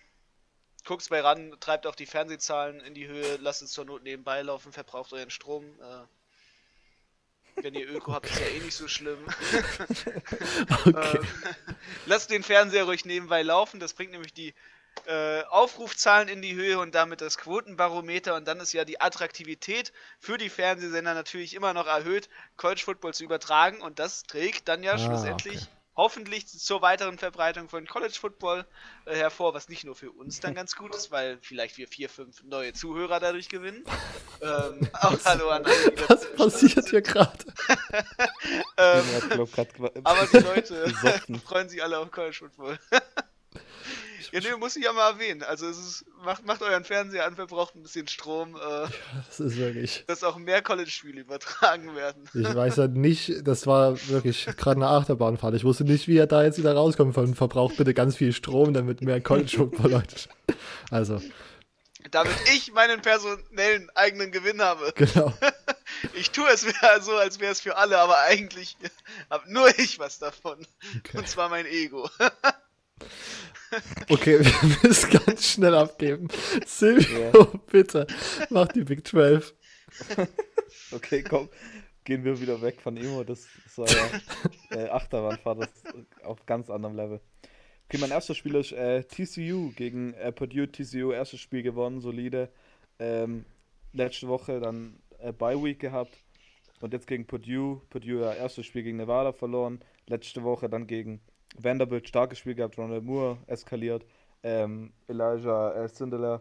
guckt's 0.86 1.10
bei 1.10 1.22
ran, 1.22 1.56
treibt 1.60 1.88
auch 1.88 1.96
die 1.96 2.06
Fernsehzahlen 2.06 2.82
in 2.82 2.94
die 2.94 3.08
Höhe, 3.08 3.38
lasst 3.38 3.62
es 3.62 3.72
zur 3.72 3.86
Not 3.86 4.04
nebenbei 4.04 4.42
laufen, 4.42 4.74
verbraucht 4.74 5.14
euren 5.14 5.30
Strom. 5.30 5.66
Wenn 7.56 7.76
ihr 7.76 7.90
Öko 7.90 8.14
habt, 8.14 8.26
ist 8.26 8.40
ja 8.40 8.48
eh 8.48 8.60
nicht 8.60 8.76
so 8.76 8.88
schlimm. 8.88 9.20
okay. 10.86 11.18
ähm, 11.18 11.28
lasst 12.06 12.32
den 12.32 12.44
Fernseher 12.44 12.86
ruhig 12.86 13.06
nebenbei 13.06 13.42
laufen, 13.42 13.80
das 13.80 13.94
bringt 13.94 14.12
nämlich 14.12 14.34
die 14.34 14.54
äh, 15.06 15.44
Aufrufzahlen 15.46 16.28
in 16.30 16.42
die 16.42 16.56
Höhe 16.56 16.80
und 16.80 16.96
damit 16.96 17.22
das 17.22 17.38
Quotenbarometer 17.38 18.36
und 18.36 18.48
dann 18.48 18.60
ist 18.60 18.74
ja 18.74 18.86
die 18.86 19.02
Attraktivität 19.02 19.92
für 20.20 20.38
die 20.38 20.50
Fernsehsender 20.50 21.14
natürlich 21.14 21.56
immer 21.56 21.74
noch 21.74 21.88
erhöht, 21.88 22.30
College 22.58 22.82
Football 22.84 23.14
zu 23.14 23.24
übertragen 23.24 23.82
und 23.82 24.00
das 24.00 24.24
trägt 24.24 24.68
dann 24.68 24.84
ja 24.84 24.94
ah, 24.94 24.98
schlussendlich 24.98 25.64
okay. 25.64 25.83
Hoffentlich 25.96 26.48
zur 26.48 26.82
weiteren 26.82 27.18
Verbreitung 27.18 27.70
von 27.70 27.86
College 27.86 28.18
Football 28.20 28.66
äh, 29.06 29.16
hervor, 29.16 29.54
was 29.54 29.70
nicht 29.70 29.84
nur 29.84 29.96
für 29.96 30.12
uns 30.12 30.40
dann 30.40 30.56
ganz 30.56 30.76
gut 30.76 30.96
ist, 30.96 31.12
weil 31.12 31.38
vielleicht 31.42 31.78
wir 31.78 31.88
vier, 31.88 32.10
fünf 32.10 32.44
neue 32.44 32.74
Zuhörer 32.74 33.20
dadurch 33.20 33.50
gewinnen. 33.50 33.84
ähm, 34.42 34.90
auch 34.94 35.26
hallo 35.26 35.50
an 35.50 35.66
alle, 35.66 35.94
Was 36.08 36.34
passiert 36.36 36.90
hier 36.90 37.02
gerade? 37.02 37.46
ähm, 38.78 39.04
aber 40.04 40.28
die 40.28 40.38
Leute 40.44 40.94
freuen 41.46 41.70
sich 41.70 41.84
alle 41.84 42.00
auf 42.00 42.12
College 42.12 42.38
Football. 42.40 42.80
Ja, 44.32 44.40
nee, 44.40 44.56
muss 44.58 44.76
ich 44.76 44.84
ja 44.84 44.94
mal 44.94 45.12
erwähnen. 45.12 45.44
Also 45.44 45.68
es 45.68 45.78
ist, 45.78 46.06
macht, 46.24 46.46
macht 46.46 46.62
euren 46.62 46.84
Fernseher 46.84 47.26
an, 47.26 47.36
verbraucht 47.36 47.76
ein 47.76 47.84
bisschen 47.84 48.08
Strom. 48.08 48.56
Äh, 48.56 48.60
ja, 48.60 48.90
das 49.28 49.40
ist 49.40 49.58
wirklich. 49.58 50.04
Dass 50.08 50.24
auch 50.24 50.38
mehr 50.38 50.62
College-Spiele 50.62 51.22
übertragen 51.22 51.96
werden. 51.96 52.30
Ich 52.34 52.56
weiß 52.56 52.78
ja 52.78 52.88
nicht, 52.88 53.48
das 53.48 53.68
war 53.68 53.98
wirklich 54.10 54.46
gerade 54.58 54.78
eine 54.78 54.88
Achterbahnfahrt. 54.88 55.56
Ich 55.56 55.64
wusste 55.64 55.84
nicht, 55.84 56.08
wie 56.08 56.18
er 56.18 56.28
da 56.28 56.44
jetzt 56.44 56.58
wieder 56.58 56.74
rauskommt 56.74 57.14
von 57.14 57.36
verbraucht 57.36 57.78
bitte 57.78 57.94
ganz 57.94 58.16
viel 58.16 58.34
Strom, 58.34 58.74
damit 58.74 59.02
mehr 59.02 59.22
College-Football 59.22 59.92
Leute. 59.92 60.16
Also. 60.90 61.22
Damit 62.12 62.36
ich 62.54 62.74
meinen 62.74 63.02
personellen 63.02 63.90
eigenen 63.96 64.32
Gewinn 64.32 64.62
habe. 64.62 64.94
Genau. 64.96 65.34
Ich 66.14 66.32
tue 66.32 66.50
es 66.50 66.66
so, 67.02 67.16
als 67.16 67.40
wäre 67.40 67.52
es 67.52 67.62
für 67.62 67.78
alle, 67.78 67.98
aber 68.00 68.20
eigentlich 68.22 68.78
habe 69.30 69.52
nur 69.52 69.68
ich 69.80 70.00
was 70.00 70.20
davon. 70.20 70.66
Okay. 70.98 71.18
Und 71.18 71.30
zwar 71.30 71.50
mein 71.50 71.66
Ego. 71.66 72.10
Okay, 74.10 74.40
wir 74.44 74.90
müssen 74.90 75.10
ganz 75.26 75.52
schnell 75.52 75.76
abgeben. 75.76 76.28
Silvio, 76.66 77.20
ja. 77.20 77.46
bitte, 77.72 78.08
mach 78.50 78.68
die 78.68 78.84
Big 78.84 79.08
12. 79.08 79.54
okay, 80.92 81.24
komm, 81.24 81.50
gehen 82.04 82.24
wir 82.24 82.40
wieder 82.40 82.62
weg 82.62 82.82
von 82.82 82.98
Emo. 82.98 83.24
Das 83.24 83.48
war 83.76 83.88
ja 83.90 84.10
äh, 84.78 84.90
Achterbahnfahrt, 84.90 85.62
das 85.62 85.70
auf 86.24 86.46
ganz 86.46 86.70
anderem 86.70 86.96
Level. 86.96 87.22
Okay, 87.88 87.98
mein 88.00 88.12
erstes 88.12 88.38
Spiel 88.38 88.56
ist 88.56 88.72
äh, 88.72 89.04
TCU 89.04 89.72
gegen 89.76 90.14
äh, 90.14 90.32
Purdue. 90.32 90.72
TCU, 90.72 91.12
erstes 91.12 91.40
Spiel 91.40 91.64
gewonnen, 91.64 92.00
solide. 92.00 92.50
Ähm, 93.00 93.46
letzte 93.92 94.28
Woche 94.28 94.60
dann 94.60 95.00
äh, 95.20 95.32
Bye 95.32 95.62
Week 95.64 95.80
gehabt. 95.80 96.18
Und 96.80 96.94
jetzt 96.94 97.08
gegen 97.08 97.26
Purdue. 97.26 97.82
Purdue 97.90 98.22
ja 98.22 98.34
erstes 98.34 98.66
Spiel 98.66 98.84
gegen 98.84 98.98
Nevada 98.98 99.32
verloren. 99.32 99.80
Letzte 100.08 100.44
Woche 100.44 100.70
dann 100.70 100.88
gegen 100.88 101.22
Vanderbilt 101.54 102.08
starkes 102.08 102.40
Spiel 102.40 102.56
gehabt, 102.56 102.78
Ronald 102.78 103.04
Moore 103.04 103.38
eskaliert, 103.48 104.06
ähm, 104.44 104.94
Elijah 105.08 105.86
äh, 105.86 106.40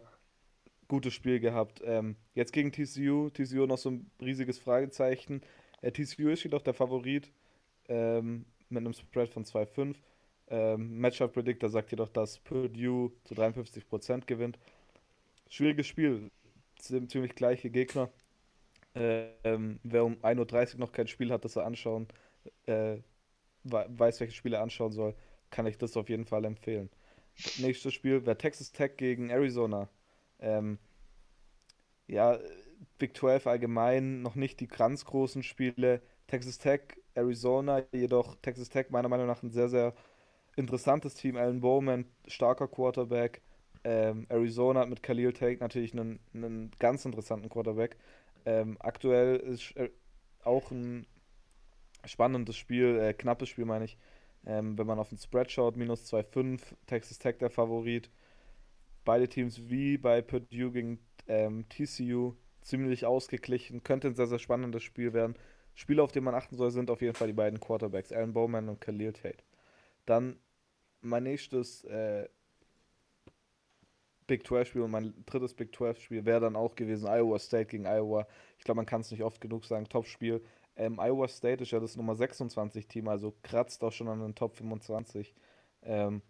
gutes 0.87 1.13
Spiel 1.13 1.39
gehabt. 1.39 1.81
Ähm, 1.85 2.15
jetzt 2.35 2.53
gegen 2.53 2.71
TCU, 2.71 3.29
TCU 3.29 3.65
noch 3.65 3.77
so 3.77 3.91
ein 3.91 4.11
riesiges 4.21 4.59
Fragezeichen. 4.59 5.41
Äh, 5.81 5.91
TCU 5.91 6.29
ist 6.29 6.43
jedoch 6.43 6.61
der 6.61 6.73
Favorit 6.73 7.31
ähm, 7.87 8.45
mit 8.69 8.81
einem 8.81 8.93
Spread 8.93 9.29
von 9.29 9.45
2,5. 9.45 9.95
Ähm, 10.49 10.99
Matchup 10.99 11.33
Predictor 11.33 11.69
sagt 11.69 11.91
jedoch, 11.91 12.09
dass 12.09 12.39
Purdue 12.39 13.11
zu 13.23 13.33
53% 13.33 14.25
gewinnt. 14.25 14.59
Schwieriges 15.49 15.87
Spiel, 15.87 16.29
ziemlich 16.77 17.35
gleiche 17.35 17.69
Gegner. 17.69 18.09
Ähm, 18.95 19.79
wer 19.83 20.05
um 20.05 20.15
1.30 20.17 20.73
Uhr 20.73 20.79
noch 20.79 20.91
kein 20.91 21.07
Spiel 21.07 21.31
hat, 21.31 21.45
das 21.45 21.55
er 21.55 21.65
anschauen, 21.65 22.07
äh, 22.67 22.97
weiß, 23.63 24.19
welche 24.19 24.33
Spiele 24.33 24.57
er 24.57 24.63
anschauen 24.63 24.91
soll, 24.91 25.15
kann 25.49 25.65
ich 25.65 25.77
das 25.77 25.97
auf 25.97 26.09
jeden 26.09 26.25
Fall 26.25 26.45
empfehlen. 26.45 26.89
Nächstes 27.57 27.93
Spiel 27.93 28.25
wäre 28.25 28.37
Texas 28.37 28.71
Tech 28.71 28.97
gegen 28.97 29.29
Arizona. 29.29 29.89
Ähm, 30.39 30.77
ja, 32.07 32.37
Big 32.97 33.17
12 33.17 33.47
allgemein 33.47 34.21
noch 34.21 34.35
nicht 34.35 34.59
die 34.59 34.67
ganz 34.67 35.05
großen 35.05 35.43
Spiele. 35.43 36.01
Texas 36.27 36.57
Tech, 36.57 36.81
Arizona, 37.15 37.83
jedoch 37.91 38.35
Texas 38.41 38.69
Tech 38.69 38.87
meiner 38.89 39.09
Meinung 39.09 39.27
nach 39.27 39.41
ein 39.43 39.51
sehr, 39.51 39.69
sehr 39.69 39.93
interessantes 40.55 41.15
Team. 41.15 41.37
Alan 41.37 41.61
Bowman, 41.61 42.05
starker 42.27 42.67
Quarterback. 42.67 43.41
Ähm, 43.83 44.25
Arizona 44.29 44.81
hat 44.81 44.89
mit 44.89 45.03
Khalil 45.03 45.33
Tate 45.33 45.57
natürlich 45.59 45.93
einen, 45.93 46.19
einen 46.33 46.71
ganz 46.79 47.05
interessanten 47.05 47.49
Quarterback. 47.49 47.97
Ähm, 48.45 48.77
aktuell 48.79 49.37
ist 49.37 49.75
äh, 49.75 49.89
auch 50.43 50.71
ein 50.71 51.05
spannendes 52.05 52.57
Spiel, 52.57 52.99
äh, 52.99 53.13
knappes 53.13 53.49
Spiel 53.49 53.65
meine 53.65 53.85
ich. 53.85 53.97
Ähm, 54.45 54.77
wenn 54.77 54.87
man 54.87 54.99
auf 54.99 55.09
den 55.09 55.17
Spread 55.17 55.51
schaut, 55.51 55.77
minus 55.77 56.11
2,5, 56.11 56.61
Texas 56.85 57.19
Tech 57.19 57.37
der 57.37 57.49
Favorit. 57.49 58.09
Beide 59.05 59.27
Teams 59.27 59.69
wie 59.69 59.97
bei 59.97 60.21
Purdue 60.21 60.71
gegen 60.71 60.99
ähm, 61.27 61.65
TCU 61.69 62.33
ziemlich 62.61 63.05
ausgeglichen. 63.05 63.83
Könnte 63.83 64.07
ein 64.09 64.15
sehr, 64.15 64.27
sehr 64.27 64.39
spannendes 64.39 64.83
Spiel 64.83 65.13
werden. 65.13 65.35
Spiele, 65.75 66.03
auf 66.03 66.11
die 66.11 66.21
man 66.21 66.35
achten 66.35 66.55
soll, 66.55 66.71
sind 66.71 66.91
auf 66.91 67.01
jeden 67.01 67.15
Fall 67.15 67.27
die 67.27 67.33
beiden 67.33 67.59
Quarterbacks, 67.59 68.11
Alan 68.11 68.33
Bowman 68.33 68.69
und 68.69 68.81
Khalil 68.81 69.13
Tate. 69.13 69.43
Dann 70.05 70.37
mein 71.01 71.23
nächstes 71.23 71.83
äh, 71.85 72.27
Big 74.27 74.45
12 74.45 74.67
Spiel 74.67 74.81
und 74.81 74.91
mein 74.91 75.13
drittes 75.25 75.53
Big 75.53 75.75
12 75.75 75.99
Spiel 75.99 76.25
wäre 76.25 76.41
dann 76.41 76.55
auch 76.55 76.75
gewesen 76.75 77.07
Iowa 77.07 77.39
State 77.39 77.65
gegen 77.65 77.85
Iowa. 77.85 78.27
Ich 78.57 78.63
glaube, 78.63 78.77
man 78.77 78.85
kann 78.85 79.01
es 79.01 79.11
nicht 79.11 79.23
oft 79.23 79.41
genug 79.41 79.65
sagen. 79.65 79.87
Top-Spiel. 79.89 80.41
Ähm, 80.75 80.99
Iowa 80.99 81.27
State 81.27 81.63
ist 81.63 81.71
ja 81.71 81.79
das 81.79 81.95
Nummer 81.95 82.15
26 82.15 82.87
Team, 82.87 83.07
also 83.07 83.33
kratzt 83.43 83.83
auch 83.83 83.91
schon 83.91 84.07
an 84.07 84.19
den 84.19 84.35
Top 84.35 84.55
25. 84.55 85.33
Ähm, 85.83 86.21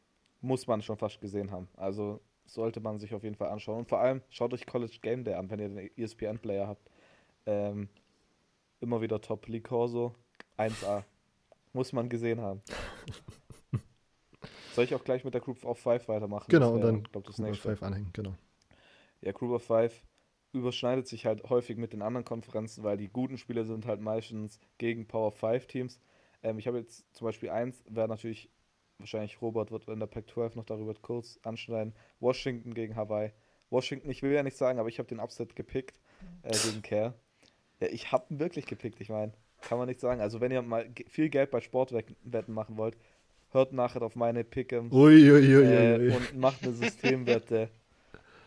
muss 0.41 0.67
man 0.67 0.81
schon 0.81 0.97
fast 0.97 1.21
gesehen 1.21 1.51
haben. 1.51 1.69
Also 1.75 2.19
sollte 2.45 2.81
man 2.81 2.99
sich 2.99 3.13
auf 3.13 3.23
jeden 3.23 3.35
Fall 3.35 3.49
anschauen. 3.49 3.79
Und 3.79 3.89
vor 3.89 3.99
allem 3.99 4.21
schaut 4.29 4.53
euch 4.53 4.65
College 4.65 4.97
Game 5.01 5.23
Day 5.23 5.35
an, 5.35 5.49
wenn 5.49 5.59
ihr 5.59 5.69
den 5.69 5.89
ESPN-Player 5.97 6.67
habt. 6.67 6.89
Ähm, 7.45 7.87
immer 8.81 9.01
wieder 9.01 9.21
top. 9.21 9.47
Lee 9.47 9.61
Corso, 9.61 10.15
1A. 10.57 11.03
Muss 11.71 11.93
man 11.93 12.09
gesehen 12.09 12.41
haben. 12.41 12.61
Soll 14.73 14.85
ich 14.85 14.95
auch 14.95 15.03
gleich 15.03 15.23
mit 15.23 15.33
der 15.33 15.41
Group 15.41 15.63
of 15.63 15.79
Five 15.79 16.07
weitermachen? 16.07 16.47
Genau, 16.49 16.73
und 16.73 16.81
dann 16.81 17.03
glaub, 17.03 17.23
das 17.23 17.37
Group 17.37 17.49
of 17.49 17.59
Five 17.59 17.83
anhängen, 17.83 18.09
genau. 18.11 18.33
Ja, 19.21 19.31
Group 19.31 19.51
of 19.51 19.63
Five 19.63 20.03
überschneidet 20.53 21.07
sich 21.07 21.25
halt 21.25 21.49
häufig 21.49 21.77
mit 21.77 21.93
den 21.93 22.01
anderen 22.01 22.25
Konferenzen, 22.25 22.83
weil 22.83 22.97
die 22.97 23.09
guten 23.09 23.37
Spiele 23.37 23.65
sind 23.65 23.85
halt 23.85 24.01
meistens 24.01 24.59
gegen 24.77 25.07
Power 25.07 25.31
5 25.31 25.65
Teams. 25.67 25.99
Ähm, 26.43 26.59
ich 26.59 26.67
habe 26.67 26.77
jetzt 26.77 27.13
zum 27.15 27.25
Beispiel 27.25 27.49
eins, 27.49 27.83
wäre 27.89 28.07
natürlich, 28.07 28.49
wahrscheinlich 28.99 29.41
Robert 29.41 29.71
wird 29.71 29.87
in 29.87 29.99
der 29.99 30.07
Pac-12 30.07 30.55
noch 30.55 30.65
darüber 30.65 30.93
kurz 31.01 31.39
anschneiden, 31.43 31.93
Washington 32.19 32.73
gegen 32.73 32.95
Hawaii. 32.95 33.31
Washington, 33.69 34.09
ich 34.09 34.21
will 34.21 34.31
ja 34.31 34.43
nicht 34.43 34.55
sagen, 34.55 34.79
aber 34.79 34.89
ich 34.89 34.99
habe 34.99 35.09
den 35.09 35.19
Upset 35.19 35.55
gepickt 35.55 35.99
äh, 36.43 36.51
gegen 36.51 36.83
Care. 36.83 37.15
Ja, 37.79 37.87
ich 37.87 38.11
habe 38.11 38.25
ihn 38.29 38.39
wirklich 38.39 38.67
gepickt, 38.67 39.01
ich 39.01 39.09
meine, 39.09 39.33
kann 39.61 39.79
man 39.79 39.87
nicht 39.87 39.99
sagen. 39.99 40.21
Also 40.21 40.39
wenn 40.39 40.51
ihr 40.51 40.61
mal 40.61 40.87
viel 41.07 41.29
Geld 41.29 41.49
bei 41.49 41.61
Sportwetten 41.61 42.53
machen 42.53 42.77
wollt, 42.77 42.95
hört 43.49 43.73
nachher 43.73 44.03
auf 44.03 44.15
meine 44.15 44.43
Pick'em 44.43 44.91
äh, 46.11 46.15
und 46.15 46.37
macht 46.37 46.63
eine 46.63 46.73
Systemwette. 46.73 47.69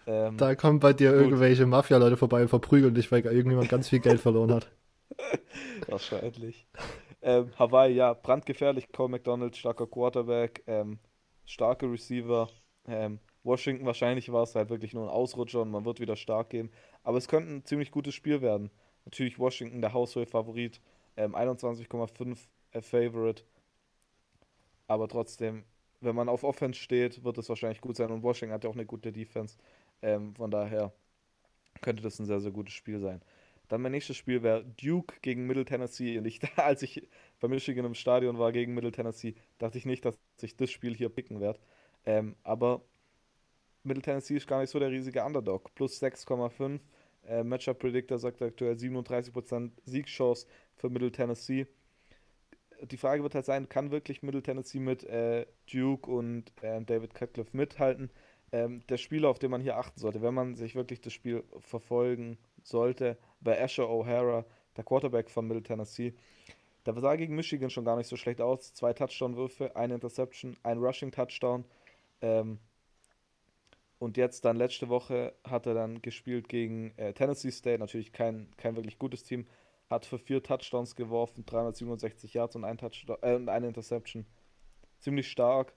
Ähm, 0.07 0.37
da 0.37 0.55
kommen 0.55 0.79
bei 0.79 0.93
dir 0.93 1.13
gut. 1.13 1.23
irgendwelche 1.23 1.67
Mafia-Leute 1.67 2.17
vorbei 2.17 2.43
und 2.43 2.49
verprügeln 2.49 2.95
dich, 2.95 3.11
weil 3.11 3.25
irgendjemand 3.25 3.69
ganz 3.69 3.89
viel 3.89 3.99
Geld 3.99 4.21
verloren 4.21 4.53
hat. 4.53 4.71
Wahrscheinlich. 5.89 6.67
Ähm, 7.23 7.51
Hawaii, 7.59 7.93
ja, 7.95 8.15
brandgefährlich. 8.15 8.93
Cole 8.93 9.09
McDonald, 9.09 9.57
starker 9.57 9.87
Quarterback, 9.87 10.63
ähm, 10.67 10.99
starke 11.45 11.91
Receiver. 11.91 12.49
Ähm, 12.87 13.19
Washington, 13.43 13.87
wahrscheinlich 13.87 14.31
war 14.33 14.43
es 14.43 14.55
halt 14.55 14.71
wirklich 14.71 14.93
nur 14.93 15.05
ein 15.05 15.09
Ausrutscher 15.09 15.63
und 15.63 15.71
man 15.71 15.85
wird 15.85 16.01
wieder 16.01 16.17
stark 16.17 16.51
gehen. 16.51 16.71
Aber 17.03 17.19
es 17.19 17.29
könnte 17.29 17.53
ein 17.53 17.65
ziemlich 17.65 17.91
gutes 17.91 18.15
Spiel 18.15 18.43
werden. 18.43 18.71
Natürlich 19.05 19.39
Washington 19.39 19.81
der 19.81 19.93
Haushohe-Favorit, 19.93 20.81
21,5 21.17 22.21
ähm, 22.21 22.37
äh, 22.73 22.83
Favorite. 22.83 23.45
Aber 24.89 25.09
trotzdem, 25.09 25.65
wenn 26.01 26.15
man 26.15 26.29
auf 26.29 26.45
Offense 26.45 26.79
steht, 26.79 27.25
wird 27.25 27.39
es 27.39 27.49
wahrscheinlich 27.49 27.81
gut 27.81 27.97
sein. 27.97 28.11
Und 28.11 28.23
Washington 28.23 28.53
hat 28.53 28.65
ja 28.65 28.71
auch 28.71 28.75
eine 28.75 28.87
gute 28.87 29.13
Defense. 29.13 29.57
Ähm, 30.03 30.35
von 30.35 30.51
daher 30.51 30.93
könnte 31.83 32.03
das 32.03 32.19
ein 32.19 32.27
sehr, 32.27 32.41
sehr 32.41 32.53
gutes 32.53 32.75
Spiel 32.75 33.01
sein. 33.01 33.23
Dann 33.69 33.83
mein 33.83 33.93
nächstes 33.93 34.17
Spiel 34.17 34.43
wäre 34.43 34.65
Duke 34.65 35.17
gegen 35.23 35.47
Middle 35.47 35.65
Tennessee. 35.65 36.19
Und 36.19 36.27
ich, 36.27 36.41
als 36.57 36.83
ich 36.83 37.09
bei 37.41 37.49
Michigan 37.49 37.85
im 37.85 37.95
Stadion 37.95 38.39
war 38.39 38.53
gegen 38.53 38.75
Middle 38.75 38.93
Tennessee, 38.93 39.35
dachte 39.59 39.79
ich 39.79 39.87
nicht, 39.87 40.05
dass 40.05 40.19
ich 40.41 40.57
das 40.57 40.71
Spiel 40.71 40.95
hier 40.95 41.09
picken 41.09 41.41
werde. 41.41 41.59
Ähm, 42.05 42.37
aber 42.45 42.83
Middle 43.83 44.03
Tennessee 44.03 44.37
ist 44.37 44.47
gar 44.47 44.61
nicht 44.61 44.71
so 44.71 44.79
der 44.79 44.91
riesige 44.91 45.25
Underdog. 45.25 45.75
Plus 45.75 46.01
6,5. 46.01 46.81
Äh, 47.27 47.43
Matchup 47.43 47.79
Predictor 47.79 48.19
sagt 48.19 48.41
aktuell 48.43 48.75
37% 48.75 49.71
Siegchance 49.85 50.47
für 50.77 50.89
Middle 50.89 51.11
Tennessee. 51.11 51.67
Die 52.83 52.97
Frage 52.99 53.23
wird 53.23 53.35
halt 53.35 53.47
sein, 53.47 53.69
kann 53.69 53.91
wirklich 53.91 54.23
Middle 54.23 54.43
Tennessee 54.43 54.81
mit 54.81 55.03
äh, 55.05 55.47
Duke 55.73 56.11
und 56.11 56.53
äh, 56.63 56.83
David 56.83 57.15
Cutcliffe 57.15 57.57
mithalten? 57.57 58.11
Ähm, 58.53 58.83
der 58.89 58.97
Spieler, 58.97 59.29
auf 59.29 59.39
den 59.39 59.51
man 59.51 59.61
hier 59.61 59.77
achten 59.77 59.99
sollte, 59.99 60.23
wenn 60.23 60.35
man 60.35 60.55
sich 60.55 60.75
wirklich 60.75 61.01
das 61.01 61.13
Spiel 61.13 61.45
verfolgen 61.59 62.39
sollte, 62.63 63.19
bei 63.41 63.61
Asher 63.61 63.85
O'Hara, 63.85 64.45
der 64.77 64.85
Quarterback 64.85 65.31
von 65.31 65.47
Middle 65.47 65.63
Tennessee. 65.63 66.15
Der 66.85 66.99
sah 67.01 67.17
gegen 67.17 67.35
Michigan 67.35 67.71
schon 67.71 67.85
gar 67.85 67.97
nicht 67.97 68.07
so 68.07 68.17
schlecht 68.17 68.41
aus. 68.41 68.73
Zwei 68.73 68.93
Touchdown-Würfe, 68.93 69.75
eine 69.75 69.95
Interception, 69.95 70.57
ein 70.63 70.79
Rushing-Touchdown. 70.79 71.65
Ähm, 72.21 72.61
und 73.99 74.17
jetzt 74.17 74.45
dann 74.45 74.57
letzte 74.57 74.89
Woche 74.89 75.35
hat 75.43 75.67
er 75.67 75.75
dann 75.75 76.03
gespielt 76.03 76.49
gegen 76.49 76.93
äh, 76.97 77.13
Tennessee 77.13 77.51
State, 77.51 77.79
natürlich 77.79 78.13
kein, 78.13 78.49
kein 78.57 78.77
wirklich 78.77 78.99
gutes 78.99 79.25
Team. 79.25 79.47
Hat 79.89 80.05
für 80.05 80.19
vier 80.19 80.43
Touchdowns 80.43 80.97
geworfen, 80.97 81.47
367 81.47 82.35
Yards 82.35 82.57
und 82.57 82.65
ein 82.65 82.79
Touchdown, 82.79 83.17
äh, 83.23 83.51
eine 83.51 83.69
Interception. 83.69 84.27
Ziemlich 84.99 85.31
stark. 85.31 85.75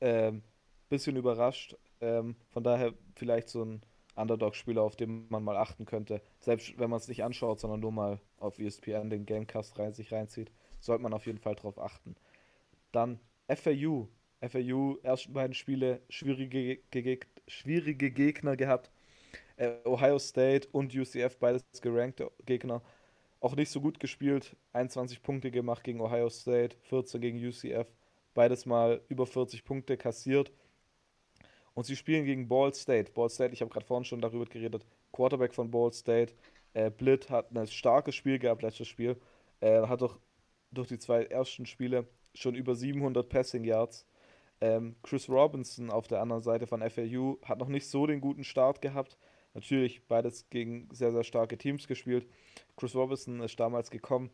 Ähm, 0.00 0.42
bisschen 0.88 1.16
überrascht. 1.16 1.76
Ähm, 2.00 2.36
von 2.50 2.64
daher 2.64 2.94
vielleicht 3.14 3.48
so 3.48 3.64
ein 3.64 3.82
Underdog-Spieler, 4.16 4.82
auf 4.82 4.96
den 4.96 5.26
man 5.30 5.44
mal 5.44 5.56
achten 5.56 5.86
könnte. 5.86 6.22
Selbst 6.40 6.78
wenn 6.78 6.90
man 6.90 6.98
es 6.98 7.08
nicht 7.08 7.24
anschaut, 7.24 7.60
sondern 7.60 7.80
nur 7.80 7.92
mal 7.92 8.20
auf 8.38 8.58
ESPN 8.58 9.10
den 9.10 9.26
Gamecast 9.26 9.78
rein, 9.78 9.94
sich 9.94 10.12
reinzieht, 10.12 10.50
sollte 10.80 11.02
man 11.02 11.12
auf 11.14 11.26
jeden 11.26 11.38
Fall 11.38 11.54
darauf 11.54 11.78
achten. 11.78 12.16
Dann 12.92 13.20
FAU. 13.48 14.08
FAU, 14.42 14.98
ersten 15.02 15.34
beiden 15.34 15.54
Spiele, 15.54 16.00
schwierige, 16.08 16.78
Geg 16.90 17.26
schwierige 17.46 18.10
Gegner 18.10 18.56
gehabt. 18.56 18.90
Äh, 19.56 19.72
Ohio 19.84 20.18
State 20.18 20.68
und 20.72 20.94
UCF, 20.94 21.36
beides 21.38 21.64
gerankte 21.82 22.30
Gegner. 22.46 22.82
Auch 23.40 23.56
nicht 23.56 23.70
so 23.70 23.80
gut 23.80 24.00
gespielt. 24.00 24.56
21 24.72 25.22
Punkte 25.22 25.50
gemacht 25.50 25.84
gegen 25.84 26.00
Ohio 26.00 26.30
State, 26.30 26.76
14 26.84 27.20
gegen 27.20 27.38
UCF. 27.46 27.86
Beides 28.34 28.66
mal 28.66 29.02
über 29.08 29.26
40 29.26 29.64
Punkte 29.64 29.96
kassiert. 29.96 30.52
Und 31.80 31.84
sie 31.84 31.96
spielen 31.96 32.26
gegen 32.26 32.46
Ball 32.46 32.74
State. 32.74 33.10
Ball 33.12 33.30
State, 33.30 33.54
ich 33.54 33.62
habe 33.62 33.70
gerade 33.70 33.86
vorhin 33.86 34.04
schon 34.04 34.20
darüber 34.20 34.44
geredet, 34.44 34.84
Quarterback 35.12 35.54
von 35.54 35.70
Ball 35.70 35.90
State. 35.94 36.34
Äh, 36.74 36.90
Blitt 36.90 37.30
hat 37.30 37.56
ein 37.56 37.66
starkes 37.66 38.14
Spiel 38.14 38.38
gehabt, 38.38 38.60
letztes 38.60 38.86
Spiel. 38.86 39.16
Äh, 39.60 39.86
hat 39.86 40.02
doch 40.02 40.18
durch 40.72 40.88
die 40.88 40.98
zwei 40.98 41.24
ersten 41.24 41.64
Spiele 41.64 42.06
schon 42.34 42.54
über 42.54 42.74
700 42.74 43.26
Passing 43.26 43.64
Yards. 43.64 44.06
Ähm, 44.60 44.94
Chris 45.02 45.30
Robinson 45.30 45.88
auf 45.88 46.06
der 46.06 46.20
anderen 46.20 46.42
Seite 46.42 46.66
von 46.66 46.82
FAU 46.82 47.38
hat 47.46 47.56
noch 47.56 47.68
nicht 47.68 47.88
so 47.88 48.06
den 48.06 48.20
guten 48.20 48.44
Start 48.44 48.82
gehabt. 48.82 49.16
Natürlich 49.54 50.06
beides 50.06 50.50
gegen 50.50 50.86
sehr, 50.92 51.12
sehr 51.12 51.24
starke 51.24 51.56
Teams 51.56 51.88
gespielt. 51.88 52.28
Chris 52.76 52.94
Robinson 52.94 53.40
ist 53.40 53.58
damals 53.58 53.90
gekommen 53.90 54.28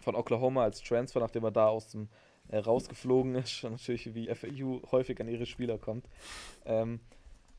von 0.00 0.14
Oklahoma 0.14 0.62
als 0.62 0.80
Transfer, 0.84 1.18
nachdem 1.18 1.42
er 1.42 1.50
da 1.50 1.66
aus 1.66 1.88
dem 1.88 2.08
äh, 2.50 2.58
rausgeflogen 2.58 3.34
ist. 3.36 3.64
Und 3.64 3.72
natürlich, 3.72 4.14
wie 4.14 4.28
FAU 4.34 4.82
häufig 4.90 5.20
an 5.20 5.28
ihre 5.28 5.46
Spieler 5.46 5.78
kommt. 5.78 6.06
Ähm, 6.64 7.00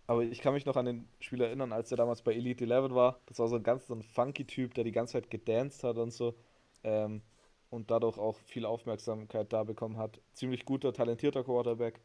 aber 0.08 0.24
ich 0.24 0.42
kann 0.42 0.54
mich 0.54 0.66
noch 0.66 0.76
an 0.76 0.86
den 0.86 1.08
Spieler 1.20 1.48
erinnern, 1.48 1.72
als 1.72 1.92
er 1.92 1.98
damals 1.98 2.22
bei 2.22 2.34
Elite 2.34 2.66
11 2.66 2.94
war. 2.94 3.20
Das 3.28 3.40
war 3.40 3.48
so 3.48 3.56
ein 3.56 3.64
ganz 3.64 3.88
so 3.88 3.94
ein 3.94 4.04
funky 4.04 4.46
Typ, 4.46 4.74
der 4.74 4.84
die 4.84 4.92
ganze 4.92 5.14
Zeit 5.14 5.30
gedanced 5.30 5.84
hat 5.84 5.98
und 5.98 6.12
so. 6.12 6.36
Ähm, 6.84 7.22
und 7.70 7.90
dadurch 7.90 8.18
auch 8.18 8.38
viel 8.38 8.66
Aufmerksamkeit 8.66 9.54
da 9.54 9.64
bekommen 9.64 9.98
hat. 9.98 10.20
Ziemlich 10.34 10.66
guter, 10.66 10.92
talentierter 10.92 11.44
Quarterback. 11.44 12.02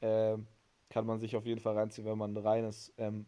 Ähm, 0.00 0.46
kann 0.90 1.04
man 1.04 1.18
sich 1.18 1.36
auf 1.36 1.44
jeden 1.44 1.60
Fall 1.60 1.76
reinziehen, 1.76 2.06
wenn 2.06 2.16
man 2.16 2.34
ein 2.34 2.42
reines, 2.42 2.92
ähm, 2.96 3.26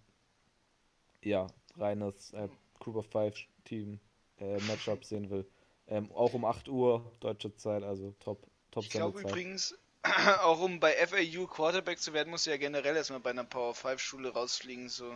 ja, 1.23 1.49
reines 1.77 2.33
äh, 2.33 2.49
Group 2.79 2.97
of 2.97 3.07
Five 3.07 3.35
Team 3.65 3.99
äh, 4.39 4.59
Matchup 4.69 5.05
sehen 5.05 5.29
will. 5.31 5.47
Ähm, 5.89 6.11
auch 6.13 6.33
um 6.35 6.45
8 6.45 6.69
Uhr 6.69 7.13
deutsche 7.19 7.55
Zeit, 7.57 7.83
also 7.83 8.15
top, 8.21 8.47
top 8.71 8.85
Ich 8.85 8.91
glaube 8.91 9.21
übrigens, 9.21 9.75
auch 10.43 10.61
um 10.61 10.81
bei 10.81 10.95
FAU 11.07 11.47
Quarterback 11.47 11.99
zu 11.99 12.13
werden, 12.13 12.31
musst 12.31 12.47
du 12.47 12.51
ja 12.51 12.57
generell 12.57 12.97
erstmal 12.97 13.21
bei 13.21 13.31
einer 13.31 13.45
Power 13.45 13.75
5 13.75 14.01
Schule 14.01 14.33
rausfliegen. 14.33 14.89
So. 14.89 15.15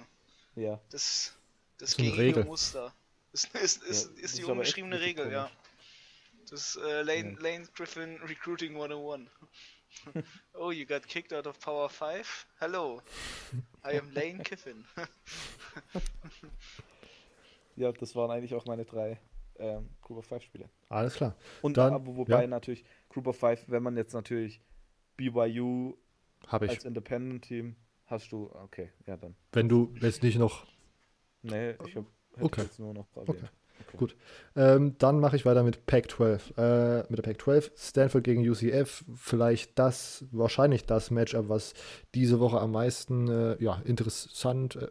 Ja, 0.56 0.80
Das, 0.90 1.32
das 1.78 1.98
eine 1.98 2.08
gängige 2.08 2.22
Regel. 2.22 2.44
Muster. 2.44 2.94
Ist, 3.32 3.52
ist, 3.54 3.82
ist, 3.82 4.10
das 4.10 4.16
ist 4.16 4.38
die 4.38 4.44
ungeschriebene 4.44 5.00
Regel, 5.00 5.32
ja. 5.32 5.50
Das 6.50 6.76
äh, 6.76 7.02
Lane, 7.02 7.32
Ja. 7.32 7.40
Lane 7.40 7.66
Griffin 7.74 8.20
Recruiting 8.22 8.76
101. 8.76 9.28
oh, 10.54 10.70
you 10.70 10.84
got 10.84 11.06
kicked 11.06 11.32
out 11.32 11.46
of 11.46 11.58
Power 11.60 11.88
5? 11.88 12.46
Hello. 12.60 13.00
I 13.84 13.98
am 13.98 14.12
Lane 14.12 14.42
Kiffin. 14.42 14.84
ja, 17.76 17.90
das 17.92 18.14
waren 18.14 18.30
eigentlich 18.30 18.54
auch 18.54 18.66
meine 18.66 18.84
drei 18.84 19.18
ähm, 19.58 19.88
Group 20.02 20.18
of 20.18 20.26
Five 20.26 20.42
Spiele. 20.42 20.68
Alles 20.88 21.14
klar. 21.14 21.36
Und 21.62 21.76
Dann- 21.76 21.92
aber 21.94 22.16
wobei 22.16 22.42
ja. 22.42 22.46
natürlich 22.46 22.84
Group 23.08 23.26
of 23.26 23.36
Five, 23.36 23.64
wenn 23.68 23.82
man 23.82 23.96
jetzt 23.96 24.12
natürlich 24.14 24.60
BYU 25.16 25.94
als 26.48 26.84
Independent 26.84 27.44
Team 27.44 27.76
hast 28.06 28.32
du, 28.32 28.50
okay, 28.54 28.90
ja 29.06 29.16
dann. 29.16 29.34
Wenn 29.52 29.68
du 29.68 29.94
jetzt 30.00 30.22
nicht 30.22 30.38
noch 30.38 30.66
Nee, 31.42 31.74
ich 31.86 31.94
habe 31.96 32.06
Okay. 32.40 32.62
jetzt 32.62 32.78
nur 32.78 32.94
noch 32.94 33.06
erwähnt. 33.14 33.50
Okay. 33.86 33.96
Gut. 33.98 34.16
Ähm, 34.56 34.96
dann 34.98 35.20
mache 35.20 35.36
ich 35.36 35.44
weiter 35.44 35.62
mit 35.62 35.84
Pac-12. 35.86 36.56
Äh, 36.56 37.04
mit 37.10 37.18
der 37.18 37.22
Pac-12. 37.22 37.70
Stanford 37.76 38.24
gegen 38.24 38.48
UCF. 38.48 39.04
Vielleicht 39.14 39.78
das, 39.78 40.24
wahrscheinlich 40.30 40.86
das 40.86 41.10
Matchup, 41.10 41.48
was 41.48 41.74
diese 42.14 42.40
Woche 42.40 42.60
am 42.60 42.72
meisten 42.72 43.28
äh, 43.28 43.62
ja, 43.62 43.82
interessant, 43.84 44.76
äh, 44.76 44.88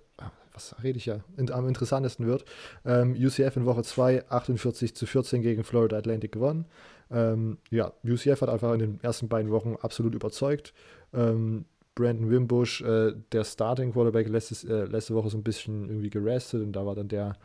was 0.54 0.76
rede 0.84 0.98
ich 0.98 1.06
ja, 1.06 1.20
in, 1.38 1.52
am 1.52 1.68
interessantesten 1.68 2.26
wird. 2.26 2.46
Ähm, 2.86 3.14
UCF 3.14 3.58
in 3.58 3.66
Woche 3.66 3.84
2, 3.84 4.30
48 4.30 4.96
zu 4.96 5.06
14 5.06 5.42
gegen 5.42 5.64
Florida 5.64 5.98
Atlantic 5.98 6.32
gewonnen. 6.32 6.66
Ähm, 7.12 7.58
ja, 7.70 7.94
UCF 8.04 8.42
hat 8.42 8.50
einfach 8.50 8.74
in 8.74 8.80
den 8.80 9.00
ersten 9.02 9.28
beiden 9.28 9.52
Wochen 9.52 9.76
absolut 9.82 10.16
überzeugt. 10.16 10.74
Ähm, 11.14 11.66
Brandon 11.96 12.30
Wimbush, 12.30 12.82
äh, 12.82 13.14
der 13.32 13.44
Starting 13.44 13.94
Quarterback, 13.94 14.28
letztes, 14.28 14.64
äh, 14.64 14.86
letzte 14.86 15.14
Woche 15.14 15.30
so 15.30 15.38
ein 15.38 15.44
bisschen 15.44 15.90
irgendwie 15.90 16.10
gerestet 16.10 16.64
und 16.64 16.74
da 16.74 16.86
war 16.86 16.96
dann 16.96 17.08
der 17.08 17.36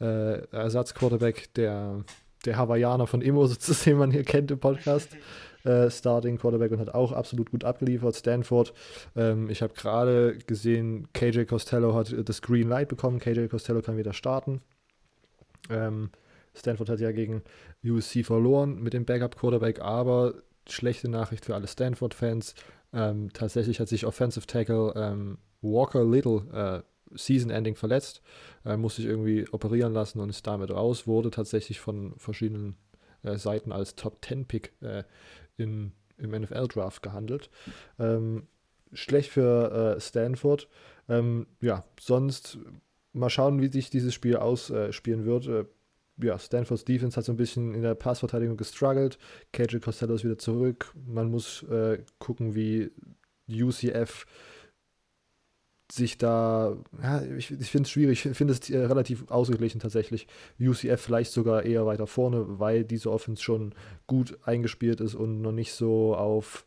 äh, 0.00 0.46
Ersatzquarterback, 0.52 1.52
der, 1.54 2.04
der 2.44 2.56
Hawaiianer 2.56 3.06
von 3.06 3.20
sozusagen, 3.48 3.90
den 3.90 3.98
man 3.98 4.10
hier 4.12 4.24
kennt 4.24 4.50
im 4.50 4.60
Podcast. 4.60 5.08
Äh, 5.64 5.90
Starting 5.90 6.38
Quarterback 6.38 6.72
und 6.72 6.80
hat 6.80 6.94
auch 6.94 7.12
absolut 7.12 7.50
gut 7.50 7.64
abgeliefert. 7.64 8.16
Stanford, 8.16 8.72
ähm, 9.14 9.50
ich 9.50 9.62
habe 9.62 9.74
gerade 9.74 10.38
gesehen, 10.46 11.08
KJ 11.12 11.44
Costello 11.44 11.94
hat 11.94 12.12
äh, 12.12 12.24
das 12.24 12.40
Green 12.42 12.68
Light 12.68 12.88
bekommen. 12.88 13.18
KJ 13.18 13.46
Costello 13.48 13.82
kann 13.82 13.96
wieder 13.96 14.12
starten. 14.12 14.62
Ähm, 15.68 16.10
Stanford 16.54 16.88
hat 16.88 17.00
ja 17.00 17.12
gegen 17.12 17.42
USC 17.84 18.24
verloren 18.24 18.82
mit 18.82 18.92
dem 18.92 19.04
Backup 19.04 19.36
Quarterback, 19.36 19.80
aber 19.80 20.34
schlechte 20.68 21.08
Nachricht 21.08 21.44
für 21.44 21.54
alle 21.54 21.66
Stanford-Fans. 21.66 22.54
Ähm, 22.92 23.30
tatsächlich 23.32 23.80
hat 23.80 23.88
sich 23.88 24.06
Offensive 24.06 24.46
Tackle 24.46 24.92
ähm, 24.96 25.38
Walker 25.62 26.04
Little 26.04 26.82
äh, 26.82 27.16
Season-Ending 27.16 27.76
verletzt, 27.76 28.22
äh, 28.64 28.76
musste 28.76 29.02
sich 29.02 29.10
irgendwie 29.10 29.46
operieren 29.50 29.92
lassen 29.92 30.20
und 30.20 30.30
ist 30.30 30.46
damit 30.46 30.70
raus, 30.70 31.06
wurde 31.06 31.30
tatsächlich 31.30 31.80
von 31.80 32.14
verschiedenen 32.16 32.76
äh, 33.22 33.36
Seiten 33.36 33.72
als 33.72 33.94
Top-10-Pick 33.94 34.72
äh, 34.80 35.04
in, 35.60 35.92
im 36.18 36.30
NFL-Draft 36.30 37.02
gehandelt. 37.02 37.50
Ähm, 37.98 38.46
schlecht 38.92 39.30
für 39.30 39.96
äh, 39.96 40.00
Stanford. 40.00 40.68
Ähm, 41.08 41.46
ja, 41.60 41.84
sonst 41.98 42.58
mal 43.12 43.30
schauen, 43.30 43.60
wie 43.60 43.68
sich 43.68 43.90
dieses 43.90 44.14
Spiel 44.14 44.36
ausspielen 44.36 45.24
wird. 45.24 45.46
Äh, 45.46 45.64
ja, 46.22 46.38
Stanfords 46.38 46.84
Defense 46.84 47.16
hat 47.16 47.24
so 47.24 47.32
ein 47.32 47.36
bisschen 47.36 47.74
in 47.74 47.82
der 47.82 47.94
Passverteidigung 47.94 48.56
gestruggelt. 48.56 49.18
KJ 49.52 49.78
Costello 49.78 50.14
ist 50.14 50.24
wieder 50.24 50.38
zurück. 50.38 50.92
Man 51.06 51.30
muss 51.30 51.62
äh, 51.64 52.02
gucken, 52.18 52.54
wie 52.54 52.90
UCF 53.48 54.26
sich 55.92 56.18
da, 56.18 56.76
ja, 57.02 57.22
ich, 57.22 57.50
ich 57.50 57.70
finde 57.70 57.86
es 57.86 57.90
schwierig, 57.90 58.24
ich 58.24 58.36
finde 58.36 58.54
es 58.54 58.70
äh, 58.70 58.78
relativ 58.78 59.30
ausgeglichen 59.30 59.80
tatsächlich. 59.80 60.26
UCF 60.60 61.00
vielleicht 61.00 61.32
sogar 61.32 61.64
eher 61.64 61.86
weiter 61.86 62.06
vorne, 62.06 62.58
weil 62.58 62.84
diese 62.84 63.10
Offense 63.10 63.42
schon 63.42 63.74
gut 64.06 64.38
eingespielt 64.44 65.00
ist 65.00 65.14
und 65.14 65.40
noch 65.40 65.52
nicht 65.52 65.72
so 65.72 66.14
auf, 66.14 66.64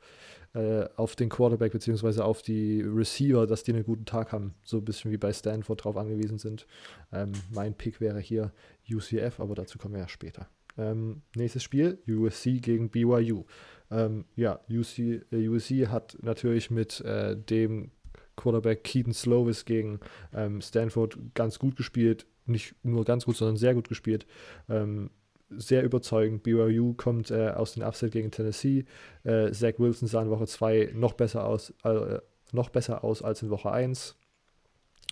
äh, 0.53 0.85
auf 0.95 1.15
den 1.15 1.29
Quarterback 1.29 1.71
beziehungsweise 1.71 2.25
auf 2.25 2.41
die 2.41 2.81
Receiver, 2.81 3.47
dass 3.47 3.63
die 3.63 3.73
einen 3.73 3.83
guten 3.83 4.05
Tag 4.05 4.31
haben. 4.31 4.53
So 4.63 4.77
ein 4.77 4.85
bisschen 4.85 5.11
wie 5.11 5.17
bei 5.17 5.33
Stanford 5.33 5.83
drauf 5.83 5.97
angewiesen 5.97 6.37
sind. 6.37 6.67
Ähm, 7.11 7.31
mein 7.51 7.73
Pick 7.73 8.01
wäre 8.01 8.19
hier 8.19 8.51
UCF, 8.91 9.39
aber 9.39 9.55
dazu 9.55 9.77
kommen 9.77 9.93
wir 9.93 10.01
ja 10.01 10.09
später. 10.09 10.47
Ähm, 10.77 11.21
nächstes 11.35 11.63
Spiel, 11.63 11.99
USC 12.07 12.59
gegen 12.59 12.89
BYU. 12.89 13.45
Ähm, 13.91 14.25
ja, 14.35 14.59
UC, 14.69 15.23
äh, 15.31 15.47
USC 15.47 15.87
hat 15.87 16.17
natürlich 16.21 16.71
mit 16.71 16.99
äh, 17.01 17.37
dem 17.37 17.91
Quarterback 18.35 18.83
Keaton 18.83 19.13
Slovis 19.13 19.65
gegen 19.65 19.99
ähm, 20.33 20.61
Stanford 20.61 21.17
ganz 21.33 21.59
gut 21.59 21.75
gespielt. 21.75 22.25
Nicht 22.45 22.75
nur 22.83 23.05
ganz 23.05 23.25
gut, 23.25 23.37
sondern 23.37 23.57
sehr 23.57 23.73
gut 23.73 23.87
gespielt. 23.87 24.25
Ähm, 24.69 25.09
sehr 25.49 25.83
überzeugend. 25.83 26.43
BYU 26.43 26.93
kommt 26.93 27.31
äh, 27.31 27.49
aus 27.49 27.73
dem 27.73 27.83
Upset 27.83 28.11
gegen 28.11 28.31
Tennessee. 28.31 28.85
Äh, 29.23 29.51
Zach 29.51 29.73
Wilson 29.77 30.07
sah 30.07 30.21
in 30.21 30.29
Woche 30.29 30.47
2 30.47 30.91
noch 30.93 31.13
besser 31.13 31.45
aus, 31.45 31.73
äh, 31.83 32.19
noch 32.51 32.69
besser 32.69 33.03
aus 33.03 33.21
als 33.21 33.41
in 33.41 33.49
Woche 33.49 33.71
1. 33.71 34.15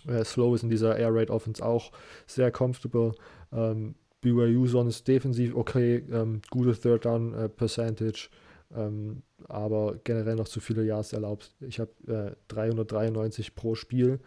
Äh, 0.06 0.24
Slow 0.24 0.54
ist 0.54 0.62
in 0.62 0.70
dieser 0.70 0.96
Air 0.96 1.14
Raid 1.14 1.30
Offense 1.30 1.64
auch 1.64 1.92
sehr 2.26 2.50
comfortable. 2.50 3.12
Ähm, 3.52 3.94
BYU 4.20 4.66
sonst 4.66 5.06
defensiv 5.08 5.54
okay, 5.54 6.04
ähm, 6.10 6.42
gute 6.50 6.78
Third 6.78 7.04
Down 7.04 7.34
äh, 7.34 7.48
Percentage, 7.48 8.28
ähm, 8.74 9.22
aber 9.48 9.96
generell 10.04 10.36
noch 10.36 10.48
zu 10.48 10.60
viele 10.60 10.84
Yards 10.84 11.12
erlaubt. 11.12 11.54
Ich 11.60 11.80
habe 11.80 11.90
äh, 12.06 12.36
393 12.48 13.54
pro 13.54 13.74
Spiel 13.74 14.20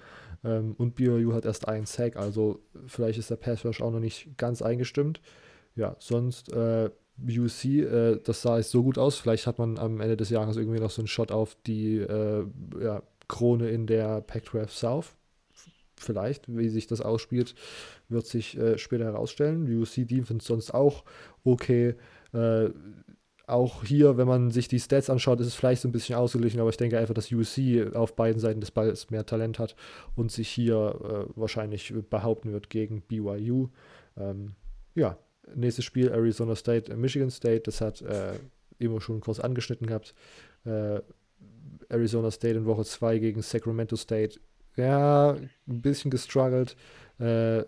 ähm, 0.43 0.75
und 0.77 0.95
BYU 0.95 1.33
hat 1.33 1.45
erst 1.45 1.67
einen 1.67 1.85
Sack, 1.85 2.15
also 2.15 2.59
vielleicht 2.87 3.19
ist 3.19 3.29
der 3.29 3.37
Pass 3.37 3.65
Rush 3.65 3.81
auch 3.81 3.91
noch 3.91 3.99
nicht 3.99 4.37
ganz 4.37 4.61
eingestimmt. 4.61 5.21
Ja, 5.75 5.95
sonst 5.99 6.51
äh, 6.53 6.89
UC, 7.21 7.65
äh, 7.65 8.19
das 8.23 8.41
sah 8.41 8.57
jetzt 8.57 8.71
so 8.71 8.83
gut 8.83 8.97
aus. 8.97 9.17
Vielleicht 9.17 9.47
hat 9.47 9.57
man 9.57 9.77
am 9.77 9.99
Ende 10.01 10.17
des 10.17 10.29
Jahres 10.29 10.57
irgendwie 10.57 10.79
noch 10.79 10.91
so 10.91 11.01
einen 11.01 11.07
Shot 11.07 11.31
auf 11.31 11.57
die 11.65 11.97
äh, 11.97 12.45
ja, 12.81 13.03
Krone 13.27 13.69
in 13.69 13.87
der 13.87 14.21
Pac-12 14.21 14.69
South. 14.69 15.15
Vielleicht, 15.97 16.53
wie 16.53 16.67
sich 16.69 16.87
das 16.87 17.01
ausspielt, 17.01 17.55
wird 18.09 18.25
sich 18.25 18.57
äh, 18.57 18.77
später 18.77 19.05
herausstellen. 19.05 19.65
UC 19.65 20.07
Defense 20.07 20.45
sonst 20.45 20.73
auch 20.73 21.03
okay. 21.43 21.95
Auch 23.47 23.83
hier, 23.83 24.17
wenn 24.17 24.27
man 24.27 24.49
sich 24.49 24.67
die 24.67 24.79
Stats 24.79 25.09
anschaut, 25.09 25.39
ist 25.39 25.47
es 25.47 25.55
vielleicht 25.55 25.81
so 25.81 25.87
ein 25.87 25.91
bisschen 25.91 26.15
ausgeglichen, 26.15 26.59
aber 26.59 26.69
ich 26.69 26.77
denke 26.77 26.97
einfach, 26.97 27.13
dass 27.13 27.31
UC 27.31 27.95
auf 27.95 28.15
beiden 28.15 28.39
Seiten 28.39 28.59
des 28.59 28.71
Balls 28.71 29.11
mehr 29.11 29.25
Talent 29.25 29.59
hat 29.59 29.75
und 30.15 30.31
sich 30.31 30.49
hier 30.49 30.99
äh, 31.03 31.39
wahrscheinlich 31.39 31.93
behaupten 32.09 32.53
wird 32.53 32.69
gegen 32.69 33.01
BYU. 33.01 33.69
Ähm, 34.17 34.53
ja, 34.95 35.17
nächstes 35.53 35.85
Spiel 35.85 36.09
Arizona 36.09 36.55
State, 36.55 36.91
äh, 36.91 36.95
Michigan 36.95 37.29
State, 37.29 37.61
das 37.61 37.81
hat 37.81 38.01
äh, 38.01 38.33
immer 38.79 38.99
schon 38.99 39.21
kurz 39.21 39.39
angeschnitten 39.39 39.87
gehabt. 39.87 40.15
Äh, 40.65 41.01
Arizona 41.89 42.31
State 42.31 42.57
in 42.57 42.65
Woche 42.65 42.83
2 42.83 43.19
gegen 43.19 43.41
Sacramento 43.41 43.95
State. 43.95 44.39
Ja, 44.75 45.35
ein 45.67 45.81
bisschen 45.81 46.11
gestruggelt. 46.11 46.75
Äh, 47.19 47.63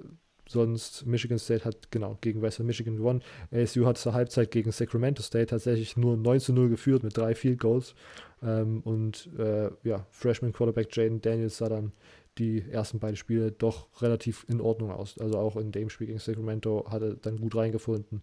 sonst 0.49 1.05
Michigan 1.05 1.39
State 1.39 1.65
hat 1.65 1.91
genau 1.91 2.17
gegen 2.21 2.41
Western 2.41 2.65
Michigan 2.65 2.97
gewonnen. 2.97 3.21
ASU 3.51 3.85
hat 3.85 3.97
zur 3.97 4.13
Halbzeit 4.13 4.51
gegen 4.51 4.71
Sacramento 4.71 5.21
State 5.21 5.47
tatsächlich 5.47 5.97
nur 5.97 6.17
9 6.17 6.39
zu 6.39 6.53
0 6.53 6.69
geführt 6.69 7.03
mit 7.03 7.17
drei 7.17 7.35
Field 7.35 7.59
Goals. 7.59 7.95
Ähm, 8.41 8.81
und 8.81 9.29
äh, 9.37 9.69
ja, 9.83 10.05
Freshman 10.11 10.53
Quarterback 10.53 10.95
Jaden 10.95 11.21
Daniels 11.21 11.57
sah 11.57 11.69
dann 11.69 11.91
die 12.37 12.63
ersten 12.69 12.99
beiden 12.99 13.15
Spiele 13.15 13.51
doch 13.51 13.87
relativ 14.01 14.45
in 14.47 14.61
Ordnung 14.61 14.91
aus. 14.91 15.17
Also 15.19 15.37
auch 15.37 15.55
in 15.55 15.71
dem 15.71 15.89
Spiel 15.89 16.07
gegen 16.07 16.19
Sacramento 16.19 16.85
hat 16.89 17.01
er 17.01 17.15
dann 17.15 17.37
gut 17.37 17.55
reingefunden. 17.55 18.21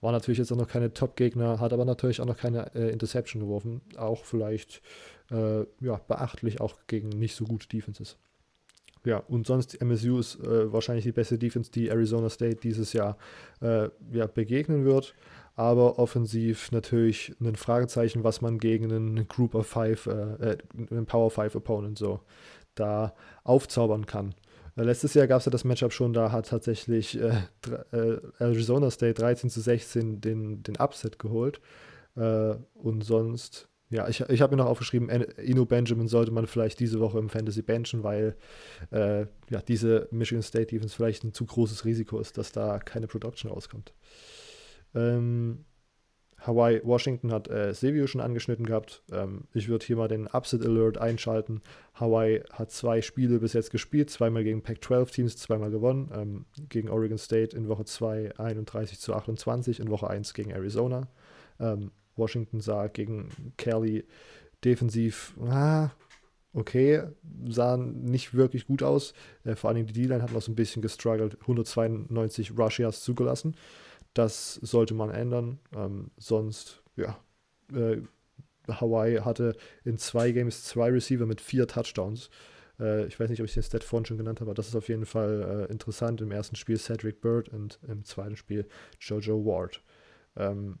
War 0.00 0.12
natürlich 0.12 0.38
jetzt 0.38 0.52
auch 0.52 0.56
noch 0.56 0.68
keine 0.68 0.92
Top-Gegner, 0.92 1.60
hat 1.60 1.72
aber 1.72 1.86
natürlich 1.86 2.20
auch 2.20 2.26
noch 2.26 2.36
keine 2.36 2.74
äh, 2.74 2.90
Interception 2.90 3.40
geworfen. 3.40 3.80
Auch 3.96 4.24
vielleicht 4.24 4.82
äh, 5.30 5.60
ja, 5.80 6.00
beachtlich, 6.06 6.60
auch 6.60 6.74
gegen 6.86 7.08
nicht 7.08 7.34
so 7.34 7.44
gute 7.44 7.68
Defenses. 7.68 8.18
Ja, 9.04 9.18
und 9.28 9.46
sonst 9.46 9.80
MSU 9.80 10.18
ist 10.18 10.40
äh, 10.40 10.72
wahrscheinlich 10.72 11.04
die 11.04 11.12
beste 11.12 11.38
Defense, 11.38 11.70
die 11.70 11.88
Arizona 11.88 12.30
State 12.30 12.56
dieses 12.56 12.92
Jahr 12.94 13.18
äh, 13.60 13.88
ja, 14.12 14.26
begegnen 14.26 14.84
wird. 14.84 15.14
Aber 15.56 15.98
offensiv 15.98 16.72
natürlich 16.72 17.34
ein 17.40 17.54
Fragezeichen, 17.54 18.24
was 18.24 18.40
man 18.40 18.58
gegen 18.58 18.90
einen 18.90 19.28
Group 19.28 19.54
of 19.54 19.66
Five, 19.66 20.06
äh, 20.06 20.56
einen 20.90 21.06
Power 21.06 21.30
Five 21.30 21.54
Opponent 21.54 21.98
so 21.98 22.20
da 22.74 23.14
aufzaubern 23.44 24.06
kann. 24.06 24.34
letztes 24.74 25.14
Jahr 25.14 25.28
gab 25.28 25.38
es 25.38 25.44
ja 25.44 25.52
das 25.52 25.62
Matchup 25.62 25.92
schon, 25.92 26.12
da 26.12 26.32
hat 26.32 26.48
tatsächlich 26.48 27.20
äh, 27.20 27.42
äh, 27.92 28.20
Arizona 28.38 28.90
State 28.90 29.14
13 29.14 29.48
zu 29.48 29.60
16 29.60 30.20
den, 30.20 30.62
den 30.64 30.76
Upset 30.76 31.18
geholt. 31.20 31.60
Äh, 32.16 32.54
und 32.74 33.04
sonst, 33.04 33.68
ja, 33.90 34.08
ich, 34.08 34.20
ich 34.20 34.40
habe 34.40 34.56
mir 34.56 34.62
noch 34.62 34.70
aufgeschrieben, 34.70 35.08
Ino 35.38 35.66
Benjamin 35.66 36.08
sollte 36.08 36.32
man 36.32 36.46
vielleicht 36.46 36.80
diese 36.80 37.00
Woche 37.00 37.18
im 37.18 37.28
Fantasy 37.28 37.62
benchen, 37.62 38.02
weil 38.02 38.36
äh, 38.90 39.26
ja, 39.50 39.62
diese 39.66 40.08
Michigan 40.10 40.42
State 40.42 40.66
Defense 40.66 40.96
vielleicht 40.96 41.24
ein 41.24 41.34
zu 41.34 41.44
großes 41.44 41.84
Risiko 41.84 42.18
ist, 42.18 42.38
dass 42.38 42.52
da 42.52 42.78
keine 42.78 43.06
Production 43.06 43.50
rauskommt. 43.50 43.92
Ähm, 44.94 45.64
Hawaii, 46.46 46.80
Washington 46.84 47.32
hat 47.32 47.48
äh, 47.48 47.72
Silvio 47.72 48.06
schon 48.06 48.20
angeschnitten 48.20 48.66
gehabt. 48.66 49.02
Ähm, 49.10 49.44
ich 49.54 49.68
würde 49.68 49.86
hier 49.86 49.96
mal 49.96 50.08
den 50.08 50.26
Upset 50.26 50.64
Alert 50.64 50.98
einschalten. 50.98 51.62
Hawaii 51.94 52.42
hat 52.52 52.70
zwei 52.70 53.00
Spiele 53.00 53.38
bis 53.38 53.54
jetzt 53.54 53.70
gespielt, 53.70 54.10
zweimal 54.10 54.44
gegen 54.44 54.62
Pac-12-Teams, 54.62 55.36
zweimal 55.36 55.70
gewonnen. 55.70 56.10
Ähm, 56.14 56.44
gegen 56.68 56.90
Oregon 56.90 57.18
State 57.18 57.56
in 57.56 57.68
Woche 57.68 57.84
2 57.84 58.38
31 58.38 59.00
zu 59.00 59.14
28, 59.14 59.80
in 59.80 59.90
Woche 59.90 60.08
1 60.08 60.34
gegen 60.34 60.50
Arizona. 60.50 61.08
Ähm, 61.60 61.92
Washington 62.16 62.60
sah 62.60 62.86
gegen 62.88 63.28
Kelly 63.56 64.04
defensiv, 64.64 65.34
ah, 65.40 65.90
okay, 66.52 67.02
sah 67.46 67.76
nicht 67.76 68.34
wirklich 68.34 68.66
gut 68.66 68.82
aus. 68.82 69.12
Äh, 69.44 69.56
vor 69.56 69.70
allem 69.70 69.86
die 69.86 69.92
D-Line 69.92 70.22
hat 70.22 70.32
noch 70.32 70.42
so 70.42 70.52
ein 70.52 70.56
bisschen 70.56 70.82
gestruggelt, 70.82 71.38
192 71.42 72.56
Rush 72.56 72.80
zugelassen. 73.00 73.56
Das 74.14 74.54
sollte 74.54 74.94
man 74.94 75.10
ändern. 75.10 75.58
Ähm, 75.74 76.10
sonst, 76.16 76.82
ja, 76.96 77.18
äh, 77.72 77.98
Hawaii 78.68 79.18
hatte 79.18 79.56
in 79.84 79.98
zwei 79.98 80.30
Games 80.30 80.64
zwei 80.64 80.90
Receiver 80.90 81.26
mit 81.26 81.40
vier 81.40 81.66
Touchdowns. 81.66 82.30
Äh, 82.78 83.06
ich 83.06 83.18
weiß 83.18 83.28
nicht, 83.30 83.40
ob 83.40 83.46
ich 83.46 83.54
den 83.54 83.62
Stat 83.62 83.84
vorhin 83.84 84.06
schon 84.06 84.18
genannt 84.18 84.40
habe, 84.40 84.50
aber 84.50 84.54
das 84.56 84.68
ist 84.68 84.76
auf 84.76 84.88
jeden 84.88 85.06
Fall 85.06 85.66
äh, 85.68 85.72
interessant. 85.72 86.20
Im 86.20 86.30
ersten 86.30 86.56
Spiel 86.56 86.78
Cedric 86.78 87.20
Bird 87.20 87.48
und 87.48 87.78
im 87.88 88.04
zweiten 88.04 88.36
Spiel 88.36 88.66
Jojo 89.00 89.44
Ward. 89.44 89.82
Ähm, 90.36 90.78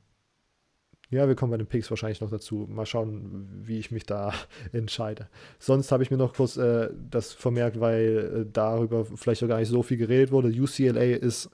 ja, 1.14 1.28
wir 1.28 1.34
kommen 1.34 1.50
bei 1.50 1.56
den 1.56 1.66
Picks 1.66 1.90
wahrscheinlich 1.90 2.20
noch 2.20 2.30
dazu. 2.30 2.66
Mal 2.68 2.86
schauen, 2.86 3.48
wie 3.62 3.78
ich 3.78 3.90
mich 3.90 4.04
da 4.04 4.32
entscheide. 4.72 5.28
Sonst 5.58 5.92
habe 5.92 6.02
ich 6.02 6.10
mir 6.10 6.16
noch 6.16 6.34
kurz 6.34 6.56
äh, 6.56 6.90
das 7.10 7.32
vermerkt, 7.32 7.80
weil 7.80 8.44
äh, 8.46 8.50
darüber 8.52 9.04
vielleicht 9.04 9.42
auch 9.42 9.48
gar 9.48 9.58
nicht 9.58 9.68
so 9.68 9.82
viel 9.82 9.96
geredet 9.96 10.32
wurde. 10.32 10.48
UCLA 10.48 11.16
ist 11.16 11.50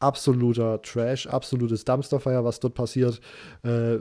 absoluter 0.00 0.80
Trash, 0.82 1.26
absolutes 1.26 1.84
Dumpsterfire, 1.84 2.44
was 2.44 2.60
dort 2.60 2.74
passiert. 2.74 3.20
Äh, 3.62 3.98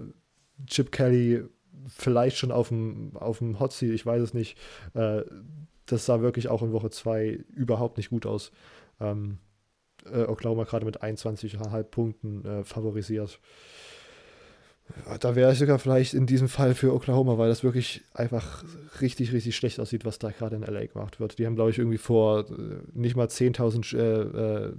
Chip 0.65 0.91
Kelly 0.91 1.43
vielleicht 1.87 2.37
schon 2.37 2.51
auf 2.51 2.69
dem, 2.69 3.11
Hot 3.59 3.73
Seat, 3.73 3.91
ich 3.91 4.05
weiß 4.05 4.21
es 4.21 4.33
nicht. 4.33 4.57
Äh, 4.93 5.23
das 5.85 6.05
sah 6.05 6.21
wirklich 6.21 6.49
auch 6.49 6.61
in 6.61 6.73
Woche 6.73 6.89
2 6.89 7.43
überhaupt 7.53 7.97
nicht 7.97 8.09
gut 8.09 8.25
aus. 8.25 8.51
Ähm, 8.99 9.39
äh, 10.11 10.23
Oklahoma 10.23 10.63
gerade 10.63 10.85
mit 10.85 11.01
21,5 11.01 11.83
Punkten 11.83 12.45
äh, 12.45 12.63
favorisiert. 14.93 15.23
Da 15.23 15.35
wäre 15.35 15.51
ich 15.53 15.59
sogar 15.59 15.79
vielleicht 15.79 16.13
in 16.13 16.25
diesem 16.25 16.47
Fall 16.47 16.75
für 16.75 16.93
Oklahoma, 16.93 17.37
weil 17.37 17.49
das 17.49 17.63
wirklich 17.63 18.03
einfach 18.13 18.63
richtig, 19.01 19.33
richtig 19.33 19.55
schlecht 19.55 19.79
aussieht, 19.79 20.05
was 20.05 20.19
da 20.19 20.31
gerade 20.31 20.55
in 20.55 20.63
LA 20.63 20.87
gemacht 20.87 21.19
wird. 21.19 21.37
Die 21.37 21.45
haben, 21.45 21.55
glaube 21.55 21.71
ich, 21.71 21.77
irgendwie 21.77 21.97
vor 21.97 22.45
äh, 22.49 22.53
nicht 22.93 23.15
mal 23.15 23.27
10.000 23.27 23.97
äh, 23.97 24.67
äh, 24.67 24.73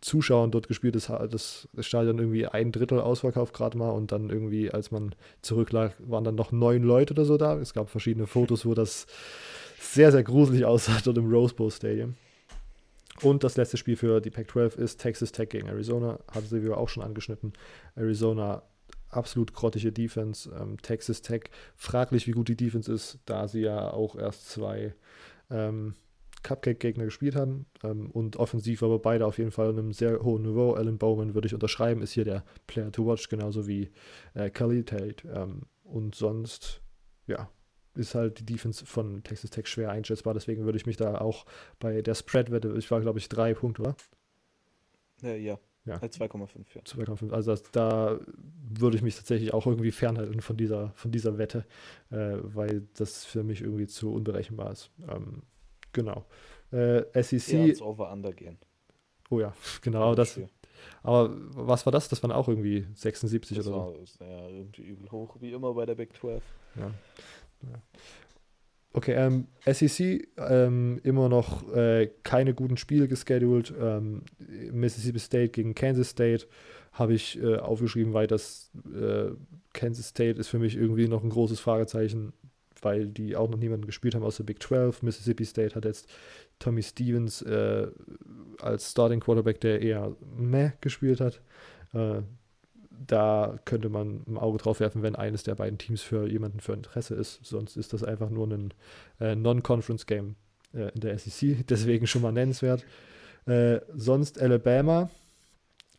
Zuschauern 0.00 0.50
dort 0.50 0.68
gespielt. 0.68 0.94
Das, 0.94 1.06
das, 1.30 1.68
Stadion 1.80 2.18
irgendwie 2.18 2.46
ein 2.46 2.72
Drittel 2.72 3.00
ausverkauft 3.00 3.54
gerade 3.54 3.76
mal 3.76 3.90
und 3.90 4.12
dann 4.12 4.30
irgendwie, 4.30 4.70
als 4.70 4.90
man 4.90 5.14
zurücklag, 5.42 5.94
waren 5.98 6.24
dann 6.24 6.34
noch 6.34 6.52
neun 6.52 6.82
Leute 6.82 7.14
oder 7.14 7.24
so 7.24 7.36
da. 7.36 7.58
Es 7.58 7.74
gab 7.74 7.90
verschiedene 7.90 8.26
Fotos, 8.26 8.64
wo 8.66 8.74
das 8.74 9.06
sehr, 9.80 10.12
sehr 10.12 10.22
gruselig 10.22 10.64
aussah 10.64 10.98
dort 11.04 11.18
im 11.18 11.30
Rose 11.30 11.54
Bowl 11.54 11.70
Stadium. 11.70 12.14
Und 13.22 13.44
das 13.44 13.56
letzte 13.56 13.78
Spiel 13.78 13.96
für 13.96 14.20
die 14.20 14.30
Pac-12 14.30 14.76
ist 14.76 15.00
Texas 15.00 15.32
Tech 15.32 15.48
gegen 15.48 15.68
Arizona. 15.68 16.18
Hatte 16.30 16.46
Silvio 16.46 16.74
auch 16.74 16.90
schon 16.90 17.02
angeschnitten. 17.02 17.54
Arizona 17.94 18.62
absolut 19.16 19.52
grottige 19.52 19.92
Defense. 19.92 20.50
Ähm, 20.58 20.80
Texas 20.82 21.22
Tech 21.22 21.44
fraglich, 21.74 22.26
wie 22.26 22.32
gut 22.32 22.48
die 22.48 22.56
Defense 22.56 22.92
ist, 22.92 23.18
da 23.24 23.48
sie 23.48 23.62
ja 23.62 23.90
auch 23.92 24.16
erst 24.16 24.48
zwei 24.48 24.94
ähm, 25.50 25.94
Cupcake-Gegner 26.42 27.04
gespielt 27.04 27.34
haben 27.34 27.66
ähm, 27.82 28.10
und 28.10 28.36
offensiv 28.36 28.82
aber 28.82 28.98
beide 28.98 29.26
auf 29.26 29.38
jeden 29.38 29.50
Fall 29.50 29.70
in 29.70 29.78
einem 29.78 29.92
sehr 29.92 30.22
hohen 30.22 30.42
Niveau. 30.42 30.74
Alan 30.74 30.98
Bowman 30.98 31.34
würde 31.34 31.46
ich 31.46 31.54
unterschreiben, 31.54 32.02
ist 32.02 32.12
hier 32.12 32.24
der 32.24 32.44
Player 32.66 32.92
to 32.92 33.06
watch, 33.06 33.28
genauso 33.28 33.66
wie 33.66 33.90
äh, 34.34 34.50
Khalil 34.50 34.84
Tate. 34.84 35.26
Ähm, 35.28 35.62
und 35.82 36.14
sonst, 36.14 36.80
ja, 37.26 37.50
ist 37.94 38.14
halt 38.14 38.38
die 38.40 38.46
Defense 38.46 38.84
von 38.84 39.22
Texas 39.24 39.50
Tech 39.50 39.66
schwer 39.66 39.90
einschätzbar. 39.90 40.34
Deswegen 40.34 40.64
würde 40.64 40.78
ich 40.78 40.86
mich 40.86 40.96
da 40.96 41.18
auch 41.18 41.46
bei 41.80 42.02
der 42.02 42.14
Spread-Wette, 42.14 42.74
ich 42.76 42.90
war 42.90 43.00
glaube 43.00 43.18
ich 43.18 43.28
drei 43.28 43.54
Punkte, 43.54 43.82
oder? 43.82 43.96
Äh, 45.22 45.40
ja. 45.42 45.58
Ja. 45.86 45.96
2,5, 45.96 46.48
ja. 46.74 46.82
2,5. 46.82 47.32
Also 47.32 47.52
das, 47.52 47.62
da 47.70 48.18
würde 48.68 48.96
ich 48.96 49.02
mich 49.02 49.16
tatsächlich 49.16 49.54
auch 49.54 49.66
irgendwie 49.66 49.92
fernhalten 49.92 50.40
von 50.40 50.56
dieser, 50.56 50.90
von 50.90 51.12
dieser 51.12 51.38
Wette, 51.38 51.64
äh, 52.10 52.36
weil 52.42 52.88
das 52.96 53.24
für 53.24 53.44
mich 53.44 53.62
irgendwie 53.62 53.86
zu 53.86 54.12
unberechenbar 54.12 54.72
ist. 54.72 54.90
Ähm, 55.08 55.42
Genau. 55.96 56.26
Äh, 56.72 57.22
SEC. 57.22 57.54
Eher 57.54 57.80
Over-Under 57.86 58.32
gehen. 58.34 58.58
Oh 59.30 59.40
ja, 59.40 59.54
genau. 59.82 60.14
Das, 60.14 60.38
aber 61.02 61.30
was 61.54 61.86
war 61.86 61.92
das? 61.92 62.08
Das 62.10 62.22
waren 62.22 62.32
auch 62.32 62.48
irgendwie 62.48 62.86
76 62.94 63.56
das 63.56 63.66
oder 63.66 63.76
war, 63.76 63.92
so. 64.04 64.24
Ja, 64.24 64.48
irgendwie 64.48 64.82
übel 64.82 65.10
hoch, 65.10 65.36
wie 65.40 65.52
immer 65.52 65.72
bei 65.72 65.86
der 65.86 65.94
Big 65.94 66.14
12. 66.14 66.42
Ja. 66.76 66.82
ja. 67.62 67.82
Okay, 68.96 69.12
ähm, 69.12 69.46
SEC 69.66 70.26
ähm, 70.38 71.00
immer 71.02 71.28
noch 71.28 71.70
äh, 71.74 72.10
keine 72.22 72.54
guten 72.54 72.78
Spiele 72.78 73.08
geschedult. 73.08 73.74
Ähm, 73.78 74.22
Mississippi 74.72 75.18
State 75.18 75.50
gegen 75.50 75.74
Kansas 75.74 76.08
State 76.08 76.46
habe 76.92 77.12
ich 77.12 77.38
äh, 77.38 77.56
aufgeschrieben, 77.56 78.14
weil 78.14 78.26
das 78.26 78.70
äh, 78.86 79.32
Kansas 79.74 80.08
State 80.08 80.40
ist 80.40 80.48
für 80.48 80.58
mich 80.58 80.76
irgendwie 80.76 81.08
noch 81.08 81.22
ein 81.22 81.28
großes 81.28 81.60
Fragezeichen 81.60 82.32
weil 82.82 83.06
die 83.06 83.36
auch 83.36 83.48
noch 83.50 83.58
niemanden 83.58 83.86
gespielt 83.86 84.14
haben 84.14 84.22
aus 84.22 84.36
der 84.36 84.44
Big 84.44 84.62
12. 84.62 85.02
Mississippi 85.02 85.44
State 85.44 85.74
hat 85.74 85.84
jetzt 85.84 86.08
Tommy 86.58 86.82
Stevens 86.82 87.42
äh, 87.42 87.88
als 88.60 88.90
Starting 88.92 89.20
Quarterback, 89.20 89.60
der 89.60 89.82
eher 89.82 90.14
meh 90.36 90.72
gespielt 90.80 91.20
hat. 91.20 91.40
Da 93.06 93.58
könnte 93.64 93.88
man 93.88 94.22
ein 94.26 94.38
Auge 94.38 94.58
drauf 94.58 94.80
werfen, 94.80 95.02
wenn 95.02 95.16
eines 95.16 95.42
der 95.42 95.54
beiden 95.54 95.78
Teams 95.78 96.02
für 96.02 96.28
jemanden 96.28 96.60
für 96.60 96.72
Interesse 96.72 97.14
ist. 97.14 97.40
Sonst 97.44 97.76
ist 97.76 97.92
das 97.92 98.02
einfach 98.02 98.30
nur 98.30 98.46
ein 98.46 98.74
äh, 99.20 99.34
Non-Conference-Game 99.34 100.36
äh, 100.74 100.90
in 100.94 101.00
der 101.00 101.18
SEC, 101.18 101.66
deswegen 101.68 102.06
schon 102.06 102.22
mal 102.22 102.32
nennenswert. 102.32 102.84
Äh, 103.46 103.80
sonst 103.94 104.40
Alabama 104.40 105.10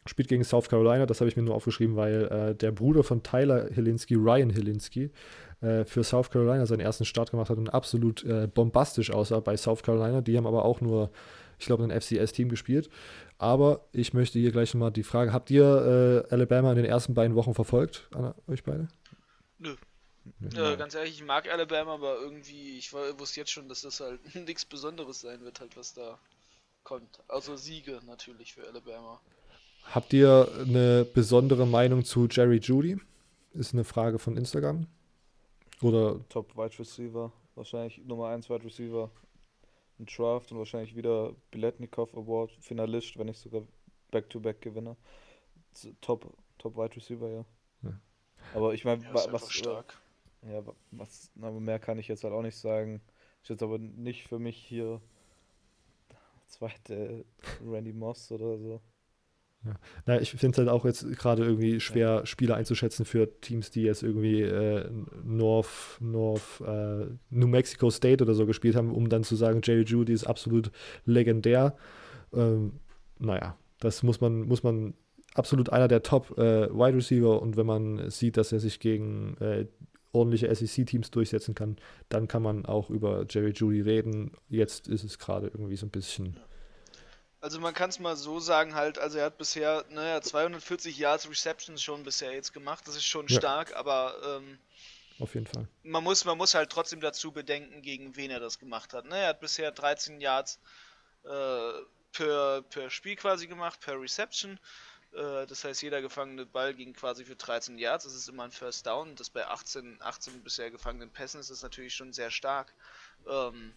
spielt 0.05 0.29
gegen 0.29 0.43
South 0.43 0.69
Carolina, 0.69 1.05
das 1.05 1.19
habe 1.19 1.29
ich 1.29 1.35
mir 1.35 1.43
nur 1.43 1.55
aufgeschrieben, 1.55 1.95
weil 1.95 2.25
äh, 2.25 2.55
der 2.55 2.71
Bruder 2.71 3.03
von 3.03 3.23
Tyler 3.23 3.67
Hilinski, 3.73 4.15
Ryan 4.15 4.49
Hilinski, 4.49 5.11
äh, 5.61 5.85
für 5.85 6.03
South 6.03 6.29
Carolina 6.29 6.65
seinen 6.65 6.81
ersten 6.81 7.05
Start 7.05 7.31
gemacht 7.31 7.49
hat 7.49 7.57
und 7.57 7.69
absolut 7.69 8.23
äh, 8.23 8.47
bombastisch 8.47 9.11
aussah 9.11 9.39
bei 9.39 9.57
South 9.57 9.83
Carolina. 9.83 10.21
Die 10.21 10.37
haben 10.37 10.47
aber 10.47 10.65
auch 10.65 10.81
nur, 10.81 11.09
ich 11.59 11.65
glaube, 11.65 11.83
ein 11.83 12.01
FCS-Team 12.01 12.49
gespielt. 12.49 12.89
Aber 13.37 13.85
ich 13.91 14.13
möchte 14.13 14.39
hier 14.39 14.51
gleich 14.51 14.73
mal 14.73 14.91
die 14.91 15.03
Frage: 15.03 15.31
Habt 15.31 15.51
ihr 15.51 16.25
äh, 16.29 16.33
Alabama 16.33 16.71
in 16.71 16.77
den 16.77 16.85
ersten 16.85 17.13
beiden 17.13 17.35
Wochen 17.35 17.53
verfolgt, 17.53 18.07
Anna, 18.13 18.35
euch 18.47 18.63
beide? 18.63 18.87
Nö. 19.59 19.75
Ja, 20.53 20.75
ganz 20.75 20.93
ehrlich, 20.93 21.13
ich 21.13 21.23
mag 21.23 21.49
Alabama, 21.49 21.93
aber 21.93 22.17
irgendwie, 22.19 22.77
ich 22.77 22.91
wusste 22.93 23.39
jetzt 23.39 23.51
schon, 23.51 23.69
dass 23.69 23.81
das 23.81 23.99
halt 23.99 24.19
nichts 24.47 24.65
Besonderes 24.65 25.21
sein 25.21 25.41
wird, 25.41 25.59
halt, 25.59 25.77
was 25.77 25.93
da 25.93 26.19
kommt. 26.83 27.19
Also 27.27 27.55
Siege 27.55 27.99
natürlich 28.05 28.53
für 28.53 28.67
Alabama. 28.67 29.19
Habt 29.83 30.11
ihr 30.13 30.49
eine 30.59 31.05
besondere 31.05 31.65
Meinung 31.65 32.03
zu 32.03 32.27
Jerry 32.27 32.57
Judy? 32.57 32.99
Ist 33.53 33.73
eine 33.73 33.83
Frage 33.83 34.19
von 34.19 34.35
Instagram. 34.35 34.87
Oder 35.81 36.19
Top 36.29 36.55
Wide 36.57 36.77
Receiver, 36.77 37.31
wahrscheinlich 37.55 37.99
Nummer 38.05 38.27
1 38.29 38.49
Wide 38.49 38.65
Receiver 38.65 39.09
ein 39.99 40.05
Draft 40.05 40.51
und 40.51 40.57
wahrscheinlich 40.57 40.95
wieder 40.95 41.33
Biletnikov 41.51 42.13
Award 42.15 42.51
Finalist, 42.59 43.17
wenn 43.17 43.27
nicht 43.27 43.39
sogar 43.39 43.63
Back-to-Back 44.11 44.61
Gewinner. 44.61 44.95
Top 46.01 46.33
Top 46.57 46.75
Wide 46.75 46.95
Receiver, 46.95 47.29
ja. 47.29 47.45
ja. 47.83 47.99
Aber 48.53 48.73
ich 48.73 48.83
meine, 48.83 49.03
ja, 49.03 49.13
was 49.31 49.51
stark. 49.51 49.99
Ja, 50.41 50.63
was 50.91 51.31
aber 51.41 51.59
mehr 51.59 51.79
kann 51.79 51.99
ich 51.99 52.07
jetzt 52.07 52.23
halt 52.23 52.33
auch 52.33 52.41
nicht 52.41 52.57
sagen. 52.57 53.01
Ist 53.41 53.49
jetzt 53.49 53.63
aber 53.63 53.77
nicht 53.77 54.27
für 54.27 54.39
mich 54.39 54.57
hier 54.57 55.01
zweite 56.47 57.25
Randy 57.65 57.93
Moss 57.93 58.31
oder 58.31 58.57
so. 58.57 58.81
Ja. 59.67 59.73
Na, 60.05 60.21
ich 60.21 60.31
finde 60.31 60.53
es 60.53 60.57
halt 60.57 60.69
auch 60.69 60.85
jetzt 60.85 61.05
gerade 61.17 61.43
irgendwie 61.43 61.79
schwer, 61.79 62.25
Spieler 62.25 62.55
einzuschätzen 62.55 63.05
für 63.05 63.29
Teams, 63.41 63.69
die 63.69 63.83
jetzt 63.83 64.03
irgendwie 64.03 64.41
äh, 64.41 64.89
North, 65.23 65.97
North 65.99 66.61
äh, 66.65 67.05
New 67.29 67.47
Mexico 67.47 67.89
State 67.89 68.23
oder 68.23 68.33
so 68.33 68.45
gespielt 68.45 68.75
haben, 68.75 68.93
um 68.93 69.09
dann 69.09 69.23
zu 69.23 69.35
sagen, 69.35 69.61
Jerry 69.63 69.83
Judy 69.83 70.13
ist 70.13 70.25
absolut 70.25 70.71
legendär. 71.05 71.75
Ähm, 72.33 72.73
naja, 73.19 73.57
das 73.79 74.03
muss 74.03 74.21
man, 74.21 74.43
muss 74.43 74.63
man 74.63 74.93
absolut 75.33 75.69
einer 75.69 75.87
der 75.87 76.03
Top 76.03 76.37
äh, 76.37 76.69
Wide 76.69 76.97
Receiver 76.97 77.41
und 77.41 77.57
wenn 77.57 77.65
man 77.65 78.09
sieht, 78.09 78.37
dass 78.37 78.51
er 78.51 78.59
sich 78.59 78.79
gegen 78.79 79.35
äh, 79.39 79.65
ordentliche 80.13 80.53
SEC-Teams 80.53 81.11
durchsetzen 81.11 81.55
kann, 81.55 81.75
dann 82.09 82.27
kann 82.27 82.41
man 82.41 82.65
auch 82.65 82.89
über 82.89 83.25
Jerry 83.29 83.51
Judy 83.51 83.81
reden. 83.81 84.31
Jetzt 84.49 84.87
ist 84.87 85.03
es 85.03 85.19
gerade 85.19 85.47
irgendwie 85.47 85.75
so 85.75 85.85
ein 85.85 85.91
bisschen. 85.91 86.37
Also 87.39 87.59
man 87.59 87.73
kann 87.73 87.89
es 87.89 87.99
mal 87.99 88.15
so 88.15 88.39
sagen 88.39 88.73
halt, 88.73 88.97
also 88.97 89.19
er 89.19 89.25
hat 89.25 89.37
bisher, 89.37 89.85
naja, 89.89 90.21
240 90.21 90.97
Yards 90.97 91.29
Receptions 91.29 91.81
schon 91.83 92.03
bisher 92.03 92.33
jetzt 92.33 92.51
gemacht, 92.53 92.87
das 92.87 92.95
ist 92.95 93.05
schon 93.05 93.27
Ja. 93.27 93.37
stark, 93.37 93.75
aber 93.75 94.15
ähm, 94.41 94.57
Auf 95.19 95.35
jeden 95.35 95.45
Fall. 95.45 95.67
man 95.83 96.03
muss, 96.03 96.25
man 96.25 96.37
muss 96.37 96.55
halt 96.55 96.71
trotzdem 96.71 96.99
dazu 96.99 97.31
bedenken, 97.31 97.81
gegen 97.83 98.15
wen 98.15 98.31
er 98.31 98.39
das 98.39 98.57
gemacht 98.57 98.93
hat. 98.93 99.05
Ne? 99.05 99.17
Er 99.17 99.29
hat 99.29 99.39
bisher 99.39 99.71
13 99.71 100.19
Yards 100.19 100.59
äh, 101.25 101.71
per, 102.11 102.63
per 102.63 102.89
Spiel 102.89 103.15
quasi 103.15 103.45
gemacht, 103.47 103.79
per 103.81 104.01
Reception. 104.01 104.59
Äh, 105.13 105.45
das 105.45 105.63
heißt, 105.63 105.81
jeder 105.83 106.01
gefangene 106.01 106.45
Ball 106.45 106.73
ging 106.73 106.93
quasi 106.93 107.23
für 107.23 107.35
13 107.35 107.77
Yards. 107.77 108.05
Das 108.05 108.15
ist 108.15 108.29
immer 108.29 108.43
ein 108.45 108.51
First 108.51 108.87
Down. 108.87 109.15
Das 109.15 109.29
bei 109.29 109.45
18, 109.47 109.97
18 110.01 110.41
bisher 110.43 110.71
gefangenen 110.71 111.11
Pässen 111.11 111.39
ist 111.39 111.51
das 111.51 111.61
natürlich 111.61 111.93
schon 111.93 112.13
sehr 112.13 112.31
stark. 112.31 112.73
Ähm, 113.27 113.73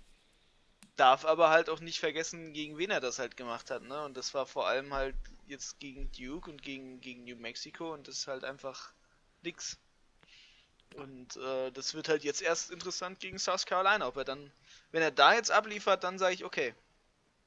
darf 1.01 1.25
aber 1.25 1.49
halt 1.49 1.71
auch 1.71 1.81
nicht 1.81 1.99
vergessen, 1.99 2.53
gegen 2.53 2.77
wen 2.77 2.91
er 2.91 3.01
das 3.01 3.19
halt 3.19 3.37
gemacht 3.37 3.71
hat. 3.71 3.83
Ne? 3.83 4.05
Und 4.05 4.17
das 4.17 4.35
war 4.35 4.47
vor 4.47 4.69
allem 4.69 4.93
halt 4.93 5.17
jetzt 5.47 5.81
gegen 5.81 6.13
Duke 6.13 6.51
und 6.51 6.63
gegen, 6.63 7.01
gegen 7.01 7.25
New 7.25 7.37
Mexico 7.37 7.95
und 7.95 8.07
das 8.07 8.19
ist 8.19 8.27
halt 8.27 8.45
einfach 8.45 8.93
nix. 9.43 9.79
Und 10.97 11.37
äh, 11.37 11.71
das 11.73 11.95
wird 11.95 12.09
halt 12.09 12.23
jetzt 12.23 12.43
erst 12.43 12.71
interessant 12.71 13.19
gegen 13.21 13.39
South 13.39 13.65
Carolina, 13.65 14.07
ob 14.07 14.17
er 14.17 14.25
dann, 14.25 14.53
wenn 14.91 15.03
er 15.03 15.11
da 15.11 15.35
jetzt 15.35 15.51
abliefert, 15.51 16.05
dann 16.05 16.19
sage 16.19 16.35
ich, 16.35 16.45
okay, 16.45 16.75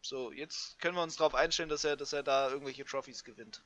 so, 0.02 0.32
jetzt 0.32 0.80
können 0.80 0.96
wir 0.96 1.04
uns 1.04 1.18
darauf 1.18 1.36
einstellen, 1.36 1.70
dass 1.70 1.84
er, 1.84 1.96
dass 1.96 2.12
er 2.12 2.24
da 2.24 2.50
irgendwelche 2.50 2.86
Trophys 2.86 3.24
gewinnt. 3.24 3.62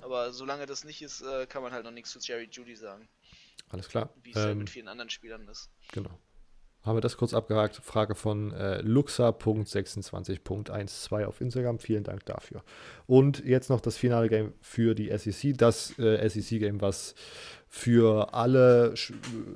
Aber 0.00 0.32
solange 0.32 0.66
das 0.66 0.84
nicht 0.84 1.02
ist, 1.02 1.22
äh, 1.22 1.46
kann 1.46 1.62
man 1.62 1.72
halt 1.72 1.84
noch 1.84 1.90
nichts 1.90 2.10
zu 2.10 2.18
Jerry 2.18 2.48
Judy 2.50 2.76
sagen, 2.76 3.08
Alles 3.70 3.88
klar. 3.88 4.12
wie 4.22 4.30
es 4.30 4.36
ja 4.36 4.50
Ähm, 4.50 4.58
mit 4.58 4.70
vielen 4.70 4.88
anderen 4.88 5.10
Spielern 5.10 5.48
ist. 5.48 5.70
Genau. 5.92 6.18
Haben 6.84 6.96
wir 6.96 7.00
das 7.00 7.16
kurz 7.16 7.32
abgehakt. 7.32 7.76
Frage 7.76 8.16
von 8.16 8.50
äh, 8.52 8.80
Luxa.26.12 8.80 11.24
auf 11.24 11.40
Instagram. 11.40 11.78
Vielen 11.78 12.02
Dank 12.02 12.26
dafür. 12.26 12.64
Und 13.06 13.44
jetzt 13.44 13.70
noch 13.70 13.80
das 13.80 13.96
finale 13.96 14.28
Game 14.28 14.52
für 14.60 14.96
die 14.96 15.16
SEC. 15.16 15.56
Das 15.56 15.96
äh, 15.98 16.28
SEC-Game, 16.28 16.80
was 16.80 17.14
für 17.68 18.34
alle 18.34 18.94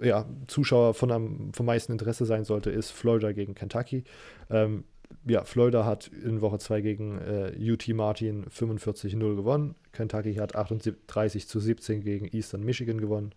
ja, 0.01 0.25
Zuschauer 0.47 0.95
von 0.95 1.11
am 1.11 1.53
vom 1.53 1.67
meisten 1.67 1.91
Interesse 1.93 2.27
sein 2.27 2.45
sollte, 2.45 2.71
ist 2.71 2.93
Florida 2.93 3.33
gegen 3.33 3.57
Kentucky. 3.57 4.05
Ähm, 4.49 4.85
ja, 5.25 5.45
Florida 5.45 5.85
hat 5.85 6.09
in 6.09 6.41
Woche 6.41 6.59
2 6.59 6.81
gegen 6.81 7.19
äh, 7.19 7.53
UT 7.73 7.89
Martin 7.89 8.47
45-0 8.47 9.19
gewonnen. 9.35 9.75
Kentucky 9.93 10.35
hat 10.35 10.55
38 10.55 11.49
zu 11.49 11.59
17 11.59 12.03
gegen 12.03 12.29
Eastern 12.29 12.63
Michigan 12.63 13.01
gewonnen. 13.01 13.35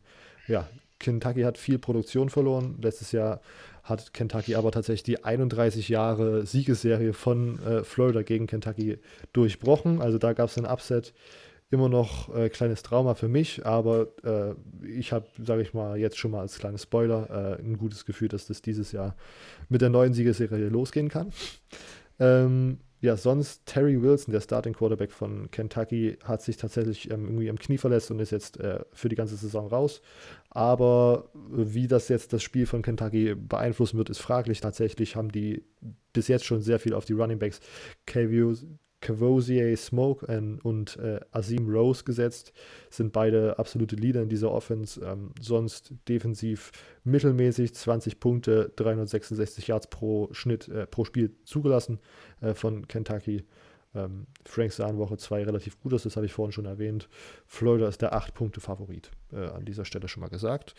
Ja, 0.47 0.69
Kentucky 0.99 1.41
hat 1.41 1.57
viel 1.57 1.79
Produktion 1.79 2.29
verloren. 2.29 2.77
Letztes 2.81 3.11
Jahr 3.11 3.41
hat 3.89 4.13
Kentucky 4.13 4.55
aber 4.55 4.71
tatsächlich 4.71 5.03
die 5.03 5.23
31 5.23 5.89
Jahre 5.89 6.45
Siegesserie 6.45 7.13
von 7.13 7.59
äh, 7.63 7.83
Florida 7.83 8.21
gegen 8.21 8.47
Kentucky 8.47 8.99
durchbrochen. 9.33 10.01
Also 10.01 10.17
da 10.17 10.33
gab 10.33 10.49
es 10.49 10.57
ein 10.57 10.65
Upset. 10.65 11.13
Immer 11.71 11.87
noch 11.87 12.35
äh, 12.35 12.49
kleines 12.49 12.81
Trauma 12.81 13.13
für 13.13 13.27
mich, 13.27 13.63
aber 13.63 14.07
äh, 14.23 14.55
ich 14.87 15.11
habe, 15.11 15.27
sage 15.37 15.61
ich 15.61 15.75
mal, 15.75 15.99
jetzt 15.99 16.17
schon 16.17 16.31
mal 16.31 16.39
als 16.39 16.57
kleines 16.57 16.83
Spoiler 16.83 17.57
äh, 17.59 17.61
ein 17.61 17.77
gutes 17.77 18.05
Gefühl, 18.05 18.27
dass 18.27 18.47
das 18.47 18.63
dieses 18.63 18.91
Jahr 18.91 19.15
mit 19.67 19.81
der 19.81 19.89
neuen 19.89 20.13
Siegesserie 20.13 20.69
losgehen 20.69 21.09
kann. 21.09 21.31
Ähm, 22.19 22.79
ja, 23.01 23.15
sonst 23.15 23.65
Terry 23.65 24.01
Wilson, 24.01 24.33
der 24.33 24.41
Starting 24.41 24.73
Quarterback 24.73 25.11
von 25.11 25.49
Kentucky, 25.51 26.17
hat 26.23 26.41
sich 26.41 26.57
tatsächlich 26.57 27.09
ähm, 27.09 27.25
irgendwie 27.25 27.49
am 27.49 27.57
Knie 27.57 27.77
verletzt 27.77 28.11
und 28.11 28.19
ist 28.19 28.31
jetzt 28.31 28.59
äh, 28.59 28.83
für 28.91 29.07
die 29.07 29.15
ganze 29.15 29.37
Saison 29.37 29.67
raus. 29.67 30.01
Aber 30.49 31.29
wie 31.49 31.87
das 31.87 32.09
jetzt 32.09 32.33
das 32.33 32.43
Spiel 32.43 32.65
von 32.65 32.81
Kentucky 32.81 33.35
beeinflussen 33.35 33.97
wird, 33.97 34.09
ist 34.09 34.19
fraglich. 34.19 34.59
Tatsächlich 34.59 35.15
haben 35.15 35.31
die 35.31 35.63
bis 36.11 36.27
jetzt 36.27 36.45
schon 36.45 36.61
sehr 36.61 36.79
viel 36.79 36.93
auf 36.93 37.05
die 37.05 37.13
Running 37.13 37.39
Backs 37.39 37.61
Cavosier 39.01 39.75
Smoke 39.77 40.25
ähm, 40.27 40.59
und 40.63 40.97
äh, 40.97 41.19
Azim 41.31 41.69
Rose 41.69 42.03
gesetzt. 42.03 42.53
Sind 42.89 43.13
beide 43.13 43.57
absolute 43.57 43.95
Leader 43.95 44.21
in 44.21 44.29
dieser 44.29 44.51
Offense. 44.51 45.01
Ähm, 45.03 45.31
sonst 45.39 45.93
defensiv 46.07 46.71
mittelmäßig 47.03 47.73
20 47.73 48.19
Punkte, 48.19 48.71
366 48.75 49.67
Yards 49.67 49.87
pro 49.87 50.29
Schnitt 50.31 50.67
äh, 50.67 50.85
pro 50.85 51.05
Spiel 51.05 51.31
zugelassen 51.45 51.99
äh, 52.41 52.53
von 52.53 52.87
Kentucky. 52.87 53.43
Ähm, 53.95 54.27
Frank 54.45 54.71
sah 54.71 54.87
in 54.87 54.97
Woche 54.97 55.17
2 55.17 55.45
relativ 55.45 55.79
gut 55.79 55.93
aus, 55.93 56.03
das 56.03 56.15
habe 56.15 56.25
ich 56.25 56.33
vorhin 56.33 56.51
schon 56.51 56.65
erwähnt. 56.65 57.09
Florida 57.47 57.87
ist 57.87 58.01
der 58.01 58.13
8-Punkte-Favorit, 58.13 59.09
äh, 59.33 59.47
an 59.47 59.65
dieser 59.65 59.85
Stelle 59.85 60.07
schon 60.07 60.21
mal 60.21 60.29
gesagt. 60.29 60.75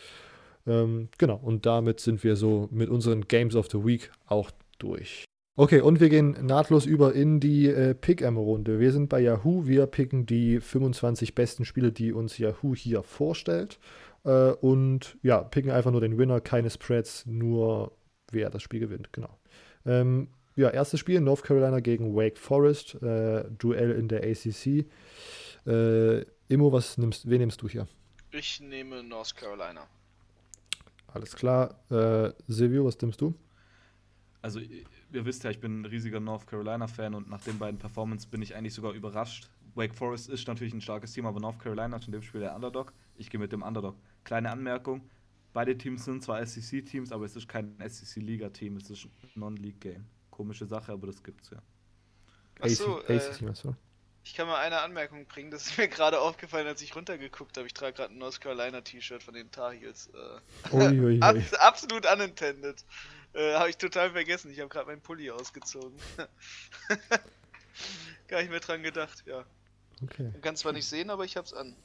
Ähm, 0.65 1.09
genau, 1.17 1.35
und 1.35 1.65
damit 1.65 1.99
sind 1.99 2.23
wir 2.23 2.35
so 2.35 2.69
mit 2.71 2.89
unseren 2.89 3.27
Games 3.27 3.55
of 3.55 3.67
the 3.69 3.83
Week 3.83 4.11
auch 4.27 4.51
durch. 4.79 5.25
Okay, 5.61 5.79
und 5.79 5.99
wir 5.99 6.09
gehen 6.09 6.31
nahtlos 6.43 6.87
über 6.87 7.13
in 7.13 7.39
die 7.39 7.67
äh, 7.67 7.93
Pick-Em-Runde. 7.93 8.79
Wir 8.79 8.91
sind 8.91 9.09
bei 9.09 9.19
Yahoo, 9.19 9.67
wir 9.67 9.85
picken 9.85 10.25
die 10.25 10.59
25 10.59 11.35
besten 11.35 11.65
Spiele, 11.65 11.91
die 11.91 12.13
uns 12.13 12.39
Yahoo 12.39 12.73
hier 12.73 13.03
vorstellt. 13.03 13.77
Äh, 14.23 14.53
und 14.53 15.19
ja, 15.21 15.43
picken 15.43 15.69
einfach 15.69 15.91
nur 15.91 16.01
den 16.01 16.17
Winner, 16.17 16.41
keine 16.41 16.71
Spreads, 16.71 17.27
nur 17.27 17.95
wer 18.31 18.49
das 18.49 18.63
Spiel 18.63 18.79
gewinnt, 18.79 19.13
genau. 19.13 19.37
Ähm, 19.85 20.29
ja, 20.55 20.67
erstes 20.67 20.99
Spiel, 20.99 21.21
North 21.21 21.43
Carolina 21.43 21.79
gegen 21.79 22.15
Wake 22.15 22.39
Forest, 22.39 22.95
äh, 22.95 23.43
Duell 23.51 23.91
in 23.91 24.07
der 24.07 24.23
ACC. 24.23 24.87
Äh, 25.67 26.21
Immo, 26.47 26.71
was 26.71 26.97
nimmst, 26.97 27.29
wen 27.29 27.37
nimmst 27.37 27.61
du 27.61 27.69
hier? 27.69 27.87
Ich 28.31 28.61
nehme 28.61 29.03
North 29.03 29.35
Carolina. 29.35 29.85
Alles 31.13 31.35
klar. 31.35 31.75
Äh, 31.91 32.33
Silvio, 32.47 32.83
was 32.83 32.99
nimmst 32.99 33.21
du? 33.21 33.35
Also, 34.41 34.59
ihr 35.11 35.25
wisst 35.25 35.43
ja, 35.43 35.49
ich 35.49 35.59
bin 35.59 35.81
ein 35.81 35.85
riesiger 35.85 36.19
North 36.19 36.47
Carolina-Fan 36.47 37.13
und 37.13 37.29
nach 37.29 37.41
den 37.41 37.59
beiden 37.59 37.77
Performances 37.77 38.25
bin 38.25 38.41
ich 38.41 38.55
eigentlich 38.55 38.73
sogar 38.73 38.93
überrascht. 38.93 39.49
Wake 39.75 39.95
Forest 39.95 40.29
ist 40.29 40.47
natürlich 40.47 40.73
ein 40.73 40.81
starkes 40.81 41.13
Team, 41.13 41.25
aber 41.25 41.39
North 41.39 41.59
Carolina 41.59 41.97
ist 41.97 42.05
in 42.05 42.11
dem 42.11 42.21
Spiel 42.21 42.41
der 42.41 42.55
Underdog. 42.55 42.93
Ich 43.15 43.29
gehe 43.29 43.39
mit 43.39 43.51
dem 43.51 43.61
Underdog. 43.61 43.95
Kleine 44.23 44.51
Anmerkung: 44.51 45.09
Beide 45.53 45.77
Teams 45.77 46.05
sind 46.05 46.23
zwar 46.23 46.45
SEC-Teams, 46.45 47.11
aber 47.11 47.25
es 47.25 47.35
ist 47.35 47.47
kein 47.47 47.75
SEC-Liga-Team, 47.85 48.77
es 48.77 48.89
ist 48.89 49.05
ein 49.05 49.11
Non-League-Game. 49.35 50.05
Komische 50.29 50.65
Sache, 50.65 50.91
aber 50.91 51.07
das 51.07 51.23
gibt's 51.23 51.49
ja. 51.49 51.61
Achso, 52.59 52.99
AC, 52.99 53.09
äh, 53.09 53.73
ich 54.23 54.35
kann 54.35 54.47
mal 54.47 54.59
eine 54.59 54.81
Anmerkung 54.81 55.25
bringen, 55.25 55.49
das 55.49 55.67
ist 55.67 55.77
mir 55.77 55.87
gerade 55.89 56.19
aufgefallen, 56.19 56.67
als 56.67 56.81
ich 56.81 56.95
runtergeguckt 56.95 57.57
habe. 57.57 57.67
Ich 57.67 57.73
trage 57.73 57.93
gerade 57.93 58.13
ein 58.13 58.19
North 58.19 58.39
Carolina 58.39 58.81
T-Shirt 58.81 59.23
von 59.23 59.33
den 59.33 59.49
Tar 59.51 59.73
Heels. 59.73 60.09
Äh, 60.13 61.19
absolut 61.59 62.05
unintended. 62.11 62.85
Äh, 63.33 63.55
habe 63.55 63.69
ich 63.69 63.77
total 63.77 64.11
vergessen. 64.11 64.51
Ich 64.51 64.59
habe 64.59 64.69
gerade 64.69 64.87
meinen 64.87 65.01
Pulli 65.01 65.31
ausgezogen. 65.31 65.97
Gar 68.27 68.41
nicht 68.41 68.51
mehr 68.51 68.59
dran 68.59 68.83
gedacht, 68.83 69.23
ja. 69.25 69.45
Okay. 70.03 70.29
Man 70.31 70.41
kann 70.41 70.55
zwar 70.55 70.73
nicht 70.73 70.85
sehen, 70.85 71.09
aber 71.09 71.25
ich 71.25 71.37
hab's 71.37 71.53
an. 71.53 71.75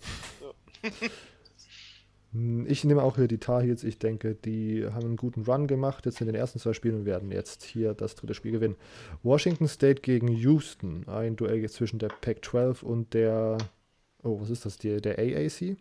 Hm, 2.33 2.67
Ich 2.69 2.85
nehme 2.85 3.03
auch 3.03 3.17
hier 3.17 3.29
die 3.29 3.39
Tar 3.39 3.63
Heels. 3.63 3.85
Ich 3.85 3.99
denke, 3.99 4.35
die 4.35 4.87
haben 4.87 5.05
einen 5.07 5.17
guten 5.17 5.43
Run 5.43 5.67
gemacht 5.67 6.07
jetzt 6.07 6.21
in 6.21 6.27
den 6.27 6.35
ersten 6.35 6.59
zwei 6.59 6.73
Spielen 6.73 6.97
und 6.97 7.05
werden 7.05 7.31
jetzt 7.31 7.63
hier 7.63 7.95
das 7.95 8.15
dritte 8.15 8.35
Spiel 8.35 8.53
gewinnen. 8.53 8.77
Washington 9.23 9.69
State 9.69 10.03
gegen 10.03 10.29
Houston. 10.29 11.09
Ein 11.09 11.37
Duell 11.37 11.69
zwischen 11.71 11.99
der 11.99 12.09
Pac-12 12.09 12.83
und 12.83 13.15
der. 13.15 13.59
Oh, 14.23 14.41
was 14.41 14.51
ist 14.51 14.65
das? 14.65 14.79
Der, 14.79 15.01
der 15.01 15.19
AAC? 15.19 15.77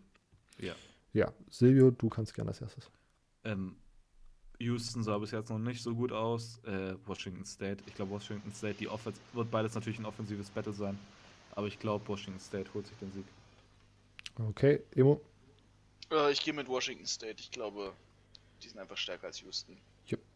Ja. 0.58 0.74
Ja, 1.12 1.32
Silvio, 1.50 1.90
du 1.90 2.08
kannst 2.08 2.34
gerne 2.34 2.50
als 2.50 2.60
erstes. 2.60 2.90
Ähm, 3.44 3.76
Houston 4.58 5.02
sah 5.02 5.18
bis 5.18 5.30
jetzt 5.30 5.50
noch 5.50 5.58
nicht 5.58 5.82
so 5.82 5.94
gut 5.94 6.12
aus. 6.12 6.60
Äh, 6.64 6.94
Washington 7.06 7.44
State, 7.44 7.82
ich 7.86 7.94
glaube, 7.94 8.12
Washington 8.12 8.52
State, 8.52 8.76
die 8.78 8.88
Offense 8.88 9.20
wird 9.32 9.50
beides 9.50 9.74
natürlich 9.74 9.98
ein 9.98 10.06
offensives 10.06 10.50
Battle 10.50 10.72
sein. 10.72 10.98
Aber 11.52 11.66
ich 11.66 11.78
glaube, 11.78 12.06
Washington 12.08 12.40
State 12.40 12.72
holt 12.74 12.86
sich 12.86 12.96
den 12.98 13.12
Sieg. 13.12 13.24
Okay, 14.38 14.82
Emo. 14.94 15.20
Äh, 16.10 16.32
ich 16.32 16.42
gehe 16.42 16.54
mit 16.54 16.68
Washington 16.68 17.06
State. 17.06 17.36
Ich 17.38 17.50
glaube, 17.50 17.92
die 18.62 18.68
sind 18.68 18.78
einfach 18.78 18.96
stärker 18.96 19.26
als 19.26 19.40
Houston. 19.42 19.76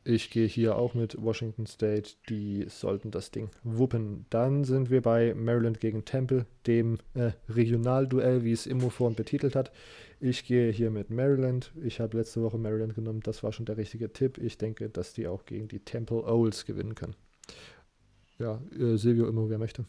Ich 0.02 0.30
gehe 0.30 0.46
hier 0.46 0.76
auch 0.76 0.94
mit 0.94 1.22
Washington 1.22 1.66
State. 1.66 2.12
Die 2.28 2.64
sollten 2.68 3.10
das 3.10 3.30
Ding 3.30 3.50
wuppen. 3.62 4.24
Dann 4.30 4.64
sind 4.64 4.90
wir 4.90 5.02
bei 5.02 5.34
Maryland 5.34 5.78
gegen 5.78 6.04
Temple, 6.04 6.46
dem 6.66 6.98
äh, 7.14 7.32
Regionalduell, 7.48 8.42
wie 8.42 8.52
es 8.52 8.66
Immo 8.66 8.88
vorhin 8.90 9.14
betitelt 9.14 9.54
hat. 9.54 9.70
Ich 10.22 10.44
gehe 10.44 10.70
hier 10.70 10.90
mit 10.90 11.08
Maryland. 11.08 11.72
Ich 11.82 11.98
habe 11.98 12.18
letzte 12.18 12.42
Woche 12.42 12.58
Maryland 12.58 12.94
genommen. 12.94 13.20
Das 13.20 13.42
war 13.42 13.54
schon 13.54 13.64
der 13.64 13.78
richtige 13.78 14.12
Tipp. 14.12 14.36
Ich 14.36 14.58
denke, 14.58 14.90
dass 14.90 15.14
die 15.14 15.26
auch 15.26 15.46
gegen 15.46 15.66
die 15.66 15.80
Temple 15.80 16.24
Owls 16.26 16.66
gewinnen 16.66 16.94
können. 16.94 17.16
Ja, 18.38 18.60
äh, 18.78 18.98
Silvio 18.98 19.26
Immo, 19.28 19.48
wer 19.48 19.56
möchte. 19.58 19.86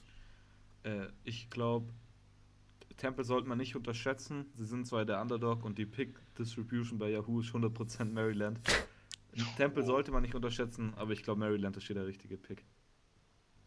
Äh, 0.83 1.07
ich 1.25 1.49
glaube, 1.49 1.93
Temple 2.95 3.25
sollte 3.25 3.49
man 3.49 3.57
nicht 3.57 3.75
unterschätzen. 3.75 4.45
Sie 4.55 4.65
sind 4.65 4.87
zwar 4.87 5.03
der 5.03 5.21
Underdog 5.21 5.65
und 5.65 5.77
die 5.77 5.85
Pick-Distribution 5.85 6.97
bei 6.97 7.09
Yahoo 7.09 7.41
ist 7.41 7.49
100% 7.49 8.05
Maryland. 8.05 8.57
Temple 9.57 9.83
sollte 9.83 10.11
man 10.11 10.21
nicht 10.21 10.35
unterschätzen, 10.35 10.93
aber 10.95 11.11
ich 11.11 11.23
glaube, 11.23 11.39
Maryland 11.39 11.75
ist 11.75 11.87
hier 11.87 11.95
der 11.95 12.07
richtige 12.07 12.37
Pick. 12.37 12.63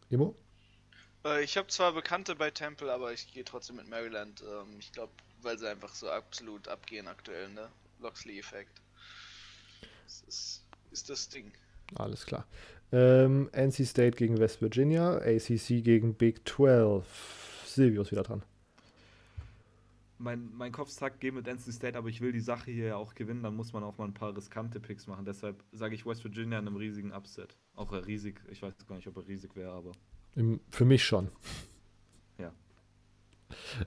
Immo? 0.09 0.35
Äh, 1.27 1.45
ich 1.45 1.59
habe 1.59 1.69
zwar 1.69 1.93
Bekannte 1.93 2.36
bei 2.36 2.51
Temple, 2.51 2.91
aber 2.91 3.12
ich 3.12 3.32
gehe 3.32 3.45
trotzdem 3.45 3.77
mit 3.77 3.89
Maryland. 3.89 4.43
Ähm, 4.43 4.78
ich 4.78 4.93
glaube, 4.93 5.12
weil 5.45 5.59
sie 5.59 5.69
einfach 5.69 5.95
so 5.95 6.09
absolut 6.09 6.69
abgehen 6.69 7.07
aktuell, 7.09 7.49
ne? 7.51 7.69
Loxley-Effekt. 8.01 8.81
Das 10.05 10.23
ist, 10.29 10.65
ist 10.91 11.11
das 11.11 11.29
Ding. 11.29 11.53
Alles 11.97 12.27
klar. 12.27 12.47
Ähm, 12.93 13.49
NC 13.53 13.87
State 13.87 14.16
gegen 14.16 14.39
West 14.39 14.61
Virginia, 14.61 15.16
ACC 15.16 15.83
gegen 15.83 16.15
Big 16.15 16.49
12. 16.49 17.65
Silvio 17.66 18.03
ist 18.03 18.12
wieder 18.12 18.23
dran. 18.23 18.43
Mein, 20.19 20.55
mein 20.55 20.71
Kopf 20.71 20.91
sagt, 20.91 21.21
geh 21.21 21.33
mit 21.33 21.47
NC 21.47 21.73
State, 21.73 21.99
aber 21.99 22.09
ich 22.09 22.21
will 22.21 22.33
die 22.33 22.41
Sache 22.41 22.71
hier 22.71 22.87
ja 22.87 22.97
auch 22.97 23.15
gewinnen, 23.15 23.43
dann 23.43 23.57
muss 23.57 23.73
man 23.73 23.83
auch 23.83 23.99
mal 23.99 24.05
ein 24.05 24.15
paar 24.15 24.37
riskante 24.37 24.79
Picks 24.81 25.07
machen. 25.07 25.25
Deshalb 25.25 25.62
sage 25.73 25.95
ich 25.95 26.07
West 26.07 26.23
Virginia 26.25 26.59
in 26.59 26.69
einem 26.69 26.77
riesigen 26.77 27.12
Upset. 27.12 27.57
Auch 27.75 27.93
er 27.93 28.07
riesig, 28.07 28.41
ich 28.49 28.62
weiß 28.62 28.75
gar 28.87 28.97
nicht, 28.97 29.09
ob 29.09 29.16
er 29.16 29.27
riesig 29.27 29.57
wäre, 29.57 29.73
aber 29.73 29.93
Im, 30.37 30.61
für 30.71 30.85
mich 30.85 31.05
schon. 31.05 31.31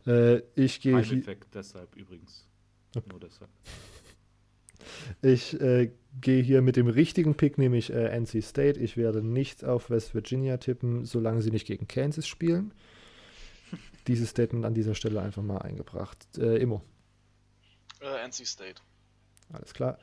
Äh, 0.06 0.42
ich 0.56 0.82
gehe 0.82 1.00
Effekt 1.00 1.54
deshalb 1.54 1.96
übrigens. 1.96 2.48
Nur 3.10 3.20
deshalb. 3.20 3.50
Ich 5.22 5.60
äh, 5.60 5.92
gehe 6.22 6.42
hier 6.42 6.62
mit 6.62 6.76
dem 6.76 6.88
richtigen 6.88 7.36
Pick, 7.36 7.58
nämlich 7.58 7.92
äh, 7.92 8.18
NC 8.18 8.44
State. 8.44 8.80
Ich 8.80 8.98
werde 8.98 9.22
nicht 9.22 9.64
auf 9.64 9.90
West 9.90 10.14
Virginia 10.14 10.58
tippen, 10.58 11.06
solange 11.06 11.42
sie 11.42 11.52
nicht 11.52 11.68
gegen 11.68 11.88
Kansas 11.88 12.28
spielen. 12.28 12.74
Dieses 14.08 14.30
Statement 14.30 14.66
an 14.66 14.74
dieser 14.74 14.96
Stelle 14.96 15.22
einfach 15.22 15.44
mal 15.44 15.60
eingebracht. 15.60 16.38
Äh, 16.38 16.58
Immo. 16.58 16.82
Äh, 18.02 18.26
NC 18.28 18.46
State. 18.46 18.82
Alles 19.52 19.74
klar. 19.74 19.98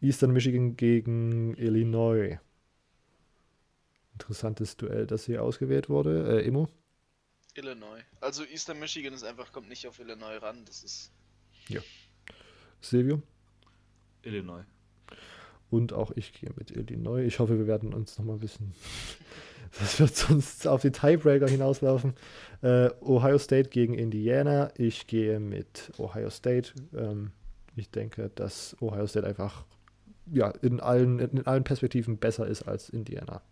Eastern 0.00 0.32
Michigan 0.32 0.76
gegen 0.76 1.54
Illinois. 1.56 2.38
Interessantes 4.12 4.76
Duell, 4.76 5.06
das 5.06 5.26
hier 5.26 5.42
ausgewählt 5.42 5.88
wurde. 5.88 6.40
Äh, 6.40 6.46
Immo? 6.46 6.68
Illinois. 7.58 8.02
Also 8.20 8.44
Eastern 8.44 8.78
Michigan 8.78 9.12
ist 9.12 9.24
einfach, 9.24 9.52
kommt 9.52 9.68
nicht 9.68 9.86
auf 9.86 9.98
Illinois 9.98 10.36
ran. 10.38 10.64
Das 10.64 10.82
ist. 10.82 11.10
Silvio? 12.80 13.22
Illinois. 14.22 14.64
Und 15.70 15.92
auch 15.92 16.12
ich 16.14 16.32
gehe 16.32 16.50
mit 16.56 16.70
Illinois. 16.70 17.24
Ich 17.24 17.38
hoffe, 17.38 17.58
wir 17.58 17.66
werden 17.66 17.92
uns 17.92 18.18
noch 18.18 18.24
mal 18.24 18.34
ein 18.34 18.40
bisschen. 18.40 18.74
Das 19.78 19.98
wird 20.00 20.14
sonst 20.14 20.66
auf 20.66 20.82
die 20.82 20.92
Tiebreaker 20.92 21.48
hinauslaufen. 21.48 22.14
Äh, 22.62 22.90
Ohio 23.00 23.38
State 23.38 23.70
gegen 23.70 23.94
Indiana. 23.94 24.70
Ich 24.76 25.06
gehe 25.06 25.40
mit 25.40 25.92
Ohio 25.98 26.30
State. 26.30 26.72
Ähm, 26.94 27.32
ich 27.74 27.90
denke, 27.90 28.30
dass 28.34 28.76
Ohio 28.80 29.06
State 29.06 29.26
einfach 29.26 29.64
ja, 30.32 30.50
in, 30.62 30.80
allen, 30.80 31.18
in 31.18 31.46
allen 31.46 31.64
Perspektiven 31.64 32.18
besser 32.18 32.46
ist 32.46 32.62
als 32.62 32.88
Indiana. 32.88 33.42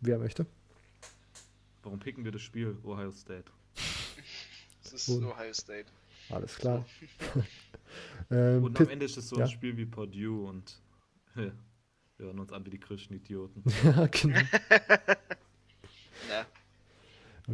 Wer 0.00 0.18
möchte? 0.18 0.46
Warum 1.86 2.00
picken 2.00 2.24
wir 2.24 2.32
das 2.32 2.42
Spiel 2.42 2.76
Ohio 2.82 3.12
State? 3.12 3.44
Das 4.82 4.92
ist 4.92 5.08
Und- 5.08 5.24
Ohio 5.24 5.52
State. 5.54 5.86
Alles 6.30 6.56
klar. 6.56 6.84
ähm, 8.32 8.64
Und 8.64 8.80
am 8.80 8.88
Ende 8.88 9.06
ist 9.06 9.16
es 9.16 9.28
so 9.28 9.36
ja. 9.36 9.44
ein 9.44 9.50
Spiel 9.50 9.76
wie 9.76 9.86
Purdue 9.86 10.48
und 10.48 10.82
wir 11.36 11.52
hören 12.18 12.40
uns 12.40 12.52
an 12.52 12.66
wie 12.66 12.70
die 12.70 12.80
größten 12.80 13.14
Idioten. 13.14 13.62
ja, 13.84 14.06
genau. 14.08 14.40
Na, 16.28 16.46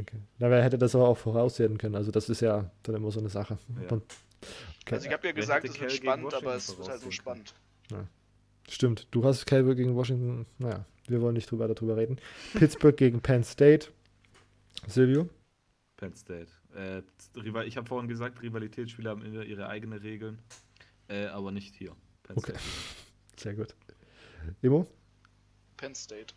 Okay. 0.01 0.17
Na, 0.39 0.49
wer 0.49 0.65
hätte 0.65 0.79
das 0.79 0.95
aber 0.95 1.09
auch 1.09 1.19
voraussehen 1.19 1.77
können? 1.77 1.95
Also, 1.97 2.11
das 2.11 2.31
ist 2.31 2.41
ja 2.41 2.71
dann 2.85 2.95
immer 2.95 3.11
so 3.11 3.21
eine 3.21 3.29
Sache. 3.29 3.59
Ja. 3.83 3.93
Okay. 3.93 4.03
also 4.93 5.07
ich 5.09 5.13
habe 5.13 5.27
ja 5.27 5.33
gesagt, 5.35 5.65
hätte 5.65 5.75
es 5.75 5.79
wird 5.79 5.93
spannend, 5.93 6.33
aber 6.33 6.55
es 6.55 6.71
wird 6.71 6.79
halt 6.79 6.87
voraussehen 6.87 7.13
spannend. 7.13 7.55
Stimmt, 8.67 9.09
du 9.11 9.23
hast 9.27 9.45
Calvary 9.45 9.75
gegen 9.75 9.95
Washington. 9.95 10.47
Naja, 10.57 10.87
wir 11.07 11.21
wollen 11.21 11.35
nicht 11.35 11.51
drüber 11.51 11.69
darüber 11.69 11.99
reden. 11.99 12.19
Pittsburgh 12.55 12.97
gegen 12.97 13.21
Penn 13.21 13.45
State. 13.45 13.89
Silvio? 14.87 15.29
Penn 15.97 16.15
State. 16.15 16.49
Äh, 16.75 17.03
Rival- 17.39 17.67
ich 17.67 17.77
habe 17.77 17.87
vorhin 17.87 18.09
gesagt, 18.09 18.43
Rivalitätsspiele 18.43 19.09
haben 19.09 19.23
immer 19.25 19.45
ihre 19.45 19.69
eigenen 19.69 19.99
Regeln, 20.01 20.39
äh, 21.09 21.27
aber 21.27 21.53
nicht 21.53 21.75
hier. 21.75 21.95
Penn 22.25 22.37
Okay. 22.39 22.53
State. 22.53 22.65
Sehr 23.37 23.55
gut. 23.55 23.75
Imo? 24.63 24.87
Penn 25.77 25.95
State. 25.95 26.35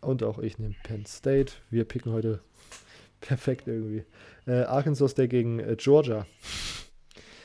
Und 0.00 0.22
auch 0.22 0.38
ich 0.38 0.58
nehme 0.58 0.74
Penn 0.84 1.04
State. 1.06 1.54
Wir 1.70 1.84
picken 1.84 2.12
heute 2.12 2.40
perfekt 3.20 3.66
irgendwie. 3.66 4.04
Äh, 4.46 4.62
Arkansas 4.64 5.12
State 5.12 5.28
gegen 5.28 5.58
äh, 5.58 5.74
Georgia. 5.76 6.26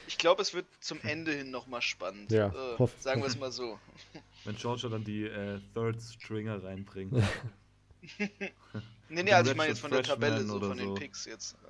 Ich 0.07 0.17
glaube, 0.17 0.41
es 0.43 0.53
wird 0.53 0.67
zum 0.81 0.99
Ende 1.01 1.31
hin 1.31 1.49
nochmal 1.49 1.81
spannend. 1.81 2.31
Ja, 2.31 2.49
äh, 2.77 2.87
sagen 2.99 3.21
wir 3.21 3.27
es 3.27 3.37
mal 3.39 3.51
so. 3.51 3.79
Wenn 4.43 4.55
Georgia 4.55 4.89
dann 4.89 5.03
die 5.03 5.23
äh, 5.23 5.59
Third 5.73 5.99
Stringer 6.01 6.61
reinbringt. 6.63 7.13
Nee, 9.11 9.23
nee, 9.23 9.33
also 9.33 9.51
ich 9.51 9.57
meine 9.57 9.69
jetzt 9.69 9.81
von 9.81 9.91
der 9.91 10.03
Tabelle, 10.03 10.41
so 10.43 10.59
von 10.59 10.77
den. 10.77 10.93
Picks 10.95 11.25
jetzt. 11.25 11.55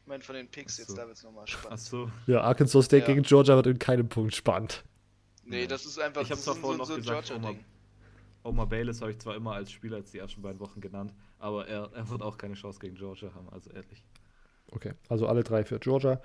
Ich 0.00 0.10
meine 0.10 0.24
von 0.24 0.36
den 0.36 0.48
Picks 0.48 0.78
jetzt, 0.78 0.96
da 0.96 1.06
wird 1.06 1.18
es 1.18 1.22
nochmal 1.22 1.46
spannend. 1.46 1.72
Achso, 1.74 2.10
Ja, 2.26 2.40
Arkansas 2.40 2.86
State 2.86 3.02
Ja. 3.02 3.08
gegen 3.08 3.20
Georgia 3.24 3.56
wird 3.56 3.66
in 3.66 3.78
keinem 3.78 4.08
Punkt 4.08 4.34
spannend. 4.34 4.82
Nee, 5.44 5.66
das 5.66 5.84
ist 5.84 5.98
einfach 5.98 6.22
Ich 6.22 6.28
habe 6.30 6.36
das 6.36 6.44
zwar 6.44 6.54
ist 6.54 6.60
vorhin 6.62 6.76
so, 6.78 6.82
noch 6.82 6.86
so 6.88 6.94
ein 6.94 7.00
gesagt, 7.00 7.30
Omar, 7.30 7.40
Georgia-Ding. 7.42 7.64
Omar 8.42 8.66
Bayless 8.68 9.02
habe 9.02 9.10
ich 9.10 9.18
zwar 9.18 9.36
immer 9.36 9.52
als 9.52 9.70
Spieler 9.70 9.98
jetzt 9.98 10.14
die 10.14 10.18
ersten 10.18 10.40
beiden 10.40 10.60
Wochen 10.60 10.80
genannt, 10.80 11.12
aber 11.38 11.68
er, 11.68 11.90
er 11.92 12.08
wird 12.08 12.22
auch 12.22 12.38
keine 12.38 12.54
Chance 12.54 12.78
gegen 12.80 12.94
Georgia 12.96 13.34
haben, 13.34 13.50
also 13.50 13.68
ehrlich. 13.70 14.02
Okay, 14.70 14.94
also 15.10 15.26
alle 15.26 15.44
drei 15.44 15.62
für 15.64 15.78
Georgia. 15.78 16.22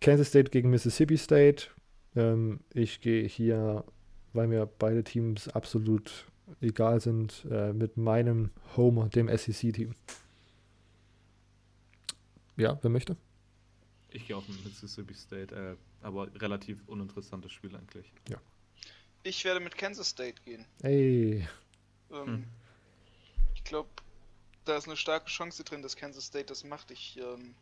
Kansas 0.00 0.28
State 0.28 0.50
gegen 0.50 0.70
Mississippi 0.70 1.18
State. 1.18 1.66
Ähm, 2.16 2.60
ich 2.72 3.02
gehe 3.02 3.26
hier, 3.28 3.84
weil 4.32 4.46
mir 4.48 4.64
beide 4.64 5.04
Teams 5.04 5.48
absolut 5.48 6.26
egal 6.60 7.00
sind, 7.00 7.44
äh, 7.50 7.72
mit 7.72 7.96
meinem 7.96 8.50
Homer, 8.76 9.08
dem 9.08 9.28
SEC-Team. 9.28 9.94
Ja, 12.56 12.78
wer 12.82 12.90
möchte? 12.90 13.16
Ich 14.10 14.26
gehe 14.26 14.36
auch 14.36 14.46
mit 14.46 14.62
Mississippi 14.64 15.14
State, 15.14 15.54
äh, 15.54 15.76
aber 16.04 16.28
relativ 16.40 16.78
uninteressantes 16.86 17.50
Spiel 17.52 17.74
eigentlich. 17.74 18.12
Ich 19.22 19.44
werde 19.44 19.60
mit 19.60 19.76
Kansas 19.78 20.08
State 20.08 20.42
gehen. 20.44 20.66
Ey, 20.82 21.46
Ähm, 22.10 22.26
Hm. 22.26 22.44
Ich 23.54 23.64
glaube, 23.64 23.88
da 24.64 24.76
ist 24.76 24.86
eine 24.86 24.96
starke 24.96 25.26
Chance 25.26 25.64
drin, 25.64 25.82
dass 25.82 25.96
Kansas 25.96 26.26
State 26.26 26.46
das 26.46 26.64
macht. 26.64 26.90
Ich 26.90 27.16
ähm, 27.18 27.54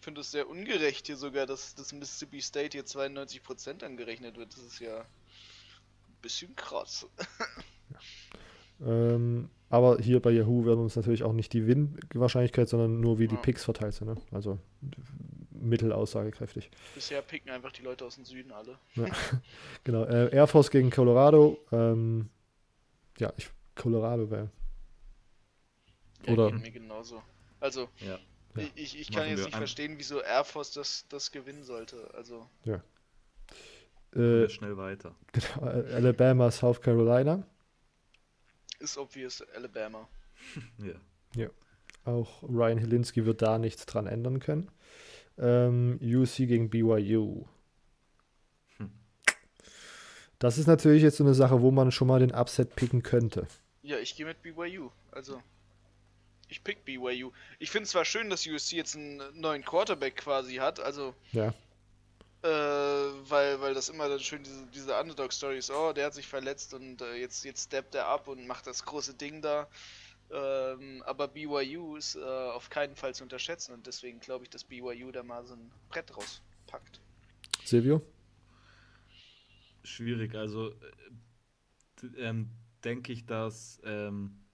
finde 0.00 0.22
es 0.22 0.30
sehr 0.30 0.48
ungerecht 0.48 1.06
hier 1.06 1.16
sogar, 1.16 1.46
dass 1.46 1.74
das 1.74 1.92
Mississippi 1.92 2.40
State 2.40 2.76
hier 2.76 2.84
92% 2.86 3.84
angerechnet 3.84 4.36
wird. 4.36 4.52
Das 4.54 4.64
ist 4.64 4.80
ja 4.80 5.00
ein 5.00 6.16
bisschen 6.22 6.56
krass. 6.56 7.06
ähm, 8.84 9.48
aber 9.70 9.98
hier 9.98 10.20
bei 10.20 10.30
Yahoo 10.30 10.64
werden 10.64 10.80
uns 10.80 10.96
natürlich 10.96 11.22
auch 11.24 11.32
nicht 11.34 11.52
die 11.52 11.66
Win-Wahrscheinlichkeit, 11.66 12.68
sondern 12.68 13.00
nur 13.00 13.18
wie 13.18 13.28
die 13.28 13.34
Ja. 13.34 13.40
Picks 13.40 13.64
verteilt 13.64 13.94
sind. 13.94 14.06
Ne? 14.08 14.16
Also 14.32 14.58
mittelaussagekräftig. 15.52 16.70
Bisher 16.94 17.20
picken 17.22 17.50
einfach 17.50 17.72
die 17.72 17.82
Leute 17.82 18.04
aus 18.04 18.14
dem 18.14 18.24
Süden 18.24 18.52
alle. 18.52 18.78
Genau, 19.84 20.04
äh, 20.04 20.34
Air 20.34 20.46
Force 20.46 20.70
gegen 20.70 20.90
Colorado. 20.90 21.58
Ähm, 21.72 22.28
ja, 23.18 23.32
ich, 23.36 23.50
Colorado 23.74 24.30
wäre. 24.30 24.50
Ja, 26.26 26.32
Oder- 26.32 26.50
geht 26.52 26.60
mir 26.62 26.70
genauso. 26.70 27.22
Also, 27.60 27.88
Ja. 27.98 28.18
Ja. 28.56 28.62
ich, 28.62 28.72
ich, 28.76 29.00
ich 29.00 29.10
kann 29.10 29.20
Machen 29.24 29.30
jetzt 29.30 29.44
nicht 29.44 29.54
an- 29.54 29.60
verstehen, 29.60 29.94
wieso 29.98 30.20
Air 30.22 30.44
Force 30.44 30.72
das, 30.72 31.06
das 31.08 31.30
gewinnen 31.32 31.62
sollte. 31.64 31.96
Also, 32.14 32.46
Äh, 32.64 32.78
Äh, 34.18 34.48
schnell 34.48 34.76
weiter. 34.76 35.14
genau, 35.32 35.66
Alabama, 35.92 36.50
South 36.50 36.80
Carolina. 36.80 37.42
Ist 38.78 38.98
obvious 38.98 39.42
Alabama. 39.54 40.08
Ja. 41.34 41.50
Auch 42.04 42.42
Ryan 42.42 42.78
Helinski 42.78 43.26
wird 43.26 43.42
da 43.42 43.58
nichts 43.58 43.84
dran 43.84 44.06
ändern 44.06 44.40
können. 44.40 44.70
Ähm, 45.36 45.98
UC 46.02 46.36
gegen 46.36 46.70
BYU. 46.70 47.44
Hm. 48.78 48.90
Das 50.38 50.56
ist 50.56 50.66
natürlich 50.66 51.02
jetzt 51.02 51.18
so 51.18 51.24
eine 51.24 51.34
Sache, 51.34 51.60
wo 51.60 51.70
man 51.70 51.92
schon 51.92 52.08
mal 52.08 52.20
den 52.20 52.34
Upset 52.34 52.76
picken 52.76 53.02
könnte. 53.02 53.46
Ja, 53.82 53.98
ich 53.98 54.16
gehe 54.16 54.24
mit 54.24 54.40
BYU. 54.42 54.90
Also, 55.10 55.42
ich 56.48 56.64
pick 56.64 56.84
BYU. 56.84 57.30
Ich 57.58 57.70
finde 57.70 57.88
zwar 57.88 58.04
schön, 58.06 58.30
dass 58.30 58.46
USC 58.46 58.76
jetzt 58.76 58.96
einen 58.96 59.20
neuen 59.34 59.62
Quarterback 59.64 60.16
quasi 60.16 60.54
hat, 60.56 60.80
also, 60.80 61.14
Ja, 61.32 61.52
äh, 62.42 62.48
weil, 62.48 63.60
weil 63.60 63.74
das 63.74 63.88
immer 63.88 64.08
dann 64.08 64.20
schön 64.20 64.42
diese, 64.42 64.66
diese 64.66 64.98
Underdog-Story 64.98 65.58
ist, 65.58 65.70
oh, 65.70 65.92
der 65.92 66.06
hat 66.06 66.14
sich 66.14 66.26
verletzt 66.26 66.72
und 66.74 67.02
äh, 67.02 67.16
jetzt, 67.16 67.44
jetzt 67.44 67.66
steppt 67.66 67.94
er 67.94 68.06
ab 68.06 68.28
und 68.28 68.46
macht 68.46 68.66
das 68.66 68.84
große 68.84 69.14
Ding 69.14 69.42
da. 69.42 69.68
Ähm, 70.30 71.02
aber 71.06 71.26
BYU 71.26 71.96
ist 71.96 72.14
äh, 72.16 72.20
auf 72.20 72.68
keinen 72.68 72.94
Fall 72.94 73.14
zu 73.14 73.24
unterschätzen 73.24 73.72
und 73.72 73.86
deswegen 73.86 74.20
glaube 74.20 74.44
ich, 74.44 74.50
dass 74.50 74.62
BYU 74.62 75.10
da 75.10 75.22
mal 75.22 75.44
so 75.46 75.54
ein 75.54 75.70
Brett 75.88 76.14
rauspackt. 76.16 77.00
Silvio? 77.64 78.02
Schwierig, 79.82 80.34
also 80.34 80.70
äh, 80.70 82.06
ähm, 82.18 82.50
denke 82.84 83.12
ich, 83.12 83.26
dass 83.26 83.80
ähm, 83.84 84.44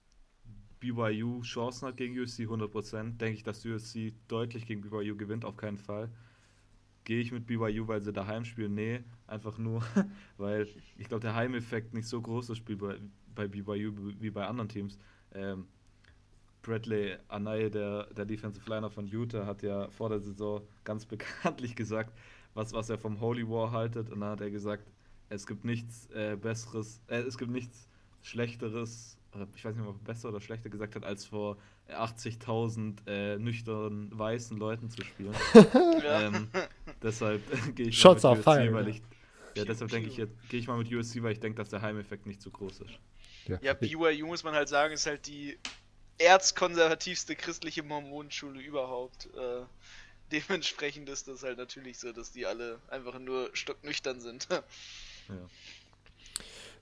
BYU 0.80 1.42
Chancen 1.42 1.88
hat 1.88 1.96
gegen 1.96 2.18
USC 2.18 2.44
100%. 2.44 3.16
Denke 3.16 3.36
ich, 3.36 3.42
dass 3.42 3.64
USC 3.64 4.14
deutlich 4.28 4.66
gegen 4.66 4.82
BYU 4.82 5.16
gewinnt, 5.16 5.44
auf 5.44 5.56
keinen 5.56 5.78
Fall. 5.78 6.10
Gehe 7.04 7.20
ich 7.20 7.32
mit 7.32 7.46
BYU, 7.46 7.86
weil 7.86 8.00
sie 8.00 8.12
daheim 8.12 8.44
spielen? 8.44 8.74
Nee, 8.74 9.04
einfach 9.26 9.58
nur, 9.58 9.82
weil 10.38 10.66
ich 10.96 11.08
glaube, 11.08 11.20
der 11.20 11.34
Heimeffekt 11.34 11.92
nicht 11.94 12.08
so 12.08 12.20
groß 12.20 12.50
ist 12.50 12.58
Spiel 12.58 12.76
bei, 12.76 12.96
bei 13.34 13.46
BYU 13.46 13.92
wie 14.18 14.30
bei 14.30 14.46
anderen 14.46 14.68
Teams. 14.68 14.98
Ähm, 15.32 15.66
Bradley 16.62 17.16
Anaye, 17.28 17.70
der, 17.70 18.06
der 18.14 18.24
Defensive 18.24 18.68
Liner 18.68 18.90
von 18.90 19.06
Utah, 19.06 19.46
hat 19.46 19.62
ja 19.62 19.88
vor 19.90 20.08
der 20.08 20.20
Saison 20.20 20.62
ganz 20.82 21.04
bekanntlich 21.06 21.76
gesagt, 21.76 22.12
was, 22.54 22.72
was 22.72 22.88
er 22.88 22.98
vom 22.98 23.20
Holy 23.20 23.48
War 23.48 23.70
haltet. 23.70 24.10
Und 24.10 24.20
dann 24.20 24.30
hat 24.30 24.40
er 24.40 24.50
gesagt, 24.50 24.90
es 25.28 25.46
gibt 25.46 25.64
nichts 25.64 26.06
äh, 26.10 26.36
Besseres, 26.40 27.00
äh, 27.08 27.20
es 27.20 27.38
gibt 27.38 27.50
nichts 27.50 27.88
Schlechteres, 28.22 29.18
äh, 29.34 29.46
ich 29.54 29.64
weiß 29.64 29.76
nicht, 29.76 29.86
ob 29.86 29.96
er 29.96 30.04
besser 30.04 30.30
oder 30.30 30.40
schlechter 30.40 30.70
gesagt 30.70 30.96
hat, 30.96 31.04
als 31.04 31.26
vor 31.26 31.58
80.000 31.90 33.06
äh, 33.06 33.38
nüchternen 33.38 34.16
weißen 34.16 34.56
Leuten 34.56 34.88
zu 34.88 35.02
spielen. 35.02 35.34
ähm, 36.06 36.48
deshalb 37.04 37.42
gehe 37.76 37.88
ich 37.88 37.98
Shots 37.98 38.22
mal 38.22 38.30
auf 38.30 38.38
mit 38.38 38.44
fire, 38.44 38.72
weil 38.72 38.88
ja. 38.88 38.94
ich 38.94 39.02
ja, 39.56 39.64
deshalb 39.64 39.90
denke 39.90 40.08
ich 40.08 40.16
jetzt, 40.16 40.34
gehe 40.48 40.58
ich 40.58 40.66
mal 40.66 40.76
mit 40.76 40.92
USC, 40.92 41.22
weil 41.22 41.32
ich 41.32 41.40
denke, 41.40 41.58
dass 41.58 41.68
der 41.68 41.80
Heimeffekt 41.80 42.26
nicht 42.26 42.42
zu 42.42 42.50
groß 42.50 42.80
ist. 42.80 42.98
Ja, 43.62 43.74
BYU 43.74 44.26
muss 44.26 44.42
man 44.42 44.54
halt 44.54 44.68
sagen, 44.68 44.94
ist 44.94 45.06
halt 45.06 45.26
die 45.26 45.58
erzkonservativste 46.18 47.36
christliche 47.36 47.82
Mormonenschule 47.82 48.60
überhaupt. 48.60 49.28
Äh, 49.36 49.62
dementsprechend 50.32 51.08
ist 51.08 51.28
das 51.28 51.42
halt 51.42 51.58
natürlich 51.58 51.98
so, 51.98 52.12
dass 52.12 52.32
die 52.32 52.46
alle 52.46 52.80
einfach 52.88 53.18
nur 53.18 53.50
stocknüchtern 53.52 54.20
sind. 54.20 54.48
Ja. 55.26 55.36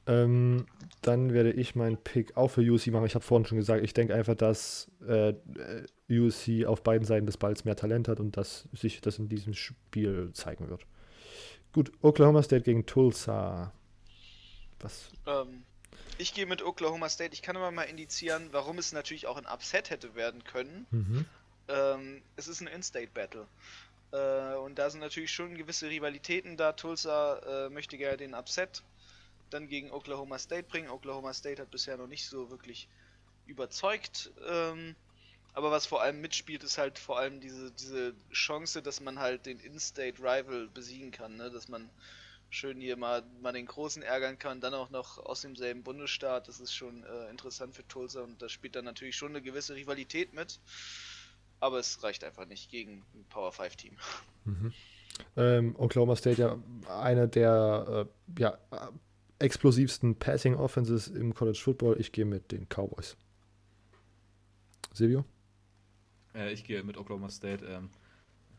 Ähm, 0.07 0.67
dann 1.01 1.33
werde 1.33 1.53
ich 1.53 1.75
meinen 1.75 1.97
Pick 1.97 2.37
auch 2.37 2.49
für 2.49 2.61
USC 2.61 2.91
machen. 2.91 3.07
Ich 3.07 3.15
habe 3.15 3.25
vorhin 3.25 3.47
schon 3.47 3.59
gesagt, 3.59 3.85
ich 3.85 3.95
denke 3.95 4.15
einfach, 4.15 4.35
dass 4.35 4.91
äh, 5.07 5.35
USC 6.11 6.67
auf 6.67 6.83
beiden 6.83 7.07
Seiten 7.07 7.27
des 7.27 7.37
Balls 7.37 7.65
mehr 7.65 7.77
Talent 7.77 8.09
hat 8.09 8.19
und 8.19 8.37
dass 8.37 8.69
sich 8.73 9.01
das 9.01 9.19
in 9.19 9.29
diesem 9.29 9.55
Spiel 9.55 10.31
zeigen 10.33 10.69
wird. 10.69 10.87
Gut, 11.73 11.93
Oklahoma 12.03 12.43
State 12.43 12.63
gegen 12.63 12.85
Tulsa. 12.85 13.73
Was? 14.81 15.11
ähm, 15.27 15.63
ich 16.19 16.35
gehe 16.35 16.47
mit 16.47 16.63
Oklahoma 16.63 17.09
State. 17.09 17.33
Ich 17.33 17.43
kann 17.43 17.57
aber 17.57 17.71
mal 17.71 17.85
indizieren, 17.85 18.49
warum 18.53 18.79
es 18.79 18.93
natürlich 18.93 19.27
auch 19.27 19.37
ein 19.37 19.47
Upset 19.47 19.91
hätte 19.91 20.15
werden 20.15 20.45
können. 20.45 20.87
Mhm. 20.91 21.25
Ähm, 21.69 22.23
es 22.37 22.49
ist 22.49 22.61
ein 22.61 22.67
In-State-Battle. 22.67 23.47
Äh, 24.13 24.57
und 24.57 24.79
da 24.79 24.91
sind 24.91 25.01
natürlich 25.01 25.33
schon 25.33 25.57
gewisse 25.57 25.89
Rivalitäten 25.89 26.57
da. 26.57 26.73
Tulsa 26.73 27.67
äh, 27.67 27.71
möchte 27.71 27.97
gerne 27.97 28.19
den 28.19 28.35
Upset 28.35 28.83
dann 29.53 29.69
gegen 29.69 29.91
Oklahoma 29.91 30.39
State 30.39 30.69
bringen. 30.69 30.89
Oklahoma 30.89 31.33
State 31.33 31.61
hat 31.61 31.71
bisher 31.71 31.97
noch 31.97 32.07
nicht 32.07 32.27
so 32.27 32.51
wirklich 32.51 32.89
überzeugt. 33.47 34.33
Ähm, 34.49 34.95
aber 35.55 35.71
was 35.71 35.87
vor 35.87 36.01
allem 36.01 36.21
mitspielt, 36.21 36.65
ist 36.65 36.79
halt 36.79 36.99
vor 36.99 37.19
allem 37.19 37.41
diese, 37.41 37.71
diese 37.73 38.15
Chance, 38.33 38.83
dass 38.83 39.01
man 39.01 39.19
halt 39.19 39.47
den 39.47 39.59
In-State 39.59 40.19
Rival 40.19 40.69
besiegen 40.69 41.11
kann. 41.11 41.37
Ne? 41.37 41.51
Dass 41.51 41.69
man 41.69 41.91
schön 42.49 42.81
hier 42.81 42.97
mal, 42.97 43.23
mal 43.41 43.53
den 43.53 43.67
Großen 43.67 44.03
ärgern 44.03 44.39
kann, 44.39 44.61
dann 44.61 44.75
auch 44.75 44.91
noch 44.91 45.19
aus 45.19 45.43
demselben 45.43 45.83
Bundesstaat. 45.83 46.49
Das 46.49 46.61
ist 46.61 46.75
schon 46.75 47.05
äh, 47.05 47.31
interessant 47.31 47.75
für 47.75 47.87
Tulsa 47.89 48.23
und 48.23 48.41
da 48.41 48.49
spielt 48.49 48.77
dann 48.77 48.85
natürlich 48.85 49.17
schon 49.17 49.31
eine 49.31 49.43
gewisse 49.43 49.75
Rivalität 49.75 50.33
mit. 50.33 50.61
Aber 51.61 51.79
es 51.79 52.03
reicht 52.03 52.25
einfach 52.25 52.47
nicht 52.47 52.71
gegen 52.71 53.05
ein 53.15 53.25
Power 53.29 53.53
5 53.53 53.77
Team. 53.77 53.97
Mhm. 54.45 54.73
Ähm, 55.37 55.77
Oklahoma 55.79 56.17
State 56.17 56.41
ja 56.41 56.59
einer 56.89 57.27
der 57.27 58.07
äh, 58.07 58.41
ja, 58.41 58.59
explosivsten 59.43 60.17
Passing 60.17 60.55
Offenses 60.55 61.09
im 61.09 61.35
College 61.35 61.59
Football. 61.63 62.01
Ich 62.01 62.13
gehe 62.13 62.25
mit 62.25 62.53
den 62.53 62.67
Cowboys. 62.69 63.17
Silvio? 64.93 65.25
Äh, 66.35 66.53
ich 66.53 66.65
gehe 66.65 66.83
mit 66.83 66.97
Oklahoma 66.97 67.29
State. 67.29 67.65
Ähm, 67.67 67.91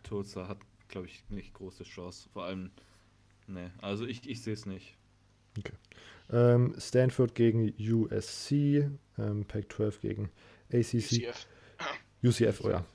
Tulsa 0.04 0.48
hat, 0.48 0.60
glaube 0.88 1.08
ich, 1.08 1.24
nicht 1.30 1.54
große 1.54 1.84
Chance. 1.84 2.30
Vor 2.34 2.46
allem, 2.46 2.72
ne, 3.48 3.72
also 3.82 4.06
ich, 4.06 4.28
ich 4.30 4.42
sehe 4.42 4.54
es 4.54 4.66
nicht. 4.66 4.98
Ähm, 6.32 6.74
Stanford 6.80 7.36
gegen 7.36 7.74
USC, 7.80 8.90
ähm, 9.18 9.46
Pac-12 9.46 10.00
gegen 10.00 10.30
ACC, 10.72 10.94
UCF. 10.94 11.48
UCF, 12.24 12.62
oh 12.64 12.70
ja, 12.70 12.86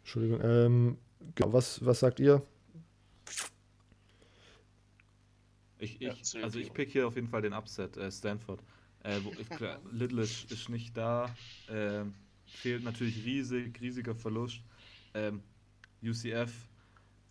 Entschuldigung. 0.00 0.40
Ähm, 0.42 0.98
genau, 1.34 1.52
was, 1.52 1.84
was 1.84 2.00
sagt 2.00 2.18
ihr? 2.18 2.42
Ich, 5.80 5.98
Ja, 5.98 6.12
ich, 6.12 6.24
Silvio. 6.24 6.46
also 6.46 6.58
ich 6.58 6.72
pick 6.72 6.90
hier 6.90 7.06
auf 7.06 7.16
jeden 7.16 7.28
Fall 7.28 7.42
den 7.42 7.52
Upset, 7.52 7.96
äh, 7.96 8.10
Stanford. 8.10 8.62
Äh, 9.02 9.20
wo, 9.22 9.32
ich, 9.38 9.48
klar, 9.48 9.80
Little 9.92 10.22
ist, 10.22 10.50
ist 10.52 10.68
nicht 10.68 10.96
da, 10.96 11.34
ähm, 11.68 12.14
fehlt 12.46 12.84
natürlich 12.84 13.24
riesig, 13.24 13.80
riesiger 13.80 14.14
Verlust. 14.14 14.60
Ähm, 15.14 15.42
UCF 16.02 16.52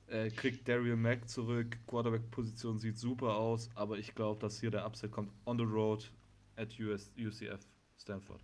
äh, 0.08 0.30
kriegt 0.32 0.68
Daryl 0.68 0.96
Mack 0.96 1.30
zurück, 1.30 1.78
Quarterback-Position 1.88 2.80
sieht 2.80 2.98
super 2.98 3.36
aus, 3.36 3.70
aber 3.76 3.98
ich 3.98 4.16
glaube, 4.16 4.40
dass 4.42 4.60
hier 4.60 4.72
der 4.72 4.86
Upset 4.86 5.12
kommt 5.12 5.32
on 5.46 5.58
the 5.58 5.64
road 5.64 6.12
at 6.56 6.78
US, 6.80 7.12
UCF 7.18 7.60
Stanford. 7.98 8.42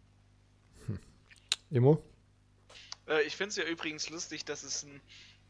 Emo? 1.71 2.03
Äh, 3.07 3.23
ich 3.23 3.35
finde 3.35 3.49
es 3.49 3.55
ja 3.55 3.65
übrigens 3.65 4.09
lustig, 4.09 4.45
dass 4.45 4.63
es 4.63 4.83
ein, 4.83 5.01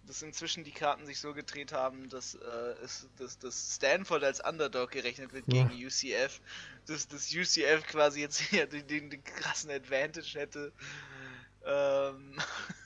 dass 0.07 0.22
inzwischen 0.22 0.64
die 0.64 0.72
Karten 0.72 1.06
sich 1.06 1.19
so 1.19 1.34
gedreht 1.34 1.72
haben, 1.73 2.10
dass, 2.10 2.36
äh, 2.36 2.76
es, 2.84 3.07
dass, 3.18 3.40
dass 3.40 3.76
Stanford 3.76 4.23
als 4.23 4.40
Underdog 4.40 4.91
gerechnet 4.91 5.34
wird 5.34 5.45
Ja. 5.52 5.64
gegen 5.68 5.86
UCF. 5.86 6.41
Dass 6.86 7.07
das 7.07 7.34
UCF 7.34 7.86
quasi 7.88 8.22
jetzt 8.22 8.40
hier 8.40 8.68
den, 8.68 8.88
den, 8.88 9.10
den 9.10 9.23
krassen 9.23 9.72
Advantage 9.72 10.40
hätte. 10.40 10.73
Ähm, 11.65 12.38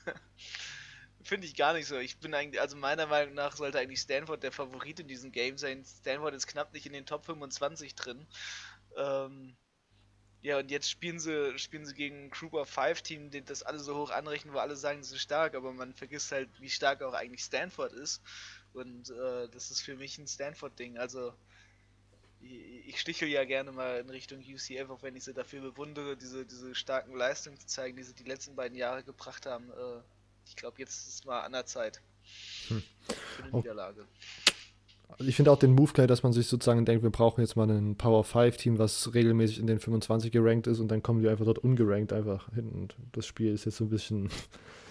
Finde 1.22 1.46
ich 1.46 1.54
gar 1.54 1.74
nicht 1.74 1.86
so. 1.86 1.98
Ich 1.98 2.18
bin 2.18 2.34
eigentlich, 2.34 2.60
also 2.60 2.76
meiner 2.76 3.06
Meinung 3.06 3.34
nach 3.34 3.54
sollte 3.54 3.78
eigentlich 3.78 4.00
Stanford 4.00 4.42
der 4.42 4.52
Favorit 4.52 5.00
in 5.00 5.06
diesem 5.06 5.32
Game 5.32 5.58
sein. 5.58 5.84
Stanford 5.84 6.34
ist 6.34 6.46
knapp 6.46 6.72
nicht 6.72 6.86
in 6.86 6.92
den 6.92 7.06
Top 7.06 7.26
25 7.26 7.94
drin. 7.94 8.26
Ähm, 8.96 9.54
ja, 10.42 10.58
und 10.58 10.70
jetzt 10.70 10.90
spielen 10.90 11.18
sie, 11.18 11.58
spielen 11.58 11.84
sie 11.84 11.94
gegen 11.94 12.24
ein 12.26 12.30
Group 12.30 12.54
of 12.54 12.68
Five 12.68 13.02
Team, 13.02 13.30
die 13.30 13.42
das 13.42 13.62
alle 13.62 13.78
so 13.78 13.96
hoch 13.96 14.10
anrechnen, 14.10 14.54
wo 14.54 14.58
alle 14.58 14.76
sagen, 14.76 15.02
sie 15.02 15.10
sind 15.10 15.18
stark, 15.18 15.54
aber 15.54 15.72
man 15.72 15.92
vergisst 15.94 16.32
halt, 16.32 16.48
wie 16.60 16.70
stark 16.70 17.02
auch 17.02 17.12
eigentlich 17.14 17.44
Stanford 17.44 17.92
ist. 17.92 18.22
Und 18.72 19.10
äh, 19.10 19.48
das 19.48 19.70
ist 19.70 19.82
für 19.82 19.96
mich 19.96 20.16
ein 20.18 20.26
Stanford-Ding. 20.26 20.96
Also 20.96 21.34
ich, 22.40 22.88
ich 22.88 23.00
stichel 23.00 23.28
ja 23.28 23.44
gerne 23.44 23.72
mal 23.72 24.00
in 24.00 24.08
Richtung 24.08 24.40
UCF, 24.40 24.88
auch 24.88 25.02
wenn 25.02 25.16
ich 25.16 25.24
sie 25.24 25.34
dafür 25.34 25.60
bewundere, 25.60 26.16
diese, 26.16 26.46
diese 26.46 26.74
starken 26.74 27.14
Leistungen 27.14 27.58
zu 27.58 27.66
zeigen, 27.66 27.96
die 27.96 28.02
sie 28.02 28.14
die 28.14 28.24
letzten 28.24 28.56
beiden 28.56 28.76
Jahre 28.78 29.02
gebracht 29.04 29.44
haben. 29.46 29.70
Äh, 29.70 30.02
ich 30.46 30.56
glaube, 30.56 30.78
jetzt 30.78 30.96
ist 30.96 31.14
es 31.14 31.24
mal 31.24 31.40
an 31.40 31.52
der 31.52 31.66
Zeit 31.66 32.00
Hm. 32.68 32.82
für 33.36 33.42
eine. 33.42 33.56
Niederlage. 33.56 34.06
Ich 35.18 35.36
finde 35.36 35.52
auch 35.52 35.58
den 35.58 35.72
Move 35.72 35.92
geil, 35.92 36.06
dass 36.06 36.22
man 36.22 36.32
sich 36.32 36.46
sozusagen 36.46 36.84
denkt, 36.84 37.02
wir 37.02 37.10
brauchen 37.10 37.40
jetzt 37.40 37.56
mal 37.56 37.68
ein 37.70 37.96
Power 37.96 38.24
5 38.24 38.56
Team, 38.56 38.78
was 38.78 39.14
regelmäßig 39.14 39.58
in 39.58 39.66
den 39.66 39.78
25 39.78 40.32
gerankt 40.32 40.66
ist 40.66 40.80
und 40.80 40.88
dann 40.88 41.02
kommen 41.02 41.20
die 41.20 41.28
einfach 41.28 41.44
dort 41.44 41.58
ungerankt 41.58 42.12
einfach 42.12 42.52
hin. 42.54 42.70
Und 42.70 42.96
das 43.12 43.26
Spiel 43.26 43.52
ist 43.52 43.64
jetzt 43.64 43.76
so 43.76 43.84
ein 43.84 43.90
bisschen, 43.90 44.30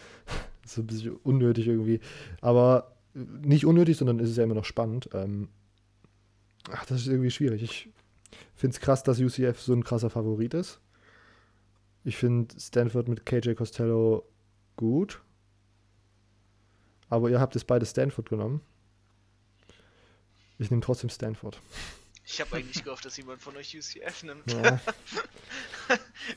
so 0.65 0.81
ein 0.81 0.87
bisschen 0.87 1.15
unnötig 1.23 1.67
irgendwie. 1.67 1.99
Aber 2.41 2.95
nicht 3.13 3.65
unnötig, 3.65 3.97
sondern 3.97 4.19
es 4.19 4.29
ist 4.29 4.37
ja 4.37 4.43
immer 4.43 4.55
noch 4.55 4.65
spannend. 4.65 5.09
Ähm, 5.13 5.49
ach, 6.71 6.85
das 6.85 7.01
ist 7.01 7.07
irgendwie 7.07 7.31
schwierig. 7.31 7.63
Ich 7.63 7.89
finde 8.55 8.75
es 8.75 8.79
krass, 8.79 9.03
dass 9.03 9.19
UCF 9.19 9.59
so 9.59 9.73
ein 9.73 9.83
krasser 9.83 10.09
Favorit 10.09 10.53
ist. 10.53 10.79
Ich 12.03 12.17
finde 12.17 12.59
Stanford 12.59 13.07
mit 13.07 13.25
KJ 13.25 13.53
Costello 13.53 14.25
gut. 14.75 15.21
Aber 17.09 17.29
ihr 17.29 17.39
habt 17.39 17.55
es 17.55 17.65
beide 17.65 17.85
Stanford 17.85 18.29
genommen. 18.29 18.61
Ich 20.59 20.69
nehme 20.69 20.81
trotzdem 20.81 21.09
Stanford. 21.09 21.59
Ich 22.25 22.39
habe 22.41 22.57
eigentlich 22.57 22.83
gehofft, 22.83 23.05
dass 23.05 23.17
jemand 23.17 23.41
von 23.41 23.57
euch 23.57 23.75
UCF 23.75 24.23
nimmt. 24.23 24.51
Ja. 24.51 24.79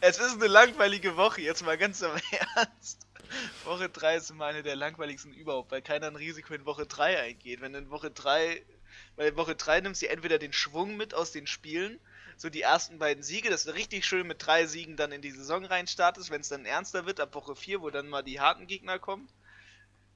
Es 0.00 0.18
ist 0.18 0.36
eine 0.36 0.46
langweilige 0.46 1.18
Woche, 1.18 1.42
jetzt 1.42 1.62
mal 1.62 1.76
ganz 1.76 2.00
im 2.00 2.10
Ernst. 2.56 3.06
Woche 3.64 3.90
3 3.90 4.16
ist 4.16 4.30
immer 4.30 4.46
eine 4.46 4.62
der 4.62 4.76
langweiligsten 4.76 5.34
überhaupt, 5.34 5.70
weil 5.70 5.82
keiner 5.82 6.06
ein 6.06 6.16
Risiko 6.16 6.54
in 6.54 6.64
Woche 6.64 6.86
3 6.86 7.20
eingeht. 7.20 7.60
Wenn 7.60 7.74
in 7.74 7.90
Woche 7.90 8.10
3, 8.10 8.62
weil 9.16 9.28
in 9.28 9.36
Woche 9.36 9.54
3 9.54 9.82
nimmst 9.82 10.00
du 10.00 10.08
entweder 10.08 10.38
den 10.38 10.54
Schwung 10.54 10.96
mit 10.96 11.12
aus 11.12 11.32
den 11.32 11.46
Spielen, 11.46 12.00
so 12.38 12.48
die 12.48 12.62
ersten 12.62 12.98
beiden 12.98 13.22
Siege, 13.22 13.50
dass 13.50 13.64
du 13.64 13.74
richtig 13.74 14.06
schön 14.06 14.26
mit 14.26 14.46
drei 14.46 14.66
Siegen 14.66 14.96
dann 14.96 15.12
in 15.12 15.20
die 15.20 15.30
Saison 15.30 15.64
reinstartest, 15.64 16.30
wenn 16.30 16.40
es 16.40 16.48
dann 16.48 16.64
ernster 16.64 17.04
wird, 17.04 17.20
ab 17.20 17.34
Woche 17.34 17.54
4, 17.54 17.82
wo 17.82 17.90
dann 17.90 18.08
mal 18.08 18.22
die 18.22 18.40
harten 18.40 18.66
Gegner 18.66 18.98
kommen. 18.98 19.28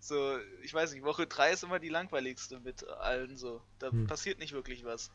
So, 0.01 0.36
ich 0.62 0.73
weiß 0.73 0.93
nicht, 0.93 1.05
Woche 1.05 1.27
3 1.27 1.52
ist 1.52 1.64
immer 1.64 1.78
die 1.78 1.89
langweiligste 1.89 2.60
mit 2.60 2.86
allen 2.89 3.36
so. 3.36 3.60
Da 3.78 3.90
Hm. 3.90 4.06
passiert 4.06 4.39
nicht 4.39 4.52
wirklich 4.52 4.85
was. 4.85 5.10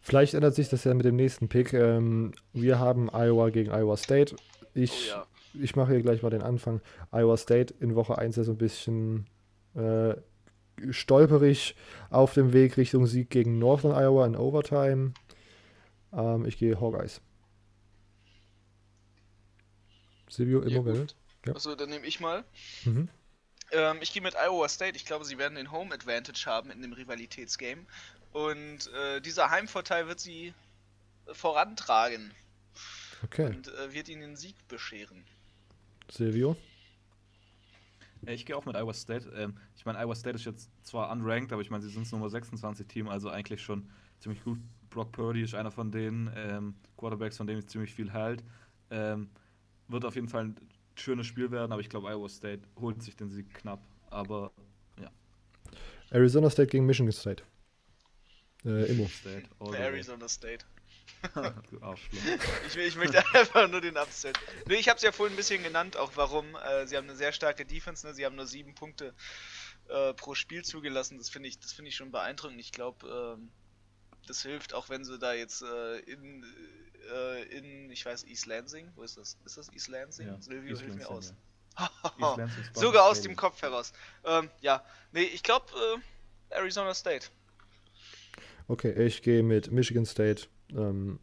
Vielleicht 0.00 0.34
ändert 0.34 0.54
sich 0.54 0.68
das 0.68 0.84
ja 0.84 0.94
mit 0.94 1.04
dem 1.04 1.16
nächsten 1.16 1.48
Pick. 1.48 1.72
Ähm, 1.72 2.32
wir 2.52 2.78
haben 2.78 3.10
Iowa 3.12 3.50
gegen 3.50 3.70
Iowa 3.70 3.96
State. 3.96 4.36
Ich, 4.74 5.10
Oh 5.12 5.18
ja. 5.18 5.26
ich 5.60 5.76
mache 5.76 5.92
hier 5.92 6.02
gleich 6.02 6.22
mal 6.22 6.30
den 6.30 6.42
Anfang. 6.42 6.80
Iowa 7.12 7.36
State 7.36 7.74
in 7.80 7.94
Woche 7.96 8.16
1 8.16 8.36
ja 8.36 8.44
so 8.44 8.52
ein 8.52 8.58
bisschen 8.58 9.26
äh, 9.74 10.14
stolperig 10.90 11.74
auf 12.10 12.32
dem 12.34 12.52
Weg 12.52 12.76
Richtung 12.76 13.06
Sieg 13.06 13.28
gegen 13.30 13.58
Northern 13.58 13.92
Iowa 13.92 14.24
in 14.26 14.36
Overtime. 14.36 15.12
Ähm, 16.12 16.46
ich 16.46 16.56
gehe 16.56 16.80
Hawkeyes. 16.80 17.20
Silvio 20.30 20.60
gut. 20.60 21.16
Ja. 21.46 21.54
Achso, 21.54 21.74
dann 21.74 21.90
nehme 21.90 22.06
ich 22.06 22.20
mal. 22.20 22.44
Mhm. 22.84 23.08
Ähm, 23.72 23.98
ich 24.00 24.12
gehe 24.12 24.22
mit 24.22 24.34
Iowa 24.34 24.68
State. 24.68 24.96
Ich 24.96 25.04
glaube, 25.04 25.24
sie 25.24 25.38
werden 25.38 25.54
den 25.56 25.70
Home 25.70 25.94
Advantage 25.94 26.44
haben 26.46 26.70
in 26.70 26.82
dem 26.82 26.92
Rivalitätsgame. 26.92 27.84
Und 28.32 28.92
äh, 28.92 29.20
dieser 29.20 29.50
Heimvorteil 29.50 30.06
wird 30.06 30.20
sie 30.20 30.54
vorantragen 31.32 32.32
Okay. 33.24 33.46
und 33.46 33.68
äh, 33.68 33.92
wird 33.92 34.08
ihnen 34.08 34.20
den 34.20 34.36
Sieg 34.36 34.56
bescheren. 34.68 35.24
Silvio. 36.10 36.56
Äh, 38.26 38.34
Ich 38.34 38.46
gehe 38.46 38.56
auch 38.56 38.64
mit 38.64 38.76
Iowa 38.76 38.94
State. 38.94 39.28
Ähm, 39.34 39.58
ich 39.76 39.84
meine, 39.84 39.98
Iowa 39.98 40.14
State 40.14 40.36
ist 40.36 40.44
jetzt 40.44 40.70
zwar 40.84 41.10
unranked, 41.10 41.52
aber 41.52 41.62
ich 41.62 41.70
meine, 41.70 41.82
sie 41.82 41.90
sind 41.90 42.04
das 42.04 42.12
Nummer 42.12 42.30
26 42.30 42.86
Team, 42.86 43.08
also 43.08 43.28
eigentlich 43.30 43.62
schon 43.62 43.90
ziemlich 44.20 44.42
gut. 44.44 44.58
Brock 44.90 45.12
Purdy 45.12 45.42
ist 45.42 45.54
einer 45.54 45.70
von 45.70 45.90
den 45.92 46.30
ähm, 46.34 46.74
Quarterbacks, 46.96 47.36
von 47.36 47.46
dem 47.46 47.58
ich 47.58 47.66
ziemlich 47.66 47.92
viel 47.94 48.12
halt. 48.12 48.42
Ähm, 48.90 49.30
wird 49.88 50.04
auf 50.04 50.14
jeden 50.14 50.28
Fall 50.28 50.44
ein 50.44 50.56
schönes 51.00 51.26
Spiel 51.26 51.50
werden, 51.50 51.72
aber 51.72 51.80
ich 51.80 51.88
glaube, 51.88 52.08
Iowa 52.08 52.28
State 52.28 52.62
holt 52.80 53.02
sich 53.02 53.16
den 53.16 53.30
Sieg 53.30 53.52
knapp. 53.54 53.80
Aber 54.10 54.52
Arizona 56.10 56.48
State 56.50 56.70
gegen 56.70 56.86
Michigan 56.86 57.12
State. 57.12 57.42
Äh, 58.64 58.90
Immo. 58.90 59.08
State. 59.08 59.48
Arizona 59.60 60.28
State. 60.28 60.64
Ich, 62.68 62.76
ich 62.76 62.96
möchte 62.96 63.18
einfach 63.34 63.68
nur 63.68 63.80
den 63.80 63.96
Upset. 63.96 64.38
Nee, 64.66 64.76
ich 64.76 64.88
habe 64.88 64.98
es 64.98 65.02
ja 65.02 65.10
vorhin 65.10 65.34
ein 65.34 65.36
bisschen 65.36 65.64
genannt, 65.64 65.96
auch 65.96 66.12
warum. 66.14 66.54
Äh, 66.54 66.86
sie 66.86 66.96
haben 66.96 67.08
eine 67.08 67.16
sehr 67.16 67.32
starke 67.32 67.64
Defense, 67.64 68.06
ne? 68.06 68.14
sie 68.14 68.24
haben 68.24 68.36
nur 68.36 68.46
sieben 68.46 68.76
Punkte 68.76 69.14
äh, 69.88 70.14
pro 70.14 70.36
Spiel 70.36 70.64
zugelassen. 70.64 71.18
Das 71.18 71.28
finde 71.28 71.48
ich, 71.48 71.58
das 71.58 71.72
finde 71.72 71.88
ich 71.88 71.96
schon 71.96 72.12
beeindruckend. 72.12 72.60
Ich 72.60 72.70
glaube, 72.70 73.36
ähm, 73.36 73.50
das 74.28 74.42
hilft, 74.42 74.74
auch 74.74 74.90
wenn 74.90 75.04
sie 75.04 75.18
da 75.18 75.34
jetzt 75.34 75.62
äh, 75.62 75.98
in, 76.00 76.44
äh, 77.12 77.42
in, 77.56 77.90
ich 77.90 78.04
weiß, 78.04 78.24
East 78.24 78.46
Lansing, 78.46 78.88
wo 78.96 79.02
ist 79.02 79.16
das? 79.16 79.36
Ist 79.44 79.56
das 79.56 79.72
East 79.72 79.88
Lansing? 79.88 80.28
Ja, 80.28 80.40
Silvio, 80.40 80.72
East 80.72 80.82
hilf 80.82 80.94
mir 80.94 81.04
Lansing, 81.04 81.16
aus. 81.16 81.34
East 81.78 82.18
Lansing 82.18 82.64
Spartans 82.64 82.80
Sogar 82.80 83.04
aus 83.04 83.20
dem 83.20 83.36
Kopf 83.36 83.62
heraus. 83.62 83.92
Ähm, 84.24 84.50
ja, 84.60 84.84
nee, 85.12 85.22
ich 85.22 85.42
glaube 85.42 85.66
äh, 86.50 86.54
Arizona 86.54 86.94
State. 86.94 87.28
Okay, 88.68 88.92
ich 89.06 89.22
gehe 89.22 89.42
mit 89.42 89.72
Michigan 89.72 90.04
State, 90.04 90.46
ähm, 90.76 91.20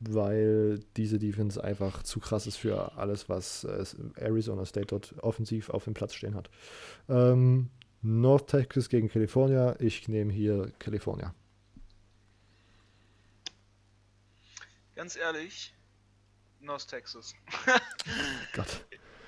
weil 0.00 0.80
diese 0.96 1.18
Defense 1.18 1.62
einfach 1.62 2.02
zu 2.02 2.20
krass 2.20 2.46
ist 2.46 2.56
für 2.56 2.96
alles, 2.96 3.28
was 3.28 3.64
äh, 3.64 3.84
Arizona 4.16 4.64
State 4.64 4.86
dort 4.86 5.14
offensiv 5.22 5.68
auf 5.70 5.84
dem 5.84 5.94
Platz 5.94 6.14
stehen 6.14 6.34
hat. 6.34 6.48
Ähm, 7.08 7.70
North 8.00 8.48
Texas 8.48 8.88
gegen 8.88 9.08
California. 9.08 9.76
Ich 9.80 10.08
nehme 10.08 10.32
hier 10.32 10.72
California. 10.78 11.34
Ganz 14.98 15.14
ehrlich, 15.14 15.72
North 16.58 16.88
Texas. 16.88 17.32
Gott, 18.52 18.66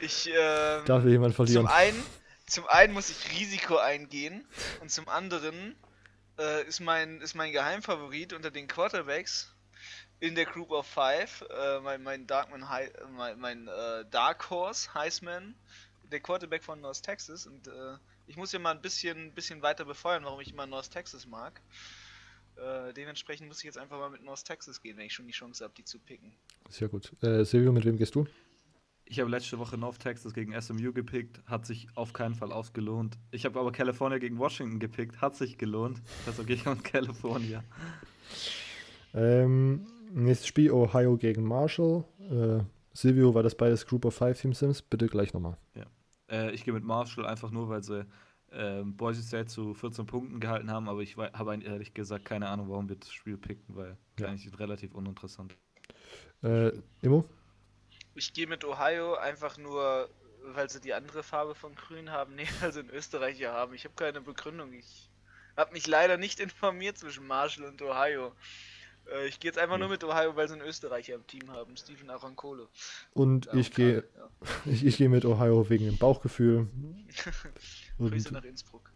Ich, 0.01 0.27
ähm, 0.27 0.85
darf 0.85 1.03
hier 1.05 1.13
jemand 1.13 1.33
verlieren? 1.33 1.65
Zum 1.65 1.73
einen, 1.73 2.03
zum 2.47 2.67
einen 2.67 2.93
muss 2.93 3.09
ich 3.09 3.39
Risiko 3.39 3.77
eingehen 3.77 4.45
und 4.81 4.91
zum 4.91 5.09
anderen 5.09 5.77
äh, 6.41 6.65
ist 6.67 6.81
mein 6.81 7.21
ist 7.21 7.37
mein 7.37 7.53
Geheimfavorit 7.53 8.33
unter 8.33 8.51
den 8.51 8.67
Quarterbacks 8.67 9.55
in 10.19 10.35
der 10.35 10.45
Group 10.47 10.73
of 10.73 10.89
Five, 10.89 11.45
äh, 11.49 11.79
mein 11.79 12.03
mein 12.03 12.27
Darkman 12.27 12.69
Hei- 12.69 12.87
äh, 12.89 13.05
mein, 13.13 13.39
mein 13.39 13.69
äh, 13.69 14.05
Dark 14.11 14.51
Horse 14.51 14.93
Heisman, 14.93 15.55
der 16.11 16.19
Quarterback 16.19 16.65
von 16.65 16.81
North 16.81 17.05
Texas 17.05 17.47
und 17.47 17.69
äh, 17.69 17.97
ich 18.27 18.37
muss 18.37 18.51
ja 18.51 18.59
mal 18.59 18.73
ein 18.73 18.83
bisschen 18.83 19.33
bisschen 19.35 19.63
weiter 19.63 19.85
befeuern, 19.85 20.25
warum 20.25 20.41
ich 20.41 20.51
immer 20.51 20.67
North 20.67 20.91
Texas 20.91 21.27
mag. 21.27 21.61
Äh, 22.61 22.93
dementsprechend 22.93 23.49
muss 23.49 23.59
ich 23.59 23.65
jetzt 23.65 23.79
einfach 23.79 23.99
mal 23.99 24.11
mit 24.11 24.23
North 24.23 24.45
Texas 24.45 24.81
gehen, 24.83 24.97
wenn 24.97 25.07
ich 25.07 25.15
schon 25.15 25.27
die 25.27 25.33
Chance 25.33 25.65
habe, 25.65 25.75
die 25.77 25.85
zu 25.85 25.99
picken. 25.99 26.33
Sehr 26.69 26.89
gut. 26.89 27.13
Äh, 27.23 27.45
Silvio, 27.45 27.73
mit 27.73 27.85
wem 27.85 27.97
gehst 27.97 28.15
du? 28.15 28.27
Ich 29.07 29.19
habe 29.19 29.31
letzte 29.31 29.59
Woche 29.59 29.77
North 29.77 29.99
Texas 29.99 30.35
gegen 30.35 30.59
SMU 30.61 30.93
gepickt, 30.93 31.41
hat 31.47 31.67
sich 31.67 31.89
auf 31.97 32.13
keinen 32.13 32.35
Fall 32.35 32.53
ausgelohnt. 32.53 33.19
Ich 33.33 33.45
habe 33.45 33.59
aber 33.59 33.73
California 33.73 34.19
gegen 34.19 34.39
Washington 34.39 34.79
gepickt, 34.79 35.21
hat 35.21 35.35
sich 35.35 35.59
gelohnt. 35.59 36.01
Deshalb 36.27 36.47
gehe 36.47 36.57
ich 36.57 36.65
mit 36.65 36.85
California. 36.85 37.65
Ähm, 39.15 39.87
nächstes 40.13 40.47
Spiel 40.47 40.71
Ohio 40.71 41.17
gegen 41.17 41.43
Marshall. 41.43 42.05
Äh, 42.31 42.63
Silvio, 42.93 43.35
war 43.35 43.43
das 43.43 43.57
beides 43.57 43.85
Group 43.87 44.05
of 44.05 44.15
Five 44.15 44.41
Team 44.41 44.53
Sims? 44.53 44.83
Bitte 44.83 45.07
gleich 45.07 45.33
nochmal. 45.33 45.57
Äh, 46.31 46.53
ich 46.53 46.65
gehe 46.65 46.73
mit 46.73 46.85
Marshall 46.85 47.27
einfach 47.27 47.51
nur, 47.51 47.69
weil 47.69 47.83
sie 47.83 48.07
ähm, 48.53 48.97
Boise 48.97 49.23
State 49.23 49.47
zu 49.47 49.75
14 49.75 50.07
Punkten 50.07 50.41
gehalten 50.41 50.71
haben, 50.71 50.89
aber 50.89 51.01
ich 51.01 51.17
habe 51.17 51.63
ehrlich 51.63 51.95
gesagt 51.95 52.25
keine 52.25 52.49
Ahnung, 52.49 52.69
warum 52.69 52.89
wir 52.89 52.97
das 52.97 53.13
Spiel 53.13 53.37
picken, 53.37 53.77
weil 53.77 53.97
Ja. 54.19 54.29
eigentlich 54.29 54.59
relativ 54.59 54.95
uninteressant. 54.95 55.57
Äh, 56.43 56.73
Immo? 57.03 57.25
Ich 58.15 58.33
gehe 58.33 58.47
mit 58.47 58.65
Ohio 58.65 59.15
einfach 59.15 59.57
nur, 59.59 60.09
weil 60.43 60.69
sie 60.71 60.81
die 60.81 60.95
andere 60.95 61.23
Farbe 61.23 61.55
von 61.55 61.75
Grün 61.75 62.11
haben, 62.11 62.35
nee, 62.37 62.47
weil 62.61 62.73
sie 62.73 62.81
einen 62.81 62.91
Österreicher 62.91 63.53
haben. 63.53 63.75
Ich 63.75 63.85
habe 63.85 63.95
keine 63.95 64.21
Begründung. 64.21 64.73
Ich 64.73 65.11
habe 65.57 65.73
mich 65.73 65.87
leider 65.87 66.17
nicht 66.17 66.41
informiert 66.41 66.99
zwischen 66.99 67.27
Marshall 67.27 67.65
und 67.67 67.83
Ohio. 67.83 68.35
Äh, 69.11 69.27
ich 69.27 69.41
gehe 69.41 69.49
jetzt 69.51 69.59
einfach 69.59 69.79
nur 69.79 69.89
mit 69.89 70.03
Ohio, 70.05 70.37
weil 70.37 70.49
sie 70.49 70.55
einen 70.55 70.63
Österreicher 70.63 71.15
im 71.15 71.27
Team 71.27 71.51
haben, 71.51 71.77
Stephen 71.77 72.11
Arancole. 72.11 72.69
Und 73.13 73.47
Darum 73.47 73.61
ich 73.61 73.73
gehe 73.73 74.05
ja. 74.17 74.31
ich, 74.67 74.85
ich 74.85 74.97
gehe 74.97 75.09
mit 75.09 75.25
Ohio 75.25 75.69
wegen 75.69 75.87
dem 75.87 75.99
Bauchgefühl. 75.99 76.69
Grüße 77.99 78.33
nach 78.33 78.45
Innsbruck. 78.45 78.93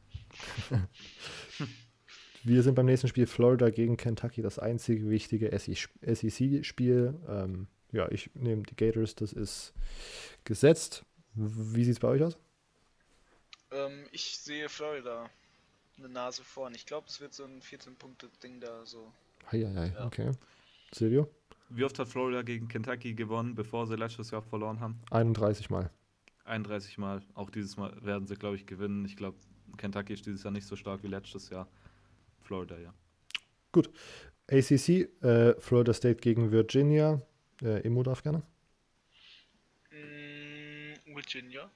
wir 2.43 2.63
sind 2.63 2.75
beim 2.75 2.87
nächsten 2.87 3.09
Spiel 3.09 3.27
Florida 3.27 3.71
gegen 3.71 3.97
Kentucky, 3.97 4.43
das 4.43 4.59
einzige 4.59 5.09
wichtige 5.11 5.57
SEC-Spiel. 5.57 7.15
Ähm, 7.29 7.69
ja, 7.93 8.11
ich 8.11 8.31
nehme 8.35 8.63
die 8.63 8.75
Gators, 8.75 9.15
das 9.15 9.33
ist 9.33 9.73
gesetzt. 10.45 11.05
Wie 11.35 11.85
sieht 11.85 11.95
es 11.95 12.01
bei 12.01 12.09
euch 12.09 12.23
aus? 12.23 12.39
Ähm, 13.71 14.07
ich 14.13 14.39
sehe 14.39 14.69
Florida 14.69 15.31
eine 15.99 16.09
Nase 16.09 16.43
vorn. 16.43 16.75
Ich 16.75 16.87
glaube, 16.87 17.07
es 17.09 17.21
wird 17.21 17.35
so 17.35 17.45
ein 17.45 17.61
14-Punkte-Ding 17.61 18.61
da 18.61 18.85
so. 18.85 19.13
Heieiei, 19.51 19.93
Ja. 19.95 20.07
okay. 20.07 20.31
Silvio? 20.93 21.29
Wie 21.71 21.85
oft 21.85 21.99
hat 21.99 22.09
Florida 22.09 22.43
gegen 22.43 22.69
Kentucky 22.69 23.15
gewonnen, 23.15 23.55
bevor 23.55 23.87
sie 23.87 23.97
letztes 23.97 24.31
Jahr 24.31 24.43
verloren 24.43 24.81
haben? 24.81 25.01
31 25.11 25.71
Mal. 25.71 25.91
31 26.45 26.99
Mal. 26.99 27.23
Auch 27.35 27.51
dieses 27.51 27.77
Mal 27.77 27.93
werden 28.05 28.27
sie, 28.27 28.35
glaube 28.37 28.57
ich, 28.57 28.67
gewinnen. 28.67 29.05
Ich 29.05 29.17
glaube, 29.17 29.37
Kentucky 29.77 30.13
ist 30.13 30.27
dieses 30.27 30.43
Jahr 30.45 30.53
nicht 30.53 30.67
so 30.67 30.77
stark 30.77 31.03
wie 31.03 31.09
letztes 31.09 31.49
Jahr. 31.51 31.69
Florida, 32.43 32.77
ja. 32.79 32.95
ACC, 34.51 35.09
äh, 35.23 35.59
Florida 35.61 35.93
State 35.95 36.21
gegen 36.21 36.53
Virginia. 36.53 37.21
Äh, 37.63 37.81
Immo 37.81 38.03
darf 38.03 38.23
gerne. 38.23 38.43
Mm, 39.91 41.15
Virginia. 41.17 41.71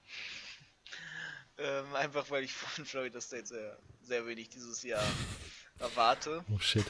ähm, 1.59 1.95
einfach 1.95 2.31
weil 2.31 2.45
ich 2.45 2.53
von 2.53 2.85
Florida 2.85 3.21
State 3.21 3.47
sehr, 3.47 3.79
sehr 4.03 4.27
wenig 4.27 4.49
dieses 4.51 4.83
Jahr 4.83 5.03
erwarte. 5.81 6.45
Oh 6.55 6.59
shit. 6.59 6.85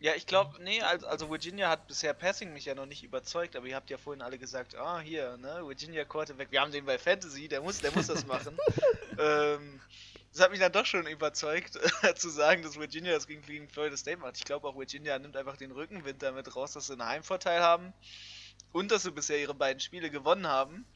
Ja, 0.00 0.14
ich 0.14 0.26
glaube, 0.26 0.62
nee, 0.62 0.80
also, 0.80 1.28
Virginia 1.28 1.68
hat 1.68 1.88
bisher 1.88 2.14
Passing 2.14 2.52
mich 2.52 2.66
ja 2.66 2.74
noch 2.76 2.86
nicht 2.86 3.02
überzeugt, 3.02 3.56
aber 3.56 3.66
ihr 3.66 3.74
habt 3.74 3.90
ja 3.90 3.98
vorhin 3.98 4.22
alle 4.22 4.38
gesagt, 4.38 4.76
ah, 4.76 5.00
hier, 5.00 5.36
ne, 5.38 5.66
Virginia 5.66 6.04
Quarterback, 6.04 6.52
wir 6.52 6.60
haben 6.60 6.70
den 6.70 6.84
bei 6.84 6.98
Fantasy, 6.98 7.48
der 7.48 7.62
muss, 7.62 7.80
der 7.80 7.90
muss 7.90 8.06
das 8.06 8.24
machen. 8.26 8.56
ähm, 9.18 9.80
das 10.32 10.40
hat 10.40 10.52
mich 10.52 10.60
dann 10.60 10.70
doch 10.70 10.86
schon 10.86 11.06
überzeugt, 11.08 11.78
zu 12.14 12.28
sagen, 12.28 12.62
dass 12.62 12.78
Virginia 12.78 13.12
das 13.12 13.26
gegen, 13.26 13.42
gegen 13.42 13.68
Florida 13.68 13.96
State 13.96 14.18
macht. 14.18 14.36
Ich 14.36 14.44
glaube 14.44 14.68
auch, 14.68 14.78
Virginia 14.78 15.18
nimmt 15.18 15.36
einfach 15.36 15.56
den 15.56 15.72
Rückenwind 15.72 16.22
damit 16.22 16.54
raus, 16.54 16.74
dass 16.74 16.86
sie 16.86 16.92
einen 16.92 17.04
Heimvorteil 17.04 17.60
haben 17.60 17.92
und 18.72 18.92
dass 18.92 19.02
sie 19.02 19.10
bisher 19.10 19.40
ihre 19.40 19.54
beiden 19.54 19.80
Spiele 19.80 20.10
gewonnen 20.10 20.46
haben. 20.46 20.86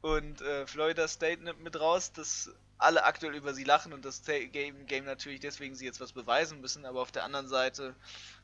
Und 0.00 0.40
äh, 0.40 0.66
Florida 0.66 1.08
State 1.08 1.42
nimmt 1.42 1.62
mit 1.62 1.78
raus, 1.78 2.12
dass 2.12 2.50
alle 2.78 3.04
aktuell 3.04 3.34
über 3.34 3.54
sie 3.54 3.64
lachen 3.64 3.92
und 3.92 4.04
das 4.04 4.22
Game, 4.24 4.86
Game 4.86 5.04
natürlich 5.04 5.40
deswegen 5.40 5.74
sie 5.74 5.84
jetzt 5.84 6.00
was 6.00 6.12
beweisen 6.12 6.60
müssen. 6.60 6.84
Aber 6.84 7.00
auf 7.00 7.12
der 7.12 7.24
anderen 7.24 7.48
Seite 7.48 7.94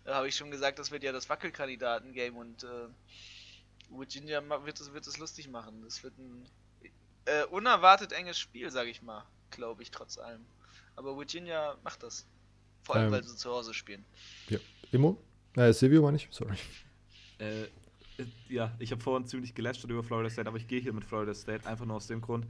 äh, 0.04 0.12
habe 0.12 0.28
ich 0.28 0.36
schon 0.36 0.50
gesagt, 0.50 0.78
das 0.78 0.90
wird 0.90 1.02
ja 1.02 1.12
das 1.12 1.28
Wackelkandidaten-Game 1.28 2.36
und 2.36 2.64
äh, 2.64 2.88
Virginia 3.90 4.42
wird 4.64 4.80
es, 4.80 4.92
wird 4.92 5.06
es 5.06 5.18
lustig 5.18 5.48
machen. 5.48 5.82
Das 5.82 6.02
wird 6.02 6.16
ein 6.18 6.46
äh, 7.26 7.44
unerwartet 7.44 8.12
enges 8.12 8.38
Spiel, 8.38 8.70
sage 8.70 8.90
ich 8.90 9.02
mal, 9.02 9.24
glaube 9.50 9.82
ich, 9.82 9.90
trotz 9.90 10.18
allem. 10.18 10.44
Aber 10.96 11.16
Virginia 11.16 11.76
macht 11.82 12.02
das. 12.02 12.26
Vor 12.82 12.96
allem, 12.96 13.06
Ähm. 13.06 13.12
weil 13.12 13.24
sie 13.24 13.36
zu 13.36 13.50
Hause 13.50 13.74
spielen. 13.74 14.04
Immo? 14.92 15.18
Äh, 15.56 15.72
Silvio 15.72 16.02
meine 16.02 16.16
ich, 16.16 16.28
sorry. 16.30 16.56
Äh, 17.38 17.62
äh, 17.62 17.68
ja, 18.48 18.74
ich 18.78 18.92
habe 18.92 19.02
vorhin 19.02 19.26
ziemlich 19.26 19.54
gelästert 19.54 19.90
über 19.90 20.02
Florida 20.02 20.30
State, 20.30 20.48
aber 20.48 20.58
ich 20.58 20.66
gehe 20.66 20.80
hier 20.80 20.92
mit 20.92 21.04
Florida 21.04 21.34
State 21.34 21.66
einfach 21.68 21.84
nur 21.84 21.96
aus 21.96 22.06
dem 22.06 22.20
Grund, 22.20 22.46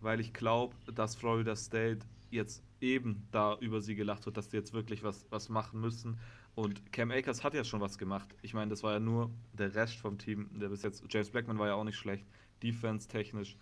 weil 0.00 0.20
ich 0.20 0.32
glaube, 0.32 0.74
dass 0.94 1.14
Florida 1.14 1.56
State 1.56 2.00
jetzt 2.30 2.62
eben 2.80 3.26
da 3.30 3.56
über 3.60 3.80
sie 3.80 3.94
gelacht 3.94 4.26
wird, 4.26 4.36
dass 4.36 4.48
die 4.48 4.56
jetzt 4.56 4.72
wirklich 4.72 5.02
was, 5.02 5.26
was 5.30 5.48
machen 5.48 5.80
müssen. 5.80 6.18
Und 6.54 6.92
Cam 6.92 7.10
Akers 7.10 7.44
hat 7.44 7.54
ja 7.54 7.64
schon 7.64 7.80
was 7.80 7.98
gemacht. 7.98 8.34
Ich 8.42 8.54
meine, 8.54 8.70
das 8.70 8.82
war 8.82 8.94
ja 8.94 9.00
nur 9.00 9.30
der 9.52 9.74
Rest 9.74 9.96
vom 9.96 10.18
Team, 10.18 10.48
der 10.58 10.68
bis 10.68 10.82
jetzt. 10.82 11.04
James 11.08 11.30
Blackman 11.30 11.58
war 11.58 11.68
ja 11.68 11.74
auch 11.74 11.84
nicht 11.84 11.98
schlecht. 11.98 12.26
Defense-technisch 12.62 13.56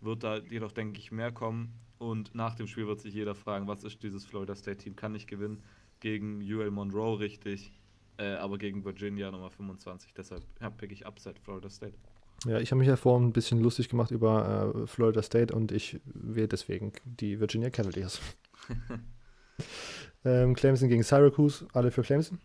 wird 0.00 0.22
da 0.22 0.38
jedoch, 0.38 0.72
denke 0.72 0.98
ich, 0.98 1.10
mehr 1.10 1.32
kommen. 1.32 1.72
Und 1.98 2.34
nach 2.34 2.54
dem 2.54 2.66
Spiel 2.66 2.86
wird 2.86 3.00
sich 3.00 3.14
jeder 3.14 3.34
fragen, 3.34 3.66
was 3.66 3.84
ist 3.84 4.02
dieses 4.02 4.26
Florida 4.26 4.54
State-Team? 4.54 4.96
Kann 4.96 5.12
nicht 5.12 5.26
gewinnen 5.26 5.62
gegen 6.00 6.42
UL 6.42 6.70
Monroe 6.70 7.18
richtig, 7.18 7.72
äh, 8.18 8.34
aber 8.34 8.58
gegen 8.58 8.84
Virginia 8.84 9.30
Nummer 9.30 9.50
25. 9.50 10.12
Deshalb 10.12 10.44
ja, 10.60 10.68
pick 10.68 10.92
ich 10.92 11.06
Upset 11.06 11.38
Florida 11.38 11.70
State. 11.70 11.96
Ja, 12.44 12.58
ich 12.58 12.70
habe 12.70 12.78
mich 12.78 12.88
ja 12.88 12.96
vorhin 12.96 13.28
ein 13.28 13.32
bisschen 13.32 13.60
lustig 13.60 13.88
gemacht 13.88 14.10
über 14.10 14.74
äh, 14.74 14.86
Florida 14.86 15.22
State 15.22 15.54
und 15.54 15.72
ich 15.72 16.00
wähle 16.04 16.48
deswegen 16.48 16.92
die 17.04 17.40
Virginia 17.40 17.70
Cavaliers. 17.70 18.20
ähm, 20.24 20.54
Clemson 20.54 20.88
gegen 20.88 21.02
Syracuse, 21.02 21.66
alle 21.72 21.90
für 21.90 22.02
Clemson. 22.02 22.38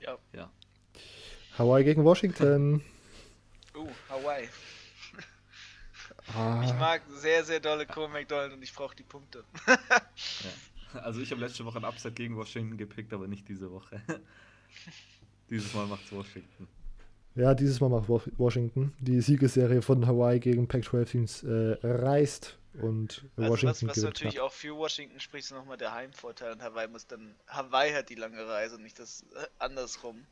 Ja. 0.00 0.18
Ja. 0.32 0.50
Hawaii 1.58 1.84
gegen 1.84 2.04
Washington. 2.04 2.82
Uh, 3.74 3.88
Hawaii. 4.08 4.48
Ah, 6.34 6.62
Ich 6.64 6.74
mag 6.74 7.02
sehr, 7.08 7.44
sehr 7.44 7.60
dolle 7.60 7.86
Cole 7.86 8.08
McDonald 8.08 8.52
und 8.52 8.62
ich 8.62 8.74
brauche 8.74 8.96
die 8.96 9.04
Punkte. 9.04 9.44
Also 10.92 11.20
ich 11.20 11.30
habe 11.30 11.40
letzte 11.40 11.64
Woche 11.64 11.78
ein 11.78 11.84
Upset 11.84 12.16
gegen 12.16 12.36
Washington 12.36 12.76
gepickt, 12.76 13.12
aber 13.12 13.28
nicht 13.28 13.48
diese 13.48 13.70
Woche. 13.70 14.00
Dieses 15.50 15.72
Mal 15.74 15.86
macht's 15.86 16.10
Washington. 16.10 16.66
Ja, 17.36 17.54
dieses 17.54 17.80
Mal 17.80 17.88
macht 17.90 18.08
Wa- 18.08 18.20
Washington. 18.36 18.92
Die 18.98 19.20
Siegesserie 19.20 19.82
von 19.82 20.06
Hawaii 20.06 20.40
gegen 20.40 20.66
Pac-12-Teams 20.66 21.44
äh, 21.44 21.76
reißt 21.86 22.58
und 22.82 23.24
Also 23.36 23.42
was, 23.42 23.48
Washington 23.50 23.88
was 23.88 23.94
gewinnt 23.96 24.04
natürlich 24.14 24.34
knapp. 24.34 24.46
auch 24.46 24.52
für 24.52 24.76
Washington 24.76 25.20
spricht, 25.20 25.44
ist 25.46 25.52
nochmal 25.52 25.76
der 25.78 25.92
Heimvorteil 25.94 26.52
und 26.52 26.62
Hawaii 26.62 26.88
muss 26.88 27.06
dann. 27.06 27.34
Hawaii 27.46 27.92
hat 27.92 28.08
die 28.10 28.14
lange 28.16 28.46
Reise, 28.46 28.80
nicht 28.80 28.98
das 28.98 29.22
äh, 29.34 29.46
andersrum. 29.58 30.26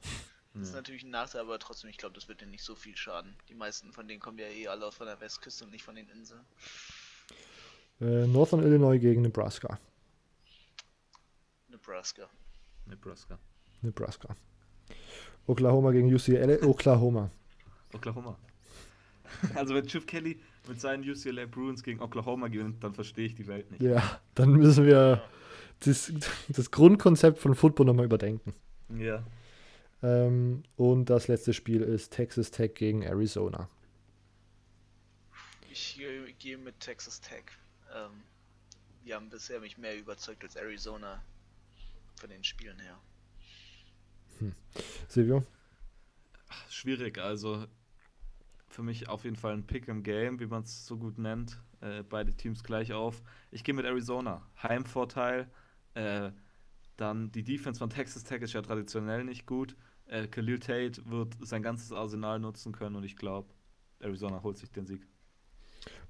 Das 0.57 0.69
ist 0.69 0.75
natürlich 0.75 1.03
ein 1.03 1.11
Nachteil, 1.11 1.41
aber 1.41 1.59
trotzdem, 1.59 1.91
ich 1.91 1.97
glaube, 1.97 2.15
das 2.15 2.29
wird 2.29 2.41
denen 2.41 2.53
nicht 2.53 2.63
so 2.63 2.77
viel 2.77 2.97
schaden. 2.97 3.35
Die 3.49 3.55
meisten 3.55 3.93
von 3.93 4.07
denen 4.07 4.21
kommen 4.21 4.39
ja 4.39 4.47
eh 4.47 4.69
alle 4.69 4.87
aus 4.87 4.95
von 4.95 5.07
der 5.09 5.21
Westküste 5.21 5.65
und 5.65 5.73
nicht 5.73 5.83
von 5.83 5.97
den 5.97 6.09
Inseln. 6.11 6.43
Äh, 8.01 8.27
Northern 8.29 8.63
Illinois 8.63 8.99
gegen 9.01 9.23
Nebraska. 9.23 9.81
Nebraska. 11.69 12.29
Nebraska. 12.87 13.39
Nebraska. 13.83 14.37
Oklahoma 15.47 15.91
gegen 15.93 16.13
UCLA. 16.13 16.63
Oklahoma. 16.67 17.31
Oklahoma. 17.93 18.39
Also 19.55 19.75
wenn 19.75 19.87
Chip 19.87 20.07
Kelly 20.07 20.39
mit 20.69 20.81
seinen 20.81 21.09
UCLA 21.09 21.47
Bruins 21.47 21.83
gegen 21.83 22.01
Oklahoma 22.01 22.49
gewinnt, 22.49 22.83
dann 22.83 22.95
verstehe 22.95 23.27
ich 23.27 23.35
die 23.35 23.47
Welt 23.47 23.71
nicht. 23.71 23.83
Ja, 23.83 24.21
dann 24.35 24.53
müssen 24.53 24.87
wir 24.87 25.23
das, 25.81 26.13
das 26.49 26.71
Grundkonzept 26.71 27.39
von 27.39 27.55
Football 27.55 27.87
nochmal 27.87 28.07
überdenken. 28.07 28.55
Ja. 28.99 29.25
Ähm, 30.03 30.63
und 30.77 31.11
das 31.11 31.29
letzte 31.29 31.53
Spiel 31.53 31.83
ist 31.83 32.13
Texas 32.13 32.51
Tech 32.51 32.75
gegen 32.75 33.03
Arizona. 33.03 33.69
Ich 35.71 36.01
äh, 36.01 36.33
gehe 36.39 36.59
mit 36.59 36.79
Texas 36.81 37.21
Tech. 37.21 37.45
Ähm, 37.95 38.23
die 39.05 39.15
haben 39.15 39.29
bisher 39.29 39.61
mich 39.61 39.77
mehr 39.77 39.99
überzeugt 39.99 40.43
als 40.45 40.57
Arizona 40.57 41.23
von 42.17 42.31
den 42.31 42.45
Spielen 42.45 42.79
her. 42.79 42.99
Silvio? 45.09 45.45
Schwierig, 46.69 47.19
also 47.19 47.67
für 48.69 48.83
mich 48.83 49.09
auf 49.09 49.25
jeden 49.25 49.37
Fall 49.37 49.53
ein 49.53 49.67
Pick 49.67 49.89
im 49.89 50.03
Game, 50.03 50.41
wie 50.41 50.47
man 50.47 50.63
es 50.65 50.87
so 50.87 50.97
gut 50.97 51.19
nennt. 51.19 51.61
Äh, 51.81 52.03
beide 52.03 52.35
Teams 52.35 52.65
gleich 52.65 52.93
auf. 52.93 53.23
Ich 53.51 53.63
gehe 53.63 53.75
mit 53.75 53.85
Arizona. 53.85 54.43
Heimvorteil. 54.63 55.49
Äh, 55.95 56.33
dann 56.97 57.31
die 57.33 57.45
Defense 57.45 57.79
von 57.79 57.91
Texas 57.91 58.25
Tech 58.25 58.43
ist 58.43 58.53
ja 58.53 58.63
traditionell 58.63 59.25
nicht 59.25 59.47
gut. 59.47 59.77
Äh, 60.07 60.27
Khalil 60.27 60.59
Tate 60.59 61.03
wird 61.07 61.35
sein 61.41 61.63
ganzes 61.63 61.93
Arsenal 61.93 62.39
nutzen 62.39 62.73
können 62.73 62.97
und 62.97 63.05
ich 63.05 63.17
glaube, 63.17 63.49
Arizona 64.01 64.43
holt 64.43 64.59
sich 64.59 64.71
den 64.71 64.87
Sieg. 64.87 65.07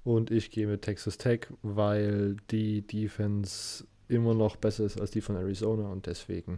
Und 0.03 0.31
ich 0.31 0.51
gehe 0.51 0.67
mit 0.67 0.83
Texas 0.83 1.17
Tech, 1.17 1.47
weil 1.61 2.37
die 2.51 2.85
Defense 2.85 3.85
immer 4.07 4.33
noch 4.33 4.55
besser 4.55 4.85
ist 4.85 4.99
als 4.99 5.11
die 5.11 5.21
von 5.21 5.35
Arizona 5.35 5.87
und 5.87 6.05
deswegen 6.05 6.57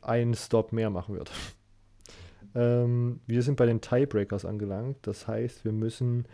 einen 0.00 0.34
Stop 0.34 0.72
mehr 0.72 0.90
machen 0.90 1.14
wird. 1.14 1.30
Ähm, 2.54 3.20
wir 3.26 3.42
sind 3.42 3.56
bei 3.56 3.66
den 3.66 3.80
Tiebreakers 3.80 4.44
angelangt. 4.44 4.98
Das 5.02 5.26
heißt, 5.26 5.64
wir 5.64 5.72
müssen 5.72 6.26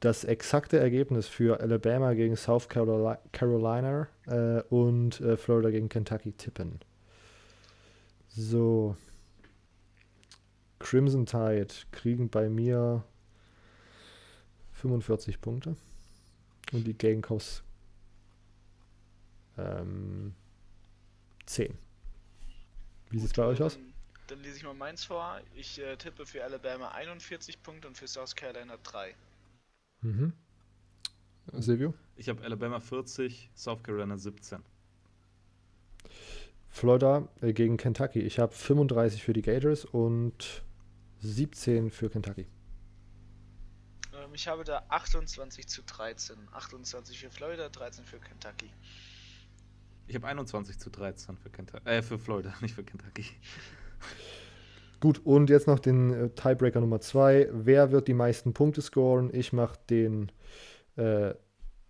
das 0.00 0.24
exakte 0.24 0.78
Ergebnis 0.78 1.26
für 1.28 1.60
Alabama 1.60 2.14
gegen 2.14 2.36
South 2.36 2.68
Caroli- 2.68 3.18
Carolina 3.32 4.08
äh, 4.26 4.62
und 4.68 5.20
äh, 5.20 5.36
Florida 5.36 5.70
gegen 5.70 5.88
Kentucky 5.88 6.32
tippen. 6.32 6.78
So. 8.28 8.96
Crimson 10.78 11.26
Tide 11.26 11.74
kriegen 11.90 12.30
bei 12.30 12.48
mir 12.48 13.02
45 14.74 15.40
Punkte. 15.40 15.76
Und 16.72 16.86
die 16.86 16.96
Gamecocks 16.96 17.64
ähm, 19.56 20.34
10. 21.46 21.76
Wie 23.10 23.18
sieht 23.18 23.28
es 23.28 23.34
bei 23.34 23.44
euch 23.44 23.62
aus? 23.62 23.74
Dann, 23.74 23.92
dann 24.28 24.42
lese 24.42 24.58
ich 24.58 24.64
mal 24.64 24.74
meins 24.74 25.04
vor. 25.04 25.40
Ich 25.54 25.78
äh, 25.80 25.96
tippe 25.96 26.26
für 26.26 26.44
Alabama 26.44 26.88
41 26.88 27.62
Punkte 27.62 27.88
und 27.88 27.96
für 27.96 28.06
South 28.06 28.34
Carolina 28.34 28.76
3. 28.82 29.14
Mhm. 30.02 30.32
Silvio? 31.52 31.94
Ich 32.16 32.28
habe 32.28 32.42
Alabama 32.42 32.80
40, 32.80 33.50
South 33.54 33.82
Carolina 33.82 34.18
17. 34.18 34.62
Florida 36.68 37.28
äh, 37.40 37.52
gegen 37.52 37.76
Kentucky. 37.76 38.20
Ich 38.20 38.38
habe 38.38 38.52
35 38.52 39.22
für 39.22 39.32
die 39.32 39.42
Gators 39.42 39.84
und 39.84 40.62
17 41.20 41.90
für 41.90 42.10
Kentucky. 42.10 42.46
Ähm, 44.14 44.34
ich 44.34 44.46
habe 44.46 44.64
da 44.64 44.84
28 44.88 45.66
zu 45.66 45.82
13. 45.82 46.36
28 46.52 47.18
für 47.18 47.30
Florida, 47.30 47.68
13 47.68 48.04
für 48.04 48.18
Kentucky. 48.18 48.70
Ich 50.08 50.14
habe 50.14 50.26
21 50.26 50.78
zu 50.78 50.90
13 50.90 51.36
für 51.36 51.50
Kentucky. 51.50 51.86
Äh, 51.86 52.02
für 52.02 52.18
Florida, 52.18 52.54
nicht 52.62 52.74
für 52.74 52.82
Kentucky. 52.82 53.26
Gut, 55.00 55.24
und 55.24 55.50
jetzt 55.50 55.66
noch 55.66 55.78
den 55.78 56.12
äh, 56.12 56.30
Tiebreaker 56.30 56.80
Nummer 56.80 57.00
2. 57.00 57.50
Wer 57.52 57.92
wird 57.92 58.08
die 58.08 58.14
meisten 58.14 58.54
Punkte 58.54 58.80
scoren? 58.80 59.32
Ich 59.32 59.52
mache 59.52 59.78
den 59.90 60.32
äh, 60.96 61.34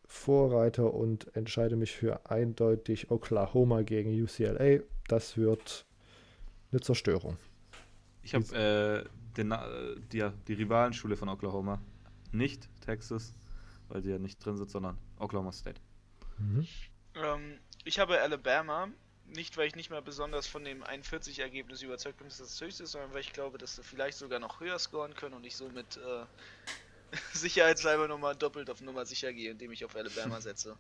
Vorreiter 0.05 0.93
und 0.93 1.35
entscheide 1.37 1.77
mich 1.77 1.93
für 1.93 2.29
eindeutig 2.29 3.11
Oklahoma 3.11 3.83
gegen 3.83 4.11
UCLA. 4.11 4.83
Das 5.07 5.37
wird 5.37 5.87
eine 6.73 6.81
Zerstörung. 6.81 7.37
Ich 8.23 8.35
habe 8.35 8.45
äh, 8.53 9.41
äh, 9.41 10.01
die, 10.13 10.19
ja, 10.19 10.33
die 10.49 10.55
Rivalenschule 10.55 11.17
von 11.17 11.29
Oklahoma. 11.29 11.81
Nicht 12.33 12.69
Texas, 12.81 13.35
weil 13.89 14.03
die 14.03 14.11
ja 14.11 14.19
nicht 14.19 14.45
drin 14.45 14.57
sind, 14.57 14.71
sondern 14.71 14.99
Oklahoma 15.19 15.53
State. 15.53 15.81
Mhm. 16.39 16.67
Ähm, 17.15 17.59
ich 17.85 17.99
habe 17.99 18.21
Alabama, 18.21 18.89
nicht 19.35 19.57
weil 19.57 19.67
ich 19.69 19.77
nicht 19.77 19.91
mehr 19.91 20.03
besonders 20.03 20.47
von 20.47 20.65
dem 20.65 20.83
41-Ergebnis 20.83 21.83
überzeugt 21.83 22.19
bin, 22.19 22.29
dass 22.29 22.39
das 22.39 22.61
höchste 22.61 22.85
ist, 22.85 22.93
sondern 22.93 23.13
weil 23.13 23.21
ich 23.21 23.33
glaube, 23.33 23.59
dass 23.59 23.77
sie 23.77 23.83
vielleicht 23.83 24.19
sogar 24.19 24.39
noch 24.39 24.61
höher 24.61 24.79
scoren 24.79 25.15
können 25.15 25.35
und 25.35 25.45
ich 25.45 25.57
somit 25.57 25.97
äh, 25.97 26.25
sicherheitshalber 27.33 28.09
nochmal 28.09 28.37
doppelt 28.37 28.71
auf 28.71 28.81
Nummer 28.81 29.05
sicher 29.05 29.33
gehe, 29.33 29.51
indem 29.51 29.73
ich 29.73 29.85
auf 29.85 29.95
Alabama 29.97 30.41
setze. 30.41 30.77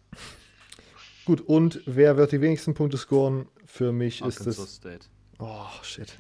Gut, 1.25 1.43
und 1.43 1.83
wer 1.85 2.16
wird 2.16 2.33
die 2.33 2.41
wenigsten 2.41 2.75
Punkte 2.75 2.97
scoren? 2.97 3.49
Für 3.66 3.93
mich 3.93 4.23
ist 4.23 4.39
Arkansas 4.39 4.59
es. 4.59 4.77
State. 4.77 5.07
Oh, 5.39 5.66
shit. 5.83 6.16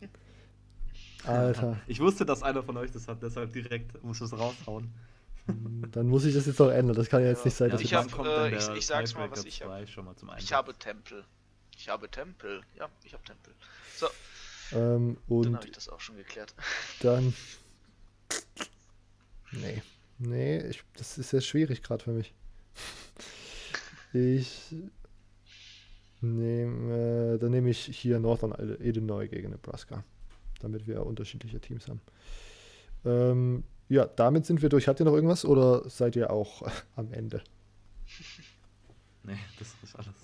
Alter. 1.24 1.80
Ich 1.86 2.00
wusste, 2.00 2.26
dass 2.26 2.42
einer 2.42 2.62
von 2.62 2.76
euch 2.76 2.90
das 2.90 3.08
hat, 3.08 3.22
deshalb 3.22 3.54
direkt 3.54 4.02
muss 4.04 4.20
es 4.20 4.32
raushauen. 4.34 4.92
Dann 5.46 6.06
muss 6.08 6.24
ich 6.24 6.34
das 6.34 6.46
jetzt 6.46 6.60
auch 6.60 6.70
ändern. 6.70 6.96
Das 6.96 7.08
kann 7.08 7.22
ja 7.22 7.28
jetzt 7.28 7.40
Ja. 7.40 7.44
nicht 7.46 7.56
sein, 7.56 7.68
Ja, 7.68 7.72
dass 7.72 7.82
ich 7.82 7.94
hab- 7.94 8.18
äh, 8.26 8.56
ich- 8.56 8.68
ich 8.78 8.86
sag's 8.86 9.14
mal, 9.14 9.30
was 9.30 9.44
ich 9.44 9.60
hab. 9.62 9.68
2 9.68 9.86
schon 9.86 10.04
mal 10.06 10.16
zum 10.16 10.30
Einsatz? 10.30 10.44
Ich 10.44 10.52
habe 10.52 10.74
Tempel. 10.78 11.24
Ich 11.76 11.88
habe 11.88 12.10
Tempel. 12.10 12.62
Ja, 12.76 12.88
ich 13.04 13.12
habe 13.12 13.22
Tempel. 13.24 13.52
So, 13.96 14.06
Ähm, 14.72 15.16
dann 15.28 15.36
und 15.38 15.54
habe 15.56 15.66
ich 15.66 15.72
das 15.72 15.88
auch 15.88 16.00
schon 16.00 16.16
geklärt. 16.16 16.54
dann. 17.00 17.34
Nee. 19.52 19.82
Nee, 20.18 20.58
ich, 20.68 20.82
das 20.96 21.16
ist 21.18 21.32
jetzt 21.32 21.46
schwierig 21.46 21.82
gerade 21.82 22.02
für 22.02 22.12
mich. 22.12 22.32
Ich 24.16 24.72
nehme, 26.20 27.34
äh, 27.34 27.38
dann 27.38 27.50
nehme 27.50 27.68
ich 27.70 27.80
hier 27.84 28.20
Northern 28.20 28.52
Illinois 28.80 29.26
gegen 29.28 29.50
Nebraska, 29.50 30.04
damit 30.60 30.86
wir 30.86 31.04
unterschiedliche 31.04 31.60
Teams 31.60 31.88
haben. 31.88 32.00
Ähm, 33.04 33.64
ja, 33.88 34.06
damit 34.06 34.46
sind 34.46 34.62
wir 34.62 34.68
durch. 34.68 34.88
Habt 34.88 35.00
ihr 35.00 35.06
noch 35.06 35.14
irgendwas 35.14 35.44
oder 35.44 35.88
seid 35.88 36.16
ihr 36.16 36.30
auch 36.30 36.62
am 36.96 37.12
Ende? 37.12 37.42
Nee, 39.26 39.38
das 39.58 39.68
ist 39.82 39.96
alles. 39.96 40.14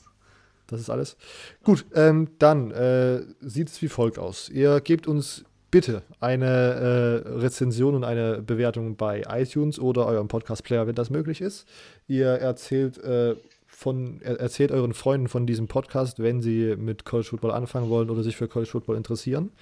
Das 0.66 0.78
ist 0.78 0.90
alles. 0.90 1.16
Gut, 1.64 1.86
ähm, 1.94 2.28
dann 2.38 2.70
äh, 2.70 3.22
sieht 3.40 3.70
es 3.70 3.80
wie 3.80 3.88
folgt 3.88 4.18
aus. 4.18 4.50
Ihr 4.50 4.82
gebt 4.82 5.06
uns 5.06 5.46
bitte 5.70 6.02
eine 6.20 6.46
äh, 6.46 7.28
Rezension 7.38 7.94
und 7.94 8.04
eine 8.04 8.42
Bewertung 8.42 8.96
bei 8.96 9.22
iTunes 9.28 9.78
oder 9.78 10.06
eurem 10.06 10.28
Podcast-Player, 10.28 10.86
wenn 10.86 10.94
das 10.94 11.10
möglich 11.10 11.40
ist. 11.40 11.66
Ihr 12.08 12.26
erzählt, 12.26 12.98
äh, 12.98 13.36
von, 13.80 14.20
er, 14.20 14.38
erzählt 14.38 14.72
euren 14.72 14.92
Freunden 14.92 15.26
von 15.26 15.46
diesem 15.46 15.66
Podcast, 15.66 16.18
wenn 16.18 16.42
sie 16.42 16.76
mit 16.76 17.06
College 17.06 17.30
Football 17.30 17.52
anfangen 17.52 17.88
wollen 17.88 18.10
oder 18.10 18.22
sich 18.22 18.36
für 18.36 18.46
College 18.46 18.70
Football 18.70 18.96
interessieren. 18.98 19.52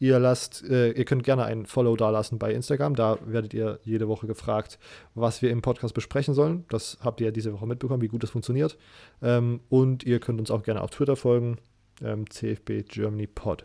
Ihr 0.00 0.18
lasst, 0.18 0.64
äh, 0.68 0.90
ihr 0.90 1.04
könnt 1.04 1.22
gerne 1.22 1.44
ein 1.44 1.64
Follow 1.64 1.94
dalassen 1.94 2.40
bei 2.40 2.52
Instagram. 2.52 2.96
Da 2.96 3.18
werdet 3.24 3.54
ihr 3.54 3.78
jede 3.84 4.08
Woche 4.08 4.26
gefragt, 4.26 4.80
was 5.14 5.42
wir 5.42 5.50
im 5.50 5.62
Podcast 5.62 5.94
besprechen 5.94 6.34
sollen. 6.34 6.64
Das 6.70 6.98
habt 7.02 7.20
ihr 7.20 7.26
ja 7.26 7.30
diese 7.30 7.52
Woche 7.52 7.68
mitbekommen, 7.68 8.02
wie 8.02 8.08
gut 8.08 8.24
das 8.24 8.30
funktioniert. 8.30 8.76
Ähm, 9.22 9.60
und 9.68 10.02
ihr 10.02 10.18
könnt 10.18 10.40
uns 10.40 10.50
auch 10.50 10.64
gerne 10.64 10.82
auf 10.82 10.90
Twitter 10.90 11.14
folgen, 11.14 11.58
ähm, 12.02 12.28
CFB 12.28 12.82
Germany 12.88 13.28
Pod. 13.28 13.64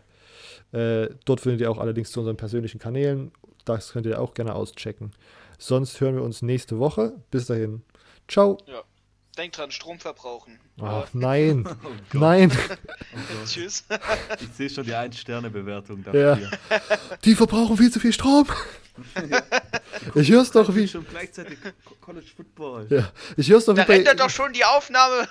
Äh, 0.70 1.08
dort 1.24 1.40
findet 1.40 1.60
ihr 1.60 1.72
auch 1.72 1.78
alle 1.78 1.90
Links 1.90 2.12
zu 2.12 2.20
unseren 2.20 2.36
persönlichen 2.36 2.78
Kanälen. 2.78 3.32
Das 3.64 3.92
könnt 3.92 4.06
ihr 4.06 4.20
auch 4.20 4.34
gerne 4.34 4.54
auschecken. 4.54 5.10
Sonst 5.58 6.00
hören 6.00 6.14
wir 6.14 6.22
uns 6.22 6.40
nächste 6.40 6.78
Woche. 6.78 7.14
Bis 7.32 7.46
dahin. 7.46 7.82
Ciao. 8.28 8.58
Denkt 9.36 9.58
dran, 9.58 9.70
Strom 9.72 9.98
verbrauchen. 9.98 10.60
Ach, 10.80 11.08
nein. 11.12 11.64
Oh. 11.84 11.88
Nein. 12.18 12.50
Oh. 13.14 13.46
Tschüss. 13.46 13.84
Ich 14.40 14.48
sehe 14.56 14.70
schon 14.70 14.84
die 14.84 14.92
1-Sterne-Bewertung 14.94 16.04
Ja. 16.12 16.36
dafür. 16.36 16.50
Die 17.24 17.34
verbrauchen 17.34 17.76
viel 17.76 17.90
zu 17.90 17.98
viel 18.00 18.12
Strom. 18.12 18.46
Ich 20.14 20.30
hör's 20.30 20.50
doch 20.52 20.72
wie. 20.74 20.86
Schon 20.86 21.06
gleichzeitig 21.08 21.58
Co- 21.84 21.94
College 22.00 22.26
Football. 22.36 22.86
Ja, 22.90 23.10
ich 23.36 23.48
hör's 23.50 23.64
doch 23.64 23.74
wie 23.74 23.80
Da 23.80 23.84
bei. 23.86 23.98
ändert 23.98 24.20
doch 24.20 24.30
schon 24.30 24.52
die 24.52 24.64
Aufnahme. 24.64 25.26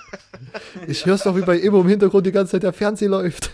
Ich 0.88 1.06
hör's 1.06 1.24
doch 1.24 1.36
wie 1.36 1.42
bei 1.42 1.58
Immo 1.58 1.82
im 1.82 1.88
Hintergrund 1.88 2.26
die 2.26 2.32
ganze 2.32 2.54
Zeit 2.54 2.64
der 2.64 2.74
Fernseher 2.74 3.10
läuft. 3.10 3.52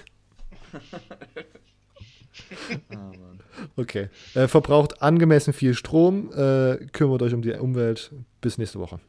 Ah. 2.96 3.12
Okay. 3.76 4.10
Äh, 4.36 4.48
verbraucht 4.48 5.02
angemessen 5.02 5.54
viel 5.54 5.74
Strom. 5.74 6.32
Äh, 6.34 6.78
kümmert 6.92 7.22
euch 7.22 7.34
um 7.34 7.42
die 7.42 7.52
Umwelt. 7.54 8.12
Bis 8.42 8.58
nächste 8.58 8.80
Woche. 8.80 9.00